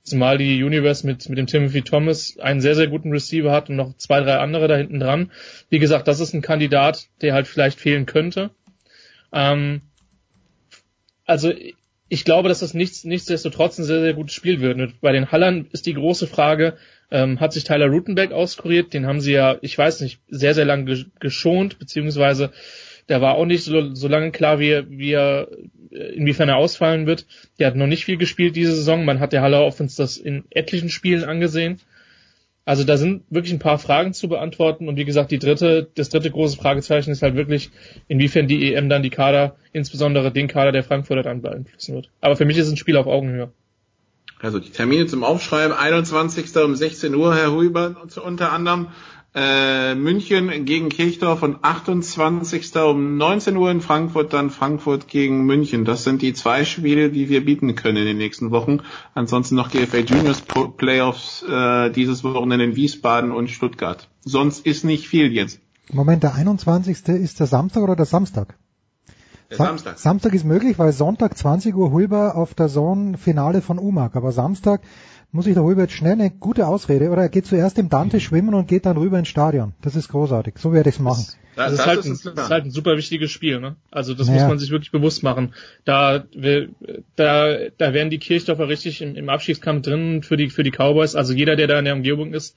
[0.03, 3.77] Zumal die Universe mit, mit dem Timothy Thomas einen sehr, sehr guten Receiver hat und
[3.77, 5.31] noch zwei, drei andere da hinten dran.
[5.69, 8.49] Wie gesagt, das ist ein Kandidat, der halt vielleicht fehlen könnte.
[9.31, 9.81] Ähm,
[11.25, 11.53] also
[12.13, 14.79] ich glaube, dass das nichts, nichtsdestotrotz ein sehr, sehr gutes Spiel wird.
[14.79, 16.77] Und bei den Hallern ist die große Frage,
[17.09, 18.93] ähm, hat sich Tyler Rutenbeck auskuriert?
[18.93, 22.51] Den haben sie ja, ich weiß nicht, sehr, sehr lange ge- geschont, beziehungsweise
[23.07, 25.47] da war auch nicht so, so lange klar, wie er, wie er,
[25.91, 27.25] äh, inwiefern er ausfallen wird.
[27.57, 29.05] Der hat noch nicht viel gespielt diese Saison.
[29.05, 31.79] Man hat der Haller Offense das in etlichen Spielen angesehen.
[32.65, 36.09] Also da sind wirklich ein paar Fragen zu beantworten und wie gesagt, die dritte, das
[36.09, 37.71] dritte große Fragezeichen ist halt wirklich,
[38.07, 42.09] inwiefern die EM dann die Kader, insbesondere den Kader der Frankfurter dann beeinflussen wird.
[42.21, 43.51] Aber für mich ist es ein Spiel auf Augenhöhe.
[44.39, 46.53] Also die Termine zum Aufschreiben, 21.
[46.57, 48.89] um 16 Uhr, Herr Huber unter anderem.
[49.35, 52.75] Äh, München gegen Kirchdorf und 28.
[52.77, 55.85] um 19 Uhr in Frankfurt, dann Frankfurt gegen München.
[55.85, 58.81] Das sind die zwei Spiele, die wir bieten können in den nächsten Wochen.
[59.15, 60.43] Ansonsten noch GFA Juniors
[60.77, 64.07] Playoffs äh, dieses Wochenende in Wiesbaden und Stuttgart.
[64.23, 65.59] Sonst ist nicht viel jetzt.
[65.91, 67.07] Moment, der 21.
[67.07, 68.55] ist der Samstag oder der Samstag?
[69.49, 69.97] Der Sa- Samstag.
[69.99, 74.15] Samstag ist möglich, weil Sonntag 20 Uhr Hulber auf der Zone Finale von UMAG.
[74.15, 74.81] Aber Samstag
[75.33, 78.19] muss ich der Hulber jetzt schnell eine gute Ausrede oder er geht zuerst im Dante
[78.19, 79.73] schwimmen und geht dann rüber ins Stadion.
[79.81, 80.59] Das ist großartig.
[80.59, 81.25] So werde ich es machen.
[81.55, 83.75] Das, ist, halt ein, das ist halt ein super wichtiges Spiel, ne?
[83.89, 84.41] Also das Naja.
[84.41, 85.53] muss man sich wirklich bewusst machen.
[85.85, 86.23] Da,
[87.15, 91.15] da, da wären die Kirchdorfer richtig im, im Abstiegskampf drin für die, für die Cowboys.
[91.15, 92.55] Also jeder, der da in der Umgebung ist,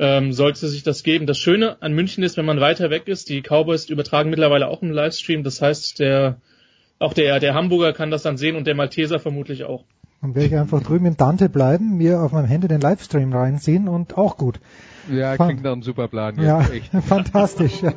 [0.00, 1.26] ähm, sollte sich das geben.
[1.26, 4.82] Das Schöne an München ist, wenn man weiter weg ist, die Cowboys übertragen mittlerweile auch
[4.82, 5.44] im Livestream.
[5.44, 6.38] Das heißt, der,
[6.98, 9.84] auch der, der Hamburger kann das dann sehen und der Malteser vermutlich auch.
[10.22, 13.88] Dann werde ich einfach drüben im Dante bleiben, mir auf meinem Handy den Livestream reinziehen
[13.88, 14.60] und auch gut.
[15.10, 16.36] Ja, Fan- klingt nach einem super Plan.
[16.36, 16.90] Jetzt, Ja, echt.
[17.08, 17.82] fantastisch.
[17.82, 17.92] Ja.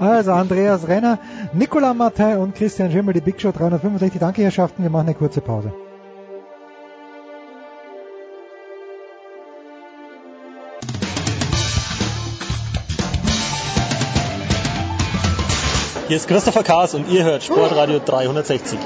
[0.00, 1.20] Also Andreas Renner,
[1.52, 4.18] Nicolas Martin und Christian Schimmel, die Big Show 365.
[4.18, 4.82] Danke, Herrschaften.
[4.82, 5.72] Wir machen eine kurze Pause.
[16.08, 18.78] Hier ist Christopher Kaas und ihr hört Sportradio 360.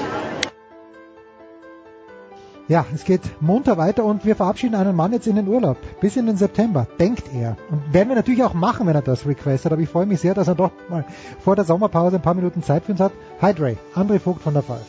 [2.67, 5.77] Ja, es geht munter weiter und wir verabschieden einen Mann jetzt in den Urlaub.
[6.01, 7.57] Bis in den September, denkt er.
[7.69, 9.71] Und werden wir natürlich auch machen, wenn er das requestet.
[9.71, 11.05] Aber ich freue mich sehr, dass er doch mal
[11.39, 13.11] vor der Sommerpause ein paar Minuten Zeit für uns hat.
[13.39, 14.81] Hi Dre, André Vogt von der Fall.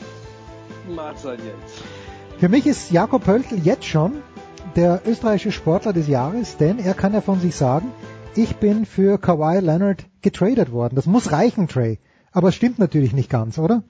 [0.89, 1.83] Mahlzeit jetzt.
[2.39, 4.23] Für mich ist Jakob Pöltl jetzt schon
[4.75, 7.89] der österreichische Sportler des Jahres, denn er kann ja von sich sagen,
[8.35, 10.97] ich bin für Kawhi Leonard getradet worden.
[10.97, 11.99] Das muss reichen, Trey.
[12.33, 13.83] Aber es stimmt natürlich nicht ganz, oder?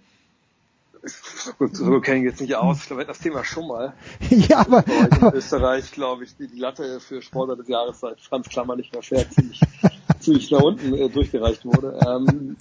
[1.58, 2.80] Gut, so kenne ich jetzt nicht aus.
[2.80, 3.94] Ich glaube, wir das Thema schon mal.
[4.30, 8.20] ja, aber, in aber Österreich, glaube ich, die, die Latte für Sportler des Jahres seit
[8.20, 9.60] Franz Klammer nicht mehr fair ziemlich,
[10.18, 11.98] ziemlich nach unten äh, durchgereicht wurde.
[12.06, 12.56] Ähm,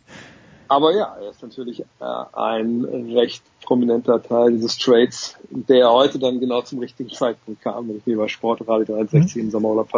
[0.67, 1.85] aber ja, er ist natürlich äh,
[2.33, 7.97] ein recht prominenter Teil dieses Trades, der heute dann genau zum richtigen Zeitpunkt kam, wenn
[7.97, 9.89] ich mir bei Sportradio 63 im Sommerurlaub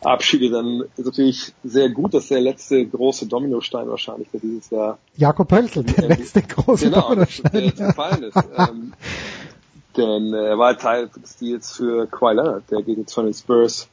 [0.00, 4.98] verabschiede, dann ist natürlich sehr gut, dass der letzte große Dominostein wahrscheinlich, der dieses Jahr
[5.16, 7.64] Jakob Pöltl, der letzte große genau, der Dominostein.
[7.64, 8.36] jetzt gefallen ist.
[8.56, 8.92] ähm,
[9.96, 13.34] denn äh, er war Teil des Deals für Kawhi Leonard, der ging jetzt von den
[13.34, 13.88] Spurs.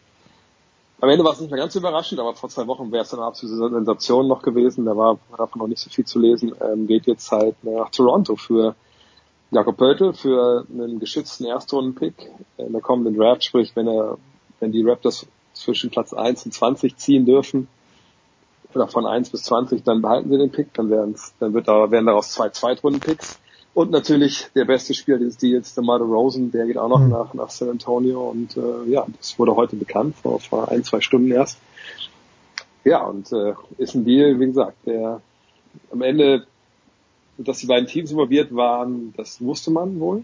[1.01, 3.23] Am Ende war es nicht mehr ganz überraschend, aber vor zwei Wochen wäre es eine
[3.23, 4.85] absolute Sensation noch gewesen.
[4.85, 6.53] Da war davon noch nicht so viel zu lesen.
[6.61, 8.75] Ähm, geht jetzt halt nach Toronto für
[9.51, 14.17] Jakob Pöltl für einen geschützten Erstrundenpick in der kommenden Draft, sprich wenn er,
[14.59, 17.67] wenn die Raptors zwischen Platz 1 und 20 ziehen dürfen,
[18.73, 21.91] oder von 1 bis 20, dann behalten sie den Pick, dann werden dann wird da,
[21.91, 23.39] werden daraus zwei Zweitrunden-Picks.
[23.73, 27.09] Und natürlich der beste Spieler dieses Deals, der Marder Rosen, der geht auch noch Mhm.
[27.09, 30.99] nach, nach San Antonio und äh, ja, das wurde heute bekannt, vor, vor ein, zwei
[30.99, 31.57] Stunden erst.
[32.83, 35.21] Ja, und äh, ist ein Deal, wie gesagt, der
[35.91, 36.45] am Ende,
[37.47, 40.23] dass die beiden Teams involviert waren, das wusste man wohl.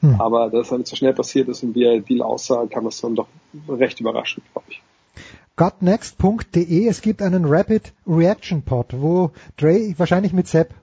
[0.00, 0.20] Hm.
[0.20, 3.00] Aber dass das nicht so schnell passiert ist und wie der Deal aussah, kam das
[3.00, 3.28] dann doch
[3.68, 4.82] recht überraschend, glaube ich.
[5.56, 10.74] gotnext.de, es gibt einen Rapid Reaction Pod, wo Dre wahrscheinlich mit Sepp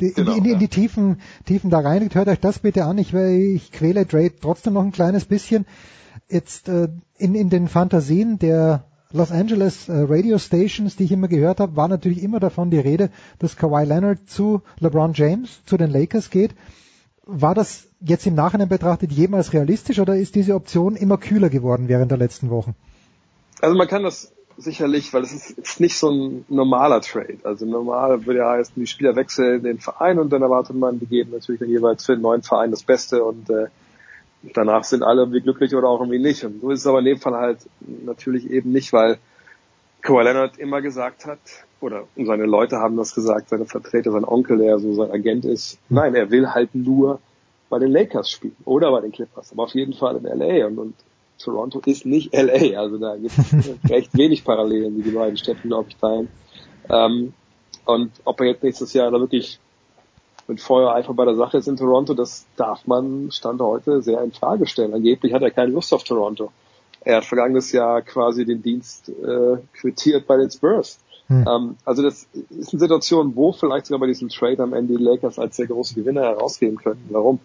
[0.00, 0.60] die, Genau, in, die, in ja.
[0.60, 2.14] die Tiefen, Tiefen da reinigt.
[2.14, 2.98] Hört euch das bitte an.
[2.98, 5.66] Ich, ich quäle Dre trotzdem noch ein kleines bisschen.
[6.28, 11.28] Jetzt äh, in, in den Fantasien der Los Angeles äh, Radio Stations, die ich immer
[11.28, 15.78] gehört habe, war natürlich immer davon die Rede, dass Kawhi Leonard zu LeBron James, zu
[15.78, 16.54] den Lakers geht.
[17.24, 21.88] War das jetzt im Nachhinein betrachtet jemals realistisch oder ist diese Option immer kühler geworden
[21.88, 22.74] während der letzten Wochen?
[23.62, 27.38] Also man kann das sicherlich, weil es ist, ist nicht so ein normaler Trade.
[27.44, 31.06] Also normal würde ja heißen, die Spieler wechseln den Verein und dann erwartet man, die
[31.06, 33.68] geben natürlich dann jeweils für den neuen Verein das Beste und äh,
[34.42, 36.44] danach sind alle irgendwie glücklich oder auch irgendwie nicht.
[36.44, 39.18] Und so ist es aber in dem Fall halt natürlich eben nicht, weil
[40.02, 41.40] Kawhi Leonard immer gesagt hat,
[41.80, 45.78] oder seine Leute haben das gesagt, seine Vertreter, sein Onkel, der so sein Agent ist,
[45.88, 47.20] nein, er will halt nur
[47.68, 50.78] bei den Lakers spielen oder bei den Clippers, aber auf jeden Fall in LA und,
[50.78, 50.94] und
[51.38, 53.54] Toronto ist nicht LA, also da gibt es
[53.90, 56.28] recht wenig Parallelen, die die beiden Städte, glaube ich, teilen.
[56.88, 57.32] Ähm,
[57.84, 59.60] und ob er jetzt nächstes Jahr da wirklich
[60.48, 64.22] mit Feuer einfach bei der Sache ist in Toronto, das darf man Stand heute sehr
[64.22, 64.94] in Frage stellen.
[64.94, 66.50] Angeblich hat er keine Lust auf Toronto.
[67.04, 70.98] Er hat vergangenes Jahr quasi den Dienst äh, quittiert bei den Spurs.
[71.28, 71.44] Hm.
[71.46, 75.02] Ähm, also das ist eine Situation, wo vielleicht sogar bei diesem Trade am Ende die
[75.02, 77.06] Lakers als sehr große Gewinner herausgehen könnten.
[77.10, 77.40] Warum?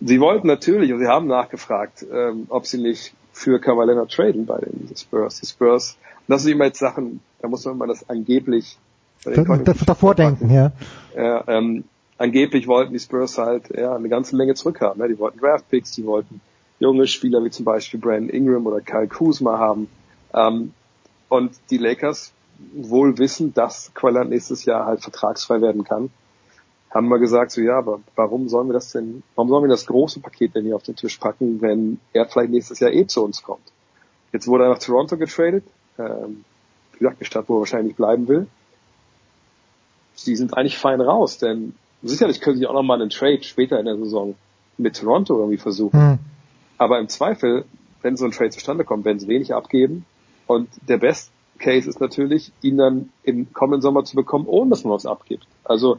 [0.00, 4.58] Sie wollten natürlich, und sie haben nachgefragt, ähm, ob sie nicht für Cavalena traden bei
[4.58, 5.40] den Spurs.
[5.40, 5.96] Die Spurs,
[6.26, 8.78] das sind immer jetzt Sachen, da muss man immer das angeblich
[9.86, 10.72] davor denken, ja.
[11.16, 11.84] ja, ähm,
[12.18, 15.00] angeblich wollten die Spurs halt ja, eine ganze Menge zurückhaben.
[15.00, 15.08] Ne?
[15.08, 16.40] Die wollten Draftpicks, die wollten
[16.80, 19.88] junge Spieler wie zum Beispiel Brandon Ingram oder Kyle Kuzma haben.
[20.34, 20.72] Ähm,
[21.28, 22.32] und die Lakers,
[22.72, 26.10] wohl wissen, dass Quelland nächstes Jahr halt vertragsfrei werden kann,
[26.90, 29.86] haben wir gesagt, so ja, aber warum sollen wir das denn, warum sollen wir das
[29.86, 33.22] große Paket denn hier auf den Tisch packen, wenn er vielleicht nächstes Jahr eh zu
[33.22, 33.72] uns kommt?
[34.32, 35.64] Jetzt wurde er nach Toronto getradet,
[35.98, 36.44] ähm,
[36.92, 38.46] wie gesagt, eine Stadt, wo er wahrscheinlich bleiben will.
[40.14, 43.86] Sie sind eigentlich fein raus, denn sicherlich können sie auch nochmal einen Trade später in
[43.86, 44.34] der Saison
[44.76, 46.00] mit Toronto irgendwie versuchen.
[46.00, 46.18] Hm.
[46.78, 47.64] Aber im Zweifel,
[48.02, 50.04] wenn so ein Trade zustande kommt, werden sie wenig abgeben.
[50.46, 54.84] Und der Best Case ist natürlich, ihn dann im kommenden Sommer zu bekommen, ohne dass
[54.84, 55.46] man was abgibt.
[55.64, 55.98] Also,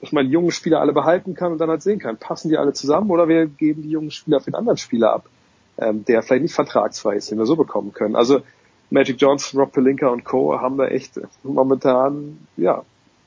[0.00, 2.58] dass man die jungen Spieler alle behalten kann und dann halt sehen kann, passen die
[2.58, 5.28] alle zusammen oder wir geben die jungen Spieler für den anderen Spieler ab,
[5.78, 8.14] ähm, der vielleicht nicht vertragsfrei ist, den wir so bekommen können.
[8.14, 8.42] Also
[8.90, 10.60] Magic Johnson, Rob Pelinka und Co.
[10.60, 12.84] haben da echt momentan, ja,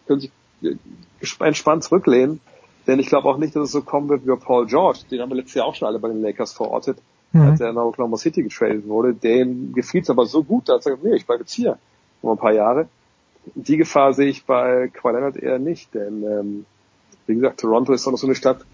[0.08, 0.32] können sich
[1.40, 2.40] entspannt zurücklehnen,
[2.88, 5.00] Denn ich glaube auch nicht, dass es so kommen wird wie bei Paul George.
[5.12, 6.98] Den haben wir letztes Jahr auch schon alle bei den Lakers verortet,
[7.32, 7.42] Mhm.
[7.42, 9.14] als er nach Oklahoma City getradet wurde.
[9.14, 11.78] Dem gefiel es aber so gut, dass er gesagt hat, nee, ich bleibe jetzt hier
[12.22, 12.88] noch ein paar Jahre.
[13.56, 16.66] Die Gefahr sehe ich bei Kawhi Leonard eher nicht, denn ähm,
[17.28, 18.66] wie gesagt, Toronto ist doch noch so eine Stadt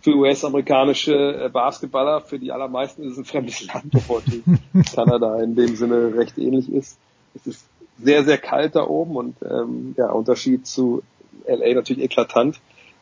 [0.00, 2.22] für US-amerikanische äh, Basketballer.
[2.22, 4.22] Für die allermeisten ist es ein fremdes Land, obwohl
[4.94, 6.98] Kanada in dem Sinne recht ähnlich ist.
[7.34, 7.64] Es ist
[8.02, 11.02] sehr, sehr kalt da oben und ähm, ja, Unterschied zu
[11.46, 12.60] LA natürlich eklatant.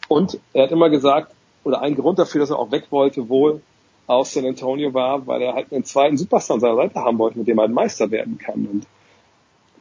[0.08, 1.32] Und er hat immer gesagt,
[1.64, 3.60] oder ein Grund dafür, dass er auch weg wollte, wohl
[4.06, 7.38] aus San Antonio war, weil er halt einen zweiten Superstar an seiner Seite haben wollte,
[7.38, 8.66] mit dem er ein Meister werden kann.
[8.66, 8.86] Und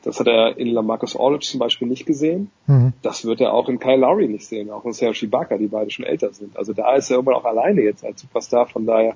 [0.04, 2.52] das hat er in Lamarcus Aldridge zum Beispiel nicht gesehen.
[2.68, 2.94] Mhm.
[3.02, 5.90] Das wird er auch in Kyle Lowry nicht sehen, auch in Serge Ibaka, die beide
[5.92, 6.58] schon älter sind.
[6.58, 8.68] Also da ist er irgendwann auch alleine jetzt als Superstar.
[8.68, 9.16] Von daher,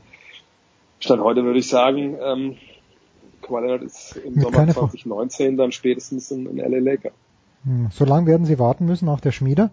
[0.99, 2.57] Stand heute würde ich sagen, ähm,
[3.41, 4.91] Kawhi Leonard ist im Sommer keine Frage.
[4.91, 7.11] 2019 dann spätestens in, in LA Laker.
[7.64, 9.72] Hm, So lange werden sie warten müssen, auch der Schmieder.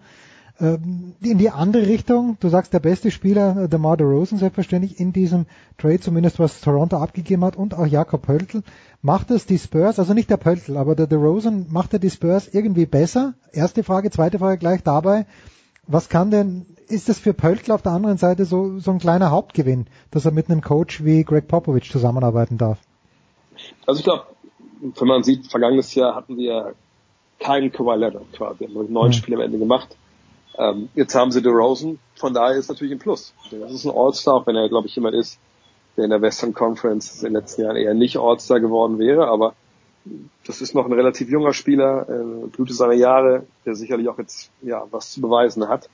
[0.60, 4.98] Ähm, In die andere Richtung, du sagst der beste Spieler, äh, der Mar Rosen selbstverständlich
[4.98, 5.46] in diesem
[5.78, 8.62] Trade, zumindest was Toronto abgegeben hat und auch Jakob Pöltl.
[9.00, 12.48] Macht es die Spurs, also nicht der Pöltl, aber der DeRozan, macht er die Spurs
[12.48, 13.34] irgendwie besser?
[13.52, 15.26] Erste Frage, zweite Frage gleich dabei.
[15.86, 19.30] Was kann denn, ist das für Pöltl auf der anderen Seite so, so ein kleiner
[19.30, 22.78] Hauptgewinn, dass er mit einem Coach wie Greg Popovich zusammenarbeiten darf?
[23.86, 24.24] Also ich glaube,
[24.80, 26.74] wenn man sieht, vergangenes Jahr hatten wir
[27.38, 28.60] keinen Kawhi Leonard quasi.
[28.60, 29.12] Wir haben neun Mhm.
[29.12, 29.96] Spiele am Ende gemacht.
[30.56, 33.32] Ähm, jetzt haben sie DeRozan, von daher ist natürlich ein Plus.
[33.50, 35.38] Das ist ein All-Star, wenn er, glaube ich, jemand ist,
[35.96, 39.54] der in der Western Conference in den letzten Jahren eher nicht All-Star geworden wäre, aber
[40.46, 44.50] das ist noch ein relativ junger Spieler, äh, Blüte seiner Jahre, der sicherlich auch jetzt
[44.62, 45.88] ja was zu beweisen hat.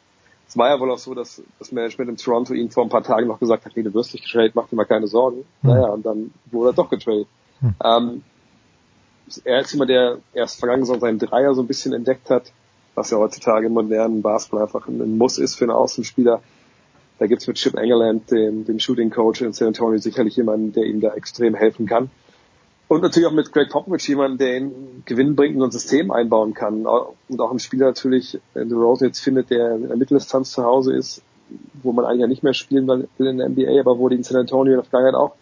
[0.47, 3.02] Es war ja wohl auch so, dass das Management in Toronto ihn vor ein paar
[3.02, 5.44] Tagen noch gesagt hat, nee, du wirst nicht getradet, mach dir mal keine Sorgen.
[5.62, 7.26] Naja, und dann wurde er doch getradet.
[7.82, 8.23] Ähm,
[9.44, 12.52] er ist immer der erst vergangene Saison seinen Dreier so ein bisschen entdeckt hat,
[12.94, 16.42] was ja heutzutage im modernen Basketball einfach ein, Muss ist für einen Außenspieler.
[17.18, 20.84] Da gibt's mit Chip Engerland, dem, dem Shooting Coach in San Antonio, sicherlich jemanden, der
[20.84, 22.10] ihm da extrem helfen kann.
[22.88, 26.86] Und natürlich auch mit Greg Popovich jemanden, der ihn Gewinn bringt und System einbauen kann.
[26.86, 30.64] Und auch ein Spieler natürlich, wenn du Rose jetzt findet, der in der Mitteldistanz zu
[30.64, 31.22] Hause ist,
[31.82, 34.24] wo man eigentlich ja nicht mehr spielen will in der NBA, aber wo die in
[34.24, 35.34] San Antonio in der Vergangenheit auch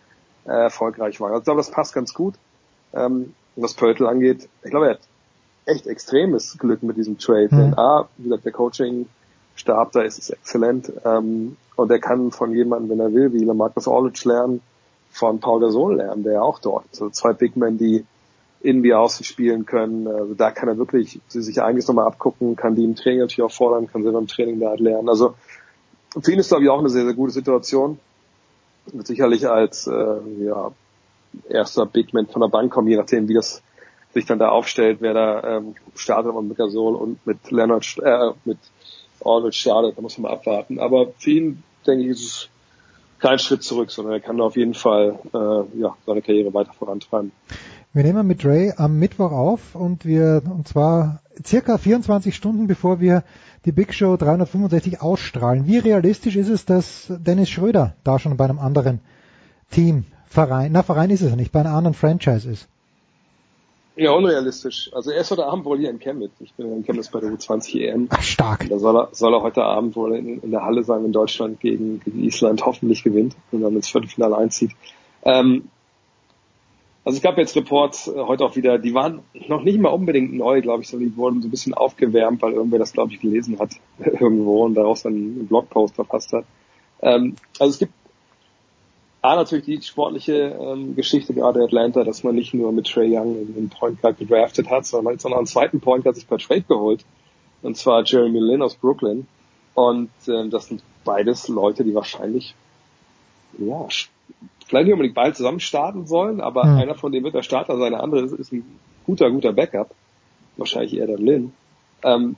[0.45, 1.31] äh, erfolgreich waren.
[1.31, 2.35] Also ich glaube, das passt ganz gut.
[2.93, 5.01] Ähm, was Pörtl angeht, ich glaube, er hat
[5.67, 7.49] echt extremes Glück mit diesem Trade.
[7.51, 7.59] Mhm.
[7.59, 10.93] Denn A, wie gesagt, der Coaching-Stab da ist, ist exzellent.
[11.05, 14.61] Ähm, und er kann von jemandem, wenn er will, wie Marcus Aldridge lernen,
[15.11, 16.85] von Paul Gasol lernen, der ja auch dort.
[16.93, 18.05] So zwei Big Men, die
[18.63, 20.07] innen wie außen spielen können.
[20.07, 23.53] Also da kann er wirklich sich einiges nochmal abgucken, kann die im Training natürlich auch
[23.53, 25.09] fordern, kann selber im Training da lernen.
[25.09, 25.35] Also
[26.21, 27.99] für ihn ist, glaube ich, auch eine sehr, sehr gute Situation.
[28.87, 30.73] Wird sicherlich als äh, ja,
[31.49, 33.63] erster Big Man von der Bank kommen, je nachdem, wie das
[34.15, 38.59] sich dann da aufstellt, wer da ähm, startet, mit Gasol und mit Leonard, äh, mit
[39.25, 40.79] Aldridge startet, da muss man mal abwarten.
[40.79, 42.49] Aber für ihn, denke ich, ist es
[43.19, 47.33] kein Schritt zurück, sondern er kann auf jeden Fall äh, ja, seine Karriere weiter vorantreiben.
[47.95, 53.01] Wir nehmen mit Ray am Mittwoch auf und wir, und zwar circa 24 Stunden bevor
[53.01, 53.23] wir
[53.65, 55.67] die Big Show 365 ausstrahlen.
[55.67, 59.01] Wie realistisch ist es, dass Dennis Schröder da schon bei einem anderen
[59.71, 62.67] Team, Verein, na Verein ist es ja nicht, bei einem anderen Franchise ist?
[63.97, 64.91] Ja, unrealistisch.
[64.95, 66.33] Also er ist heute Abend wohl hier in Chemnitz.
[66.41, 68.07] Ich bin in Chemnitz bei der U20 EM.
[68.09, 68.67] Ach, stark.
[68.71, 71.61] Da soll er, soll er heute Abend wohl in, in der Halle sein, wenn Deutschland
[71.61, 74.71] gegen, gegen Island hoffentlich gewinnt und dann ins Viertelfinale einzieht.
[75.25, 75.69] Ähm,
[77.05, 80.33] also es gab jetzt Reports äh, heute auch wieder, die waren noch nicht mal unbedingt
[80.33, 83.21] neu, glaube ich, sondern die wurden so ein bisschen aufgewärmt, weil irgendwer das, glaube ich,
[83.21, 86.47] gelesen hat irgendwo und daraus dann einen Blogpost verfasst hat.
[87.03, 87.93] Ähm, also es gibt
[89.23, 93.37] A, natürlich die sportliche ähm, Geschichte gerade Atlanta, dass man nicht nur mit Trey Young
[93.37, 96.27] einen Point Guard gedraftet hat, sondern man hat auch noch einen zweiten Point Guard sich
[96.27, 97.05] per Trade geholt.
[97.63, 99.29] Und zwar Jeremy Lin aus Brooklyn.
[99.75, 102.55] Und ähm, das sind beides Leute, die wahrscheinlich,
[103.59, 103.87] ja,
[104.67, 106.79] vielleicht nicht unbedingt beide zusammen starten sollen, aber Mhm.
[106.79, 108.65] einer von denen wird der Starter sein, der andere ist, ist ein
[109.05, 109.95] guter, guter Backup.
[110.57, 111.53] Wahrscheinlich eher der Lin.
[112.03, 112.37] Ähm,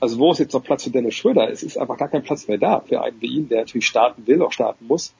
[0.00, 1.50] also wo ist jetzt noch Platz für Dennis Schröder?
[1.50, 4.26] Es ist einfach gar kein Platz mehr da für einen wie ihn, der natürlich starten
[4.26, 5.14] will, auch starten muss,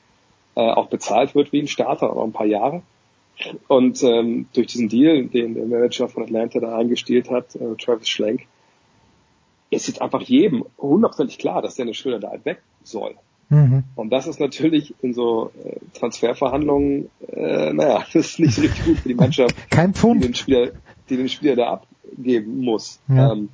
[0.57, 2.83] äh, auch bezahlt wird wie ein Starter, aber ein paar Jahre.
[3.69, 8.09] Und ähm, durch diesen Deal, den der Manager von Atlanta da eingestielt hat, äh, Travis
[8.09, 8.47] Schlenk,
[9.71, 13.15] ist jetzt einfach jedem hundertprozentig klar, dass Dennis Schröder da halt weg soll.
[13.49, 13.85] Mhm.
[13.95, 18.85] Und das ist natürlich in so äh, Transferverhandlungen, äh, naja, das ist nicht so richtig
[18.85, 20.25] gut für die Mannschaft, Kein die Pfund.
[20.25, 20.71] den Spieler,
[21.09, 23.01] die den Spieler da abgeben muss.
[23.09, 23.33] Ja.
[23.33, 23.51] Ähm,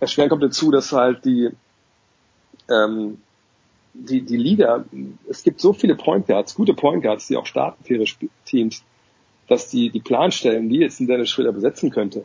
[0.00, 1.50] erschwerend kommt dazu, dass halt die,
[2.70, 3.18] ähm,
[3.92, 4.84] die, die Liga,
[5.28, 8.04] es gibt so viele Point Guards, gute Point Guards, die auch starten für ihre
[8.44, 8.84] Teams,
[9.48, 12.24] dass die, die Planstellen, die jetzt ein Dennis Schröder besetzen könnte,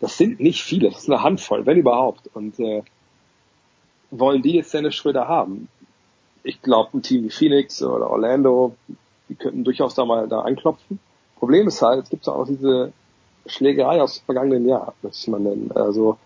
[0.00, 2.28] das sind nicht viele, das ist eine Handvoll, wenn überhaupt.
[2.34, 2.82] Und äh,
[4.10, 5.68] wollen die jetzt Dennis Schröder haben?
[6.42, 8.76] Ich glaube, ein Team wie Phoenix oder Orlando,
[9.28, 10.98] die könnten durchaus da mal da anklopfen.
[11.38, 12.92] Problem ist halt, es gibt auch diese
[13.46, 15.70] Schlägerei aus dem vergangenen Jahr, möchte ich mal nennen.
[15.74, 16.18] Also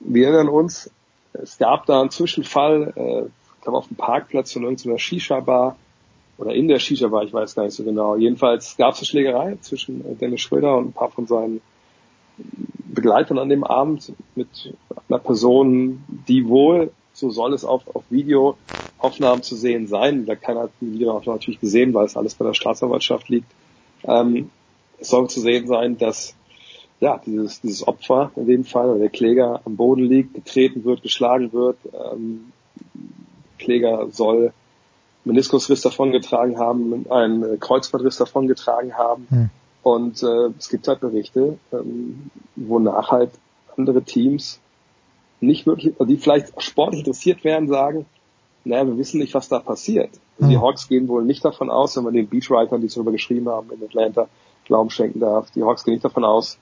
[0.00, 0.90] wir erinnern uns,
[1.32, 5.76] es gab da einen Zwischenfall, äh, ich glaube auf dem Parkplatz von irgendeiner Shisha-Bar
[6.38, 8.16] oder in der Shisha-Bar, ich weiß gar nicht so genau.
[8.16, 11.60] Jedenfalls gab es eine Schlägerei zwischen äh, Dennis Schröder und ein paar von seinen
[12.38, 14.74] Begleitern an dem Abend mit
[15.10, 20.24] einer Person, die wohl, so soll es auf, auf Videoaufnahmen zu sehen sein.
[20.24, 23.52] Da keiner hat die Videoaufnahmen natürlich gesehen, weil es alles bei der Staatsanwaltschaft liegt.
[24.04, 24.48] Ähm,
[24.98, 26.34] es soll zu sehen sein, dass
[27.00, 31.02] ja, dieses, dieses Opfer in dem Fall, oder der Kläger am Boden liegt, getreten wird,
[31.02, 31.76] geschlagen wird.
[31.92, 32.52] Ähm,
[33.60, 34.52] Kläger soll
[35.24, 39.26] Meniskusriss davongetragen haben, einen Kreuzbandriss davongetragen haben.
[39.30, 39.50] Hm.
[39.82, 43.30] Und äh, es gibt halt Berichte, ähm, wonach halt
[43.76, 44.60] andere Teams
[45.40, 48.06] nicht wirklich, die vielleicht sportlich interessiert werden, sagen,
[48.64, 50.10] naja, wir wissen nicht, was da passiert.
[50.38, 50.62] Also die hm.
[50.62, 53.82] Hawks gehen wohl nicht davon aus, wenn man den Beachwritern, die darüber geschrieben haben in
[53.82, 54.28] Atlanta,
[54.66, 56.58] Glauben schenken darf, die Hawks gehen nicht davon aus,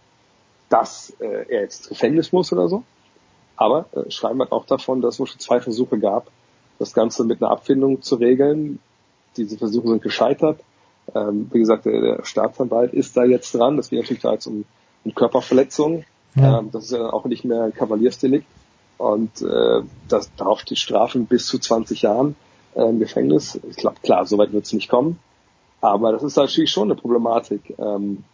[0.68, 2.84] dass äh, er jetzt Gefängnis muss oder so.
[3.56, 6.30] Aber äh, schreiben halt auch davon, dass es wohl schon zwei Versuche gab,
[6.78, 8.78] das Ganze mit einer Abfindung zu regeln.
[9.36, 10.60] Diese Versuche sind gescheitert.
[11.14, 13.76] Ähm, wie gesagt, der, der Staatsanwalt ist da jetzt dran.
[13.76, 14.64] Das geht natürlich da jetzt um,
[15.04, 16.04] um Körperverletzung.
[16.34, 16.58] Ja.
[16.58, 18.46] Ähm, das ist ja auch nicht mehr ein Kavaliersdelikt.
[18.98, 22.36] Und äh, das, darauf die Strafen bis zu 20 Jahren
[22.74, 23.58] äh, im Gefängnis.
[23.70, 25.18] Ich glaube, klar, soweit wird es nicht kommen.
[25.80, 27.74] Aber das ist natürlich schon eine Problematik.
[27.78, 28.24] Ähm,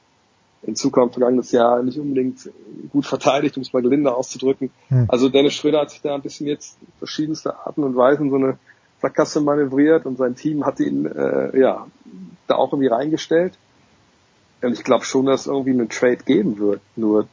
[0.66, 2.50] in Zukunft vergangenes Jahr nicht unbedingt
[2.90, 4.70] gut verteidigt, um es mal gelinde auszudrücken.
[4.88, 5.06] Hm.
[5.08, 8.58] Also Dennis Schröder hat sich da ein bisschen jetzt verschiedenste Arten und Weisen so eine
[9.00, 11.86] Sackgasse manövriert und sein Team hat ihn äh, ja
[12.46, 13.58] da auch irgendwie reingestellt.
[14.62, 16.80] Und ich glaube schon, dass es irgendwie einen Trade geben wird.
[16.96, 17.28] Nur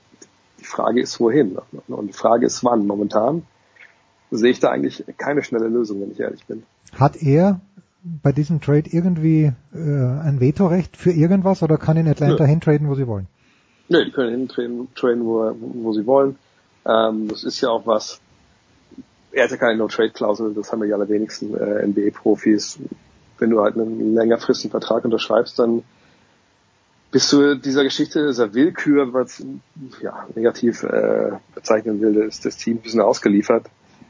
[0.59, 2.85] die Frage ist wohin und die Frage ist wann.
[2.85, 3.43] Momentan
[4.31, 6.63] sehe ich da eigentlich keine schnelle Lösung, wenn ich ehrlich bin.
[6.93, 7.61] Hat er
[8.03, 12.49] bei diesem Trade irgendwie äh, ein Vetorecht für irgendwas oder kann in Atlanta Nö.
[12.49, 13.27] hintraden, wo sie wollen?
[13.89, 16.38] Nö, die können hintraden, traden, wo, wo sie wollen.
[16.85, 18.19] Ähm, das ist ja auch was,
[19.31, 22.80] er hat ja keine No-Trade-Klausel, das haben ja die allerwenigsten äh, NBA-Profis.
[23.38, 25.83] Wenn du halt einen längerfristigen Vertrag unterschreibst, dann
[27.11, 29.43] bist du dieser Geschichte, dieser Willkür, was
[30.01, 33.65] ja, negativ äh, bezeichnen will, ist das Team ein bisschen ausgeliefert.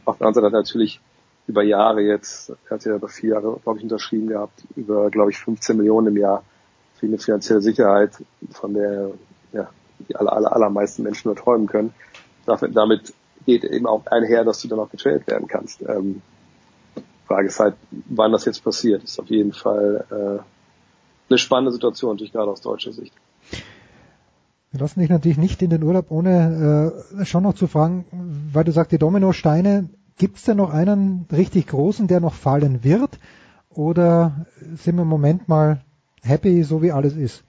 [0.06, 1.02] Auf der anderen Seite natürlich
[1.48, 5.32] über Jahre jetzt, er hat ja über vier Jahre, glaube ich, unterschrieben gehabt, über, glaube
[5.32, 6.44] ich, 15 Millionen im Jahr
[6.96, 8.12] für eine finanzielle Sicherheit,
[8.52, 9.12] von der
[9.54, 9.70] ja,
[10.08, 11.94] die aller, aller, allermeisten Menschen nur träumen können.
[12.46, 13.14] Damit
[13.46, 15.82] geht eben auch einher, dass du dann auch getradet werden kannst.
[15.82, 16.22] Ähm,
[17.32, 17.76] Frage ist halt,
[18.10, 19.04] wann das jetzt passiert.
[19.04, 20.44] Ist auf jeden Fall äh,
[21.30, 23.14] eine spannende Situation, natürlich gerade aus deutscher Sicht.
[24.72, 28.06] Wir lassen dich natürlich nicht in den Urlaub, ohne äh, schon noch zu fragen,
[28.54, 32.84] weil du sagst, die Dominosteine Gibt es denn noch einen richtig großen, der noch fallen
[32.84, 33.20] wird?
[33.70, 35.82] Oder sind wir im Moment mal
[36.24, 37.44] happy, so wie alles ist?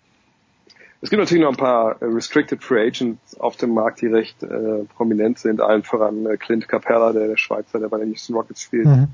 [1.01, 4.41] Es gibt natürlich noch ein paar äh, Restricted Free Agents auf dem Markt, die recht
[4.45, 5.61] äh, prominent sind.
[5.61, 8.87] Allen voran äh, Clint Capella, der, der Schweizer, der bei den Houston Rockets spielt.
[8.87, 9.09] Mhm.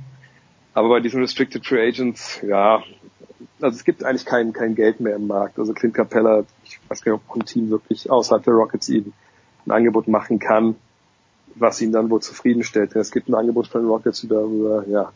[0.74, 2.82] Aber bei diesen Restricted Free Agents, ja,
[3.60, 5.58] also es gibt eigentlich kein, kein Geld mehr im Markt.
[5.58, 9.14] Also Clint Capella, ich weiß gar nicht, ob ein Team wirklich außerhalb der Rockets ihm
[9.64, 10.76] ein Angebot machen kann
[11.54, 12.94] was ihn dann wohl zufriedenstellt.
[12.96, 15.12] Es gibt ein Angebot von den Rockets über, ja,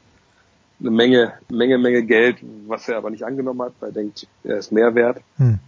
[0.80, 4.58] eine Menge, Menge, Menge Geld, was er aber nicht angenommen hat, weil er denkt, er
[4.58, 5.20] ist mehr wert.
[5.36, 5.58] Hm.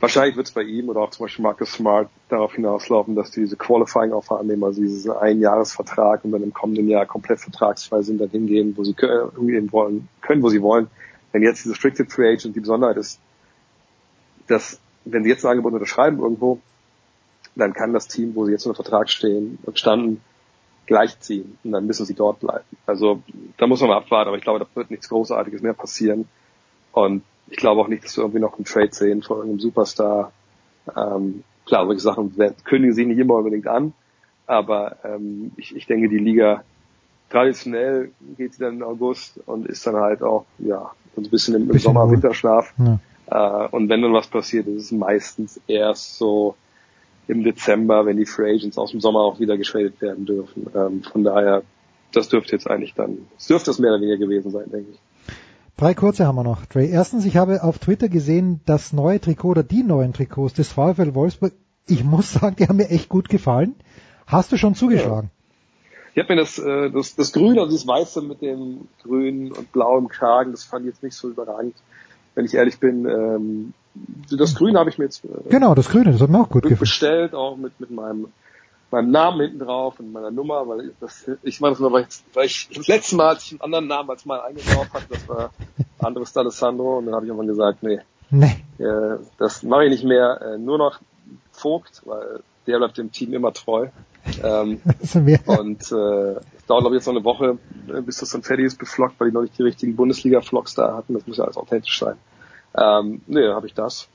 [0.00, 3.40] Wahrscheinlich wird es bei ihm oder auch zum Beispiel Marcus Smart darauf hinauslaufen, dass die
[3.40, 8.20] diese Qualifying Offer annehmen, also diesen Einjahresvertrag und dann im kommenden Jahr komplett vertragsfrei sind,
[8.20, 10.88] dann hingehen, wo sie können, wollen, können, wo sie wollen.
[11.30, 13.20] Wenn jetzt diese Restricted Free Agent die Besonderheit ist,
[14.48, 16.58] dass wenn sie jetzt ein Angebot unterschreiben irgendwo,
[17.54, 20.20] dann kann das Team, wo sie jetzt unter Vertrag stehen und standen,
[20.86, 22.64] gleichziehen und dann müssen sie dort bleiben.
[22.86, 23.22] Also
[23.56, 26.28] da muss man mal abwarten, aber ich glaube, da wird nichts Großartiges mehr passieren.
[26.92, 30.32] Und ich glaube auch nicht, dass wir irgendwie noch einen Trade sehen von irgendeinem Superstar.
[30.96, 33.92] Ähm, klar, solche Sachen kündigen sie nicht immer unbedingt an,
[34.46, 36.64] aber ähm, ich, ich denke, die Liga
[37.30, 41.54] traditionell geht sie dann im August und ist dann halt auch ja so ein bisschen
[41.54, 42.74] im, im Sommer Winterschlaf.
[42.78, 42.98] Ja.
[43.64, 46.56] Äh, und wenn dann was passiert, ist es meistens erst so
[47.28, 50.66] im Dezember, wenn die Free Agents aus dem Sommer auch wieder getradet werden dürfen.
[50.74, 51.62] Ähm, von daher,
[52.12, 54.98] das dürfte jetzt eigentlich dann, es dürfte es mehr oder weniger gewesen sein, denke ich.
[55.76, 56.90] Drei kurze haben wir noch, Trey.
[56.90, 61.14] Erstens, ich habe auf Twitter gesehen, das neue Trikot oder die neuen Trikots des VfL
[61.14, 61.52] Wolfsburg,
[61.88, 63.74] ich muss sagen, die haben mir echt gut gefallen.
[64.26, 65.30] Hast du schon zugeschlagen?
[65.32, 65.42] Ja.
[66.14, 69.72] Ich habe mir das, äh, das, das Grüne, also das Weiße mit dem grünen und
[69.72, 71.74] blauen Kragen, das fand ich jetzt nicht so überragend.
[72.34, 73.72] Wenn ich ehrlich bin, ähm,
[74.30, 76.62] das Grüne habe ich mir jetzt äh, genau das Grüne, das hat mir auch gut
[76.62, 76.78] gefallen.
[76.78, 78.28] Bestellt auch mit mit meinem
[78.92, 82.06] meinem Namen hinten drauf und meiner Nummer, weil ich das, ich meine das nur, weil
[82.08, 84.92] ich, weil ich das letzte Mal, als ich einen anderen Namen als meinen eigenen drauf
[84.92, 85.50] hatte, das war
[85.98, 88.56] Andres D'Alessandro und dann habe ich irgendwann gesagt, nee, nee.
[88.78, 91.00] Äh, das mache ich nicht mehr, äh, nur noch
[91.52, 93.88] Vogt, weil der bleibt dem Team immer treu.
[94.42, 94.80] Ähm,
[95.46, 97.58] und äh, es dauert glaube ich jetzt noch eine Woche,
[98.04, 101.14] bis das dann fertig ist, beflockt, weil die noch nicht die richtigen Bundesliga-Vlogs da hatten.
[101.14, 102.16] Das muss ja alles authentisch sein.
[102.76, 104.08] Ähm, nee, habe ich das.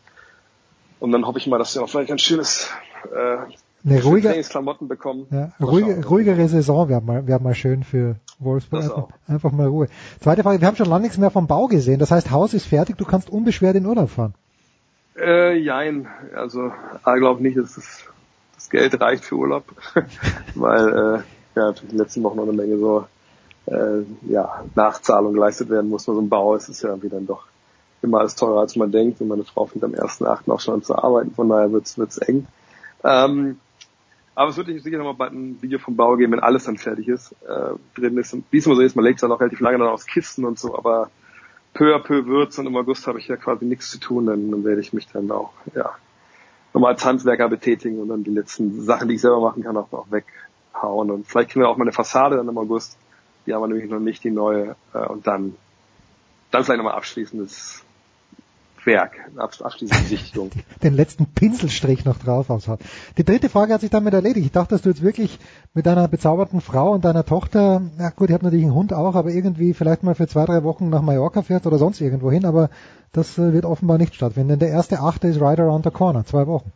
[0.99, 2.69] Und dann hoffe ich mal, dass wir auch vielleicht ein schönes
[3.13, 3.37] äh,
[3.85, 5.27] eine ruhige, Klamotten bekommen.
[5.31, 8.83] Ja, ruhige, ruhigere Saison wäre mal, wär mal schön für Wolfsburg.
[8.83, 9.87] Einfach, einfach, mal Ruhe.
[10.19, 11.99] Zweite Frage, wir haben schon lange nichts mehr vom Bau gesehen.
[11.99, 14.33] Das heißt, Haus ist fertig, du kannst unbeschwert in Urlaub fahren.
[15.17, 16.07] Äh, jein.
[16.35, 18.03] Also, ich glaube nicht, dass das,
[18.55, 19.63] das Geld reicht für Urlaub.
[20.55, 21.23] Weil,
[21.55, 23.05] äh, ja, die letzten Wochen noch eine Menge so,
[23.67, 26.05] äh, ja, Nachzahlung geleistet werden muss.
[26.05, 27.45] bei so ein Bau ist es ja irgendwie dann doch
[28.01, 29.21] immer alles teurer, als man denkt.
[29.21, 30.51] Und meine Frau fängt am 1.8.
[30.51, 31.31] auch schon an zu arbeiten.
[31.31, 32.47] Von daher wird's, wird's eng.
[33.03, 33.59] Ähm,
[34.35, 37.07] aber es wird sicher nochmal bald ein Video vom Bau geben, wenn alles dann fertig
[37.07, 37.31] ist.
[37.47, 38.33] Äh, drin ist.
[38.33, 40.77] Immer so ist, man legt es dann auch relativ lange dann aus Kisten und so,
[40.77, 41.09] aber
[41.73, 44.51] peu à peu wird's und im August habe ich ja quasi nichts zu tun, dann,
[44.51, 45.91] dann werde ich mich dann auch, ja,
[46.73, 49.91] nochmal als Handwerker betätigen und dann die letzten Sachen, die ich selber machen kann, auch
[49.91, 51.09] noch weghauen.
[51.09, 52.95] Und vielleicht kriegen wir auch mal eine Fassade dann im August.
[53.47, 54.75] Die haben wir nämlich noch nicht, die neue.
[54.93, 55.55] Äh, und dann,
[56.51, 57.83] dann vielleicht nochmal abschließendes
[58.87, 60.49] Werk, abschließende Sichtung.
[60.81, 62.79] Den letzten Pinselstrich noch drauf aushaut.
[63.17, 64.47] Die dritte Frage hat sich damit erledigt.
[64.47, 65.37] Ich dachte, dass du jetzt wirklich
[65.75, 69.13] mit deiner bezauberten Frau und deiner Tochter, ja gut, ich habe natürlich einen Hund auch,
[69.13, 72.45] aber irgendwie vielleicht mal für zwei, drei Wochen nach Mallorca fährst oder sonst irgendwo hin,
[72.45, 72.71] aber
[73.11, 74.49] das äh, wird offenbar nicht stattfinden.
[74.49, 76.71] Denn der erste Achte ist right around the corner, zwei Wochen.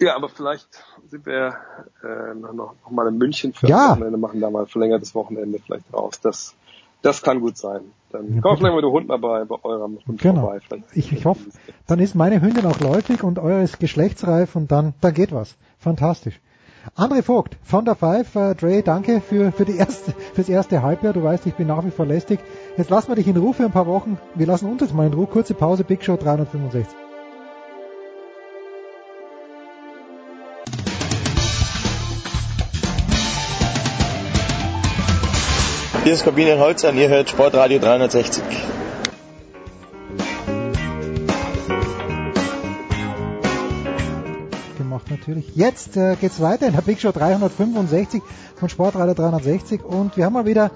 [0.00, 1.56] Ja, aber vielleicht sind wir
[2.04, 3.90] äh, noch, noch mal in München für ja.
[3.92, 6.20] Wochenende, machen da mal ein verlängertes Wochenende vielleicht raus.
[6.20, 6.54] Das,
[7.02, 7.80] das kann gut sein.
[8.10, 10.42] Dann ja, komm vielleicht mal der Hund mal bei, bei eurem Hund genau.
[10.42, 10.60] vorbei.
[10.60, 11.42] Vielleicht ich, ich hoffe,
[11.86, 15.56] dann ist meine Hündin auch läufig und eures geschlechtsreif und dann, dann geht was.
[15.78, 16.40] Fantastisch.
[16.96, 21.12] André Vogt von der Five, äh, Dre, danke für, für die erste, fürs erste Halbjahr.
[21.12, 22.40] Du weißt, ich bin nach wie vor lästig.
[22.76, 24.18] Jetzt lassen wir dich in Ruhe für ein paar Wochen.
[24.34, 25.26] Wir lassen uns jetzt mal in Ruhe.
[25.26, 27.07] Kurze Pause, Big Show 365.
[36.08, 38.42] Hier ist Corbinian Holzer und ihr hört Sportradio 360.
[44.78, 45.54] Gemacht natürlich.
[45.54, 48.22] Jetzt äh, geht's weiter in der Big Show 365
[48.56, 50.70] von Sportradio 360 und wir haben mal wieder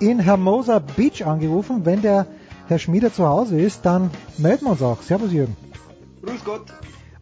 [0.00, 1.84] in Hermosa Beach angerufen.
[1.84, 2.24] Wenn der
[2.68, 5.02] Herr Schmieder zu Hause ist, dann melden wir uns auch.
[5.02, 5.54] Servus Jürgen.
[6.22, 6.62] Grüß Gott.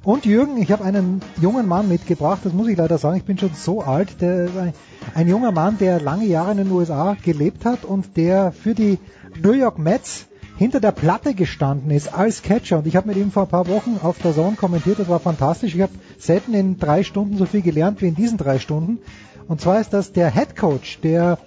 [0.06, 3.38] Und Jürgen, ich habe einen jungen Mann mitgebracht, das muss ich leider sagen, ich bin
[3.38, 4.72] schon so alt, der,
[5.16, 9.00] ein junger Mann, der lange Jahre in den USA gelebt hat und der für die
[9.42, 10.26] New York Mets
[10.58, 12.78] hinter der Platte gestanden ist als Catcher.
[12.78, 15.18] Und ich habe mit ihm vor ein paar Wochen auf der Zone kommentiert, das war
[15.18, 15.74] fantastisch.
[15.74, 19.00] Ich habe selten in drei Stunden so viel gelernt wie in diesen drei Stunden.
[19.48, 21.38] Und zwar ist das der Head Coach der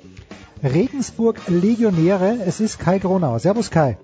[0.61, 2.39] Regensburg Legionäre.
[2.45, 3.39] Es ist Kai Gronauer.
[3.39, 3.97] Servus Kai.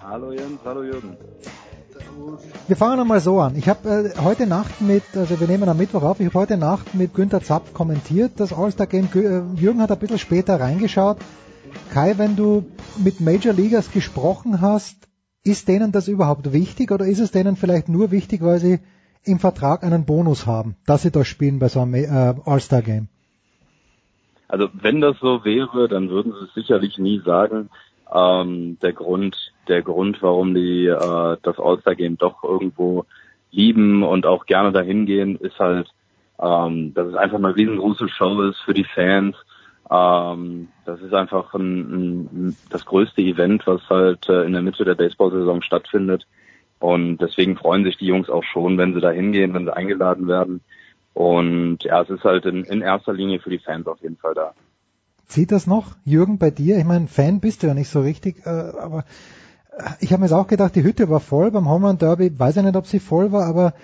[0.00, 1.16] Hallo Jens, hallo Jürgen.
[2.68, 3.56] Wir fangen einmal so an.
[3.56, 6.56] Ich habe äh, heute Nacht mit, also wir nehmen am Mittwoch auf, ich habe heute
[6.56, 9.08] Nacht mit Günther Zapf kommentiert, das All-Star-Game.
[9.14, 11.18] Äh, Jürgen hat ein bisschen später reingeschaut.
[11.92, 12.66] Kai, wenn du
[13.02, 15.08] mit Major Leaguers gesprochen hast,
[15.44, 18.80] ist denen das überhaupt wichtig oder ist es denen vielleicht nur wichtig, weil sie
[19.24, 23.08] im Vertrag einen Bonus haben, dass sie da spielen bei so einem äh, All-Star-Game?
[24.48, 27.68] Also wenn das so wäre, dann würden sie es sicherlich nie sagen.
[28.12, 29.36] Ähm, der Grund,
[29.68, 33.04] der Grund, warum die äh, das All-Star-Game doch irgendwo
[33.50, 35.88] lieben und auch gerne dahin gehen, ist halt,
[36.40, 39.36] ähm, dass es einfach eine riesengroße Show ist für die Fans.
[39.90, 41.80] Ähm, das ist einfach ein,
[42.48, 46.26] ein, das größte Event, was halt äh, in der Mitte der Baseball-Saison stattfindet.
[46.78, 50.28] Und deswegen freuen sich die Jungs auch schon, wenn sie da hingehen, wenn sie eingeladen
[50.28, 50.60] werden.
[51.14, 54.34] Und ja, es ist halt in, in erster Linie für die Fans auf jeden Fall
[54.34, 54.52] da.
[55.26, 56.76] Zieht das noch, Jürgen, bei dir?
[56.78, 59.04] Ich meine, Fan bist du ja nicht so richtig, äh, aber
[60.00, 62.32] ich habe mir jetzt auch gedacht, die Hütte war voll beim Home Run Derby.
[62.38, 63.74] Weiß ich nicht, ob sie voll war, aber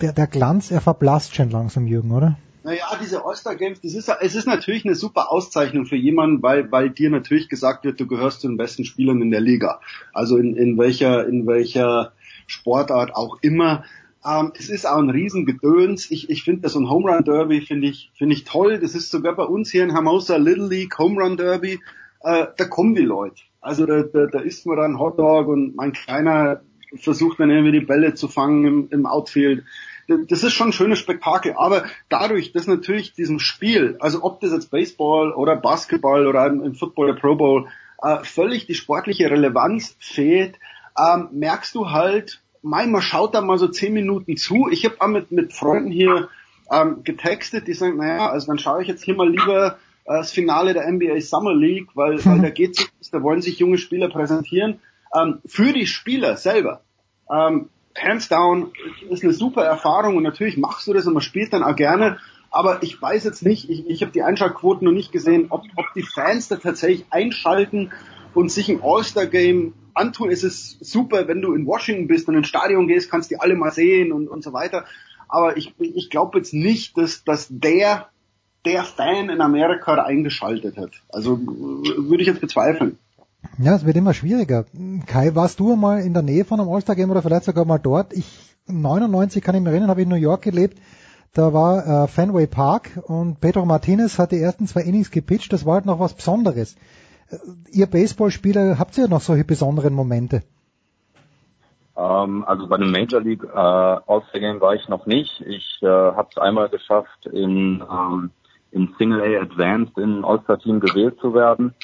[0.00, 2.36] der, der Glanz, er verblasst schon langsam, Jürgen, oder?
[2.62, 6.72] Naja, diese All-Star Games, das ist, es ist natürlich eine super Auszeichnung für jemanden, weil,
[6.72, 9.80] weil dir natürlich gesagt wird, du gehörst zu den besten Spielern in der Liga.
[10.14, 12.12] Also in, in welcher, in welcher
[12.46, 13.84] Sportart auch immer.
[14.26, 16.10] Ähm, es ist auch ein Riesengedöns.
[16.10, 18.78] Ich, ich finde so ein Home Run Derby finde ich, finde ich toll.
[18.78, 21.80] Das ist sogar bei uns hier in Hermosa Little League Home Run Derby.
[22.20, 23.42] Äh, da kommen die Leute.
[23.64, 26.60] Also da, da, da isst man dann Hotdog und mein Kleiner
[26.96, 29.64] versucht dann irgendwie die Bälle zu fangen im, im Outfield.
[30.06, 34.52] Das ist schon ein schönes Spektakel, aber dadurch, dass natürlich diesem Spiel, also ob das
[34.52, 37.68] jetzt Baseball oder Basketball oder im, Football oder Pro Bowl,
[38.02, 40.58] äh, völlig die sportliche Relevanz fehlt,
[40.98, 44.68] ähm, merkst du halt, mein, man schaut da mal so zehn Minuten zu.
[44.70, 46.28] Ich habe auch mit, mit Freunden hier
[46.70, 50.74] ähm, getextet, die sagen, naja, also dann schaue ich jetzt hier mal lieber das Finale
[50.74, 54.80] der NBA Summer League, weil, weil da geht's, da wollen sich junge Spieler präsentieren.
[55.14, 56.82] Ähm, für die Spieler selber,
[57.30, 58.72] ähm, hands down,
[59.08, 62.18] ist eine super Erfahrung und natürlich machst du das und man spielt dann auch gerne.
[62.50, 65.86] Aber ich weiß jetzt nicht, ich, ich habe die Einschaltquoten noch nicht gesehen, ob, ob
[65.94, 67.92] die Fans da tatsächlich einschalten
[68.34, 70.30] und sich ein All-Star-Game antun.
[70.30, 73.54] Es ist super, wenn du in Washington bist und ins Stadion gehst, kannst die alle
[73.54, 74.84] mal sehen und, und so weiter.
[75.28, 78.08] Aber ich, ich glaube jetzt nicht, dass, dass der,
[78.64, 80.90] der Fan in Amerika da eingeschaltet hat.
[81.10, 82.98] Also würde ich jetzt bezweifeln.
[83.58, 84.64] Ja, es wird immer schwieriger.
[85.06, 88.12] Kai, warst du mal in der Nähe von einem All-Star-Game oder vielleicht sogar mal dort?
[88.12, 90.78] Ich, 99 kann ich mich erinnern, habe in New York gelebt.
[91.34, 95.52] Da war äh, Fenway Park und Pedro Martinez hat die ersten zwei Innings gepitcht.
[95.52, 96.76] Das war halt noch was Besonderes.
[97.28, 97.36] Äh,
[97.70, 100.42] ihr Baseballspieler, habt ihr noch solche besonderen Momente?
[101.96, 105.40] Ähm, also bei dem Major League äh, All-Star Game war ich noch nicht.
[105.42, 108.30] Ich äh, habe es einmal geschafft, in, ähm,
[108.74, 111.74] in Single A Advanced in All-Star-Team gewählt zu werden.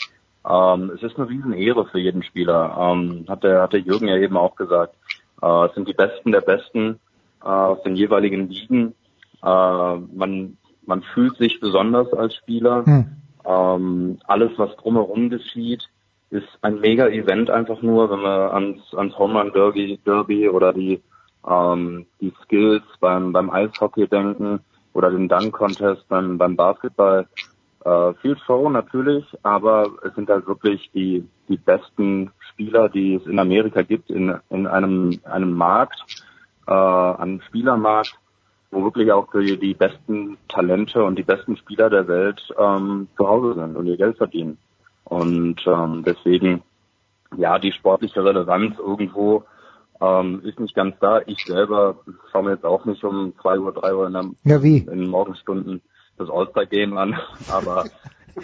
[0.49, 2.77] Ähm, es ist eine Riesenehre für jeden Spieler.
[2.79, 4.95] Ähm, hat, der, hat der Jürgen ja eben auch gesagt.
[5.41, 6.99] Äh, es sind die Besten der Besten
[7.43, 8.95] äh, aus den jeweiligen Ligen.
[9.43, 12.85] Äh, man, man fühlt sich besonders als Spieler.
[12.85, 13.07] Hm.
[13.45, 15.89] Ähm, alles, was drumherum geschieht,
[16.31, 21.01] ist ein Mega-Event einfach nur, wenn wir ans, ans Home Run Derby, Derby oder die,
[21.49, 24.61] ähm, die Skills beim, beim Eishockey denken
[24.93, 27.27] oder den Dunk Contest beim, beim Basketball.
[27.85, 33.27] Äh, viel Show natürlich, aber es sind halt wirklich die, die besten Spieler, die es
[33.27, 36.05] in Amerika gibt, in, in einem, einem Markt,
[36.67, 38.19] äh, einem Spielermarkt,
[38.71, 43.27] wo wirklich auch die, die besten Talente und die besten Spieler der Welt ähm, zu
[43.27, 44.59] Hause sind und ihr Geld verdienen.
[45.05, 46.63] Und ähm, deswegen,
[47.37, 49.45] ja, die sportliche Relevanz irgendwo
[50.01, 51.21] ähm, ist nicht ganz da.
[51.27, 51.97] Ich selber
[52.31, 54.79] schaue mir jetzt auch nicht um zwei Uhr, drei Uhr in, der, ja, wie?
[54.79, 55.83] in den Morgenstunden
[56.17, 57.19] das All-Star-Game an,
[57.51, 57.87] aber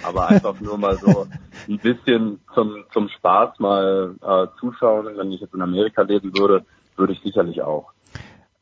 [0.02, 1.26] aber einfach nur mal so
[1.68, 5.06] ein bisschen zum zum Spaß mal äh, zuschauen.
[5.16, 6.64] Wenn ich jetzt in Amerika leben würde,
[6.96, 7.92] würde ich sicherlich auch.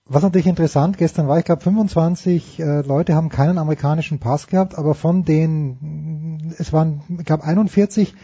[0.07, 4.77] Was natürlich interessant, gestern war ich glaube 25 äh, Leute haben keinen amerikanischen Pass gehabt,
[4.77, 8.15] aber von den, es waren, ich glaube 41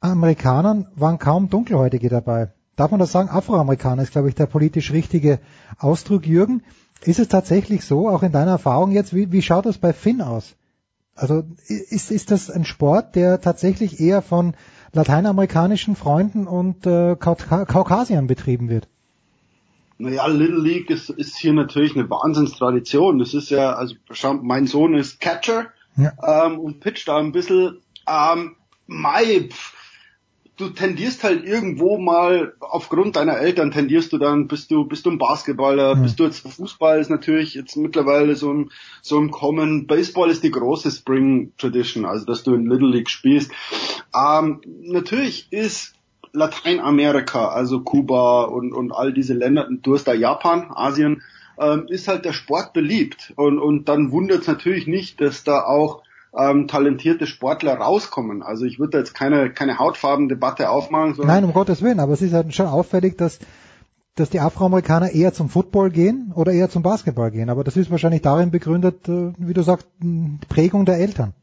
[0.00, 2.52] Amerikanern waren kaum Dunkelhäutige dabei.
[2.76, 3.28] Darf man das sagen?
[3.28, 5.38] Afroamerikaner ist, glaube ich, der politisch richtige
[5.78, 6.26] Ausdruck.
[6.26, 6.62] Jürgen,
[7.02, 10.20] ist es tatsächlich so, auch in deiner Erfahrung jetzt, wie, wie schaut das bei Finn
[10.20, 10.56] aus?
[11.14, 14.54] Also ist, ist das ein Sport, der tatsächlich eher von
[14.92, 18.88] lateinamerikanischen Freunden und äh, Kaukasiern betrieben wird?
[19.98, 23.20] Naja, Little League ist, ist hier natürlich eine Wahnsinnstradition.
[23.20, 23.94] Das ist ja, also
[24.42, 26.46] mein Sohn ist Catcher ja.
[26.46, 27.78] ähm, und pitcht da ein bisschen.
[28.08, 29.73] Ähm, Mai, pff,
[30.56, 35.10] du tendierst halt irgendwo mal, aufgrund deiner Eltern tendierst du dann, bist du, bist du
[35.10, 36.02] ein Basketballer, mhm.
[36.02, 38.70] bist du jetzt Fußball ist natürlich jetzt mittlerweile so ein,
[39.02, 39.86] so ein Kommen.
[39.86, 43.50] Baseball ist die große Spring Tradition, also dass du in Little League spielst.
[44.14, 45.94] Ähm, natürlich ist
[46.32, 51.22] Lateinamerika, also Kuba und, und all diese Länder, du hast da Japan, Asien,
[51.58, 53.32] ähm, ist halt der Sport beliebt.
[53.36, 56.02] Und, und dann wundert es natürlich nicht, dass da auch
[56.36, 58.42] ähm, talentierte Sportler rauskommen.
[58.42, 61.14] Also ich würde jetzt keine, keine Hautfarbendebatte aufmachen.
[61.24, 63.38] Nein, um Gottes Willen, aber es ist halt schon auffällig, dass
[64.16, 67.50] dass die Afroamerikaner eher zum Football gehen oder eher zum Basketball gehen.
[67.50, 69.88] Aber das ist wahrscheinlich darin begründet, äh, wie du sagst,
[70.48, 71.34] Prägung der Eltern.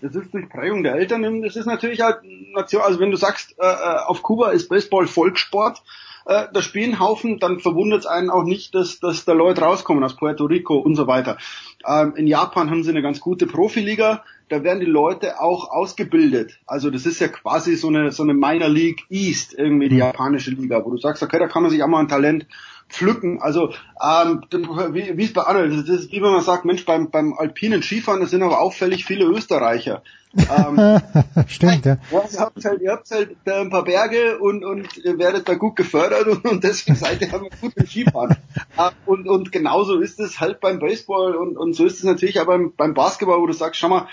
[0.00, 2.20] Das ist durch Prägung der Eltern das ist natürlich halt
[2.54, 5.82] Nation, also wenn du sagst, äh, äh auf Kuba ist Baseball Volkssport,
[6.30, 10.04] äh, da spielen Haufen, dann verwundert es einen auch nicht, dass, dass da Leute rauskommen
[10.04, 11.38] aus Puerto Rico und so weiter.
[11.84, 16.60] Ähm, in Japan haben sie eine ganz gute Profiliga, da werden die Leute auch ausgebildet.
[16.66, 20.52] Also das ist ja quasi so eine, so eine Minor League East, irgendwie die japanische
[20.52, 22.46] Liga, wo du sagst, okay, da kann man sich auch mal ein Talent
[22.90, 23.40] pflücken.
[23.40, 27.10] Also ähm, wie, wie es bei anderen, das ist wie wenn man sagt, Mensch, beim,
[27.10, 30.02] beim alpinen Skifahren, das sind aber auffällig viele Österreicher.
[30.36, 31.00] Ähm,
[31.48, 31.98] Stimmt, ja.
[32.10, 32.22] ja.
[32.32, 35.54] Ihr habt halt, ihr habt halt äh, ein paar Berge und, und ihr werdet da
[35.54, 38.36] gut gefördert und, und deswegen seid ihr aber gut im Skifahren.
[38.76, 42.40] äh, und, und genauso ist es halt beim Baseball und, und so ist es natürlich
[42.40, 44.08] auch beim, beim Basketball, wo du sagst, schau mal,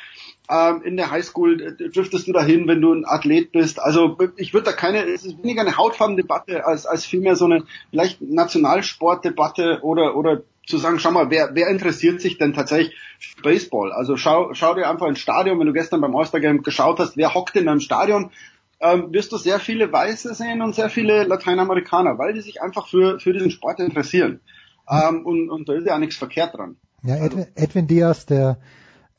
[0.50, 3.82] ähm, in der Highschool äh, driftest du dahin, wenn du ein Athlet bist.
[3.82, 7.64] Also ich würde da keine, es ist weniger eine Hautfarbendebatte als, als vielmehr so eine
[7.90, 13.42] vielleicht Nationalsportdebatte oder, oder zu sagen, schau mal, wer, wer interessiert sich denn tatsächlich für
[13.42, 13.92] Baseball?
[13.92, 17.17] Also schau, schau dir einfach ins Stadion, wenn du gestern beim All-Star Game geschaut hast,
[17.17, 18.32] wer hockt in einem Stadion,
[18.80, 22.88] ähm, wirst du sehr viele Weiße sehen und sehr viele Lateinamerikaner, weil die sich einfach
[22.88, 24.42] für, für diesen Sport interessieren.
[24.90, 26.77] Ähm, und, und da ist ja nichts verkehrt dran.
[27.03, 28.59] Ja, Edwin, Edwin Diaz, der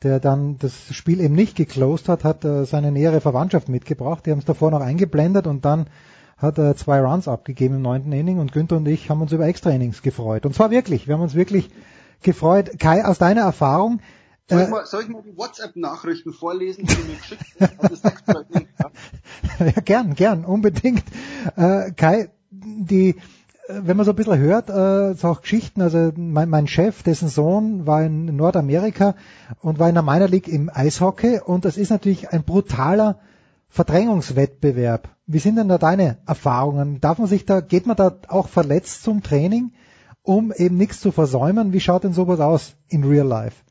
[0.02, 4.26] der dann das Spiel eben nicht geclosed hat, hat äh, seine nähere Verwandtschaft mitgebracht.
[4.26, 5.88] Die haben es davor noch eingeblendet und dann
[6.36, 9.46] hat er zwei Runs abgegeben im neunten Inning und Günther und ich haben uns über
[9.46, 10.46] Extra Innings gefreut.
[10.46, 11.70] Und zwar wirklich, wir haben uns wirklich
[12.22, 12.78] gefreut.
[12.78, 14.00] Kai, aus deiner Erfahrung,
[14.48, 18.66] Soll ich, äh, mal, soll ich mal die WhatsApp-Nachrichten vorlesen, die du mir geschickt mir,
[18.78, 19.66] ja.
[19.66, 21.04] ja, gern, gern, unbedingt.
[21.56, 23.16] Äh, Kai, die,
[23.68, 27.86] wenn man so ein bisschen hört, äh, auch Geschichten, also mein, mein Chef, dessen Sohn
[27.86, 29.14] war in Nordamerika
[29.60, 33.18] und war in der Minor League im Eishockey und das ist natürlich ein brutaler
[33.68, 35.08] Verdrängungswettbewerb.
[35.26, 37.00] Wie sind denn da deine Erfahrungen?
[37.02, 39.72] Darf man sich da, geht man da auch verletzt zum Training,
[40.22, 41.74] um eben nichts zu versäumen?
[41.74, 43.62] Wie schaut denn sowas aus in real life?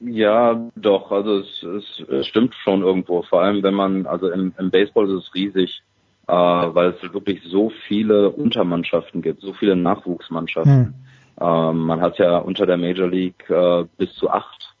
[0.00, 3.20] Ja, doch, also es, es, es stimmt schon irgendwo.
[3.20, 5.82] Vor allem, wenn man, also im, im Baseball ist es riesig,
[6.30, 10.94] äh, weil es wirklich so viele Untermannschaften gibt, so viele Nachwuchsmannschaften.
[11.40, 14.76] Ähm, man hat ja unter der Major League äh, bis zu acht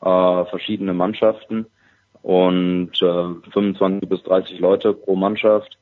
[0.00, 1.66] äh, verschiedene Mannschaften
[2.22, 5.76] und äh, 25 bis 30 Leute pro Mannschaft.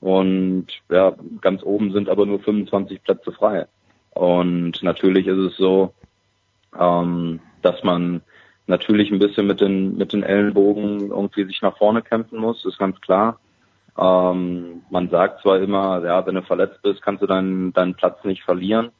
[0.00, 3.66] Und ja, ganz oben sind aber nur 25 Plätze frei.
[4.10, 5.94] Und natürlich ist es so,
[6.78, 8.20] ähm, dass man
[8.66, 12.78] natürlich ein bisschen mit den mit den Ellenbogen irgendwie sich nach vorne kämpfen muss, ist
[12.78, 13.38] ganz klar.
[13.98, 18.22] Ähm, man sagt zwar immer, ja, wenn du verletzt bist, kannst du deinen deinen Platz
[18.24, 18.90] nicht verlieren.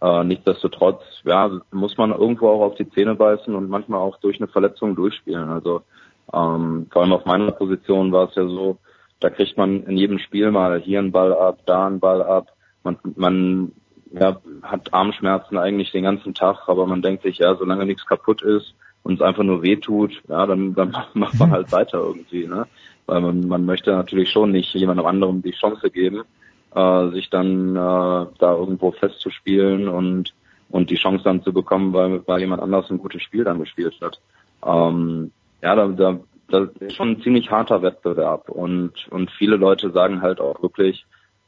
[0.00, 4.38] Äh, nichtsdestotrotz, ja, muss man irgendwo auch auf die Zähne beißen und manchmal auch durch
[4.40, 5.50] eine Verletzung durchspielen.
[5.50, 5.82] Also
[6.32, 8.78] ähm, vor allem auf meiner Position war es ja so,
[9.20, 12.52] da kriegt man in jedem Spiel mal hier einen Ball ab, da einen Ball ab.
[12.84, 13.72] Man, man
[14.12, 18.42] ja, hat Armschmerzen eigentlich den ganzen Tag, aber man denkt sich, ja, solange nichts kaputt
[18.42, 22.46] ist und es einfach nur weh tut, ja, dann, dann macht man halt weiter irgendwie,
[22.46, 22.66] ne?
[23.08, 26.22] Weil man, man möchte natürlich schon nicht jemandem anderem die Chance geben,
[26.74, 30.34] äh, sich dann äh, da irgendwo festzuspielen und
[30.70, 33.94] und die Chance dann zu bekommen, weil, weil jemand anders ein gutes Spiel dann gespielt
[34.02, 34.20] hat.
[34.66, 35.30] Ähm,
[35.62, 40.20] ja, da, da, das ist schon ein ziemlich harter Wettbewerb und und viele Leute sagen
[40.20, 41.06] halt auch wirklich,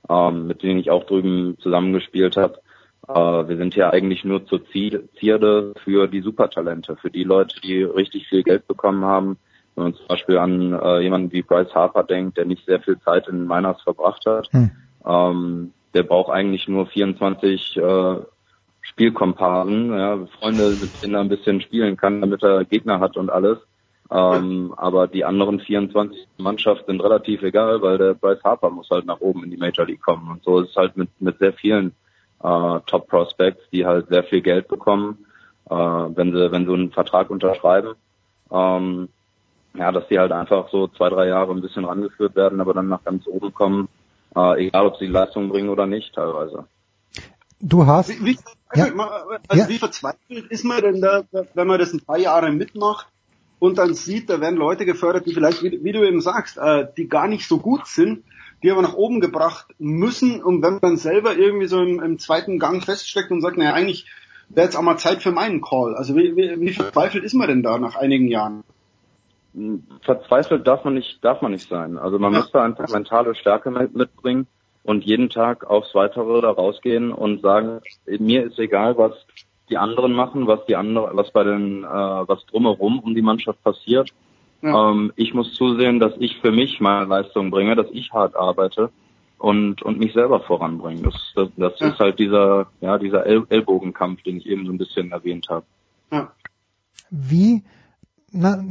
[0.09, 2.61] ähm, mit denen ich auch drüben zusammengespielt habe,
[3.09, 7.83] äh, wir sind hier eigentlich nur zur Zierde für die Supertalente, für die Leute, die
[7.83, 9.37] richtig viel Geld bekommen haben.
[9.75, 12.99] Wenn man zum Beispiel an äh, jemanden wie Bryce Harper denkt, der nicht sehr viel
[13.01, 14.71] Zeit in Miners verbracht hat, Hm.
[15.07, 18.17] ähm, der braucht eigentlich nur 24 äh,
[18.83, 23.31] Spielkomparsen, ja, Freunde, mit denen er ein bisschen spielen kann, damit er Gegner hat und
[23.31, 23.59] alles.
[24.11, 29.07] Ähm, aber die anderen 24 Mannschaften sind relativ egal, weil der Bryce Harper muss halt
[29.07, 30.29] nach oben in die Major League kommen.
[30.31, 31.93] Und so ist es halt mit, mit sehr vielen
[32.43, 35.27] äh, Top Prospects, die halt sehr viel Geld bekommen,
[35.69, 37.95] äh, wenn sie, wenn sie einen Vertrag unterschreiben.
[38.51, 39.09] Ähm,
[39.75, 42.89] ja, dass die halt einfach so zwei, drei Jahre ein bisschen rangeführt werden, aber dann
[42.89, 43.89] nach ganz oben kommen,
[44.37, 46.67] äh, egal ob sie Leistung bringen oder nicht teilweise.
[47.61, 48.93] Du hast, Wie, wie, also
[49.61, 49.69] Ja.
[49.69, 51.25] wie verzweifelt ist man denn da,
[51.55, 53.09] wenn man das ein paar Jahre mitmacht
[53.59, 56.87] und dann sieht, da werden Leute gefördert, die vielleicht, wie, wie du eben sagst, äh,
[56.97, 58.25] die gar nicht so gut sind,
[58.63, 62.19] die aber nach oben gebracht müssen und wenn man dann selber irgendwie so im, im
[62.19, 64.07] zweiten Gang feststeckt und sagt, naja, eigentlich
[64.49, 65.95] wäre jetzt auch mal Zeit für meinen Call.
[65.95, 68.65] Also wie, wie, wie verzweifelt ist man denn da nach einigen Jahren?
[70.03, 71.99] Verzweifelt darf man nicht, darf man nicht sein.
[71.99, 74.47] Also man muss da einfach mentale Stärke mit- mitbringen
[74.85, 79.13] und jeden Tag aufs Weitere da rausgehen und sagen, mir ist egal, was
[79.69, 83.63] die anderen machen, was die andere, was bei den, äh, was drumherum um die Mannschaft
[83.63, 84.11] passiert.
[84.75, 88.91] Ähm, ich muss zusehen, dass ich für mich meine Leistung bringe, dass ich hart arbeite
[89.39, 91.03] und und mich selber voranbringe.
[91.03, 94.79] Das, das, das ist halt dieser, ja, dieser El Ellbogenkampf, den ich eben so ein
[94.79, 95.65] bisschen erwähnt habe.
[97.11, 97.63] Wie,
[98.33, 98.63] na,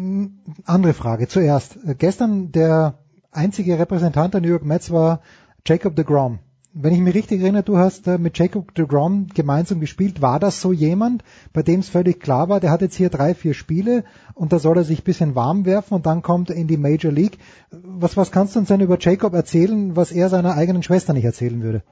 [0.66, 1.78] andere Frage zuerst.
[1.86, 3.00] Äh, Gestern der
[3.32, 5.22] einzige Repräsentant der New York Mets war
[5.66, 6.40] Jacob de Grom.
[6.72, 10.22] Wenn ich mich richtig erinnere, du hast äh, mit Jacob de Grom gemeinsam gespielt.
[10.22, 13.34] War das so jemand, bei dem es völlig klar war, der hat jetzt hier drei,
[13.34, 14.04] vier Spiele
[14.36, 17.12] und da soll er sich bisschen warm werfen und dann kommt er in die Major
[17.12, 17.40] League.
[17.72, 21.26] Was, was kannst du uns denn über Jacob erzählen, was er seiner eigenen Schwester nicht
[21.26, 21.84] erzählen würde?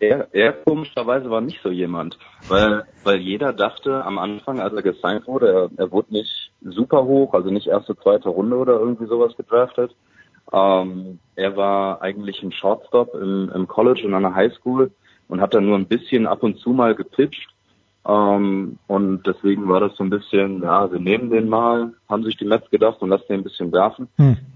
[0.00, 2.18] Er, er komischerweise war nicht so jemand,
[2.48, 7.04] weil, weil jeder dachte am Anfang, als er gesigned wurde, er, er wurde nicht super
[7.04, 9.96] hoch, also nicht erste, zweite Runde oder irgendwie sowas gedraftet.
[10.52, 14.92] Ähm, er war eigentlich ein Shortstop im, im College und an der Highschool
[15.28, 17.50] und hat dann nur ein bisschen ab und zu mal gepitcht.
[18.06, 22.36] Ähm, und deswegen war das so ein bisschen, ja, wir nehmen den mal, haben sich
[22.36, 24.08] die Mets gedacht und lassen den ein bisschen werfen.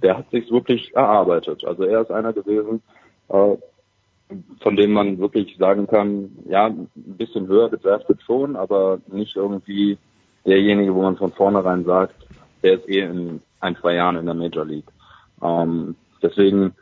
[0.03, 1.65] Der hat sich wirklich erarbeitet.
[1.65, 2.81] Also er ist einer gewesen,
[3.29, 3.57] äh,
[4.61, 9.99] von dem man wirklich sagen kann, ja, ein bisschen höher gedraftet schon, aber nicht irgendwie
[10.45, 12.15] derjenige, wo man von vornherein sagt,
[12.63, 14.91] der ist eh in ein, zwei Jahren in der Major League.
[15.43, 16.75] Ähm, deswegen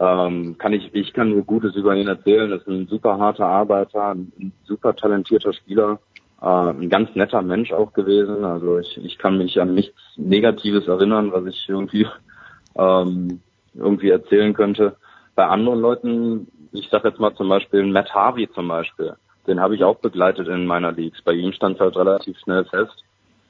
[0.00, 2.50] ähm, kann ich, ich kann nur Gutes über ihn erzählen.
[2.50, 6.00] Das ist ein super harter Arbeiter, ein, ein super talentierter Spieler,
[6.40, 8.44] äh, ein ganz netter Mensch auch gewesen.
[8.44, 12.06] Also ich, ich kann mich an nichts Negatives erinnern, was ich irgendwie
[12.76, 13.40] ähm,
[13.74, 14.96] irgendwie erzählen könnte.
[15.34, 19.14] Bei anderen Leuten, ich sage jetzt mal zum Beispiel Matt Harvey zum Beispiel,
[19.46, 21.22] den habe ich auch begleitet in meiner Leagues.
[21.22, 23.04] Bei ihm stand halt relativ schnell fest.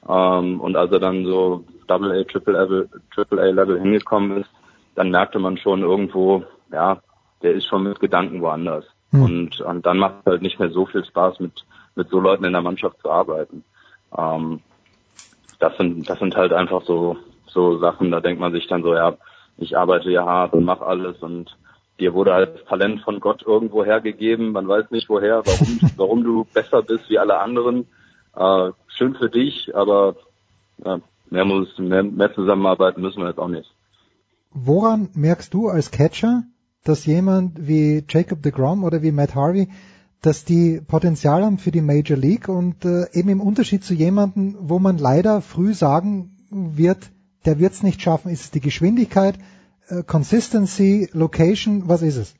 [0.07, 4.49] Ähm, und als er dann so Double A, Triple A, Triple A Level hingekommen ist,
[4.95, 7.01] dann merkte man schon irgendwo, ja,
[7.41, 8.85] der ist schon mit Gedanken woanders.
[9.11, 9.23] Hm.
[9.23, 12.43] Und, und dann macht es halt nicht mehr so viel Spaß, mit, mit so Leuten
[12.43, 13.63] in der Mannschaft zu arbeiten.
[14.17, 14.59] Ähm,
[15.59, 17.15] das sind, das sind halt einfach so,
[17.47, 19.15] so Sachen, da denkt man sich dann so, ja,
[19.57, 21.55] ich arbeite ja hart und mache alles und
[21.99, 26.45] dir wurde halt Talent von Gott irgendwo hergegeben, man weiß nicht woher, warum, warum du
[26.53, 27.87] besser bist wie alle anderen.
[28.35, 30.15] Äh, schön für dich, aber
[30.83, 30.99] ja,
[31.29, 33.73] mehr muss, mehr, mehr zusammenarbeiten müssen wir jetzt auch nicht.
[34.51, 36.43] Woran merkst du als Catcher,
[36.83, 39.69] dass jemand wie Jacob de Grom oder wie Matt Harvey,
[40.21, 44.55] dass die Potenzial haben für die Major League und äh, eben im Unterschied zu jemandem,
[44.59, 47.09] wo man leider früh sagen wird,
[47.45, 49.35] der wird es nicht schaffen, ist es die Geschwindigkeit,
[50.01, 52.35] Consistency, Location, was ist es?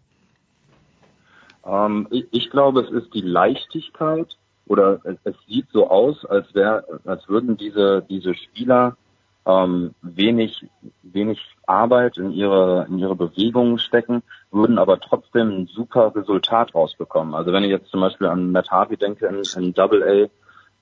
[1.65, 4.27] Ähm, ich, ich glaube, es ist die Leichtigkeit
[4.65, 8.97] oder es, es sieht so aus, als wäre, als würden diese diese Spieler
[9.45, 10.65] ähm, wenig
[11.01, 17.33] wenig Arbeit in ihre in ihre Bewegungen stecken, würden aber trotzdem ein super Resultat rausbekommen.
[17.33, 20.29] Also wenn ich jetzt zum Beispiel an Matt Harvey denke in, in Double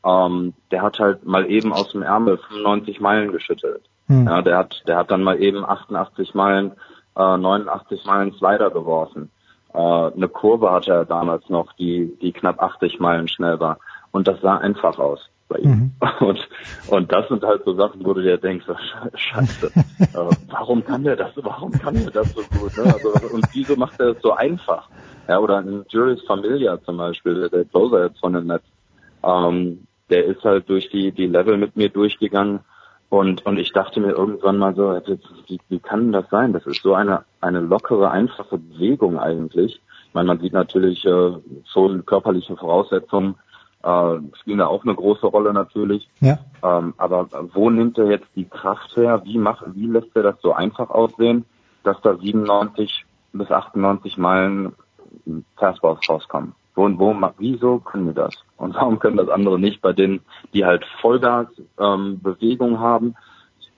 [0.04, 3.84] A, ähm, der hat halt mal eben aus dem Ärmel 95 Meilen geschüttelt.
[4.08, 4.28] Hm.
[4.28, 6.72] Ja, der hat der hat dann mal eben 88 Meilen,
[7.16, 9.30] äh, 89 Meilen Slider geworfen.
[9.74, 13.78] Äh, eine Kurve hatte er damals noch, die die knapp 80 Meilen schnell war.
[14.12, 15.70] Und das sah einfach aus bei ihm.
[15.70, 15.92] Mhm.
[16.20, 16.48] Und,
[16.88, 18.66] und das sind halt so Sachen, wo du dir denkst,
[19.16, 19.68] scheiße,
[20.00, 22.78] äh, warum kann der das, warum kann der das so gut?
[22.78, 22.94] Ne?
[22.94, 24.88] Also, und wieso macht er das so einfach?
[25.28, 28.66] Ja, oder ein Juris Familia zum Beispiel, der Closer jetzt von den Nets,
[29.24, 32.62] ähm, der ist halt durch die, die Level mit mir durchgegangen
[33.12, 34.98] und, und ich dachte mir irgendwann mal so,
[35.48, 36.54] wie, wie kann das sein?
[36.54, 39.82] Das ist so eine, eine lockere, einfache Bewegung eigentlich.
[40.08, 41.34] Ich meine, man sieht natürlich äh,
[41.74, 43.36] schon körperliche Voraussetzungen,
[43.84, 46.08] äh, spielen da auch eine große Rolle natürlich.
[46.22, 46.40] Ja.
[46.64, 49.22] Ähm, aber wo nimmt er jetzt die Kraft her?
[49.26, 51.44] Wie macht, wie lässt er das so einfach aussehen,
[51.84, 54.72] dass da 97 bis 98 Meilen
[55.58, 56.54] Fastballs rauskommen?
[56.76, 58.34] Wo, wo, wieso können wir das?
[58.58, 60.22] Und warum können das andere nicht bei denen,
[60.54, 61.48] die halt Vollgas
[61.80, 63.16] ähm, Bewegung haben,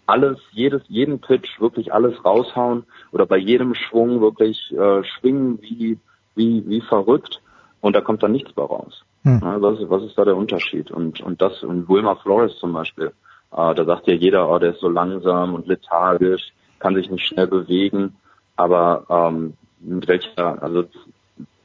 [0.06, 5.98] alles, jedes, jeden Pitch wirklich alles raushauen oder bei jedem Schwung wirklich äh, schwingen wie,
[6.36, 7.42] wie, wie verrückt
[7.82, 9.04] und da kommt dann nichts bei raus.
[9.24, 9.40] Hm.
[9.42, 10.92] Ja, was, ist, was ist da der Unterschied?
[10.92, 13.14] Und, und das, und Wilmar Flores zum Beispiel,
[13.52, 17.26] äh, da sagt ja jeder, oh, der ist so langsam und lethargisch, kann sich nicht
[17.26, 18.16] schnell bewegen,
[18.58, 20.84] aber ähm, mit welcher, also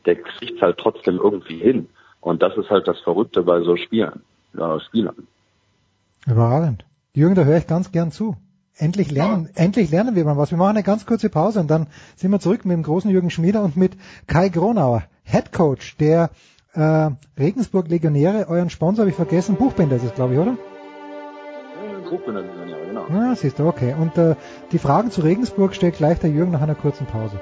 [0.08, 1.88] der kriegt halt trotzdem irgendwie hin.
[2.20, 4.22] Und das ist halt das Verrückte bei so Spielen,
[4.54, 5.28] ja, Spielern.
[6.26, 6.86] Überragend.
[7.12, 8.34] Jürgen, da höre ich ganz gern zu.
[8.74, 9.64] Endlich lernen, ja.
[9.64, 10.50] endlich lernen wir mal was.
[10.50, 13.28] Wir machen eine ganz kurze Pause und dann sind wir zurück mit dem großen Jürgen
[13.28, 13.96] Schmieder und mit
[14.26, 16.30] Kai Gronauer, Head Coach der
[16.74, 20.56] äh, Regensburg Legionäre, euren Sponsor habe ich vergessen, Buchbinder ist es, glaube ich, oder?
[22.08, 23.06] Buchbinder Legionäre, genau.
[23.08, 23.94] Ja, siehst du, okay.
[24.00, 24.36] Und äh,
[24.72, 27.40] die Fragen zu Regensburg stellt gleich der Jürgen nach einer kurzen Pause.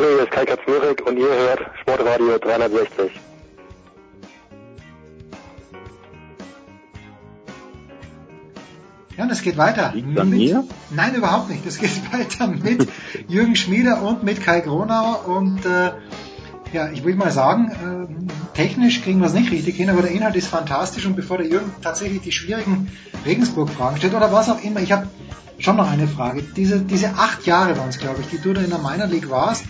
[0.00, 3.10] Hallo, hier ist Kai Katzmurek und ihr hört Sportradio 360.
[9.18, 9.92] Ja, und es geht weiter.
[9.94, 10.64] Liegt an mir?
[10.88, 11.66] Nein, überhaupt nicht.
[11.66, 12.88] Es geht weiter mit
[13.28, 15.90] Jürgen Schmieder und mit Kai Gronauer und äh,
[16.72, 20.12] ja, ich will mal sagen, äh, technisch kriegen wir es nicht richtig hin, aber der
[20.12, 22.90] Inhalt ist fantastisch und bevor der Jürgen tatsächlich die schwierigen
[23.26, 25.08] Regensburg-Fragen stellt oder was auch immer, ich habe
[25.58, 26.42] schon noch eine Frage.
[26.42, 29.28] Diese, diese acht Jahre waren es, glaube ich, die du da in der Minor League
[29.28, 29.64] warst.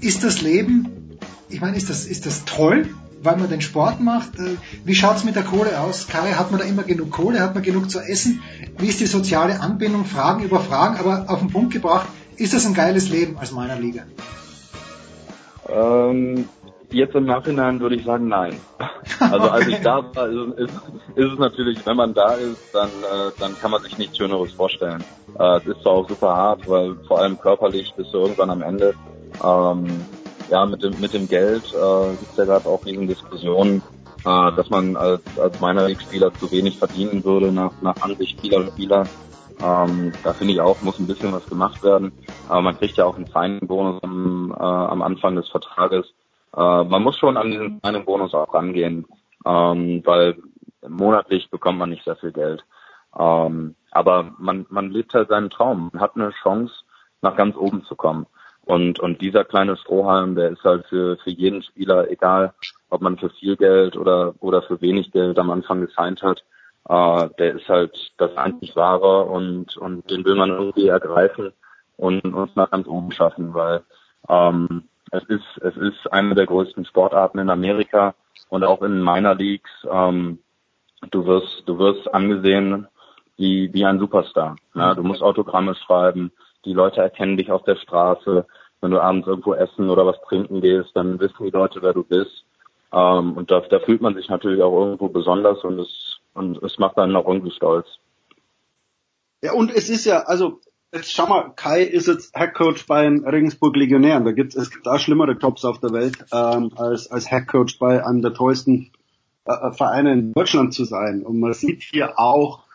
[0.00, 1.18] Ist das Leben,
[1.48, 2.88] ich meine, ist das, ist das toll?
[3.22, 4.30] weil man den Sport macht.
[4.84, 6.06] Wie schaut's mit der Kohle aus?
[6.06, 7.40] Kai, hat man da immer genug Kohle?
[7.40, 8.42] Hat man genug zu essen?
[8.78, 10.04] Wie ist die soziale Anbindung?
[10.04, 13.78] Fragen über Fragen, aber auf den Punkt gebracht, ist das ein geiles Leben als meiner
[13.78, 14.02] Liga?
[15.68, 16.48] Ähm,
[16.90, 18.54] jetzt im Nachhinein würde ich sagen, nein.
[19.18, 20.70] Also als ich da war, ist,
[21.16, 24.52] ist, es natürlich, wenn man da ist, dann, äh, dann kann man sich nichts Schöneres
[24.52, 25.02] vorstellen.
[25.38, 28.62] Äh, es ist zwar auch super hart, weil vor allem körperlich bist du irgendwann am
[28.62, 28.94] Ende.
[29.42, 30.06] Ähm,
[30.46, 33.82] ja, mit dem, mit dem Geld äh, gibt es ja gerade auch riesen Diskussionen,
[34.24, 38.66] äh, dass man als, als meiner League-Spieler zu wenig verdienen würde nach, nach Ansicht vieler
[38.68, 39.10] Spieler.
[39.60, 42.12] Ähm, da finde ich auch, muss ein bisschen was gemacht werden.
[42.46, 46.06] Aber man kriegt ja auch einen Signing-Bonus am, äh, am Anfang des Vertrages.
[46.56, 49.06] Äh, man muss schon an diesen Signing-Bonus auch rangehen,
[49.44, 50.38] ähm, weil
[50.88, 52.64] monatlich bekommt man nicht sehr viel Geld.
[53.18, 55.90] Ähm, aber man, man lebt halt seinen Traum.
[55.92, 56.72] Man hat eine Chance,
[57.20, 58.26] nach ganz oben zu kommen.
[58.68, 62.52] Und, und dieser kleine Strohhalm, der ist halt für, für jeden Spieler, egal
[62.90, 66.44] ob man für viel Geld oder, oder für wenig Geld am Anfang gesigned hat,
[66.86, 71.54] äh, der ist halt das einzig wahre und, und den will man irgendwie ergreifen
[71.96, 73.84] und uns nach ganz oben schaffen, weil
[74.28, 78.14] ähm, es ist, es ist eine der größten Sportarten in Amerika
[78.50, 79.70] und auch in meiner Leagues.
[79.90, 80.40] Ähm,
[81.10, 82.86] du wirst, du wirst angesehen
[83.38, 84.56] wie, wie ein Superstar.
[84.74, 86.32] Ja, du musst Autogramme schreiben,
[86.66, 88.46] die Leute erkennen dich auf der Straße.
[88.80, 92.04] Wenn du abends irgendwo essen oder was trinken gehst, dann wissen die Leute, wer du
[92.04, 92.44] bist.
[92.92, 96.78] Ähm, und da, da fühlt man sich natürlich auch irgendwo besonders und es, und es
[96.78, 97.86] macht einen auch irgendwie stolz.
[99.42, 100.60] Ja, und es ist ja, also
[100.92, 104.24] jetzt schau mal, Kai ist jetzt Headcoach bei den Regensburg Legionären.
[104.24, 108.04] Da gibt es gibt da schlimmere Jobs auf der Welt, ähm, als, als Headcoach bei
[108.04, 108.92] einem der teuersten
[109.44, 111.22] äh, Vereine in Deutschland zu sein.
[111.22, 112.67] Und man sieht hier auch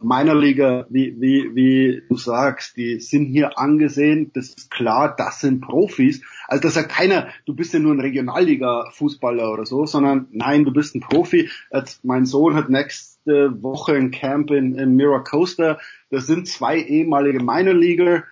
[0.00, 5.40] meiner Liga, wie, wie, wie du sagst, die sind hier angesehen, das ist klar, das
[5.40, 6.22] sind Profis.
[6.46, 10.72] Also das sagt keiner, du bist ja nur ein Regionalliga-Fußballer oder so, sondern nein, du
[10.72, 11.48] bist ein Profi.
[11.72, 15.78] Jetzt, mein Sohn hat nächste Woche ein Camp in, in Mira Costa.
[16.10, 18.24] Das sind zwei ehemalige Minor Leaguer.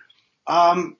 [0.47, 0.97] Ähm,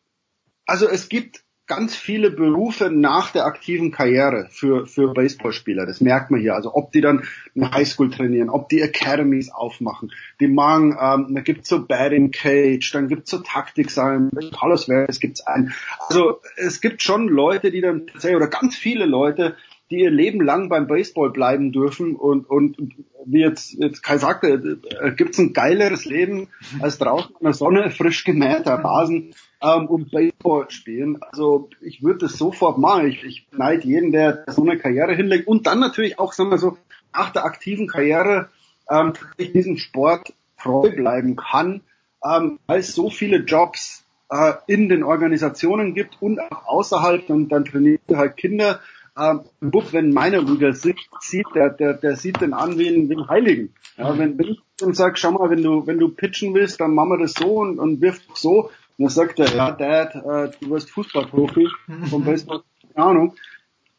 [0.66, 5.86] also es gibt ganz viele Berufe nach der aktiven Karriere für, für Baseballspieler.
[5.86, 6.56] Das merkt man hier.
[6.56, 7.24] Also ob die dann
[7.56, 10.12] eine Highschool trainieren, ob die Academies aufmachen.
[10.40, 15.20] Die machen, ähm, da gibt's so Batting Cage, dann gibt's so Taktik sein, Carlos Veras
[15.20, 15.74] gibt's ein.
[16.08, 19.56] Also es gibt schon Leute, die dann oder ganz viele Leute,
[19.90, 22.78] die ihr Leben lang beim Baseball bleiben dürfen und, und
[23.26, 26.50] wie jetzt, jetzt Kai sagte, äh, gibt's ein geileres Leben
[26.80, 31.22] als draußen in der Sonne, frisch gemähter Rasen ähm, und Baseball spielen.
[31.22, 33.08] Also ich würde das sofort machen.
[33.08, 36.58] Ich, ich neide jeden, der so eine Karriere hinlegt und dann natürlich auch, sagen wir
[36.58, 36.78] so,
[37.14, 38.50] nach der aktiven Karriere
[38.90, 41.82] ähm, diesen Sport treu bleiben kann,
[42.24, 47.30] ähm, weil es so viele Jobs äh, in den Organisationen gibt und auch außerhalb.
[47.30, 48.80] Und dann trainiert halt Kinder
[49.18, 50.98] ähm, Bub, wenn meiner Liga sieht,
[51.56, 53.74] der, der, der sieht den an wie ein, wie ein Heiligen.
[53.98, 56.94] Ja, wenn, wenn ich dann sage, schau mal, wenn du, wenn du pitchen willst, dann
[56.94, 58.70] machen wir das so und, und wirf so.
[58.98, 61.68] Und dann sagt er, ja, Dad, äh, du wirst Fußballprofi
[62.10, 62.62] vom Baseball,
[62.94, 63.36] keine Ahnung.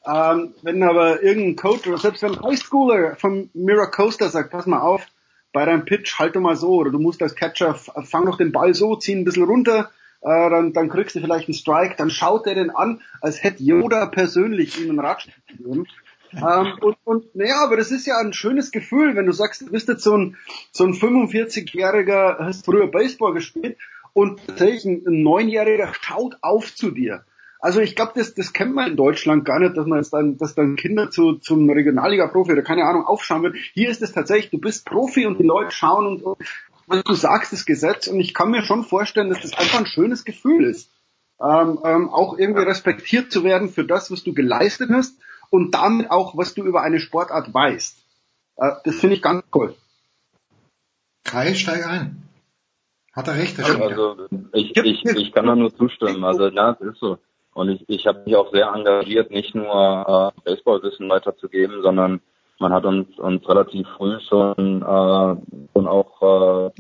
[0.07, 4.81] Ähm, wenn aber irgendein Coach oder selbst ein Highschooler von Mira Coaster sagt, pass mal
[4.81, 5.05] auf,
[5.53, 8.53] bei deinem Pitch halt du mal so oder du musst als Catcher fang doch den
[8.53, 9.91] Ball so, zieh ein bisschen runter,
[10.21, 13.63] äh, dann, dann kriegst du vielleicht einen Strike, dann schaut er den an, als hätte
[13.63, 15.87] Yoda persönlich ihm einen Ratschlag gegeben.
[16.33, 19.71] ähm, und, und naja, aber das ist ja ein schönes Gefühl, wenn du sagst, du
[19.71, 20.37] bist jetzt so ein,
[20.73, 23.79] so ein 45-Jähriger, hast früher Baseball gespielt
[24.13, 27.25] und tatsächlich ein, Neunjähriger schaut auf zu dir.
[27.61, 30.37] Also ich glaube, das, das kennt man in Deutschland gar nicht, dass man jetzt dann,
[30.37, 33.57] dass dann Kinder zu, zum Regionalliga-Profi oder keine Ahnung aufschauen wird.
[33.73, 36.39] Hier ist es tatsächlich, du bist Profi und die Leute schauen und, und
[36.89, 38.07] du sagst, das Gesetz.
[38.07, 40.91] Und ich kann mir schon vorstellen, dass das einfach ein schönes Gefühl ist.
[41.41, 45.17] Ähm, ähm, auch irgendwie respektiert zu werden für das, was du geleistet hast
[45.51, 47.97] und damit auch, was du über eine Sportart weißt.
[48.57, 49.77] Äh, das finde ich ganz toll.
[51.25, 52.29] Kai, steig ein.
[53.13, 53.59] Hat er recht?
[53.59, 56.25] Also, also ich, ich, ich kann da nur zustimmen.
[56.25, 57.19] Also ja, es ist so.
[57.53, 62.21] Und ich, ich habe mich auch sehr engagiert, nicht nur äh, Baseballwissen weiterzugeben, sondern
[62.59, 66.71] man hat uns, uns relativ früh schon, äh, schon auch äh,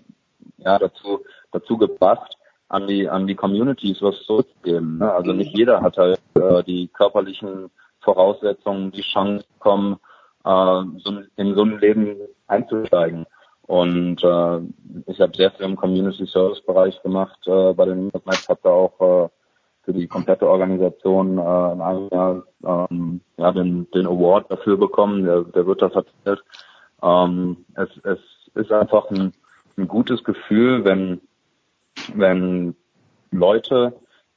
[0.58, 1.20] ja, dazu,
[1.52, 2.36] dazu gebracht,
[2.68, 4.98] an die, an die Communities was zurückzugeben.
[4.98, 5.12] Ne?
[5.12, 9.96] Also nicht jeder hat halt äh, die körperlichen Voraussetzungen, die Chance bekommen,
[10.44, 12.16] äh, so in so ein Leben
[12.46, 13.26] einzusteigen.
[13.62, 14.60] Und äh,
[15.06, 18.70] ich habe sehr viel im Community Service Bereich gemacht äh, bei den Mets, habe da
[18.70, 19.28] auch äh,
[19.88, 25.24] für die komplette Organisation äh, in einem Jahr ähm, ja, den, den Award dafür bekommen.
[25.24, 26.44] Der, der wird das erzählt.
[27.02, 28.18] Ähm, es, es
[28.54, 29.32] ist einfach ein,
[29.78, 31.22] ein gutes Gefühl, wenn,
[32.12, 32.74] wenn
[33.30, 33.94] Leute,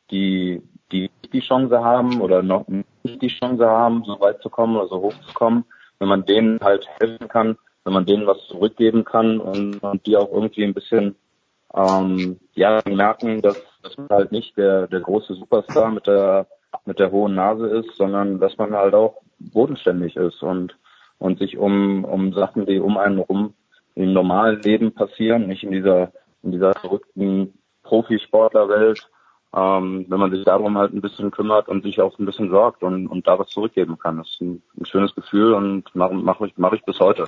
[0.09, 0.61] die,
[0.93, 4.87] die die Chance haben oder noch nicht die Chance haben, so weit zu kommen oder
[4.87, 5.65] so hoch zu kommen,
[5.99, 10.15] wenn man denen halt helfen kann, wenn man denen was zurückgeben kann und, und die
[10.15, 11.15] auch irgendwie ein bisschen
[11.73, 16.47] ähm, ja merken, dass, dass man halt nicht der, der große Superstar mit der
[16.85, 20.75] mit der hohen Nase ist, sondern dass man halt auch bodenständig ist und
[21.19, 23.53] und sich um um Sachen, die um einen rum
[23.95, 26.11] im normalen Leben passieren, nicht in dieser
[26.43, 27.53] in dieser verrückten
[27.83, 29.09] Profisportlerwelt,
[29.53, 32.83] ähm, wenn man sich darum halt ein bisschen kümmert und sich auch ein bisschen sorgt
[32.83, 34.17] und, und da was zurückgeben kann.
[34.17, 37.27] Das ist ein, ein schönes Gefühl und mache mach ich, mach ich bis heute.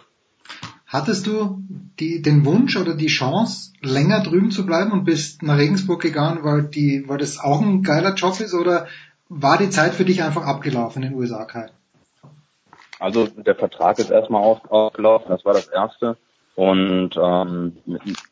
[0.93, 1.57] Hattest du
[1.99, 6.43] die, den Wunsch oder die Chance, länger drüben zu bleiben und bist nach Regensburg gegangen,
[6.43, 8.85] weil, die, weil das auch ein geiler Job ist oder
[9.27, 11.65] war die Zeit für dich einfach abgelaufen in den USA, Kai?
[12.99, 16.15] Also der Vertrag ist erstmal aufgelaufen, das war das erste.
[16.55, 17.73] Und ähm,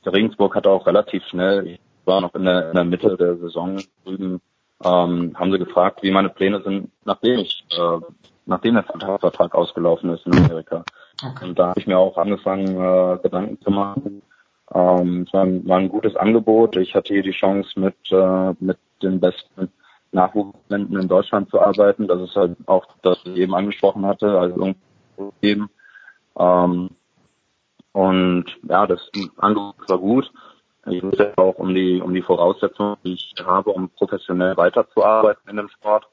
[0.06, 3.82] Regensburg hatte auch relativ schnell, ich war noch in der, in der Mitte der Saison
[4.06, 4.40] drüben,
[4.84, 8.00] ähm, haben sie gefragt, wie meine Pläne sind, nachdem ich, äh,
[8.46, 10.86] nachdem der Vertrag ausgelaufen ist in Amerika.
[11.24, 11.46] Okay.
[11.46, 14.22] Und da habe ich mir auch angefangen, äh, Gedanken zu machen.
[14.74, 16.78] Ähm, es war ein, war ein gutes Angebot.
[16.78, 19.72] Ich hatte hier die Chance, mit, äh, mit den besten
[20.12, 22.08] Nachwuchstalenten in Deutschland zu arbeiten.
[22.08, 24.74] Das ist halt auch das, was ich eben angesprochen hatte, also
[25.42, 25.70] eben.
[26.38, 26.90] Ähm,
[27.94, 30.32] und ja, das Angebot war gut.
[30.88, 35.58] Ich wusste auch um die, um die Voraussetzungen, die ich habe, um professionell weiterzuarbeiten in
[35.58, 36.08] dem Sport.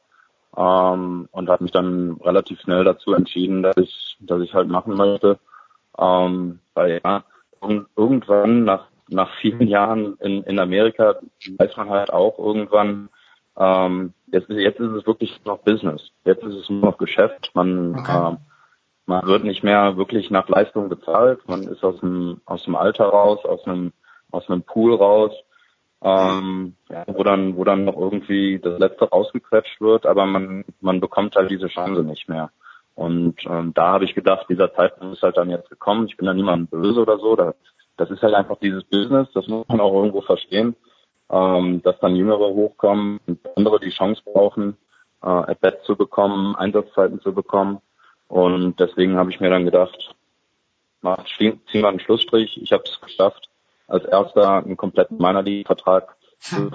[0.57, 4.97] Ähm, und habe mich dann relativ schnell dazu entschieden, dass ich, dass ich halt machen
[4.97, 5.39] möchte.
[5.99, 7.25] Ähm, weil ja,
[7.97, 11.17] irgendwann nach, nach vielen Jahren in, in Amerika
[11.59, 13.09] weiß man halt auch irgendwann,
[13.59, 16.11] ähm, jetzt, jetzt ist es wirklich noch Business.
[16.25, 17.51] Jetzt ist es nur noch Geschäft.
[17.55, 18.29] Man, okay.
[18.29, 18.37] ähm,
[19.07, 21.41] man wird nicht mehr wirklich nach Leistung bezahlt.
[21.49, 23.93] Man ist aus dem, aus dem Alter raus, aus einem,
[24.31, 25.33] aus einem Pool raus,
[26.03, 31.01] ähm, ja, wo dann, wo dann noch irgendwie das Letzte rausgequetscht wird, aber man, man
[31.01, 32.51] bekommt halt diese Chance nicht mehr.
[32.95, 36.07] Und ähm, da habe ich gedacht, dieser Zeitpunkt ist halt dann jetzt gekommen.
[36.09, 37.37] Ich bin da niemand böse oder so.
[37.37, 37.55] Das,
[37.97, 40.77] das ist halt einfach dieses Business, das muss man auch irgendwo verstehen,
[41.31, 44.77] ähm, dass dann Jüngere hochkommen und andere die Chance brauchen,
[45.23, 47.81] äh, At-Bat zu bekommen, Einsatzzeiten zu bekommen.
[48.29, 50.15] Und deswegen habe ich mir dann gedacht,
[51.01, 52.61] mach, zieh mal einen Schlussstrich.
[52.63, 53.48] Ich habe es geschafft,
[53.89, 56.71] als erster einen kompletten Minor League-Vertrag zu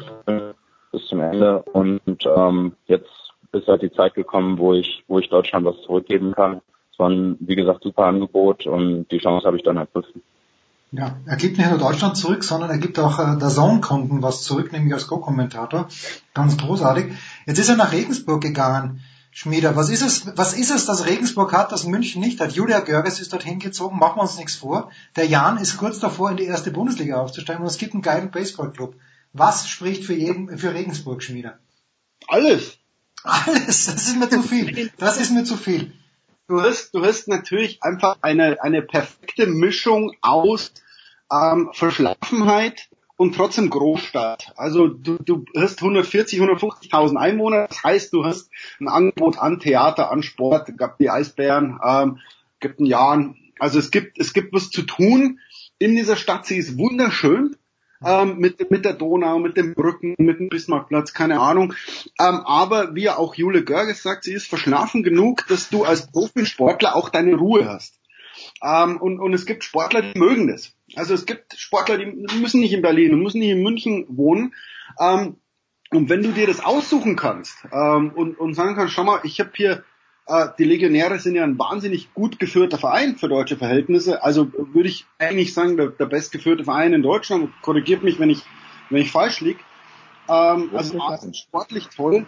[0.92, 1.62] bis zum Ende.
[1.62, 3.10] Und ähm, jetzt
[3.52, 6.62] ist halt die Zeit gekommen, wo ich, wo ich Deutschland was zurückgeben kann.
[6.92, 10.22] Es war ein, wie gesagt, super Angebot und die Chance habe ich dann ergriffen.
[10.92, 14.44] Ja, er gibt nicht nur Deutschland zurück, sondern er gibt auch äh, der Zone-Kunden was
[14.44, 15.88] zurück, nämlich als Co-Kommentator.
[16.36, 17.14] Ganz großartig.
[17.48, 19.02] Jetzt ist er nach Regensburg gegangen.
[19.36, 22.52] Schmieder, was ist es, was ist es, dass Regensburg hat, das München nicht hat?
[22.52, 24.92] Julia Görges ist dorthin gezogen, machen wir uns nichts vor.
[25.16, 28.30] Der Jan ist kurz davor, in die erste Bundesliga aufzusteigen und es gibt einen geilen
[28.30, 28.96] Baseballclub.
[29.34, 31.58] Was spricht für jeden, für Regensburg, Schmieder?
[32.28, 32.78] Alles.
[33.24, 34.92] Alles, das ist mir zu viel.
[34.98, 35.94] Das ist mir zu viel.
[36.48, 40.74] Du hast, du hast natürlich einfach eine, eine perfekte Mischung aus
[41.32, 44.54] ähm, Verschlafenheit und trotzdem Großstadt.
[44.56, 50.12] Also du, du hast 140, 150.000 Einwohner, das heißt, du hast ein Angebot an Theater,
[50.12, 52.20] an Sport, gab die Eisbären, ähm,
[52.60, 53.34] gibt ein Jahr.
[53.60, 55.40] Also es gibt, es gibt was zu tun
[55.80, 56.46] in dieser Stadt.
[56.46, 57.56] Sie ist wunderschön
[58.04, 61.74] ähm, mit, mit der Donau, mit den Brücken, mit dem Bismarckplatz, keine Ahnung.
[62.20, 66.96] Ähm, aber wie auch Jule Görges sagt, sie ist verschlafen genug, dass du als Profisportler
[66.96, 68.00] auch deine Ruhe hast.
[68.64, 70.74] Ähm, und, und es gibt Sportler, die mögen das.
[70.96, 74.54] Also es gibt Sportler, die müssen nicht in Berlin und müssen nicht in München wohnen.
[75.00, 75.38] Ähm,
[75.92, 79.40] und wenn du dir das aussuchen kannst ähm, und, und sagen kannst, schau mal, ich
[79.40, 79.84] habe hier
[80.26, 84.24] äh, die Legionäre sind ja ein wahnsinnig gut geführter Verein für deutsche Verhältnisse.
[84.24, 87.50] Also würde ich eigentlich sagen, der, der bestgeführte Verein in Deutschland.
[87.62, 88.42] Korrigiert mich, wenn ich,
[88.90, 89.60] wenn ich falsch liege.
[90.30, 91.00] Ähm, also
[91.34, 92.26] sportlich toll.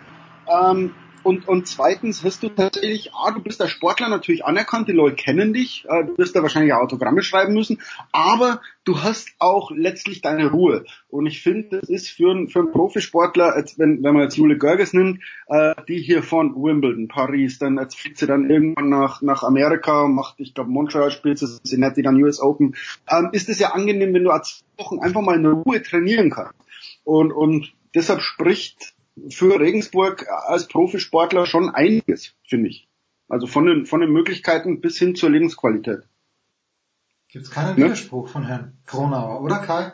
[0.47, 0.93] Ähm,
[1.25, 5.15] und, und zweitens hast du tatsächlich, ah, du bist der Sportler natürlich anerkannt, die Leute
[5.15, 7.81] kennen dich, äh, du wirst da wahrscheinlich Autogramme schreiben müssen,
[8.11, 10.85] aber du hast auch letztlich deine Ruhe.
[11.09, 14.37] Und ich finde, das ist für, einen für einen Profisportler, als wenn, wenn man jetzt
[14.37, 18.89] Jule Görges nimmt, äh, die hier von Wimbledon, Paris, dann als fliegt sie dann irgendwann
[18.89, 22.75] nach, nach Amerika, macht, ich glaube, Montreal spielt sie, die dann US Open,
[23.09, 26.53] ähm, ist es ja angenehm, wenn du als Wochen einfach mal in Ruhe trainieren kannst.
[27.03, 28.93] Und, und deshalb spricht
[29.29, 32.87] für Regensburg als Profisportler schon einiges, finde ich.
[33.27, 36.03] Also von den, von den Möglichkeiten bis hin zur Lebensqualität.
[37.29, 39.93] Gibt es keinen Widerspruch von Herrn Kronauer, oder Kai?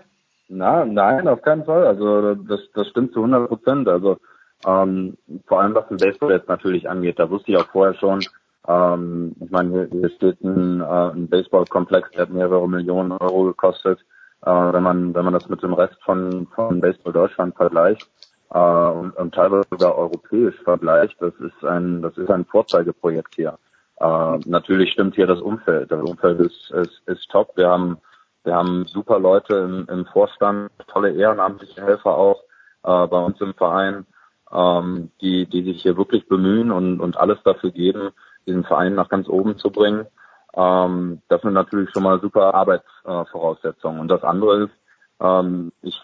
[0.49, 1.87] Na, nein, auf keinen Fall.
[1.87, 3.87] Also das, das stimmt zu 100 Prozent.
[3.87, 4.17] Also
[4.65, 5.17] ähm,
[5.47, 8.19] vor allem was den Baseball jetzt natürlich angeht, da wusste ich auch vorher schon.
[8.67, 13.99] Ähm, ich meine, hier, steht ein, äh, ein Baseballkomplex, der hat mehrere Millionen Euro gekostet.
[14.45, 18.07] Äh, wenn man wenn man das mit dem Rest von von Baseball Deutschland vergleicht,
[18.53, 23.57] äh, und, und teilweise sogar europäisch vergleicht, das ist ein, das ist ein Vorzeigeprojekt hier.
[23.99, 25.91] Äh, natürlich stimmt hier das Umfeld.
[25.91, 27.51] Das Umfeld ist, ist, ist top.
[27.55, 27.97] Wir haben,
[28.43, 32.41] wir haben super Leute im, im Vorstand, tolle ehrenamtliche Helfer auch
[32.83, 34.05] äh, bei uns im Verein,
[34.51, 38.09] ähm, die, die sich hier wirklich bemühen und, und alles dafür geben,
[38.47, 40.07] diesen Verein nach ganz oben zu bringen.
[40.55, 44.01] Ähm, das sind natürlich schon mal super Arbeitsvoraussetzungen.
[44.01, 44.80] Und das andere ist,
[45.21, 45.99] ähm, ich,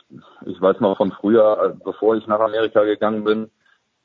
[0.46, 3.50] ich weiß noch von früher, äh, bevor ich nach Amerika gegangen bin,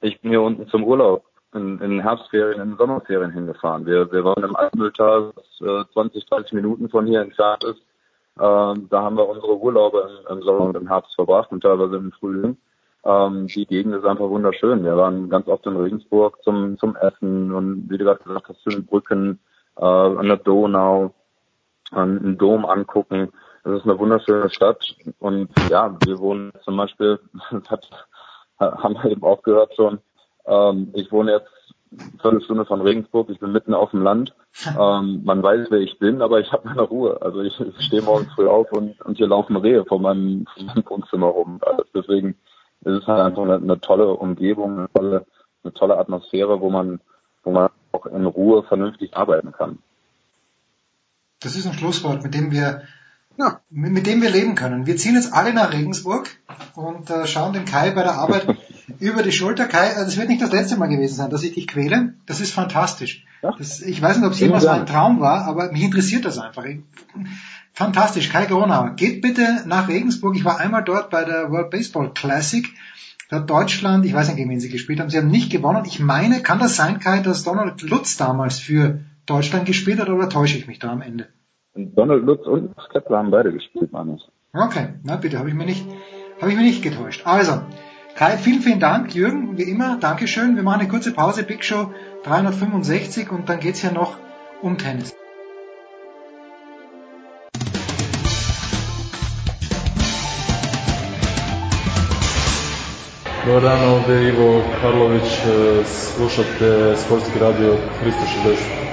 [0.00, 1.24] ich bin hier unten zum Urlaub
[1.54, 3.86] in, in Herbstferien, in Sommerferien hingefahren.
[3.86, 7.82] Wir, wir waren im Altmühltal, das äh, 20, 30 Minuten von hier entfernt ist.
[8.40, 11.96] Ähm, da haben wir unsere Urlaube im, im, Sommer und im Herbst verbracht und teilweise
[11.96, 12.56] im Frühling.
[13.04, 14.84] Ähm, die Gegend ist einfach wunderschön.
[14.84, 18.62] Wir waren ganz oft in Regensburg zum, zum Essen und wie du gerade gesagt hast,
[18.62, 19.38] zu den Brücken,
[19.76, 21.12] äh, an der Donau,
[21.90, 23.32] an den Dom angucken.
[23.64, 27.88] Das ist eine wunderschöne Stadt und ja, wir wohnen zum Beispiel, das hat,
[28.58, 30.00] haben wir eben auch gehört schon,
[30.46, 31.50] ähm, ich wohne jetzt
[32.20, 34.34] Viertelstunde von Regensburg, ich bin mitten auf dem Land.
[34.78, 37.20] Ähm, man weiß, wer ich bin, aber ich habe meine Ruhe.
[37.22, 40.64] Also ich, ich stehe morgens früh auf und, und hier laufen Rehe vor meinem, vor
[40.64, 41.58] meinem Wohnzimmer rum.
[41.62, 42.36] Also deswegen
[42.82, 45.26] ist es halt einfach eine, eine tolle Umgebung, eine tolle,
[45.64, 47.00] eine tolle Atmosphäre, wo man,
[47.44, 49.78] wo man auch in Ruhe vernünftig arbeiten kann.
[51.40, 52.82] Das ist ein Schlusswort, mit dem wir
[53.38, 54.86] ja, mit, dem wir leben können.
[54.86, 56.30] Wir ziehen jetzt alle nach Regensburg
[56.74, 58.56] und äh, schauen dem Kai bei der Arbeit
[59.00, 59.66] über die Schulter.
[59.66, 62.14] Kai, äh, das wird nicht das letzte Mal gewesen sein, dass ich dich quäle.
[62.26, 63.24] Das ist fantastisch.
[63.58, 66.64] Das, ich weiß nicht, ob es jemals mein Traum war, aber mich interessiert das einfach.
[66.64, 66.80] Ich,
[67.72, 68.28] fantastisch.
[68.28, 70.36] Kai Gronauer, geht bitte nach Regensburg.
[70.36, 72.68] Ich war einmal dort bei der World Baseball Classic.
[73.28, 75.84] Da hat Deutschland, ich weiß nicht, gegen wen sie gespielt haben, sie haben nicht gewonnen.
[75.86, 80.28] Ich meine, kann das sein, Kai, dass Donald Lutz damals für Deutschland gespielt hat oder
[80.28, 81.28] täusche ich mich da am Ende?
[81.74, 84.28] Und Donald Lutz und Max Kepler haben beide gespielt, meine ich.
[84.52, 85.86] Okay, na bitte, habe ich mir nicht,
[86.40, 87.22] habe ich mir nicht getäuscht.
[87.26, 87.62] Also,
[88.14, 89.14] Kai, vielen, vielen Dank.
[89.14, 90.54] Jürgen, wie immer, Dankeschön.
[90.54, 91.90] Wir machen eine kurze Pause, Big Show
[92.24, 94.18] 365 und dann geht's ja noch
[94.60, 95.14] um Tennis.
[103.46, 105.28] Dobar dan, ovdje je Ivo Karlović,
[105.84, 108.91] slušate Sportski radio 360.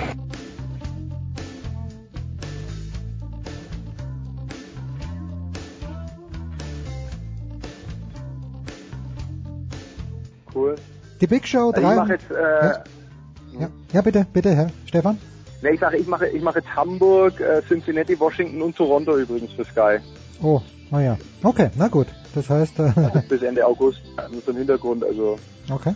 [11.22, 11.80] Die Big Show 3.
[11.80, 13.70] Ich mache jetzt, äh, ja?
[13.94, 14.02] Ja.
[14.02, 15.18] bitte, bitte, Herr Stefan.
[15.62, 19.52] Ne, ich sage, ich mache, ich mache jetzt Hamburg, äh, Cincinnati, Washington und Toronto übrigens
[19.52, 19.98] für Sky.
[20.42, 21.18] Oh, naja.
[21.44, 22.08] Okay, na gut.
[22.34, 22.80] Das heißt.
[22.80, 22.92] Äh,
[23.28, 24.00] bis Ende August,
[24.32, 25.38] nur so im Hintergrund, also.
[25.70, 25.94] Okay.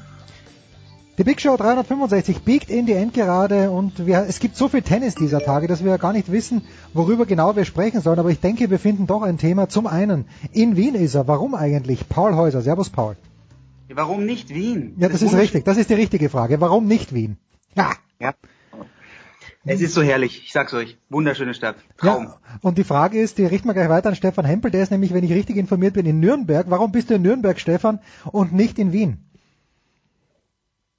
[1.17, 5.13] Die Big Show 365 biegt in die Endgerade und wir, es gibt so viel Tennis
[5.13, 6.63] dieser Tage, dass wir ja gar nicht wissen,
[6.95, 8.17] worüber genau wir sprechen sollen.
[8.17, 9.69] Aber ich denke, wir finden doch ein Thema.
[9.69, 11.27] Zum einen, in Wien ist er.
[11.27, 12.09] Warum eigentlich?
[12.09, 12.61] Paul Häuser.
[12.61, 13.15] Servus, Paul.
[13.95, 14.95] Warum nicht Wien?
[14.97, 15.65] Ja, das, das ist richtig.
[15.65, 16.59] Das ist die richtige Frage.
[16.61, 17.37] Warum nicht Wien?
[17.75, 17.91] Ja.
[18.19, 18.33] Ja.
[19.65, 20.43] Es ist so herrlich.
[20.43, 20.97] Ich sag's euch.
[21.09, 21.77] Wunderschöne Stadt.
[21.97, 22.25] Traum.
[22.25, 24.71] Ja, und die Frage ist, die richten wir gleich weiter an Stefan Hempel.
[24.71, 26.65] Der ist nämlich, wenn ich richtig informiert bin, in Nürnberg.
[26.69, 27.99] Warum bist du in Nürnberg, Stefan,
[28.31, 29.19] und nicht in Wien?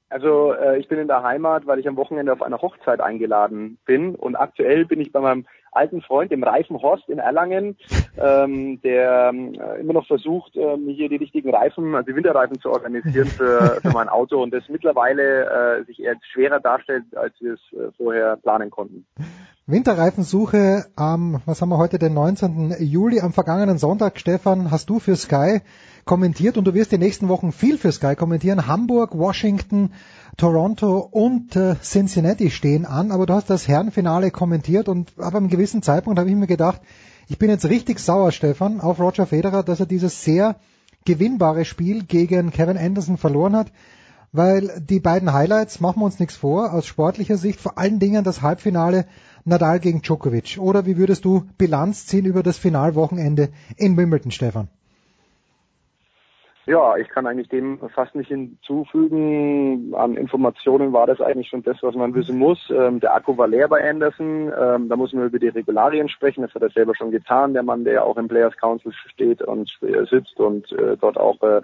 [0.08, 3.78] Also äh, ich bin in der Heimat, weil ich am Wochenende auf einer Hochzeit eingeladen
[3.84, 5.44] bin und aktuell bin ich bei meinem
[5.74, 7.76] alten Freund, dem Reifen Horst in Erlangen,
[8.16, 12.70] ähm, der äh, immer noch versucht, ähm, hier die richtigen Reifen, also die Winterreifen zu
[12.70, 17.54] organisieren für, für mein Auto und das mittlerweile äh, sich eher schwerer darstellt, als wir
[17.54, 19.06] es äh, vorher planen konnten.
[19.66, 22.76] Winterreifensuche am, was haben wir heute, den 19.
[22.80, 25.62] Juli, am vergangenen Sonntag, Stefan, hast du für Sky
[26.04, 28.66] kommentiert und du wirst die nächsten Wochen viel für Sky kommentieren.
[28.66, 29.92] Hamburg, Washington,
[30.36, 35.48] Toronto und äh, Cincinnati stehen an, aber du hast das Herrenfinale kommentiert und ab einem
[35.48, 36.80] gewissen Zeitpunkt habe ich mir gedacht,
[37.28, 40.56] ich bin jetzt richtig sauer, Stefan, auf Roger Federer, dass er dieses sehr
[41.04, 43.72] gewinnbare Spiel gegen Kevin Anderson verloren hat,
[44.32, 48.24] weil die beiden Highlights, machen wir uns nichts vor, aus sportlicher Sicht, vor allen Dingen
[48.24, 49.06] das Halbfinale
[49.44, 50.58] Nadal gegen Djokovic.
[50.58, 54.68] Oder wie würdest du Bilanz ziehen über das Finalwochenende in Wimbledon, Stefan?
[56.66, 59.94] Ja, ich kann eigentlich dem fast nicht hinzufügen.
[59.94, 62.58] An Informationen war das eigentlich schon das, was man wissen muss.
[62.70, 64.50] Ähm, der Akku war leer bei Anderson.
[64.58, 66.42] Ähm, da muss man über die Regularien sprechen.
[66.42, 67.52] Das hat er selber schon getan.
[67.52, 71.42] Der Mann, der auch im Players Council steht und äh, sitzt und äh, dort auch
[71.42, 71.60] äh,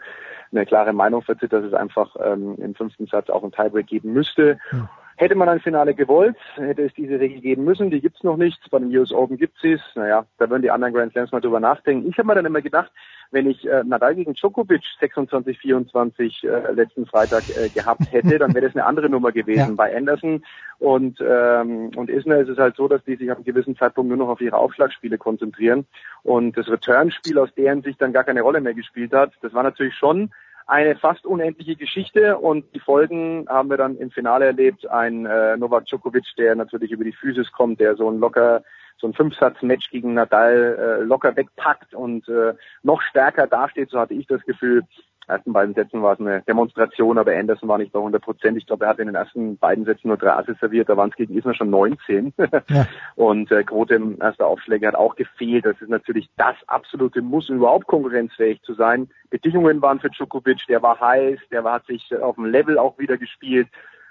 [0.53, 4.13] eine klare Meinung vertritt, dass es einfach ähm, im fünften Satz auch ein Tiebreak geben
[4.13, 4.59] müsste.
[4.69, 4.89] Hm.
[5.21, 7.91] Hätte man ein Finale gewollt, hätte es diese Regel geben müssen.
[7.91, 8.59] Die gibt's noch nicht.
[8.71, 9.81] Bei den US Open gibt's es.
[9.95, 12.09] Naja, da würden die anderen Grand Slams mal drüber nachdenken.
[12.09, 12.91] Ich habe mir dann immer gedacht,
[13.31, 18.55] wenn ich äh, Nadal gegen Djokovic 26, 24 äh, letzten Freitag äh, gehabt hätte, dann
[18.55, 19.71] wäre das eine andere Nummer gewesen.
[19.71, 19.75] Ja.
[19.77, 20.45] Bei Anderson
[20.79, 24.09] und ähm, und Isner ist es halt so, dass die sich ab einem gewissen Zeitpunkt
[24.09, 25.87] nur noch auf ihre Aufschlagspiele konzentrieren
[26.23, 29.33] und das Returnspiel aus deren Sicht dann gar keine Rolle mehr gespielt hat.
[29.43, 30.31] Das war natürlich schon
[30.67, 34.89] eine fast unendliche Geschichte und die Folgen haben wir dann im Finale erlebt.
[34.89, 38.63] Ein äh, Novak Djokovic, der natürlich über die Physis kommt, der so ein locker
[39.01, 44.15] so ein Fünfsatz-Match gegen Nadal äh, locker wegpackt und äh, noch stärker dasteht, so hatte
[44.15, 44.83] ich das Gefühl.
[45.27, 48.59] ersten beiden Sätzen war es eine Demonstration, aber Anderson war nicht bei 100 Prozent.
[48.59, 51.11] Ich glaube, er hat in den ersten beiden Sätzen nur drei Asses serviert, da waren
[51.11, 52.35] es gegen Isner schon 19.
[52.69, 52.87] ja.
[53.17, 55.65] Und äh, Grote im ersten Aufschläge hat auch gefehlt.
[55.65, 59.09] Das ist natürlich das absolute Muss, um überhaupt konkurrenzfähig zu sein.
[59.31, 63.17] Bedingungen waren für Djokovic, der war heiß, der hat sich auf dem Level auch wieder
[63.17, 63.69] gespielt.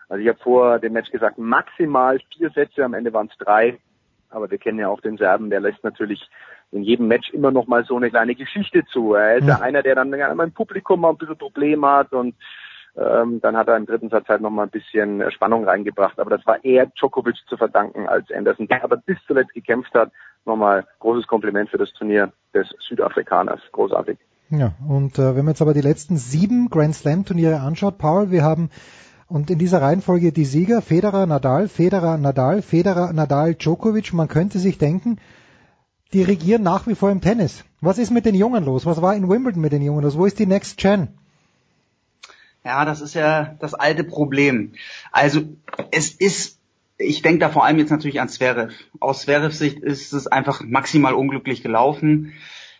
[0.07, 3.77] Also ich habe vor dem Match gesagt, maximal vier Sätze, am Ende waren es drei.
[4.29, 6.29] Aber wir kennen ja auch den Serben, der lässt natürlich
[6.71, 9.15] in jedem Match immer noch mal so eine kleine Geschichte zu.
[9.15, 9.63] Er ist ja mhm.
[9.63, 12.35] einer, der dann im Publikum mal ein bisschen Probleme hat und
[12.97, 16.19] ähm, dann hat er im dritten Satz halt noch mal ein bisschen Spannung reingebracht.
[16.19, 20.11] Aber das war eher Djokovic zu verdanken als Anderson, der aber bis zuletzt gekämpft hat.
[20.45, 23.61] Nochmal großes Kompliment für das Turnier des Südafrikaners.
[23.71, 24.17] Großartig.
[24.49, 28.31] Ja, und äh, wenn man jetzt aber die letzten sieben Grand Slam Turniere anschaut, Paul,
[28.31, 28.69] wir haben
[29.29, 34.11] Und in dieser Reihenfolge die Sieger Federer, Nadal, Federer, Nadal, Federer, Nadal, Djokovic.
[34.11, 35.19] Man könnte sich denken,
[36.13, 37.63] die regieren nach wie vor im Tennis.
[37.79, 38.87] Was ist mit den Jungen los?
[38.87, 40.17] Was war in Wimbledon mit den Jungen los?
[40.17, 41.09] Wo ist die Next Gen?
[42.65, 44.73] Ja, das ist ja das alte Problem.
[45.11, 45.41] Also
[45.91, 46.57] es ist,
[46.97, 48.73] ich denke da vor allem jetzt natürlich an Zverev.
[48.99, 52.33] Aus Zverevs Sicht ist es einfach maximal unglücklich gelaufen.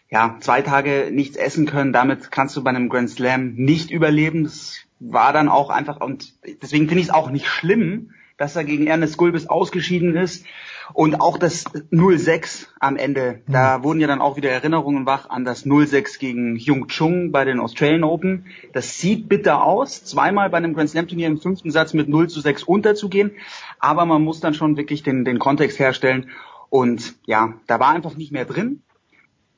[0.10, 4.46] Ja, zwei Tage nichts essen können, damit kannst du bei einem Grand Slam nicht überleben.
[4.46, 8.64] Das war dann auch einfach, und deswegen finde ich es auch nicht schlimm, dass er
[8.64, 10.46] gegen Ernest Gulbis ausgeschieden ist.
[10.94, 13.52] Und auch das 0-6 am Ende, mhm.
[13.52, 17.46] da wurden ja dann auch wieder Erinnerungen wach an das 0-6 gegen Jung Chung bei
[17.46, 18.48] den Australian Open.
[18.74, 22.30] Das sieht bitter aus, zweimal bei einem Grand Slam Turnier im fünften Satz mit 0
[22.30, 23.32] zu 6 unterzugehen.
[23.78, 26.30] Aber man muss dann schon wirklich den, den Kontext herstellen.
[26.70, 28.82] Und ja, da war einfach nicht mehr drin.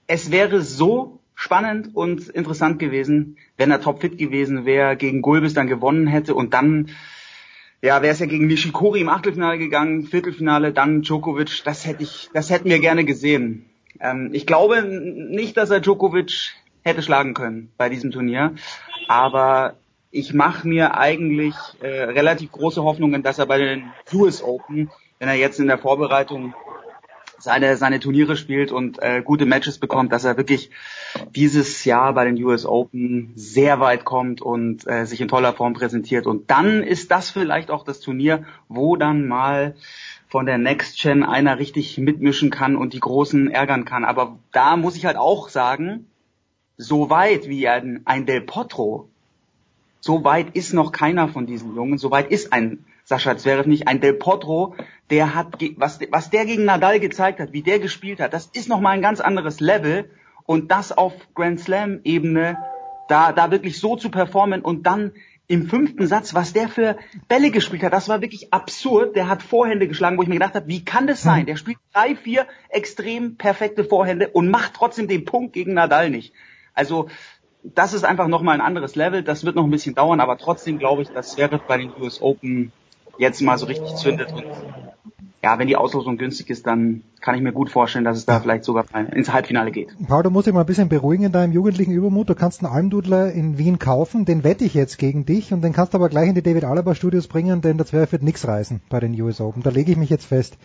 [0.08, 5.66] Es wäre so spannend und interessant gewesen, wenn er topfit gewesen wäre, gegen Gulbis dann
[5.66, 6.92] gewonnen hätte und dann
[7.82, 12.30] ja, wäre es ja gegen Nishikori im Achtelfinale gegangen, Viertelfinale, dann Djokovic, das hätte ich,
[12.32, 13.66] das hätten wir gerne gesehen.
[14.00, 16.54] Ähm, ich glaube nicht, dass er Djokovic
[16.84, 18.54] hätte schlagen können bei diesem Turnier,
[19.08, 19.78] aber
[20.12, 25.28] ich mache mir eigentlich äh, relativ große Hoffnungen, dass er bei den US Open, wenn
[25.28, 26.54] er jetzt in der Vorbereitung
[27.42, 30.70] seine, seine Turniere spielt und äh, gute Matches bekommt, dass er wirklich
[31.36, 35.74] dieses Jahr bei den US Open sehr weit kommt und äh, sich in toller Form
[35.74, 36.28] präsentiert.
[36.28, 39.76] Und dann ist das vielleicht auch das Turnier, wo dann mal
[40.28, 44.06] von der Next Gen einer richtig mitmischen kann und die Großen ärgern kann.
[44.06, 46.08] Aber da muss ich halt auch sagen,
[46.78, 49.10] so weit wie ein, ein Del Potro,
[50.00, 53.88] so weit ist noch keiner von diesen Jungen, so weit ist ein Sascha Zverev nicht,
[53.88, 54.76] ein Del Potro,
[55.10, 58.70] der hat, was, was der gegen Nadal gezeigt hat, wie der gespielt hat, das ist
[58.70, 60.10] nochmal ein ganz anderes Level
[60.46, 62.58] und das auf Grand Slam Ebene,
[63.08, 65.12] da, da wirklich so zu performen und dann
[65.48, 66.98] im fünften Satz, was der für
[67.28, 69.18] Bälle gespielt hat, das war wirklich absurd.
[69.18, 71.46] Der hat Vorhände geschlagen, wo ich mir gedacht habe, wie kann das sein?
[71.46, 76.34] Der spielt drei, vier extrem perfekte Vorhände und macht trotzdem den Punkt gegen Nadal nicht.
[76.74, 77.10] Also
[77.64, 79.24] das ist einfach nochmal ein anderes Level.
[79.24, 82.22] Das wird noch ein bisschen dauern, aber trotzdem glaube ich, dass Zverev bei den US
[82.22, 82.72] Open
[83.18, 84.32] jetzt mal so richtig zündet.
[84.34, 84.46] Und
[85.44, 88.40] ja, wenn die Auslosung günstig ist, dann kann ich mir gut vorstellen, dass es da
[88.40, 89.90] vielleicht sogar ins Halbfinale geht.
[90.08, 92.30] Paul, du musst dich mal ein bisschen beruhigen in deinem jugendlichen Übermut.
[92.30, 95.74] Du kannst einen Almdudler in Wien kaufen, den wette ich jetzt gegen dich und den
[95.74, 98.48] kannst du aber gleich in die David Alaba Studios bringen, denn das wäre wird nichts
[98.48, 99.64] reißen bei den US Open.
[99.64, 100.58] Da lege ich mich jetzt fest.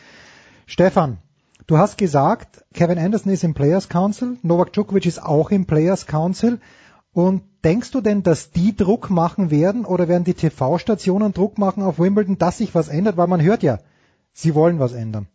[0.66, 1.18] Stefan,
[1.66, 6.07] du hast gesagt, Kevin Anderson ist im Players Council, Novak Djokovic ist auch im Players
[6.07, 6.58] Council.
[7.16, 11.82] Und denkst du denn, dass die Druck machen werden oder werden die TV-Stationen Druck machen
[11.82, 13.16] auf Wimbledon, dass sich was ändert?
[13.16, 13.78] Weil man hört ja,
[14.34, 15.26] sie wollen was ändern.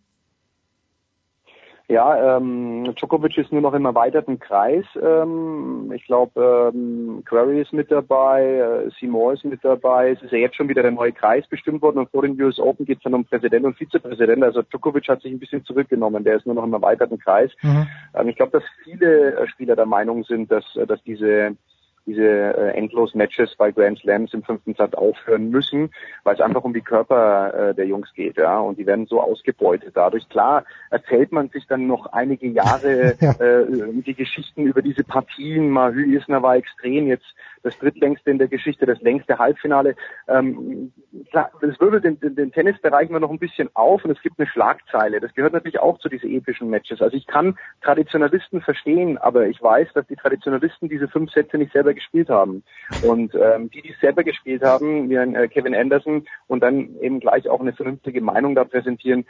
[1.87, 4.85] Ja, ähm, Djokovic ist nur noch im erweiterten Kreis.
[4.95, 8.43] Ähm, ich glaube, ähm, Query ist mit dabei,
[8.85, 10.11] äh, Seymour ist mit dabei.
[10.11, 12.59] Es ist ja jetzt schon wieder der neue Kreis bestimmt worden und vor den US
[12.59, 14.43] Open geht es dann um Präsident und Vizepräsident.
[14.43, 16.23] Also Djokovic hat sich ein bisschen zurückgenommen.
[16.23, 17.51] Der ist nur noch im erweiterten Kreis.
[17.63, 17.87] Mhm.
[18.13, 21.57] Ähm, ich glaube, dass viele äh, Spieler der Meinung sind, dass, äh, dass diese
[22.05, 25.91] diese äh, endlos Matches bei Grand Slams im fünften Satz aufhören müssen,
[26.23, 29.21] weil es einfach um die Körper äh, der Jungs geht, ja, und die werden so
[29.21, 29.91] ausgebeutet.
[29.95, 33.31] Dadurch klar erzählt man sich dann noch einige Jahre ja.
[33.31, 33.65] äh,
[34.05, 35.69] die Geschichten über diese Partien.
[35.69, 37.33] Mahü Isner war extrem, jetzt
[37.63, 39.95] das drittlängste in der Geschichte, das längste Halbfinale.
[40.27, 40.91] Ähm,
[41.29, 44.39] klar, das wirbelt den, den, den Tennisbereich immer noch ein bisschen auf und es gibt
[44.39, 45.19] eine Schlagzeile.
[45.19, 47.01] Das gehört natürlich auch zu diesen epischen Matches.
[47.01, 51.73] Also ich kann Traditionalisten verstehen, aber ich weiß, dass die Traditionalisten diese fünf Sätze nicht
[51.73, 52.63] selber gespielt haben.
[53.01, 56.95] Und ähm, die, die es selber gespielt haben, wie ein äh, Kevin Anderson und dann
[57.01, 59.25] eben gleich auch eine vernünftige Meinung da präsentieren,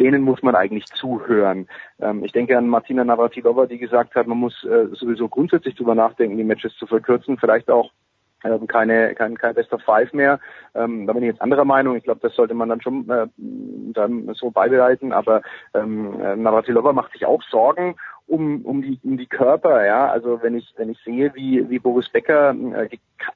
[0.00, 1.68] denen muss man eigentlich zuhören.
[2.00, 5.94] Ähm, ich denke an Martina Navratilova, die gesagt hat, man muss äh, sowieso grundsätzlich drüber
[5.94, 7.92] nachdenken, die Matches zu verkürzen, vielleicht auch
[8.42, 10.40] ähm, keine, kein, kein Best of Five mehr.
[10.74, 11.96] Ähm, da bin ich jetzt anderer Meinung.
[11.96, 15.12] Ich glaube, das sollte man dann schon äh, dann so beibehalten.
[15.12, 15.42] Aber
[15.74, 17.96] ähm, Navratilova macht sich auch Sorgen
[18.30, 20.08] um, um, die, um die Körper, ja.
[20.08, 22.88] Also wenn ich, wenn ich sehe, wie, wie Boris Becker äh,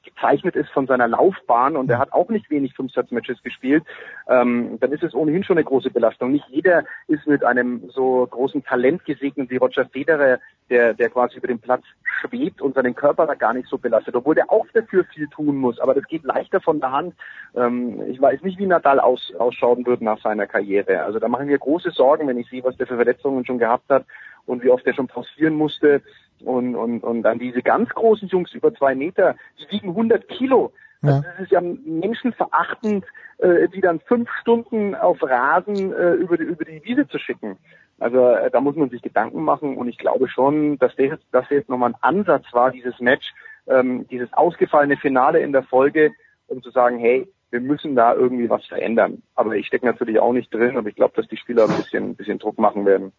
[0.04, 3.84] gezeichnet ist von seiner Laufbahn und er hat auch nicht wenig Fünfsatzmatches gespielt,
[4.28, 6.30] ähm, dann ist es ohnehin schon eine große Belastung.
[6.32, 10.38] Nicht jeder ist mit einem so großen Talent gesegnet wie Roger Federer,
[10.70, 11.82] der, der quasi über den Platz
[12.20, 15.56] schwebt und seinen Körper da gar nicht so belastet, obwohl der auch dafür viel tun
[15.56, 15.80] muss.
[15.80, 17.14] Aber das geht leichter von der Hand.
[17.56, 21.02] Ähm, ich weiß nicht, wie Nadal aus, ausschauen wird nach seiner Karriere.
[21.02, 23.90] Also da machen wir große Sorgen, wenn ich sehe, was der für Verletzungen schon gehabt
[23.90, 24.04] hat
[24.46, 26.02] und wie oft er schon pausieren musste.
[26.44, 30.72] Und, und, und dann diese ganz großen Jungs über zwei Meter, die wiegen 100 Kilo.
[31.06, 33.04] Also das ist ja menschenverachtend,
[33.38, 37.58] äh, die dann fünf Stunden auf Rasen äh, über, die, über die Wiese zu schicken.
[37.98, 41.48] Also äh, da muss man sich Gedanken machen und ich glaube schon, dass das, dass
[41.50, 43.32] jetzt nochmal ein Ansatz war, dieses Match,
[43.66, 46.12] ähm, dieses ausgefallene Finale in der Folge,
[46.48, 49.22] um zu sagen, hey, wir müssen da irgendwie was verändern.
[49.36, 52.10] Aber ich stecke natürlich auch nicht drin, aber ich glaube, dass die Spieler ein bisschen,
[52.10, 53.12] ein bisschen Druck machen werden.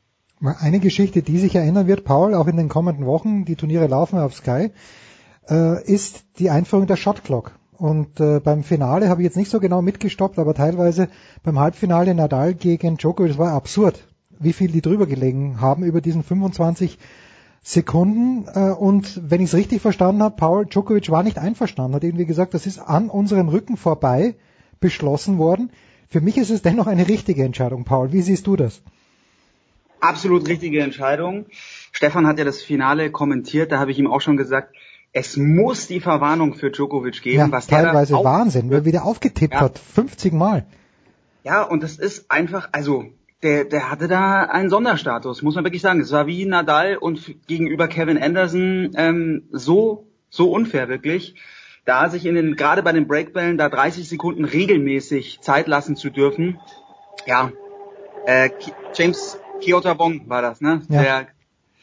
[0.48, 4.20] Eine Geschichte, die sich erinnern wird, Paul, auch in den kommenden Wochen, die Turniere laufen
[4.20, 4.72] auf Sky,
[5.50, 7.54] äh, ist die Einführung der Shot Clock.
[7.78, 11.10] Und äh, beim Finale habe ich jetzt nicht so genau mitgestoppt, aber teilweise
[11.44, 14.08] beim Halbfinale Nadal gegen Djokovic, das war absurd,
[14.40, 16.98] wie viel die drüber gelegen haben über diesen 25
[17.62, 18.46] Sekunden.
[18.54, 22.26] Äh, und wenn ich es richtig verstanden habe, Paul Djokovic war nicht einverstanden, hat irgendwie
[22.26, 24.36] gesagt, das ist an unserem Rücken vorbei
[24.80, 25.72] beschlossen worden.
[26.08, 28.14] Für mich ist es dennoch eine richtige Entscheidung, Paul.
[28.14, 28.82] Wie siehst du das?
[30.06, 31.46] Absolut richtige Entscheidung.
[31.92, 34.76] Stefan hat ja das Finale kommentiert, da habe ich ihm auch schon gesagt,
[35.14, 39.54] es muss die Verwarnung für Djokovic geben, ja, was teilweise der Wahnsinn, wer wieder aufgetippt
[39.54, 39.62] ja.
[39.62, 40.66] hat, 50 Mal.
[41.44, 43.06] Ja, und das ist einfach, also
[43.42, 46.02] der, der hatte da einen Sonderstatus, muss man wirklich sagen.
[46.02, 51.36] Es war wie Nadal und gegenüber Kevin Anderson ähm, so so unfair wirklich,
[51.86, 56.10] da sich in den gerade bei den Breakbällen da 30 Sekunden regelmäßig Zeit lassen zu
[56.10, 56.60] dürfen.
[57.26, 57.52] Ja,
[58.26, 58.50] äh,
[58.96, 60.82] James Kyoto-Bong war das, ne?
[60.90, 61.02] Ja.
[61.02, 61.28] Der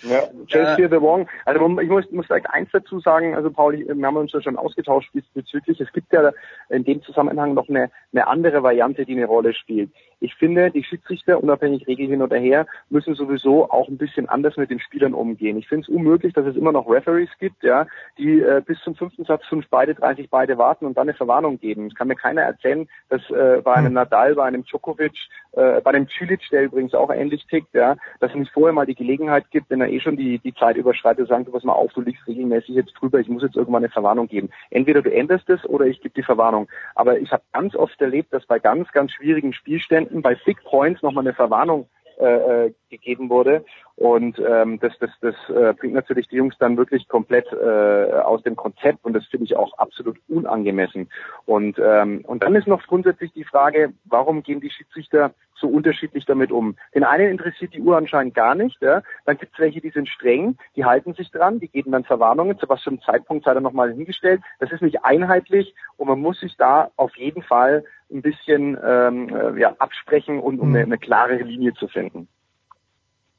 [0.03, 1.29] ja, Chelsea äh, the Wong.
[1.45, 4.57] Also ich muss, muss vielleicht eins dazu sagen, also Paul, wir haben uns ja schon
[4.57, 5.81] ausgetauscht bezüglich.
[5.81, 6.33] Es gibt ja
[6.69, 9.91] in dem Zusammenhang noch eine, eine andere Variante, die eine Rolle spielt.
[10.23, 14.57] Ich finde, die Schiedsrichter, unabhängig Regel hin oder her, müssen sowieso auch ein bisschen anders
[14.57, 15.59] mit den Spielern umgehen.
[15.59, 17.87] Ich finde es unmöglich, dass es immer noch Referees gibt, ja,
[18.19, 21.59] die äh, bis zum fünften Satz fünf beide, 30 beide warten und dann eine Verwarnung
[21.59, 21.89] geben.
[21.89, 23.95] Es kann mir keiner erzählen, dass äh, bei einem hm.
[23.95, 25.17] Nadal, bei einem Djokovic,
[25.53, 28.87] äh, bei einem Cilic, der übrigens auch ähnlich tickt, ja, dass es nicht vorher mal
[28.87, 31.73] die Gelegenheit gibt, wenn er eh schon die, die Zeit überschreitet, sagen, du pass mal
[31.73, 34.51] auf, du liegst regelmäßig jetzt drüber, ich muss jetzt irgendwann eine Verwarnung geben.
[34.71, 36.69] Entweder du änderst es oder ich gebe die Verwarnung.
[36.95, 40.63] Aber ich habe ganz oft erlebt, dass bei ganz, ganz schwierigen Spielständen Momenten bei Big
[40.65, 43.65] Points nochmal eine Verwarnung äh, äh, gegeben wurde.
[43.97, 48.43] Und ähm, das, das, das äh, bringt natürlich die Jungs dann wirklich komplett äh, aus
[48.43, 51.09] dem Konzept und das finde ich auch absolut unangemessen.
[51.47, 55.33] Und, ähm, und dann ist noch grundsätzlich die Frage, warum gehen die Schiedsrichter
[55.63, 56.77] so unterschiedlich damit um?
[56.95, 58.83] Den einen interessiert die Uhr anscheinend gar nicht.
[58.83, 59.03] Ja?
[59.25, 62.59] Dann gibt es welche, die sind streng, die halten sich dran, die geben dann Verwarnungen,
[62.59, 64.43] zu was für einem Zeitpunkt sei dann nochmal hingestellt.
[64.59, 69.35] Das ist nicht einheitlich und man muss sich da auf jeden Fall ein bisschen ähm,
[69.35, 72.29] äh, ja, absprechen und um eine, eine klare Linie zu finden.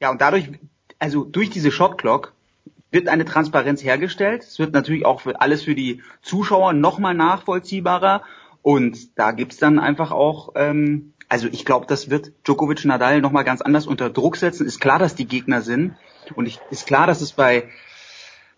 [0.00, 0.50] Ja, und dadurch,
[0.98, 2.32] also durch diese Shot Clock
[2.90, 4.42] wird eine Transparenz hergestellt.
[4.42, 8.22] Es wird natürlich auch für alles für die Zuschauer nochmal nachvollziehbarer.
[8.62, 13.42] Und da gibt's dann einfach auch, ähm, also ich glaube, das wird Djokovic Nadal nochmal
[13.42, 14.68] ganz anders unter Druck setzen.
[14.68, 15.96] Ist klar, dass die Gegner sind.
[16.36, 17.64] Und ich, ist klar, dass es bei,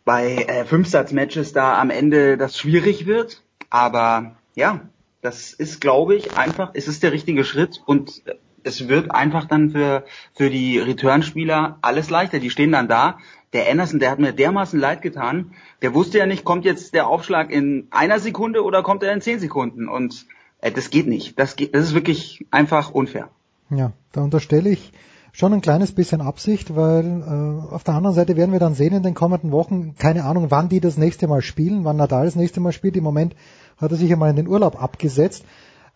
[0.04, 3.42] bei äh, Fünfsatz-Matches da am Ende das schwierig wird.
[3.70, 4.82] Aber ja,
[5.22, 8.22] das ist, glaube ich, einfach, es ist der richtige Schritt und
[8.62, 12.40] es wird einfach dann für, für die Returnspieler alles leichter.
[12.40, 13.20] Die stehen dann da.
[13.54, 15.54] Der Anderson, der hat mir dermaßen leid getan.
[15.80, 19.22] Der wusste ja nicht, kommt jetzt der Aufschlag in einer Sekunde oder kommt er in
[19.22, 19.88] zehn Sekunden?
[19.88, 20.26] Und
[20.60, 21.38] äh, das geht nicht.
[21.38, 23.28] Das, geht, das ist wirklich einfach unfair.
[23.70, 24.92] Ja, da unterstelle ich
[25.32, 28.94] schon ein kleines bisschen Absicht, weil äh, auf der anderen Seite werden wir dann sehen
[28.94, 32.36] in den kommenden Wochen, keine Ahnung, wann die das nächste Mal spielen, wann Nadal das
[32.36, 32.96] nächste Mal spielt.
[32.96, 33.36] Im Moment
[33.76, 35.44] hat er sich einmal in den Urlaub abgesetzt.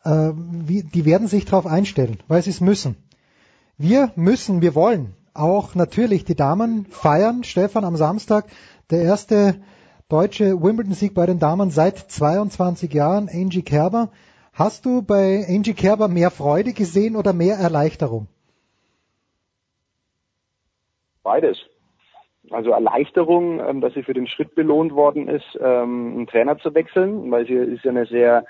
[0.05, 2.97] Äh, wie, die werden sich darauf einstellen, weil sie es müssen.
[3.79, 7.45] Wir müssen, wir wollen auch natürlich die Damen feiern.
[7.45, 8.47] Stefan am Samstag,
[8.91, 9.57] der erste
[10.11, 14.11] deutsche Wimbledon-Sieg bei den Damen seit 22 Jahren, Angie Kerber.
[14.61, 18.27] Hast du bei Angie Kerber mehr Freude gesehen oder mehr Erleichterung?
[21.23, 21.57] Beides.
[22.51, 26.75] Also Erleichterung, ähm, dass sie für den Schritt belohnt worden ist, ähm, einen Trainer zu
[26.75, 28.45] wechseln, weil sie ist ja eine sehr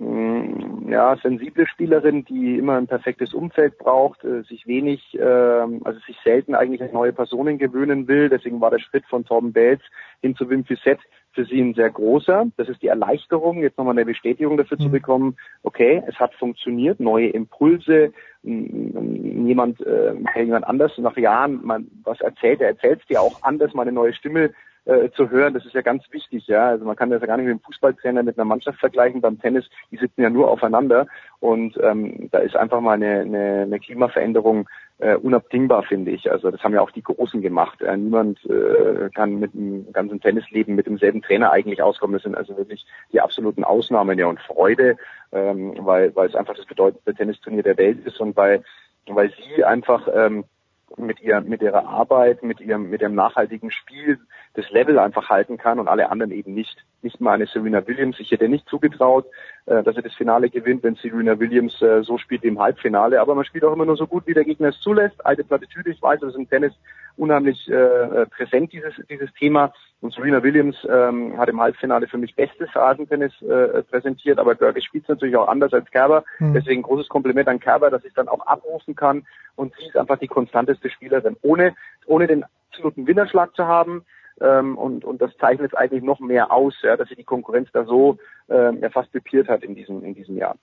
[0.00, 6.16] ja, sensible Spielerin, die immer ein perfektes Umfeld braucht, äh, sich wenig, ähm, also sich
[6.24, 8.28] selten eigentlich an neue Personen gewöhnen will.
[8.28, 9.82] Deswegen war der Schritt von Torben Belz
[10.22, 10.98] hin zu Wim Fissett
[11.32, 12.46] für sie ein sehr großer.
[12.56, 14.82] Das ist die Erleichterung, jetzt nochmal eine Bestätigung dafür mhm.
[14.82, 18.12] zu bekommen, okay, es hat funktioniert, neue Impulse,
[18.42, 23.74] jemand, äh, jemand anders nach Jahren man was erzählt, er erzählt es dir auch anders,
[23.74, 24.50] mal eine neue Stimme
[24.84, 26.68] äh, zu hören, das ist ja ganz wichtig, ja.
[26.68, 29.20] Also man kann das ja gar nicht mit dem Fußballtrainer mit einer Mannschaft vergleichen.
[29.20, 31.06] Beim Tennis, die sitzen ja nur aufeinander
[31.40, 34.68] und ähm, da ist einfach mal eine, eine, eine Klimaveränderung
[34.98, 36.30] äh, unabdingbar, finde ich.
[36.30, 37.80] Also das haben ja auch die Großen gemacht.
[37.82, 42.14] Äh, niemand äh, kann mit dem ganzen Tennisleben mit demselben Trainer eigentlich auskommen.
[42.14, 44.96] Das sind also wirklich die absoluten Ausnahmen ja und Freude,
[45.32, 48.62] ähm, weil, weil es einfach das bedeutendste Tennisturnier der Welt ist und weil,
[49.06, 50.44] weil sie einfach ähm,
[50.96, 54.18] mit ihr, mit ihrer Arbeit, mit ihrem, mit ihrem nachhaltigen Spiel
[54.54, 56.84] das Level einfach halten kann und alle anderen eben nicht.
[57.02, 58.18] Nicht mal eine Serena Williams.
[58.18, 59.26] Ich hätte nicht zugetraut,
[59.66, 63.20] äh, dass er das Finale gewinnt, wenn Serena Williams äh, so spielt wie im Halbfinale.
[63.20, 65.24] Aber man spielt auch immer nur so gut, wie der Gegner es zulässt.
[65.24, 66.74] Alte Plattitüde, ich weiß, das ist im Tennis
[67.20, 69.72] unheimlich äh, präsent, dieses, dieses Thema.
[70.00, 74.84] Und Serena Williams ähm, hat im Halbfinale für mich bestes Rasentennis äh, präsentiert, aber Görges
[74.84, 76.24] spielt natürlich auch anders als Kerber.
[76.38, 76.54] Mhm.
[76.54, 79.26] Deswegen großes Kompliment an Kerber, dass ich dann auch abrufen kann.
[79.56, 81.36] Und sie ist einfach die konstanteste Spielerin.
[81.42, 81.74] Ohne,
[82.06, 84.04] ohne den absoluten Winnerschlag zu haben,
[84.40, 87.68] ähm, und, und das zeichnet es eigentlich noch mehr aus, ja, dass sie die Konkurrenz
[87.72, 88.16] da so
[88.48, 90.56] ähm, ja, fast dupiert hat in diesem, in diesem Jahr.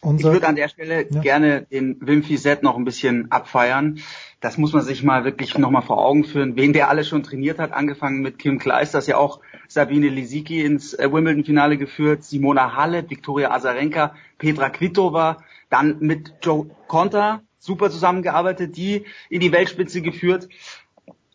[0.00, 1.20] Unser, ich würde an der Stelle ja.
[1.20, 4.00] gerne den Wim Fizet noch ein bisschen abfeiern.
[4.40, 7.58] Das muss man sich mal wirklich nochmal vor Augen führen, wen der alles schon trainiert
[7.58, 12.76] hat, angefangen mit Kim Kleist, das ja auch Sabine Lisicki ins äh, Wimbledon-Finale geführt, Simona
[12.76, 15.38] Halle, Viktoria Azarenka, Petra Kvitova,
[15.70, 20.48] dann mit Joe Conta, super zusammengearbeitet, die in die Weltspitze geführt.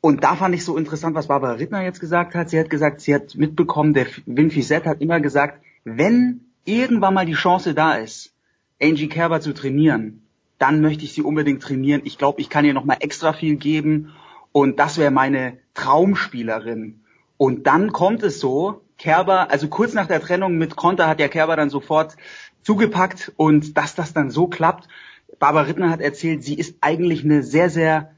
[0.02, 2.50] Und da fand ich so interessant, was Barbara Rittner jetzt gesagt hat.
[2.50, 7.26] Sie hat gesagt, sie hat mitbekommen, der Wim Fizet hat immer gesagt, wenn irgendwann mal
[7.26, 8.34] die Chance da ist,
[8.82, 10.24] Angie Kerber zu trainieren,
[10.58, 12.02] dann möchte ich sie unbedingt trainieren.
[12.04, 14.14] Ich glaube, ich kann ihr noch mal extra viel geben
[14.52, 17.02] und das wäre meine Traumspielerin.
[17.38, 21.30] Und dann kommt es so, Kerber, also kurz nach der Trennung mit Konter hat ja
[21.30, 22.18] Kerber dann sofort
[22.62, 24.88] zugepackt und dass das dann so klappt.
[25.40, 28.12] Barbara Rittner hat erzählt, sie ist eigentlich eine sehr, sehr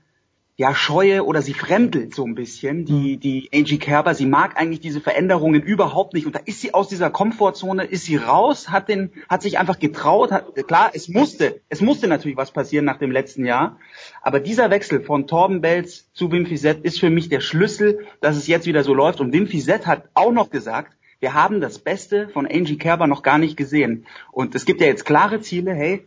[0.61, 3.19] ja scheue oder sie fremdelt so ein bisschen, die, mhm.
[3.19, 4.13] die Angie Kerber.
[4.13, 6.27] Sie mag eigentlich diese Veränderungen überhaupt nicht.
[6.27, 9.79] Und da ist sie aus dieser Komfortzone, ist sie raus, hat den, hat sich einfach
[9.79, 10.31] getraut.
[10.31, 13.79] Hat, klar, es musste, es musste natürlich was passieren nach dem letzten Jahr.
[14.21, 18.37] Aber dieser Wechsel von Torben Belz zu Wim Fizet ist für mich der Schlüssel, dass
[18.37, 19.19] es jetzt wieder so läuft.
[19.19, 23.23] Und Wim Fizet hat auch noch gesagt, wir haben das Beste von Angie Kerber noch
[23.23, 24.05] gar nicht gesehen.
[24.31, 26.05] Und es gibt ja jetzt klare Ziele, hey,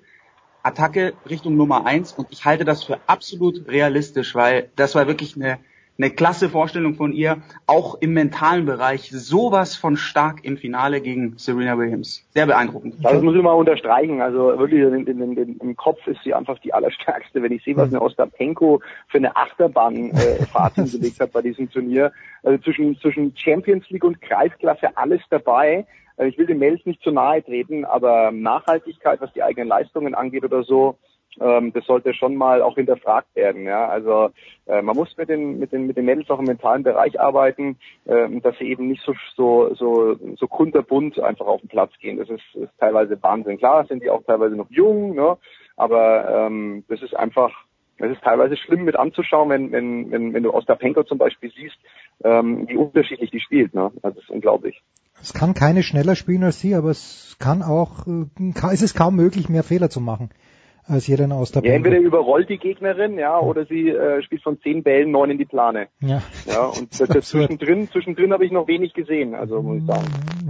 [0.65, 5.37] Attacke Richtung Nummer eins und ich halte das für absolut realistisch, weil das war wirklich
[5.37, 5.59] eine,
[5.99, 11.35] eine klasse Vorstellung von ihr, auch im mentalen Bereich sowas von stark im Finale gegen
[11.37, 12.27] Serena Williams.
[12.31, 12.97] Sehr beeindruckend.
[13.03, 14.23] Das muss ich mal unterstreichen.
[14.23, 17.43] Also wirklich in, in, in, im Kopf ist sie einfach die allerstärkste.
[17.43, 22.11] Wenn ich sehe, was eine Ostapenko für eine Achterbahnfahrt äh, hingelegt hat bei diesem Turnier.
[22.43, 25.87] Also zwischen, zwischen Champions League und Kreisklasse alles dabei.
[26.17, 30.15] Äh, ich will den Mails nicht zu nahe treten, aber Nachhaltigkeit, was die eigenen Leistungen
[30.15, 30.97] angeht oder so,
[31.41, 33.65] ähm, das sollte schon mal auch hinterfragt werden.
[33.65, 33.89] Ja?
[33.89, 34.31] Also
[34.67, 37.77] äh, man muss mit den mit den mit den Mädels auch im mentalen Bereich arbeiten,
[38.05, 42.19] äh, dass sie eben nicht so so so so kunterbunt einfach auf den Platz gehen.
[42.19, 43.59] Das ist, ist teilweise Wahnsinn.
[43.59, 45.37] Klar sind die auch teilweise noch jung, ne?
[45.77, 47.53] aber ähm, das ist einfach
[47.99, 51.77] es ist teilweise schlimm mit anzuschauen, wenn, wenn, wenn, wenn du Ostapenko zum Beispiel siehst,
[52.25, 53.73] ähm, wie unterschiedlich die spielt.
[53.73, 53.93] Ne?
[54.03, 54.83] Also das ist unglaublich.
[55.25, 59.17] Es kann keine schneller spielen als sie, aber es kann auch, äh, es ist kaum
[59.17, 60.29] möglich, mehr Fehler zu machen
[60.87, 61.71] als Jelena Ostapenko.
[61.71, 65.39] Ja, entweder überrollt die Gegnerin, ja, oder sie äh, spielt von zehn Bällen neun in
[65.39, 65.89] die Plane.
[66.01, 66.23] Ja.
[66.45, 70.05] Ja, und das, das zwischendrin, zwischendrin habe ich noch wenig gesehen, also muss ich sagen.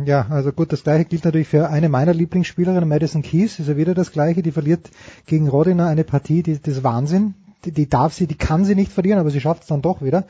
[0.07, 3.77] Ja, also gut, das gleiche gilt natürlich für eine meiner Lieblingsspielerinnen, Madison Keys, ist ja
[3.77, 4.91] wieder das gleiche, die verliert
[5.27, 7.35] gegen Rodina eine Partie, die, das ist Wahnsinn.
[7.65, 10.03] Die, die darf sie, die kann sie nicht verlieren, aber sie schafft es dann doch
[10.03, 10.25] wieder.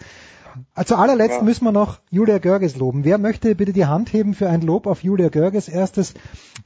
[0.84, 1.42] Zu allerletzt ja.
[1.42, 3.04] müssen wir noch Julia Görges loben.
[3.04, 5.68] Wer möchte bitte die Hand heben für ein Lob auf Julia Görges?
[5.68, 6.14] Erstes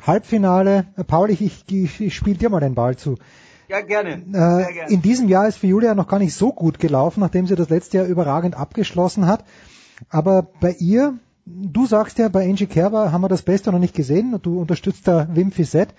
[0.06, 0.86] Halbfinale.
[1.06, 3.16] Paul, ich, ich, ich spiele dir mal den Ball zu.
[3.68, 4.22] Ja, gerne.
[4.28, 4.90] Äh, gerne.
[4.90, 7.68] In diesem Jahr ist für Julia noch gar nicht so gut gelaufen, nachdem sie das
[7.68, 9.44] letzte Jahr überragend abgeschlossen hat.
[10.08, 13.94] Aber bei ihr, du sagst ja, bei Angie Kerber haben wir das Beste noch nicht
[13.94, 14.38] gesehen.
[14.42, 15.94] Du unterstützt da Wim Fissett.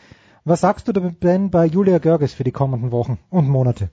[0.46, 3.90] Was sagst du denn bei Julia Görges für die kommenden Wochen und Monate?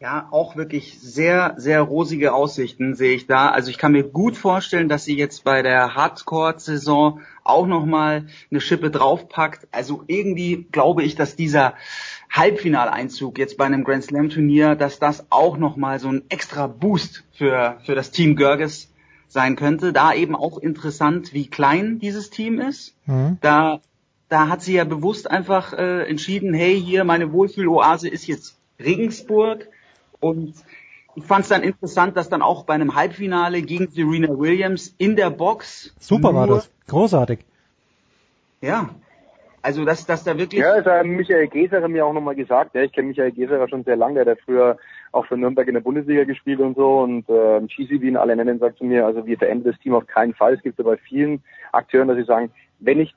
[0.00, 3.48] Ja, auch wirklich sehr, sehr rosige Aussichten sehe ich da.
[3.48, 8.60] Also ich kann mir gut vorstellen, dass sie jetzt bei der Hardcore-Saison auch nochmal eine
[8.60, 9.66] Schippe draufpackt.
[9.72, 11.74] Also irgendwie glaube ich, dass dieser
[12.30, 17.24] Halbfinaleinzug jetzt bei einem Grand Slam Turnier, dass das auch nochmal so ein extra Boost
[17.32, 18.92] für, für das Team Görges
[19.26, 19.92] sein könnte.
[19.92, 22.94] Da eben auch interessant, wie klein dieses Team ist.
[23.06, 23.38] Mhm.
[23.40, 23.80] Da,
[24.28, 29.66] da hat sie ja bewusst einfach äh, entschieden, hey, hier meine Wohlfühloase ist jetzt Regensburg
[30.20, 30.54] und
[31.14, 35.16] ich fand es dann interessant, dass dann auch bei einem Halbfinale gegen Serena Williams in
[35.16, 35.94] der Box.
[35.98, 36.70] Super war das.
[36.86, 37.40] Großartig.
[38.60, 38.90] Ja.
[39.62, 40.60] Also dass, dass da wirklich.
[40.60, 42.74] Ja, das hat Michael Geserer mir auch nochmal gesagt.
[42.74, 44.78] Ja, ich kenne Michael Geserer schon sehr lange, der hat früher
[45.10, 47.00] auch für Nürnberg in der Bundesliga gespielt und so.
[47.00, 49.94] Und äh, Cheesy, wie ihn alle nennen, sagt zu mir, also wir verändern das Team
[49.94, 50.54] auf keinen Fall.
[50.54, 53.16] Es gibt ja bei vielen Akteuren, dass sie sagen, wenn nicht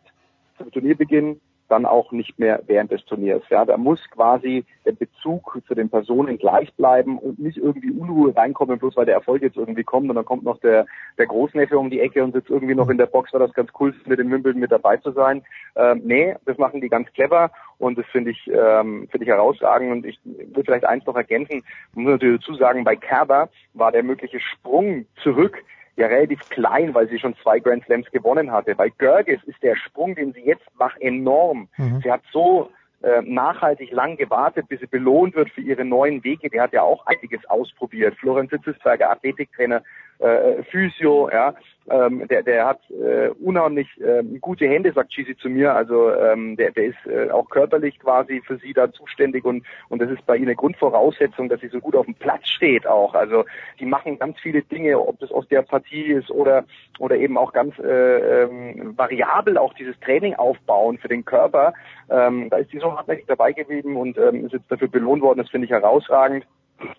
[0.57, 1.39] zum Turnierbeginn,
[1.71, 3.43] dann auch nicht mehr während des Turniers.
[3.49, 8.35] Ja, da muss quasi der Bezug zu den Personen gleich bleiben und nicht irgendwie Unruhe
[8.35, 10.85] reinkommen, bloß weil der Erfolg jetzt irgendwie kommt und dann kommt noch der,
[11.17, 13.71] der Großneffe um die Ecke und sitzt irgendwie noch in der Box, weil das ganz
[13.79, 15.43] cool ist, mit dem Wimbledon mit dabei zu sein.
[15.75, 19.91] Ähm, nee, das machen die ganz clever und das finde ich, ähm, finde ich herausragend
[19.91, 23.91] und ich will vielleicht eins noch ergänzen, man muss natürlich dazu sagen, bei Kerber war
[23.91, 25.63] der mögliche Sprung zurück
[25.95, 28.75] ja relativ klein, weil sie schon zwei Grand Slams gewonnen hatte.
[28.75, 31.67] Bei Görges ist der Sprung, den sie jetzt macht, enorm.
[31.77, 32.01] Mhm.
[32.03, 32.71] Sie hat so
[33.03, 36.49] äh, nachhaltig lang gewartet, bis sie belohnt wird für ihre neuen Wege.
[36.49, 38.15] Die hat ja auch einiges ausprobiert.
[38.19, 39.83] Florian Sitzesberger, Athletiktrainer,
[40.21, 41.53] äh, Physio, ja,
[41.89, 45.73] ähm, der, der hat äh, unheimlich äh, gute Hände, sagt Chisi zu mir.
[45.73, 50.01] Also ähm, der, der ist äh, auch körperlich quasi für sie da zuständig und und
[50.01, 53.15] das ist bei ihnen eine Grundvoraussetzung, dass sie so gut auf dem Platz steht auch.
[53.15, 53.45] Also
[53.79, 56.65] die machen ganz viele Dinge, ob das Osteopathie ist oder
[56.99, 61.73] oder eben auch ganz äh, ähm, variabel auch dieses Training aufbauen für den Körper.
[62.09, 65.39] Ähm, da ist die so hartnäckig dabei gewesen und ähm, ist jetzt dafür belohnt worden.
[65.39, 66.45] Das finde ich herausragend.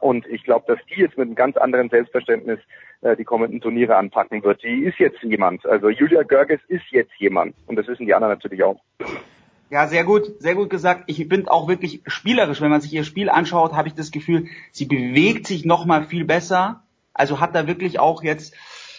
[0.00, 2.58] Und ich glaube, dass die jetzt mit einem ganz anderen Selbstverständnis
[3.02, 4.62] äh, die kommenden Turniere anpacken wird.
[4.62, 5.66] Die ist jetzt jemand.
[5.66, 7.54] Also Julia Görges ist jetzt jemand.
[7.66, 8.80] Und das wissen die anderen natürlich auch.
[9.70, 11.04] Ja, sehr gut, sehr gut gesagt.
[11.06, 12.60] Ich bin auch wirklich spielerisch.
[12.60, 16.04] Wenn man sich ihr Spiel anschaut, habe ich das Gefühl, sie bewegt sich noch mal
[16.04, 16.82] viel besser.
[17.14, 18.54] Also hat da wirklich auch jetzt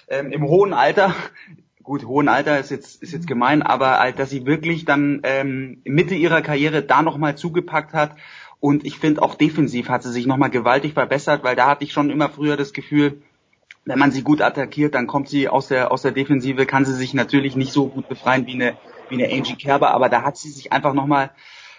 [0.10, 1.14] ähm, im hohen Alter,
[1.84, 5.82] gut, hohen Alter ist jetzt ist jetzt gemein, aber halt, dass sie wirklich dann ähm,
[5.86, 8.16] Mitte ihrer Karriere da noch mal zugepackt hat
[8.64, 11.92] und ich finde auch defensiv hat sie sich nochmal gewaltig verbessert, weil da hatte ich
[11.92, 13.22] schon immer früher das Gefühl,
[13.84, 16.94] wenn man sie gut attackiert, dann kommt sie aus der, aus der Defensive, kann sie
[16.94, 18.78] sich natürlich nicht so gut befreien wie eine,
[19.10, 21.32] wie eine Angie Kerber, aber da hat sie sich einfach nochmal,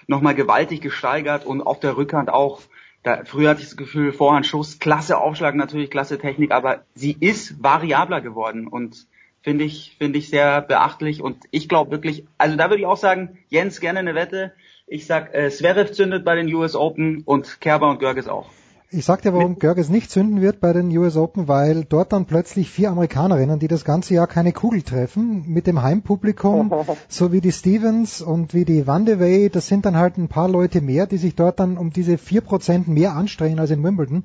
[0.08, 2.60] nochmal gewaltig gesteigert und auf der Rückhand auch.
[3.02, 7.16] Da, früher hatte ich das Gefühl, Vorhand Schuss, klasse Aufschlag natürlich, klasse Technik, aber sie
[7.18, 9.06] ist variabler geworden und
[9.40, 11.22] finde ich, finde ich sehr beachtlich.
[11.22, 14.52] Und ich glaube wirklich, also da würde ich auch sagen, Jens, gerne eine Wette,
[14.86, 18.46] ich sag, äh, Zverev zündet bei den US Open und Kerber und Görges auch.
[18.90, 22.26] Ich sag dir, warum Görges nicht zünden wird bei den US Open, weil dort dann
[22.26, 26.72] plötzlich vier Amerikanerinnen, die das ganze Jahr keine Kugel treffen, mit dem Heimpublikum,
[27.08, 30.28] so wie die Stevens und wie die Van de Wey, das sind dann halt ein
[30.28, 33.82] paar Leute mehr, die sich dort dann um diese vier Prozent mehr anstrengen als in
[33.82, 34.24] Wimbledon.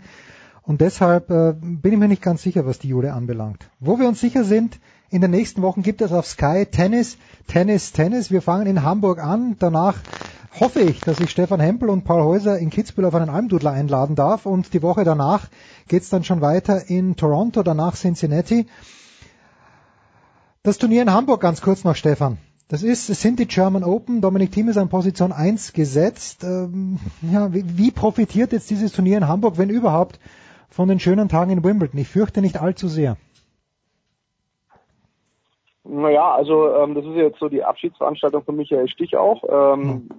[0.62, 3.72] Und deshalb äh, bin ich mir nicht ganz sicher, was die Jule anbelangt.
[3.80, 4.80] Wo wir uns sicher sind,
[5.10, 8.30] in den nächsten Wochen gibt es auf Sky Tennis, Tennis, Tennis.
[8.30, 9.96] Wir fangen in Hamburg an, danach
[10.58, 14.16] hoffe ich, dass ich Stefan Hempel und Paul Häuser in Kitzbühel auf einen Almdudler einladen
[14.16, 15.48] darf und die Woche danach
[15.88, 18.68] geht's dann schon weiter in Toronto, danach Cincinnati.
[20.64, 22.38] Das Turnier in Hamburg ganz kurz noch, Stefan.
[22.68, 24.22] Das ist, es sind die German Open.
[24.22, 26.44] Dominik Thiem ist an Position 1 gesetzt.
[26.44, 30.19] Ähm, ja, wie, wie profitiert jetzt dieses Turnier in Hamburg, wenn überhaupt,
[30.69, 32.00] von den schönen Tagen in Wimbledon?
[32.00, 33.18] Ich fürchte nicht allzu sehr.
[35.90, 39.43] Naja, also ähm, das ist jetzt so die Abschiedsveranstaltung von Michael Stich auch.
[39.50, 40.09] Ähm,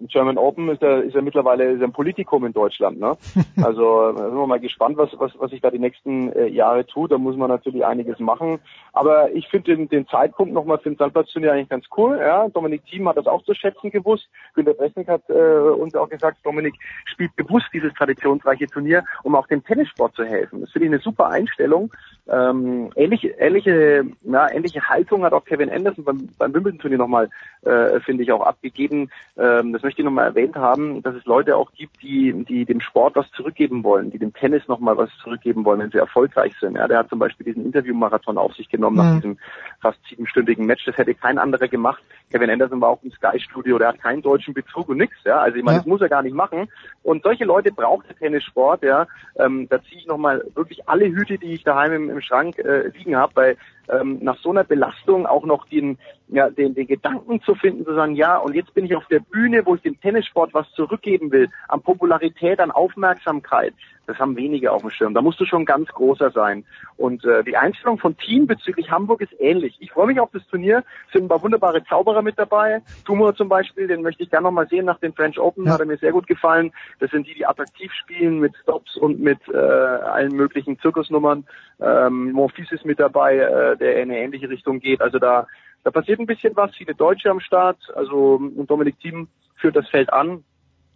[0.00, 3.00] German Open ist ja, ist ja mittlerweile ist ein Politikum in Deutschland.
[3.00, 3.16] Ne?
[3.62, 6.84] Also da sind wir mal gespannt, was, was, was sich da die nächsten äh, Jahre
[6.86, 7.12] tut.
[7.12, 8.58] Da muss man natürlich einiges machen.
[8.92, 12.18] Aber ich finde den, den Zeitpunkt nochmal für den Sandplatzturnier eigentlich ganz cool.
[12.18, 12.48] Ja?
[12.48, 14.28] Dominik Thiem hat das auch zu schätzen gewusst.
[14.54, 16.74] Günter Bressnik hat äh, uns auch gesagt, Dominik
[17.06, 20.60] spielt bewusst dieses traditionsreiche Turnier, um auch dem Tennissport zu helfen.
[20.60, 21.90] Das finde ich eine super Einstellung.
[22.26, 27.28] Ähm, ähnliche, ähnliche, ja, ähnliche Haltung hat auch Kevin Anderson beim, beim Wimbledon-Turnier nochmal,
[27.62, 29.10] äh, finde ich, auch abgegeben.
[29.36, 32.80] Ähm, das möchte ich nochmal erwähnt haben, dass es Leute auch gibt, die, die dem
[32.80, 36.76] Sport was zurückgeben wollen, die dem Tennis nochmal was zurückgeben wollen, wenn sie erfolgreich sind.
[36.76, 39.02] Ja, der hat zum Beispiel diesen Interviewmarathon auf sich genommen mhm.
[39.02, 39.38] nach diesem
[39.80, 40.84] fast siebenstündigen Match.
[40.84, 42.02] Das hätte kein anderer gemacht.
[42.32, 45.14] Kevin Anderson war auch im Sky-Studio, der hat keinen deutschen Bezug und nix.
[45.24, 45.80] Ja, also ich meine, ja.
[45.82, 46.68] das muss er gar nicht machen.
[47.02, 48.82] Und solche Leute braucht der Tennissport.
[48.82, 49.06] Ja,
[49.36, 52.88] ähm, da ziehe ich nochmal wirklich alle Hüte, die ich daheim im, im Schrank äh,
[52.88, 53.56] liegen habe, weil
[53.88, 55.98] ähm, nach so einer Belastung auch noch den,
[56.28, 59.20] ja, den, den Gedanken zu finden, zu sagen, ja, und jetzt bin ich auf der
[59.20, 63.74] Bühne, wo ich dem Tennissport was zurückgeben will, an Popularität, an Aufmerksamkeit.
[64.06, 65.14] Das haben wenige auf dem Schirm.
[65.14, 66.64] Da musst du schon ganz großer sein.
[66.96, 69.76] Und äh, die Einstellung von Team bezüglich Hamburg ist ähnlich.
[69.80, 70.84] Ich freue mich auf das Turnier.
[71.06, 72.82] Es sind ein paar wunderbare Zauberer mit dabei.
[73.04, 75.66] Tumor zum Beispiel, den möchte ich gerne nochmal sehen nach den French Open.
[75.66, 75.72] Ja.
[75.72, 76.72] Hat er mir sehr gut gefallen.
[77.00, 81.46] Das sind die, die attraktiv spielen mit Stops und mit äh, allen möglichen Zirkusnummern.
[81.80, 85.00] Ähm, Monfils ist mit dabei, äh, der in eine ähnliche Richtung geht.
[85.00, 85.46] Also da,
[85.82, 86.74] da passiert ein bisschen was.
[86.76, 87.78] Viele Deutsche am Start.
[87.94, 90.44] Also und Dominik Thiem führt das Feld an.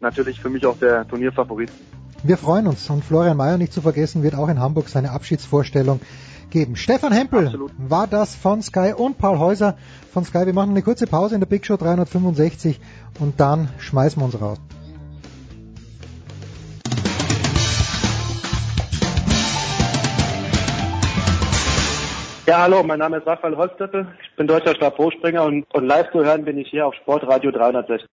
[0.00, 1.70] Natürlich für mich auch der Turnierfavorit.
[2.22, 6.00] Wir freuen uns und Florian Mayer nicht zu vergessen wird auch in Hamburg seine Abschiedsvorstellung
[6.50, 6.76] geben.
[6.76, 7.72] Stefan Hempel Absolut.
[7.78, 9.76] war das von Sky und Paul Häuser
[10.12, 10.46] von Sky.
[10.46, 12.80] Wir machen eine kurze Pause in der Big Show 365
[13.20, 14.58] und dann schmeißen wir uns raus.
[22.46, 24.06] Ja, hallo, mein Name ist Raphael Holztöppel.
[24.22, 28.08] Ich bin deutscher Stabhochspringer und, und live zu hören bin ich hier auf Sportradio 360.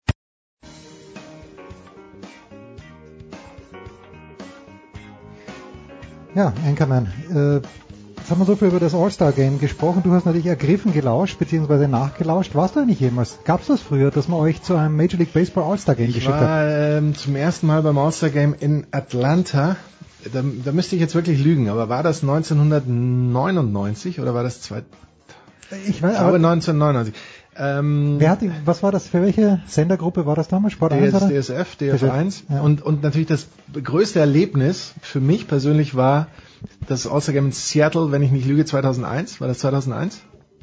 [6.33, 10.01] Ja, Anchorman, äh, jetzt haben wir so viel über das All-Star-Game gesprochen.
[10.03, 12.55] Du hast natürlich ergriffen gelauscht, beziehungsweise nachgelauscht.
[12.55, 13.39] Warst du eigentlich jemals?
[13.43, 16.67] Gab's das früher, dass man euch zu einem Major League Baseball All-Star-Game geschickt war hat?
[16.69, 19.75] ähm, zum ersten Mal beim All-Star Game in Atlanta.
[20.31, 24.83] Da, da müsste ich jetzt wirklich lügen, aber war das 1999 oder war das zwei,
[25.87, 27.13] Ich weiß, glaube aber 1999?
[27.63, 30.73] Ähm, wer hat die, was war das, für welche Sendergruppe war das damals?
[30.73, 31.29] Sport 1 DS, oder?
[31.29, 32.43] DSF, DF1.
[32.49, 32.61] Ja.
[32.61, 36.27] Und, und natürlich das größte Erlebnis für mich persönlich war
[36.87, 39.41] das All-Star Game in Seattle, wenn ich nicht lüge, 2001.
[39.41, 40.21] War das 2001?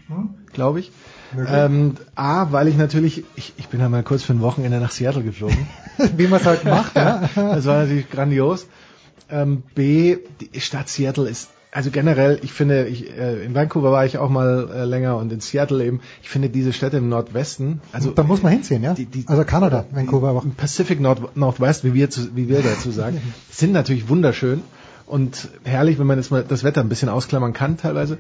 [0.09, 0.31] Hm?
[0.52, 0.91] Glaube ich.
[1.33, 1.55] Möglich.
[1.57, 4.91] Ähm, A, weil ich natürlich, ich, ich bin ja mal kurz für ein Wochenende nach
[4.91, 5.68] Seattle geflogen.
[6.17, 7.28] Wie man es halt macht, ja.
[7.36, 8.67] Das war natürlich grandios.
[9.31, 14.05] Ähm, B, die Stadt Seattle ist, also generell, ich finde, ich, äh, in Vancouver war
[14.05, 17.81] ich auch mal äh, länger und in Seattle eben, ich finde diese Städte im Nordwesten,
[17.92, 18.97] also da muss man hinziehen, ja.
[19.26, 20.44] also Kanada, Vancouver auch.
[20.57, 24.62] Pacific Nord Northwest, wie wir, zu, wie wir dazu sagen, sind natürlich wunderschön
[25.07, 28.18] und herrlich, wenn man das, mal, das Wetter ein bisschen ausklammern kann teilweise.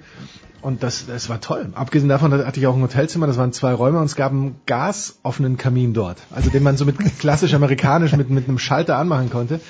[0.62, 1.70] Und das, das war toll.
[1.74, 4.54] Abgesehen davon hatte ich auch ein Hotelzimmer, das waren zwei Räume und es gab einen
[4.66, 6.18] gasoffenen Kamin dort.
[6.30, 9.60] Also den man so mit klassisch amerikanisch mit, mit einem Schalter anmachen konnte.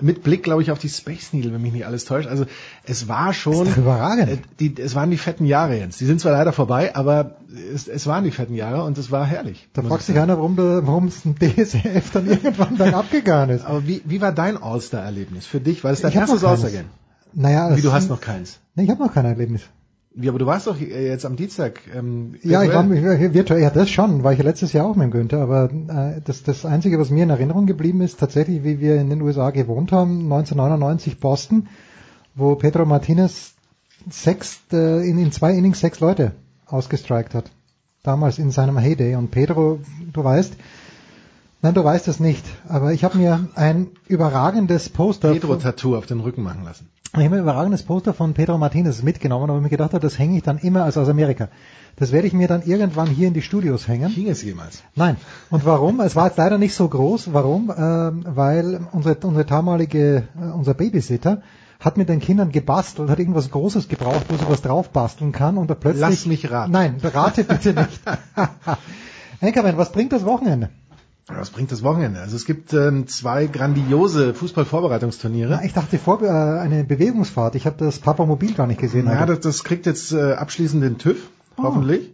[0.00, 2.28] Mit Blick, glaube ich, auf die Space Needle, wenn mich nicht alles täuscht.
[2.28, 2.46] Also
[2.84, 3.66] es war schon.
[3.74, 4.28] Überragend.
[4.30, 6.00] Äh, Die, es waren die fetten Jahre jetzt.
[6.00, 7.36] Die sind zwar leider vorbei, aber
[7.74, 9.68] es, es waren die fetten Jahre und es war herrlich.
[9.72, 13.64] Da fragt ich sich einer, warum, warum es ein DSF dann irgendwann dann abgegangen ist.
[13.64, 15.82] Aber wie, wie war dein All-Star-Erlebnis für dich?
[15.84, 16.44] War das dein erstes.
[16.44, 16.84] All-Star-Game?
[17.34, 18.58] Naja, Wie, es- du hast noch keins?
[18.74, 19.62] Nee, ich habe noch kein Erlebnis.
[20.14, 21.80] Wie, aber du warst doch äh, jetzt am Dienstag.
[21.94, 23.18] Ähm, Ja, ich war virtuell.
[23.18, 25.70] mit- virtuell, ja das schon, war ich ja letztes Jahr auch mit dem Günther, aber
[25.70, 29.22] äh, das, das Einzige, was mir in Erinnerung geblieben ist, tatsächlich, wie wir in den
[29.22, 31.68] USA gewohnt haben, 1999 Boston,
[32.34, 33.52] wo Pedro Martinez
[34.10, 36.32] sechs, äh, in, in zwei Innings sechs Leute
[36.66, 37.50] ausgestrikt hat.
[38.02, 39.16] Damals in seinem Heyday.
[39.16, 39.80] Und Pedro,
[40.12, 40.54] du weißt,
[41.62, 46.20] nein, du weißt es nicht, aber ich habe mir ein überragendes Poster Pedro-Tattoo auf den
[46.20, 46.88] Rücken machen lassen.
[47.16, 50.36] Ich habe ein überragendes Poster von Pedro Martinez mitgenommen, aber mir gedacht habe, das hänge
[50.36, 51.48] ich dann immer, also aus Amerika.
[51.96, 54.14] Das werde ich mir dann irgendwann hier in die Studios hängen.
[54.14, 54.82] Ging es jemals?
[54.94, 55.16] Nein.
[55.50, 56.00] Und warum?
[56.00, 57.32] Es war jetzt leider nicht so groß.
[57.32, 57.72] Warum?
[57.76, 61.42] Ähm, weil unsere, unsere damalige, äh, unser Babysitter
[61.80, 65.56] hat mit den Kindern gebastelt, hat irgendwas Großes gebraucht, wo sie was drauf basteln kann
[65.56, 66.00] und da plötzlich...
[66.00, 66.72] Lass mich raten.
[66.72, 68.00] Nein, rate bitte nicht.
[69.40, 70.70] Enkermann, was bringt das Wochenende?
[71.28, 72.20] Was bringt das Wochenende?
[72.20, 75.50] Also es gibt ähm, zwei grandiose Fußballvorbereitungsturniere.
[75.52, 77.54] Ja, ich dachte vor äh, eine Bewegungsfahrt.
[77.54, 79.06] Ich habe das Papamobil gar nicht gesehen.
[79.06, 81.18] Ja, das, das kriegt jetzt äh, abschließend den TÜV,
[81.56, 81.64] Oh.
[81.64, 82.10] hoffentlich.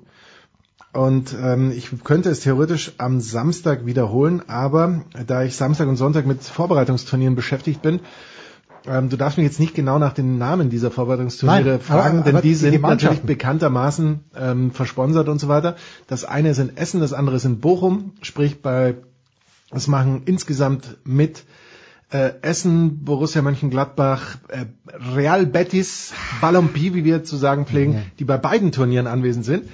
[0.93, 6.25] Und ähm, ich könnte es theoretisch am Samstag wiederholen, aber da ich Samstag und Sonntag
[6.25, 8.01] mit Vorbereitungsturnieren beschäftigt bin,
[8.86, 12.24] ähm, du darfst mich jetzt nicht genau nach den Namen dieser Vorbereitungsturniere Nein, fragen, aber-
[12.24, 13.06] denn aber die die sind Mannschaften.
[13.16, 15.76] natürlich bekanntermaßen ähm, versponsert und so weiter.
[16.06, 18.96] Das eine ist in Essen, das andere ist in Bochum, sprich bei,
[19.70, 21.44] das machen insgesamt mit
[22.10, 24.66] äh, Essen, Borussia Mönchengladbach, äh,
[25.16, 29.64] Real Betis, Ballonpi, wie wir zu sagen pflegen, die bei beiden Turnieren anwesend sind.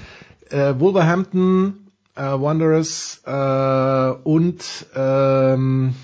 [0.51, 4.63] Äh, Wolverhampton, äh, Wanderers äh, und
[4.95, 5.95] ähm,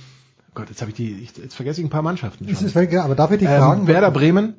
[0.57, 2.49] Gott, jetzt habe ich die, ich, jetzt vergesse ich ein paar Mannschaften.
[2.52, 2.67] Schon.
[2.67, 3.86] ist aber darf ich dich Ähm, fragen?
[3.86, 4.55] Werder Bremen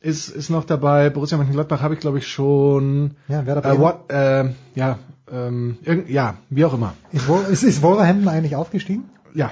[0.00, 1.10] ist, ist noch dabei.
[1.10, 3.16] Borussia Mönchengladbach habe ich glaube ich schon.
[3.26, 3.80] Ja, Werder Äh, Bremen.
[3.80, 4.98] what, äh, ja,
[5.32, 6.92] ähm, irgend, ja, wie auch immer.
[7.10, 9.04] Ist, ist, ist Wolverhampton eigentlich aufgestiegen?
[9.34, 9.50] Ja,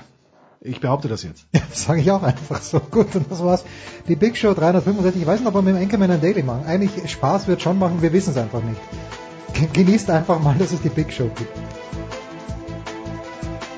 [0.60, 1.46] ich behaupte das jetzt.
[1.54, 2.80] Ja, das sage ich auch einfach so.
[2.90, 3.64] Gut, und das war's.
[4.08, 5.22] Die Big Show 365.
[5.22, 6.66] Ich weiß nicht, ob wir mit dem Enkelmann ein Daily machen.
[6.66, 8.80] Eigentlich Spaß wird schon machen, wir wissen es einfach nicht.
[9.54, 11.50] Ge- Genießt einfach mal, dass es die Big Show gibt.